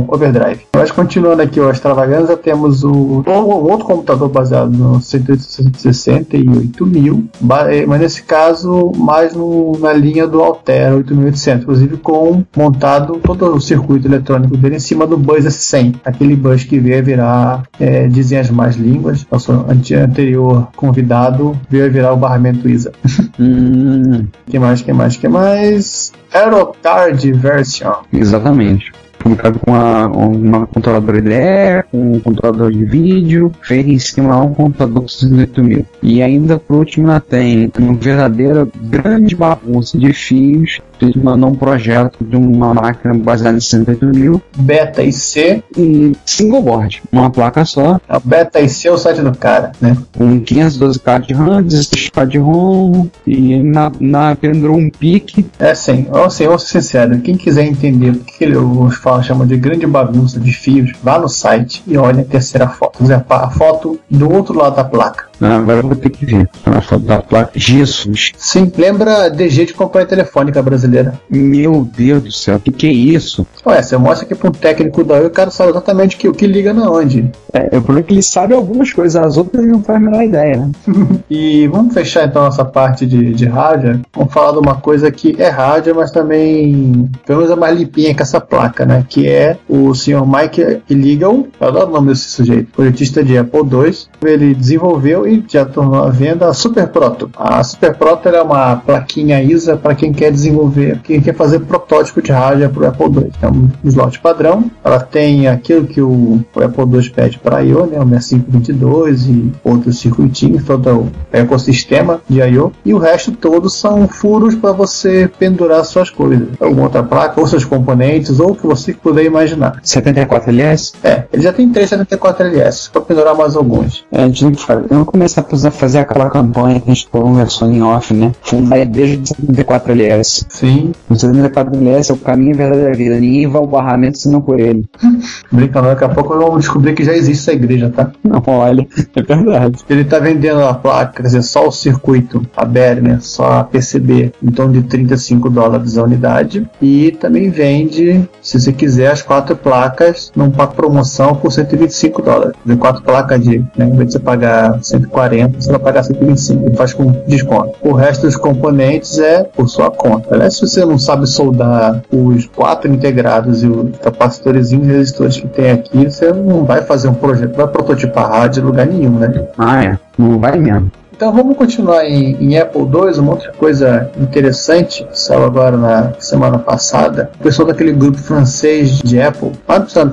overdrive. 0.08 0.62
Mas 0.74 0.92
continuando 1.10 1.42
aqui 1.42 1.60
o 1.60 1.72
extravaganza, 1.72 2.38
temos 2.38 2.84
o, 2.84 2.92
um 2.92 3.32
outro 3.72 3.84
computador 3.88 4.30
baseado 4.30 4.70
no 4.70 5.02
168 5.02 6.86
mil, 6.86 7.28
eh, 7.72 7.84
mas 7.88 8.00
nesse 8.00 8.22
caso 8.22 8.92
mais 8.96 9.34
no- 9.34 9.76
na 9.80 9.92
linha 9.92 10.28
do 10.28 10.40
Altera 10.40 10.96
8800, 10.96 11.64
inclusive 11.64 11.98
com 11.98 12.44
montado 12.56 13.20
todo 13.24 13.56
o 13.56 13.60
circuito 13.60 14.08
eletrônico 14.08 14.56
dele 14.56 14.76
em 14.76 14.80
cima 14.80 15.08
do 15.08 15.18
Buzz 15.18 15.46
S100, 15.46 15.96
aquele 16.06 16.36
Buzz 16.36 16.64
que 16.64 16.78
veio 16.80 17.00
a 17.00 17.02
virar, 17.02 17.64
é, 17.80 18.08
dizem 18.08 18.38
as 18.38 18.52
mais 18.52 18.76
línguas, 18.76 19.26
nosso 19.32 19.52
ante- 19.68 19.96
anterior 19.96 20.68
convidado 20.76 21.60
veio 21.72 21.86
a 21.86 21.90
virar 21.90 22.14
o 22.14 22.18
barramento 22.18 22.70
ISA. 22.70 22.92
Hum, 23.42 24.26
que 24.48 24.60
mais, 24.60 24.82
que 24.82 24.92
mais, 24.92 25.16
que 25.16 25.28
mais? 25.30 26.12
Aerocard 26.34 27.32
Version. 27.32 27.94
exatamente. 28.12 28.92
Com 29.24 29.36
uma, 29.72 30.08
uma 30.08 30.68
controladora 30.68 31.18
IDE, 31.18 31.84
com 31.92 32.14
um 32.14 32.20
controlador 32.20 32.72
de 32.72 32.84
vídeo, 32.86 33.52
feito 33.62 33.90
em 33.90 34.00
cima 34.00 34.34
de 34.40 34.48
um 34.48 34.54
computador 34.54 35.02
com 35.02 35.08
68 35.08 35.64
mil. 35.64 35.86
E 36.02 36.22
ainda 36.22 36.58
por 36.58 36.78
último 36.78 37.08
ela 37.10 37.20
tem 37.20 37.72
uma 37.78 37.94
verdadeira 37.94 38.68
grande 38.84 39.36
bagunça 39.36 39.98
de 39.98 40.14
fios. 40.14 40.80
Mandou 41.16 41.50
um 41.52 41.56
projeto 41.56 42.18
de 42.22 42.36
uma 42.36 42.74
máquina 42.74 43.14
baseada 43.14 43.58
em 43.58 43.62
68 43.62 44.06
mil 44.08 44.42
Beta 44.58 45.02
IC. 45.02 45.64
e 45.78 46.12
single 46.26 46.62
board, 46.62 47.02
uma 47.10 47.30
placa 47.30 47.64
só, 47.64 48.02
A 48.08 48.20
Beta 48.20 48.60
IC 48.60 48.88
é 48.88 48.92
o 48.92 48.98
site 48.98 49.22
do 49.22 49.32
cara, 49.38 49.72
né? 49.80 49.96
com 50.18 50.42
512k 50.42 51.22
de 51.28 51.34
RAM, 51.34 51.64
16k 51.64 52.28
de 52.28 52.38
ROM 52.38 53.08
e 53.26 53.64
na, 53.64 53.90
na 54.00 54.36
pendurou 54.36 54.78
um 54.78 54.90
pique 54.90 55.46
É 55.58 55.72
assim, 55.72 56.06
ó, 56.12 56.26
assim, 56.26 56.46
vou 56.48 56.60
ser 56.60 56.82
sincero, 56.82 57.18
quem 57.22 57.38
quiser 57.38 57.66
entender 57.66 58.10
o 58.12 58.20
que 58.20 58.44
ele- 58.44 58.58
os 58.58 58.98
falam 59.10 59.24
chamam 59.24 59.48
de 59.48 59.58
grande 59.58 59.88
bagunça 59.88 60.40
de 60.40 60.54
fios, 60.54 60.92
vá 61.02 61.18
no 61.18 61.28
site 61.28 61.84
e 61.88 61.98
olha 61.98 62.22
a 62.22 62.26
terceira 62.26 62.68
foto. 62.68 62.98
Quer 62.98 63.04
dizer, 63.04 63.26
a 63.28 63.50
foto 63.50 64.00
do 64.10 64.32
outro 64.32 64.56
lado 64.56 64.76
da 64.76 64.84
placa. 64.84 65.29
Ah, 65.42 65.58
Agora 65.58 65.80
eu 65.80 65.88
vou 65.88 65.96
ter 65.96 66.10
que 66.10 66.26
ver. 66.26 66.50
A 66.66 66.82
foto 66.82 67.04
da 67.04 67.22
placa. 67.22 67.52
Jesus. 67.56 68.32
Sim, 68.38 68.72
lembra 68.78 69.30
DG 69.30 69.66
de 69.66 69.74
companhia 69.74 70.08
telefônica 70.08 70.62
brasileira. 70.62 71.20
Meu 71.30 71.88
Deus 71.96 72.24
do 72.24 72.32
céu. 72.32 72.58
O 72.58 72.60
que, 72.60 72.72
que 72.72 72.88
é 72.88 72.92
isso? 72.92 73.46
Ué, 73.66 73.82
você 73.82 73.98
mostra 73.98 74.26
aqui 74.26 74.36
para 74.36 74.50
um 74.50 74.54
técnico 74.54 75.04
da 75.04 75.16
Oi, 75.16 75.26
o 75.26 75.30
cara 75.30 75.52
sabe 75.52 75.72
exatamente 75.72 76.16
o 76.16 76.20
que, 76.20 76.28
o 76.30 76.34
que 76.34 76.48
liga 76.48 76.74
na 76.74 76.90
onde. 76.90 77.30
É, 77.54 77.66
o 77.78 77.82
problema 77.82 78.00
é 78.00 78.04
que 78.04 78.14
ele 78.14 78.24
sabe 78.24 78.54
algumas 78.54 78.94
coisas, 78.94 79.16
as 79.16 79.38
outras 79.38 79.64
ele 79.64 79.72
não 79.72 79.82
faz 79.84 79.98
a 79.98 80.00
menor 80.00 80.24
ideia, 80.24 80.58
né? 80.58 80.72
E 81.30 81.68
vamos 81.68 81.94
fechar 81.94 82.26
então 82.26 82.46
essa 82.48 82.66
parte 82.66 83.06
de, 83.06 83.34
de 83.34 83.46
hardware. 83.46 84.00
Vamos 84.14 84.34
falar 84.34 84.52
de 84.54 84.60
uma 84.60 84.76
coisa 84.76 85.12
que 85.12 85.36
é 85.38 85.50
hardware, 85.50 85.96
mas 85.96 86.12
também 86.12 87.10
pelo 87.26 87.40
menos 87.40 87.56
é 87.56 87.60
mais 87.60 87.78
limpinha 87.78 88.14
que 88.14 88.22
essa 88.22 88.42
placa, 88.42 88.86
né? 88.86 89.06
Que 89.08 89.28
é 89.28 89.58
o 89.68 89.94
senhor 89.94 90.26
Mike 90.28 90.82
Illegal, 90.90 91.46
eu 91.60 91.68
adoro 91.68 91.90
o 91.90 91.94
nome 91.94 92.10
desse 92.10 92.30
sujeito, 92.30 92.72
projetista 92.72 93.24
de 93.24 93.38
Apple 93.38 93.62
II. 93.62 93.96
Ele 94.26 94.54
desenvolveu 94.54 95.28
e 95.30 95.44
já 95.48 95.66
tornou 95.66 96.04
à 96.04 96.10
venda 96.10 96.48
a 96.48 96.54
Super 96.54 96.88
Proto. 96.88 97.30
A 97.38 97.64
Super 97.64 97.96
Proto 97.96 98.28
é 98.30 98.42
uma 98.42 98.78
plaquinha 98.78 99.42
ISA 99.42 99.78
para 99.78 99.96
quem 99.96 100.12
quer 100.12 100.32
desenvolver, 100.32 101.00
quem 101.04 101.22
quer 101.22 101.36
fazer 101.36 101.60
protótipo 101.60 102.22
de 102.22 102.32
hardware 102.32 102.70
para 102.70 102.84
o 102.84 102.88
Apple 102.88 103.24
II. 103.24 103.32
É 103.42 103.48
um 103.48 103.70
slot 103.84 104.20
padrão. 104.20 104.70
Ela 104.84 105.00
tem 105.00 105.48
aquilo 105.48 105.86
que 105.86 106.02
o, 106.02 106.44
o 106.56 106.64
Apple 106.64 106.84
II 106.84 107.10
pede 107.12 107.40
para 107.40 107.64
I.O., 107.64 107.86
né? 107.86 108.00
O 108.00 108.08
6522 108.08 109.28
e 109.28 109.52
outros 109.64 110.00
circuitinhos, 110.00 110.64
todo 110.64 110.90
o 110.90 111.12
ecossistema 111.32 112.22
de 112.28 112.42
I.O. 112.42 112.72
E 112.84 112.94
o 112.94 112.98
resto 112.98 113.32
todo 113.32 113.70
são 113.70 114.08
furos 114.08 114.56
para 114.56 114.72
você 114.72 115.30
pendurar 115.40 115.84
suas 115.86 116.10
coisas. 116.10 116.48
Alguma 116.60 116.84
outra 116.84 117.04
placa, 117.04 117.40
ou 117.40 117.48
seus 117.48 117.66
componentes, 117.66 118.40
ou 118.40 118.52
o 118.52 118.56
que 118.56 118.66
você 118.66 118.94
puder 118.94 119.26
imaginar. 119.26 119.80
74 119.84 120.50
LS? 120.50 120.94
É, 121.04 121.24
ele 121.32 121.42
já 121.42 121.54
tem 121.54 121.70
três 121.70 121.90
74LS, 121.90 122.92
para 122.92 123.02
pendurar 123.02 123.36
mais 123.36 123.56
alguns. 123.56 124.06
É, 124.12 124.24
a 124.24 124.28
gente 124.28 124.44
não 124.46 124.54
faz. 124.56 124.80
Eu 124.90 124.98
não 124.98 125.06
começar 125.20 125.42
a 125.68 125.72
fazer 125.72 126.00
aquela 126.00 126.30
campanha 126.30 126.80
que 126.80 126.90
a 126.90 126.94
gente 126.94 127.10
conversou 127.10 127.70
em 127.70 127.82
off, 127.82 128.14
né? 128.14 128.32
Fundar 128.42 128.78
a 128.78 128.80
igreja 128.80 129.18
de 129.18 129.34
74LS. 129.34 130.46
Sim. 130.48 130.94
O 131.10 131.14
74LS 131.14 132.10
é 132.10 132.14
o 132.14 132.18
caminho 132.18 132.56
verdadeiro 132.56 132.92
da 132.92 132.98
vida. 132.98 133.16
Ninguém 133.16 133.46
vai 133.46 133.62
ao 133.62 133.68
barramento 133.68 134.18
senão 134.18 134.40
por 134.40 134.58
ele. 134.58 134.86
Brincando, 135.52 135.88
daqui 135.88 136.06
a 136.06 136.10
pouco 136.10 136.34
eu 136.34 136.58
descobrir 136.58 136.94
que 136.94 137.04
já 137.04 137.14
existe 137.14 137.42
essa 137.42 137.52
igreja, 137.52 137.90
tá? 137.90 138.12
Não, 138.24 138.42
olha, 138.48 138.88
é 139.14 139.22
verdade. 139.22 139.80
Ele 139.90 140.06
tá 140.06 140.20
vendendo 140.20 140.62
a 140.62 140.74
placa, 140.74 141.18
quer 141.18 141.24
dizer, 141.24 141.42
só 141.42 141.68
o 141.68 141.72
circuito, 141.72 142.42
a 142.56 142.64
BER, 142.64 143.02
né? 143.02 143.18
Só 143.20 143.60
a 143.60 143.64
PCB, 143.66 144.32
em 144.42 144.52
torno 144.52 144.74
de 144.74 144.84
35 144.84 145.50
dólares 145.50 145.98
a 145.98 146.04
unidade. 146.04 146.66
E 146.82 147.12
também 147.20 147.50
vende, 147.50 148.26
se 148.42 148.58
você 148.58 148.72
quiser, 148.72 149.12
as 149.12 149.22
quatro 149.22 149.56
placas 149.56 150.32
num 150.34 150.50
pack 150.50 150.76
promoção 150.76 151.36
por 151.36 151.52
125 151.52 152.22
dólares. 152.22 152.54
Dizer, 152.64 152.78
quatro 152.78 153.04
placas 153.04 153.42
de, 153.42 153.60
né? 153.76 153.86
Em 153.86 153.96
vez 153.96 154.08
de 154.08 154.14
você 154.14 154.20
pagar 154.20 154.80
140, 155.10 155.62
você 155.62 155.72
vai 155.72 155.80
pagar 155.80 156.04
125. 156.04 156.66
Ele 156.68 156.76
faz 156.76 156.94
com 156.94 157.12
desconto. 157.28 157.76
O 157.82 157.94
resto 157.94 158.26
dos 158.26 158.38
componentes 158.38 159.20
é 159.20 159.44
por 159.44 159.68
sua 159.68 159.92
conta. 159.92 160.34
Aliás, 160.34 160.56
se 160.56 160.62
você 160.62 160.86
não 160.86 160.98
sabe 160.98 161.28
soldar 161.28 162.02
os 162.12 162.46
quatro 162.48 162.92
integrados 162.92 163.64
e 163.64 163.68
os 163.68 163.98
capacitores 163.98 164.72
e 164.72 164.78
resistores 164.78 165.38
que 165.38 165.48
tem 165.48 165.72
aqui, 165.72 166.10
você 166.10 166.32
não 166.32 166.64
vai 166.64 166.82
fazer 166.84 167.10
um 167.10 167.14
projeto, 167.14 167.56
vai 167.56 167.68
prototipar 167.68 168.30
rádio 168.30 168.62
em 168.62 168.66
lugar 168.66 168.86
nenhum, 168.86 169.18
né? 169.18 169.48
Ah, 169.58 169.84
é. 169.84 170.00
Não 170.18 170.40
vai 170.40 170.58
mesmo. 170.58 170.92
Então 171.20 171.34
vamos 171.34 171.58
continuar 171.58 172.06
em, 172.06 172.38
em 172.40 172.58
Apple 172.58 172.84
II, 172.84 173.20
uma 173.20 173.32
outra 173.34 173.52
coisa 173.52 174.10
interessante 174.18 175.04
que 175.04 175.20
saiu 175.20 175.44
agora 175.44 175.76
na 175.76 176.14
semana 176.18 176.58
passada. 176.58 177.30
O 177.38 177.44
pessoal 177.44 177.68
daquele 177.68 177.92
grupo 177.92 178.18
francês 178.18 179.02
de 179.04 179.22
Apple, 179.22 179.52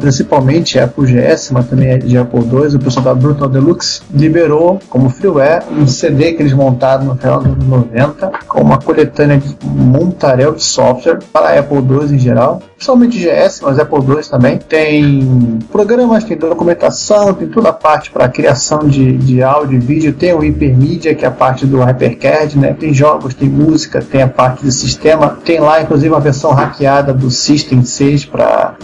principalmente 0.01 0.81
Apple 0.81 1.05
GS, 1.05 1.53
mas 1.53 1.69
também 1.69 1.97
de 2.01 2.19
Apple 2.19 2.41
II, 2.41 2.75
o 2.75 2.81
pessoal 2.81 3.05
da 3.05 3.15
Brutal 3.15 3.49
Deluxe, 3.49 4.03
liberou 4.13 4.81
como 4.89 5.09
freeware 5.09 5.63
um 5.71 5.87
CD 5.87 6.33
que 6.33 6.43
eles 6.43 6.53
montaram 6.53 7.05
no 7.05 7.15
final 7.15 7.39
dos 7.39 7.53
anos 7.53 7.65
90, 7.69 8.33
com 8.49 8.61
uma 8.63 8.79
coletânea 8.79 9.39
de 9.39 9.57
montaréu 9.65 10.57
de 10.57 10.65
software 10.65 11.21
para 11.33 11.57
Apple 11.57 11.85
II 11.89 12.17
em 12.17 12.19
geral, 12.19 12.61
principalmente 12.75 13.17
GS, 13.17 13.61
mas 13.63 13.79
Apple 13.79 14.01
II 14.01 14.25
também. 14.29 14.59
Tem 14.59 15.61
programas, 15.71 16.25
tem 16.25 16.37
documentação, 16.37 17.33
tem 17.33 17.47
toda 17.47 17.69
a 17.69 17.73
parte 17.73 18.11
para 18.11 18.29
criação 18.29 18.81
de, 18.81 19.17
de 19.19 19.41
áudio 19.41 19.77
e 19.77 19.81
vídeo, 19.81 20.13
tem 20.13 20.35
o 20.35 20.41
hypermedia 20.41 20.96
que 20.99 21.25
é 21.25 21.29
a 21.29 21.31
parte 21.31 21.67
do 21.67 21.83
HyperCAD, 21.83 22.59
né? 22.59 22.75
Tem 22.79 22.93
jogos, 22.93 23.35
tem 23.35 23.49
música, 23.49 24.01
tem 24.01 24.23
a 24.23 24.29
parte 24.29 24.65
do 24.65 24.71
sistema. 24.71 25.39
Tem 25.45 25.61
lá, 25.61 25.83
inclusive, 25.83 26.13
uma 26.13 26.21
versão 26.21 26.53
hackeada 26.53 27.13
do 27.13 27.31
System 27.31 27.85
6 27.85 28.25
para 28.27 28.75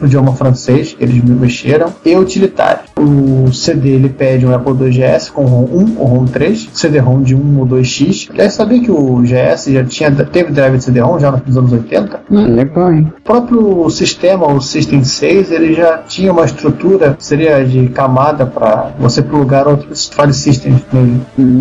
o 0.00 0.06
idioma 0.06 0.34
francês, 0.34 0.96
eles 0.98 1.22
mexeram. 1.24 1.92
E 2.04 2.16
utilitário. 2.16 2.80
O 2.98 3.52
CD 3.52 3.90
ele 3.90 4.08
pede 4.08 4.46
um 4.46 4.54
Apple 4.54 4.72
II 4.72 4.90
GS 4.90 5.30
com 5.30 5.44
ROM 5.44 5.64
1 5.64 5.98
ou 5.98 6.06
ROM 6.06 6.26
3, 6.26 6.70
CD-ROM 6.72 7.22
de 7.22 7.34
1 7.34 7.58
ou 7.58 7.66
2X. 7.66 8.30
Aliás, 8.30 8.54
sabia 8.54 8.80
que 8.80 8.90
o 8.90 9.22
GS 9.22 9.66
já 9.66 9.84
tinha, 9.84 10.10
teve 10.10 10.52
drive 10.52 10.76
de 10.76 10.84
CD-ROM 10.84 11.18
já 11.18 11.30
nos 11.30 11.56
anos 11.56 11.72
80? 11.72 12.20
Hum, 12.30 12.54
legal, 12.54 12.92
hein? 12.92 13.12
O 13.18 13.22
próprio 13.22 13.90
sistema, 13.90 14.46
o 14.46 14.60
System 14.60 15.04
6, 15.04 15.50
ele 15.50 15.74
já 15.74 15.98
tinha 15.98 16.32
uma 16.32 16.44
estrutura, 16.44 17.16
seria 17.18 17.64
de 17.64 17.88
camada 17.88 18.46
para 18.46 18.92
você 18.98 19.22
plugar 19.22 19.66
outros 19.66 20.08
file 20.08 20.32
systems 20.32 20.82
nele. 20.92 21.20
Hum. 21.38 21.51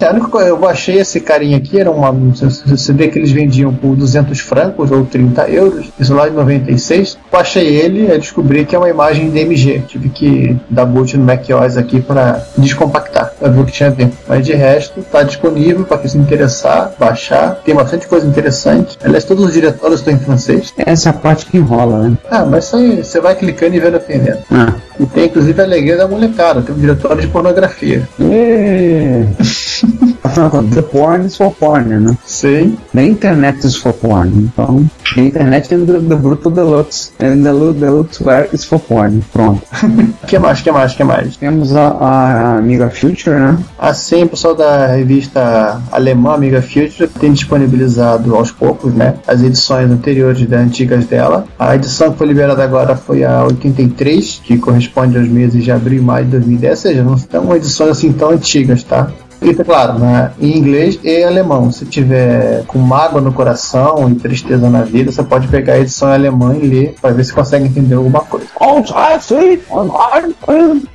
A 0.00 0.12
única 0.12 0.28
coisa, 0.28 0.48
eu 0.48 0.56
baixei 0.56 0.98
esse 0.98 1.20
carinha 1.20 1.56
aqui, 1.56 1.78
era 1.78 1.90
uma, 1.90 2.10
um 2.10 2.32
CD 2.34 3.08
que 3.08 3.18
eles 3.18 3.32
vendiam 3.32 3.74
por 3.74 3.96
200 3.96 4.38
francos 4.40 4.90
ou 4.90 5.04
30 5.04 5.50
euros, 5.50 5.90
isso 5.98 6.14
lá 6.14 6.28
em 6.28 6.32
96. 6.32 7.18
Baixei 7.30 7.66
ele 7.66 8.12
e 8.12 8.18
descobri 8.18 8.64
que 8.64 8.76
é 8.76 8.78
uma 8.78 8.88
imagem 8.88 9.30
DMG. 9.30 9.82
Tive 9.88 10.08
que 10.08 10.56
dar 10.70 10.86
boot 10.86 11.16
no 11.16 11.24
macOS 11.24 11.76
aqui 11.76 12.00
para 12.00 12.44
descompactar, 12.56 13.32
para 13.38 13.48
ver 13.48 13.60
o 13.60 13.64
que 13.64 13.72
tinha 13.72 13.90
dentro. 13.90 14.16
Mas 14.28 14.46
de 14.46 14.52
resto, 14.52 15.00
está 15.00 15.22
disponível 15.22 15.84
para 15.84 15.98
quem 15.98 16.08
se 16.08 16.16
interessar, 16.16 16.92
baixar. 16.98 17.56
Tem 17.64 17.74
bastante 17.74 18.06
coisa 18.06 18.26
interessante. 18.26 18.96
Aliás, 19.02 19.24
todos 19.24 19.44
os 19.44 19.52
diretórios 19.52 20.00
estão 20.00 20.14
em 20.14 20.18
francês. 20.18 20.72
Essa 20.78 21.08
é 21.08 21.10
a 21.10 21.14
parte 21.14 21.46
que 21.46 21.56
enrola, 21.56 22.08
né? 22.08 22.18
Ah, 22.30 22.44
mas 22.44 22.66
isso 22.66 22.76
aí 22.76 23.04
você 23.04 23.20
vai 23.20 23.34
clicando 23.34 23.74
e 23.74 23.80
vendo 23.80 23.96
aprendendo. 23.96 24.38
Ah. 24.50 24.74
E 24.98 25.06
tem 25.06 25.26
inclusive 25.26 25.60
a 25.60 25.64
alegria 25.64 25.96
da 25.96 26.08
molecada, 26.08 26.62
tem 26.62 26.74
um 26.74 26.78
diretório 26.78 27.20
de 27.20 27.28
pornografia. 27.28 28.08
É. 28.20 29.26
The 30.22 30.82
porn 30.82 31.26
is 31.26 31.36
for 31.36 31.54
porn, 31.54 32.00
né? 32.00 32.16
Sim. 32.24 32.76
The 32.94 33.02
internet 33.02 33.66
is 33.66 33.76
for 33.76 33.92
porn. 33.92 34.28
Então, 34.28 34.88
a 35.16 35.20
internet 35.20 35.74
é 35.74 35.78
do, 35.78 36.00
do 36.00 36.16
Bruto 36.16 36.50
Deluxe. 36.50 37.12
And 37.20 37.42
the 37.42 37.52
Deluxe 37.72 38.22
Wear 38.22 38.48
is 38.52 38.64
for 38.64 38.78
porn. 38.78 39.22
Pronto. 39.32 39.62
que 40.26 40.38
mais, 40.38 40.60
que 40.60 40.70
mais, 40.70 40.94
que 40.94 41.04
mais? 41.04 41.36
Temos 41.36 41.74
a, 41.74 41.88
a 41.88 42.58
Amiga 42.58 42.90
Future, 42.90 43.36
né? 43.36 43.58
Assim, 43.78 44.24
o 44.24 44.28
pessoal 44.28 44.54
da 44.54 44.86
revista 44.86 45.80
alemã 45.90 46.34
Amiga 46.34 46.60
Future 46.60 47.08
tem 47.20 47.32
disponibilizado 47.32 48.34
aos 48.34 48.50
poucos, 48.50 48.92
né? 48.94 49.14
As 49.26 49.42
edições 49.42 49.90
anteriores 49.90 50.46
das 50.46 50.60
antigas 50.60 51.06
dela. 51.06 51.46
A 51.58 51.74
edição 51.74 52.12
que 52.12 52.18
foi 52.18 52.26
liberada 52.26 52.62
agora 52.62 52.96
foi 52.96 53.24
a 53.24 53.44
83, 53.44 54.40
que 54.44 54.58
corresponde 54.58 55.16
aos 55.16 55.28
meses 55.28 55.62
de 55.62 55.70
abril 55.70 55.98
e 56.00 56.02
maio 56.02 56.24
de 56.24 56.32
2010, 56.32 56.70
ou 56.70 56.76
seja, 56.76 57.02
não 57.02 57.18
são 57.18 57.56
edições 57.56 57.90
assim 57.90 58.12
tão 58.12 58.30
antigas, 58.30 58.82
tá? 58.82 59.10
Escrita, 59.40 59.64
claro, 59.64 59.98
né, 59.98 60.32
em 60.40 60.58
inglês 60.58 60.98
e 61.02 61.22
alemão. 61.22 61.70
Se 61.70 61.84
tiver 61.84 62.64
com 62.66 62.78
mágoa 62.78 63.20
no 63.20 63.32
coração 63.32 64.10
e 64.10 64.14
tristeza 64.16 64.68
na 64.68 64.82
vida, 64.82 65.12
você 65.12 65.22
pode 65.22 65.46
pegar 65.46 65.74
a 65.74 65.78
edição 65.78 66.08
em 66.08 66.14
alemão 66.14 66.54
e 66.54 66.66
ler 66.66 66.94
para 67.00 67.14
ver 67.14 67.24
se 67.24 67.32
consegue 67.32 67.66
entender 67.66 67.94
alguma 67.94 68.20
coisa. 68.20 68.46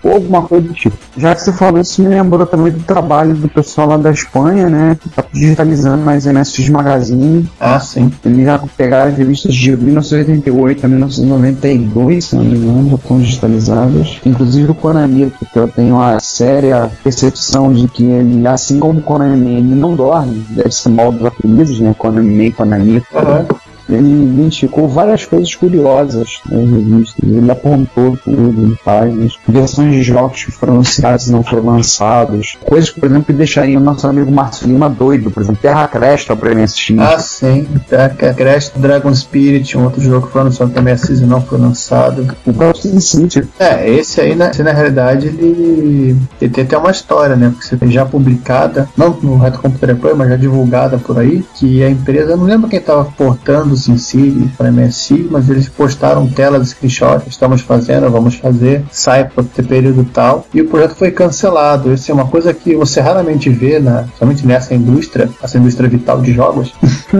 Alguma 0.03 0.41
coisa 0.41 0.67
do 0.67 0.73
tipo. 0.73 0.97
Já 1.15 1.33
que 1.33 1.41
você 1.41 1.53
falou 1.53 1.79
isso, 1.79 2.01
me 2.01 2.09
lembrou 2.09 2.45
também 2.45 2.71
do 2.71 2.83
trabalho 2.83 3.33
do 3.33 3.47
pessoal 3.47 3.87
lá 3.87 3.97
da 3.97 4.11
Espanha, 4.11 4.69
né? 4.69 4.97
Que 5.01 5.09
tá 5.09 5.23
digitalizando 5.31 6.03
mais 6.03 6.25
MSX 6.25 6.69
Magazine. 6.69 7.49
Ah, 7.59 7.79
sim. 7.79 8.11
Eles 8.25 8.45
já 8.45 8.59
pegaram 8.75 9.11
as 9.11 9.17
revistas 9.17 9.53
de 9.53 9.75
1988 9.77 10.85
a 10.85 10.89
1992, 10.89 12.25
se 12.25 12.35
não 12.35 12.43
me 12.43 12.57
engano, 12.57 12.89
já 12.89 12.95
estão 12.95 13.19
digitalizadas. 13.19 14.19
Inclusive 14.25 14.71
o 14.71 14.75
Konami, 14.75 15.31
que 15.51 15.59
eu 15.59 15.67
tenho 15.67 16.01
a 16.01 16.19
séria 16.19 16.91
percepção 17.03 17.71
de 17.71 17.87
que 17.87 18.03
ele, 18.03 18.32
assim 18.47 18.79
como 18.79 19.01
Konami, 19.01 19.61
não 19.61 19.95
dorme, 19.95 20.45
deve 20.49 20.71
ser 20.71 20.89
mal 20.89 21.11
dos 21.11 21.25
apelidos, 21.25 21.79
né? 21.79 21.93
Konami, 21.97 22.51
Konami. 22.51 22.97
Uhum. 22.97 23.72
Ele 23.89 24.23
identificou 24.23 24.87
várias 24.87 25.25
coisas 25.25 25.53
curiosas 25.55 26.39
nas 26.49 26.69
revistas. 26.69 27.23
Ele 27.23 27.51
apontou 27.51 28.17
tudo, 28.17 28.63
ele 28.63 28.75
faz 28.83 29.13
versões 29.47 29.93
de 29.93 30.03
jogos 30.03 30.43
que 30.43 30.51
foram 30.51 30.73
anunciados 30.73 31.27
e 31.27 31.31
não 31.31 31.43
foram 31.43 31.65
lançados. 31.65 32.57
Coisas, 32.65 32.89
por 32.89 33.05
exemplo, 33.05 33.25
que 33.25 33.33
deixariam 33.33 33.81
o 33.81 33.85
nosso 33.85 34.07
amigo 34.07 34.31
Márcio 34.31 34.67
Lima 34.67 34.89
doido. 34.89 35.31
Por 35.31 35.43
exemplo, 35.43 35.61
Terra 35.61 35.87
Cresta 35.87 36.35
para 36.35 36.55
MSX. 36.55 36.99
Ah, 36.99 37.19
sim. 37.19 37.67
Terra 37.89 38.09
Cresta, 38.09 38.79
Dragon 38.79 39.13
Spirit, 39.13 39.77
um 39.77 39.83
outro 39.83 40.01
jogo 40.01 40.27
que 40.27 40.33
foi 40.33 40.41
anunciado 40.41 40.71
para 40.71 40.81
MSX 40.81 41.19
e 41.19 41.25
não 41.25 41.41
foi 41.41 41.59
lançado. 41.59 42.27
O 42.45 42.53
próprio 42.53 43.01
City. 43.01 43.47
É, 43.59 43.89
esse 43.89 44.21
aí, 44.21 44.35
na, 44.35 44.49
esse, 44.49 44.63
na 44.63 44.71
realidade, 44.71 45.27
ele, 45.27 46.17
ele 46.41 46.51
tem 46.51 46.63
até 46.63 46.77
uma 46.77 46.91
história, 46.91 47.35
né? 47.35 47.49
Porque 47.49 47.67
você 47.67 47.77
tem 47.77 47.91
já 47.91 48.05
publicada, 48.05 48.87
não 48.97 49.17
no 49.21 49.37
Reto 49.37 49.59
Computer 49.59 49.95
Play, 49.95 50.13
mas 50.13 50.29
já 50.29 50.35
divulgada 50.35 50.97
por 50.97 51.19
aí, 51.19 51.43
que 51.55 51.83
a 51.83 51.89
empresa, 51.89 52.35
não 52.35 52.45
lembro 52.45 52.69
quem 52.69 52.79
estava 52.79 53.05
portando 53.05 53.72
o 53.73 53.77
SimCity 53.77 54.51
para 54.57 54.71
MSI, 54.71 55.27
mas 55.29 55.49
eles 55.49 55.67
postaram 55.67 56.27
telas, 56.27 56.69
screenshots, 56.69 57.27
estamos 57.27 57.61
fazendo, 57.61 58.09
vamos 58.09 58.35
fazer, 58.35 58.83
sai 58.91 59.25
para 59.25 59.43
ter 59.43 59.65
período 59.65 60.03
tal, 60.05 60.45
e 60.53 60.61
o 60.61 60.67
projeto 60.67 60.95
foi 60.95 61.11
cancelado. 61.11 61.93
Isso 61.93 62.11
é 62.11 62.13
uma 62.13 62.27
coisa 62.27 62.53
que 62.53 62.75
você 62.75 63.01
raramente 63.01 63.49
vê, 63.49 63.79
na, 63.79 64.05
somente 64.17 64.45
nessa 64.45 64.73
indústria, 64.73 65.29
essa 65.41 65.57
indústria 65.57 65.89
vital 65.89 66.21
de 66.21 66.33
jogos. 66.33 66.73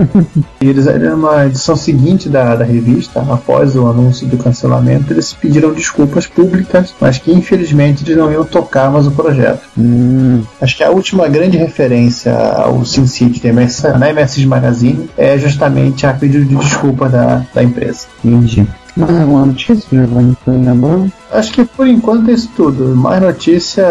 e 0.62 0.68
eles, 0.68 0.86
numa 0.86 1.45
edição 1.45 1.76
seguinte 1.76 2.30
da, 2.30 2.56
da 2.56 2.66
revista, 2.66 3.24
após 3.30 3.76
o 3.76 3.88
anúncio 3.88 4.28
do 4.28 4.38
cancelamento, 4.38 5.12
eles 5.12 5.34
pediram 5.34 5.74
desculpas 5.74 6.28
públicas, 6.28 6.93
mas 6.99 7.18
que 7.18 7.32
infelizmente 7.32 8.04
eles 8.04 8.18
não 8.18 8.32
iam 8.32 8.43
tocar 8.43 8.91
mais 8.91 9.08
o 9.08 9.12
projeto. 9.12 9.62
Hum. 9.78 10.43
Acho 10.62 10.78
que 10.78 10.84
a 10.84 10.89
última 10.89 11.28
grande 11.28 11.58
referência 11.58 12.34
ao 12.34 12.86
SimCity 12.86 13.41
na 13.51 14.14
MSX 14.14 14.45
Magazine 14.45 15.10
é 15.18 15.38
justamente 15.38 16.06
a 16.06 16.14
pedido 16.44 16.60
de 16.60 16.66
desculpa 16.66 17.10
da, 17.10 17.46
da 17.54 17.64
empresa. 17.64 18.08
Entendi. 18.24 18.68
Mais 18.96 19.22
alguma 19.22 19.46
notícia, 19.46 19.84
Giovanni, 19.91 20.38
que 20.44 20.52
lembrou? 20.52 21.08
Acho 21.34 21.52
que 21.52 21.66
por 21.66 21.88
enquanto 21.88 22.30
é 22.30 22.34
isso 22.34 22.50
tudo. 22.56 22.96
Mais 22.96 23.20
notícia 23.20 23.88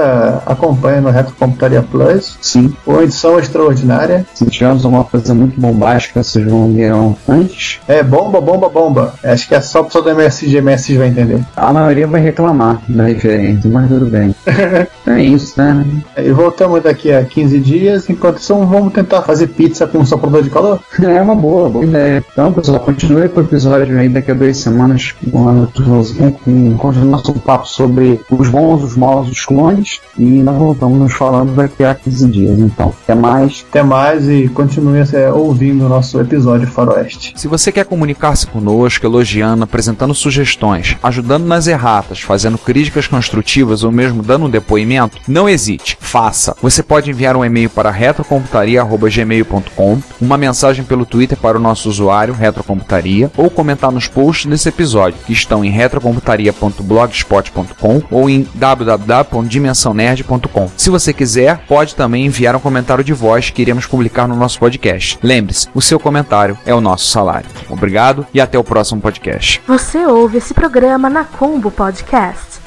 acompanha 0.46 1.00
no 1.00 1.10
Reto 1.10 1.34
Computaria 1.34 1.82
Plus. 1.82 2.38
Sim. 2.40 2.72
Uma 2.86 3.02
edição 3.02 3.38
extraordinária. 3.38 4.24
Se 4.32 4.46
tivermos 4.46 4.84
alguma 4.84 5.02
coisa 5.02 5.34
muito 5.34 5.60
bombástica, 5.60 6.22
vocês 6.22 6.46
vão 6.46 6.72
ver 6.72 6.92
antes. 7.28 7.80
É 7.88 8.00
bomba, 8.00 8.40
bomba, 8.40 8.68
bomba. 8.68 9.14
Acho 9.24 9.48
que 9.48 9.56
é 9.56 9.60
só 9.60 9.80
o 9.80 9.84
pessoal 9.84 10.04
do 10.04 10.10
MSG 10.10 10.58
MSG 10.58 10.98
vai 10.98 11.08
entender. 11.08 11.44
A 11.56 11.72
maioria 11.72 12.06
vai 12.06 12.20
reclamar 12.20 12.80
da 12.88 13.04
referência, 13.04 13.68
mas 13.68 13.88
tudo 13.88 14.06
bem. 14.06 14.32
é 15.06 15.22
isso, 15.22 15.54
né? 15.60 15.84
E 16.16 16.30
voltamos 16.30 16.80
daqui 16.80 17.12
a 17.12 17.24
15 17.24 17.58
dias. 17.58 18.08
Enquanto 18.08 18.38
isso, 18.38 18.54
vamos 18.54 18.92
tentar 18.92 19.22
fazer 19.22 19.48
pizza 19.48 19.84
com 19.86 19.98
um 19.98 20.06
soprador 20.06 20.42
de 20.42 20.50
calor? 20.50 20.80
É 21.12 21.20
uma 21.20 21.34
boa, 21.34 21.68
boa 21.68 21.84
ideia. 21.84 22.24
Então, 22.32 22.52
pessoal, 22.52 22.80
continue 22.80 23.28
com 23.28 23.40
o 23.40 23.44
episódio 23.44 23.98
aí 23.98 24.08
daqui 24.08 24.30
a 24.30 24.34
duas 24.34 24.56
semanas 24.56 24.91
semanas 24.98 25.12
com, 25.30 26.32
com, 26.44 26.76
com 26.76 26.88
o 26.88 27.04
nosso 27.04 27.32
papo 27.34 27.66
sobre 27.66 28.20
os 28.30 28.48
bons, 28.48 28.82
os 28.82 28.96
maus, 28.96 29.28
os 29.28 29.44
clones. 29.44 30.00
E 30.18 30.24
nós 30.24 30.56
voltamos 30.56 30.98
nos 30.98 31.12
falando 31.12 31.54
daqui 31.54 31.84
a 31.84 31.94
15 31.94 32.28
dias. 32.28 32.58
Então, 32.58 32.94
até 33.02 33.14
mais. 33.14 33.64
Até 33.68 33.82
mais 33.82 34.26
e 34.28 34.48
continue 34.48 35.02
é, 35.12 35.30
ouvindo 35.30 35.84
o 35.86 35.88
nosso 35.88 36.20
episódio 36.20 36.66
Faroeste. 36.66 37.32
Se 37.36 37.46
você 37.48 37.72
quer 37.72 37.84
comunicar-se 37.84 38.46
conosco, 38.46 39.06
elogiando, 39.06 39.64
apresentando 39.64 40.14
sugestões, 40.14 40.96
ajudando 41.02 41.44
nas 41.44 41.66
erratas, 41.66 42.20
fazendo 42.20 42.56
críticas 42.58 43.06
construtivas 43.06 43.84
ou 43.84 43.92
mesmo 43.92 44.22
dando 44.22 44.46
um 44.46 44.50
depoimento, 44.50 45.18
não 45.26 45.48
hesite, 45.48 45.96
faça. 46.00 46.54
Você 46.62 46.82
pode 46.82 47.10
enviar 47.10 47.36
um 47.36 47.44
e-mail 47.44 47.70
para 47.70 47.90
retrocomputaria.gmail.com, 47.90 50.02
uma 50.20 50.36
mensagem 50.36 50.84
pelo 50.84 51.06
Twitter 51.06 51.38
para 51.38 51.56
o 51.56 51.60
nosso 51.60 51.88
usuário 51.88 52.34
Retrocomputaria 52.34 53.30
ou 53.36 53.50
comentar 53.50 53.90
nos 53.90 54.08
posts 54.08 54.46
desse 54.46 54.68
episódio, 54.82 55.18
que 55.24 55.32
estão 55.32 55.64
em 55.64 55.70
retrocomputaria.blogspot.com 55.70 58.02
ou 58.10 58.28
em 58.28 58.46
www.dimensãonerd.com. 58.54 60.68
Se 60.76 60.90
você 60.90 61.12
quiser, 61.12 61.64
pode 61.68 61.94
também 61.94 62.26
enviar 62.26 62.56
um 62.56 62.60
comentário 62.60 63.04
de 63.04 63.12
voz 63.12 63.50
que 63.50 63.62
iremos 63.62 63.86
publicar 63.86 64.26
no 64.26 64.34
nosso 64.34 64.58
podcast. 64.58 65.16
Lembre-se, 65.22 65.68
o 65.72 65.80
seu 65.80 66.00
comentário 66.00 66.58
é 66.66 66.74
o 66.74 66.80
nosso 66.80 67.06
salário. 67.06 67.48
Obrigado 67.70 68.26
e 68.34 68.40
até 68.40 68.58
o 68.58 68.64
próximo 68.64 69.00
podcast. 69.00 69.62
Você 69.66 70.04
ouve 70.04 70.38
esse 70.38 70.52
programa 70.52 71.08
na 71.08 71.22
Combo 71.24 71.70
Podcast. 71.70 72.61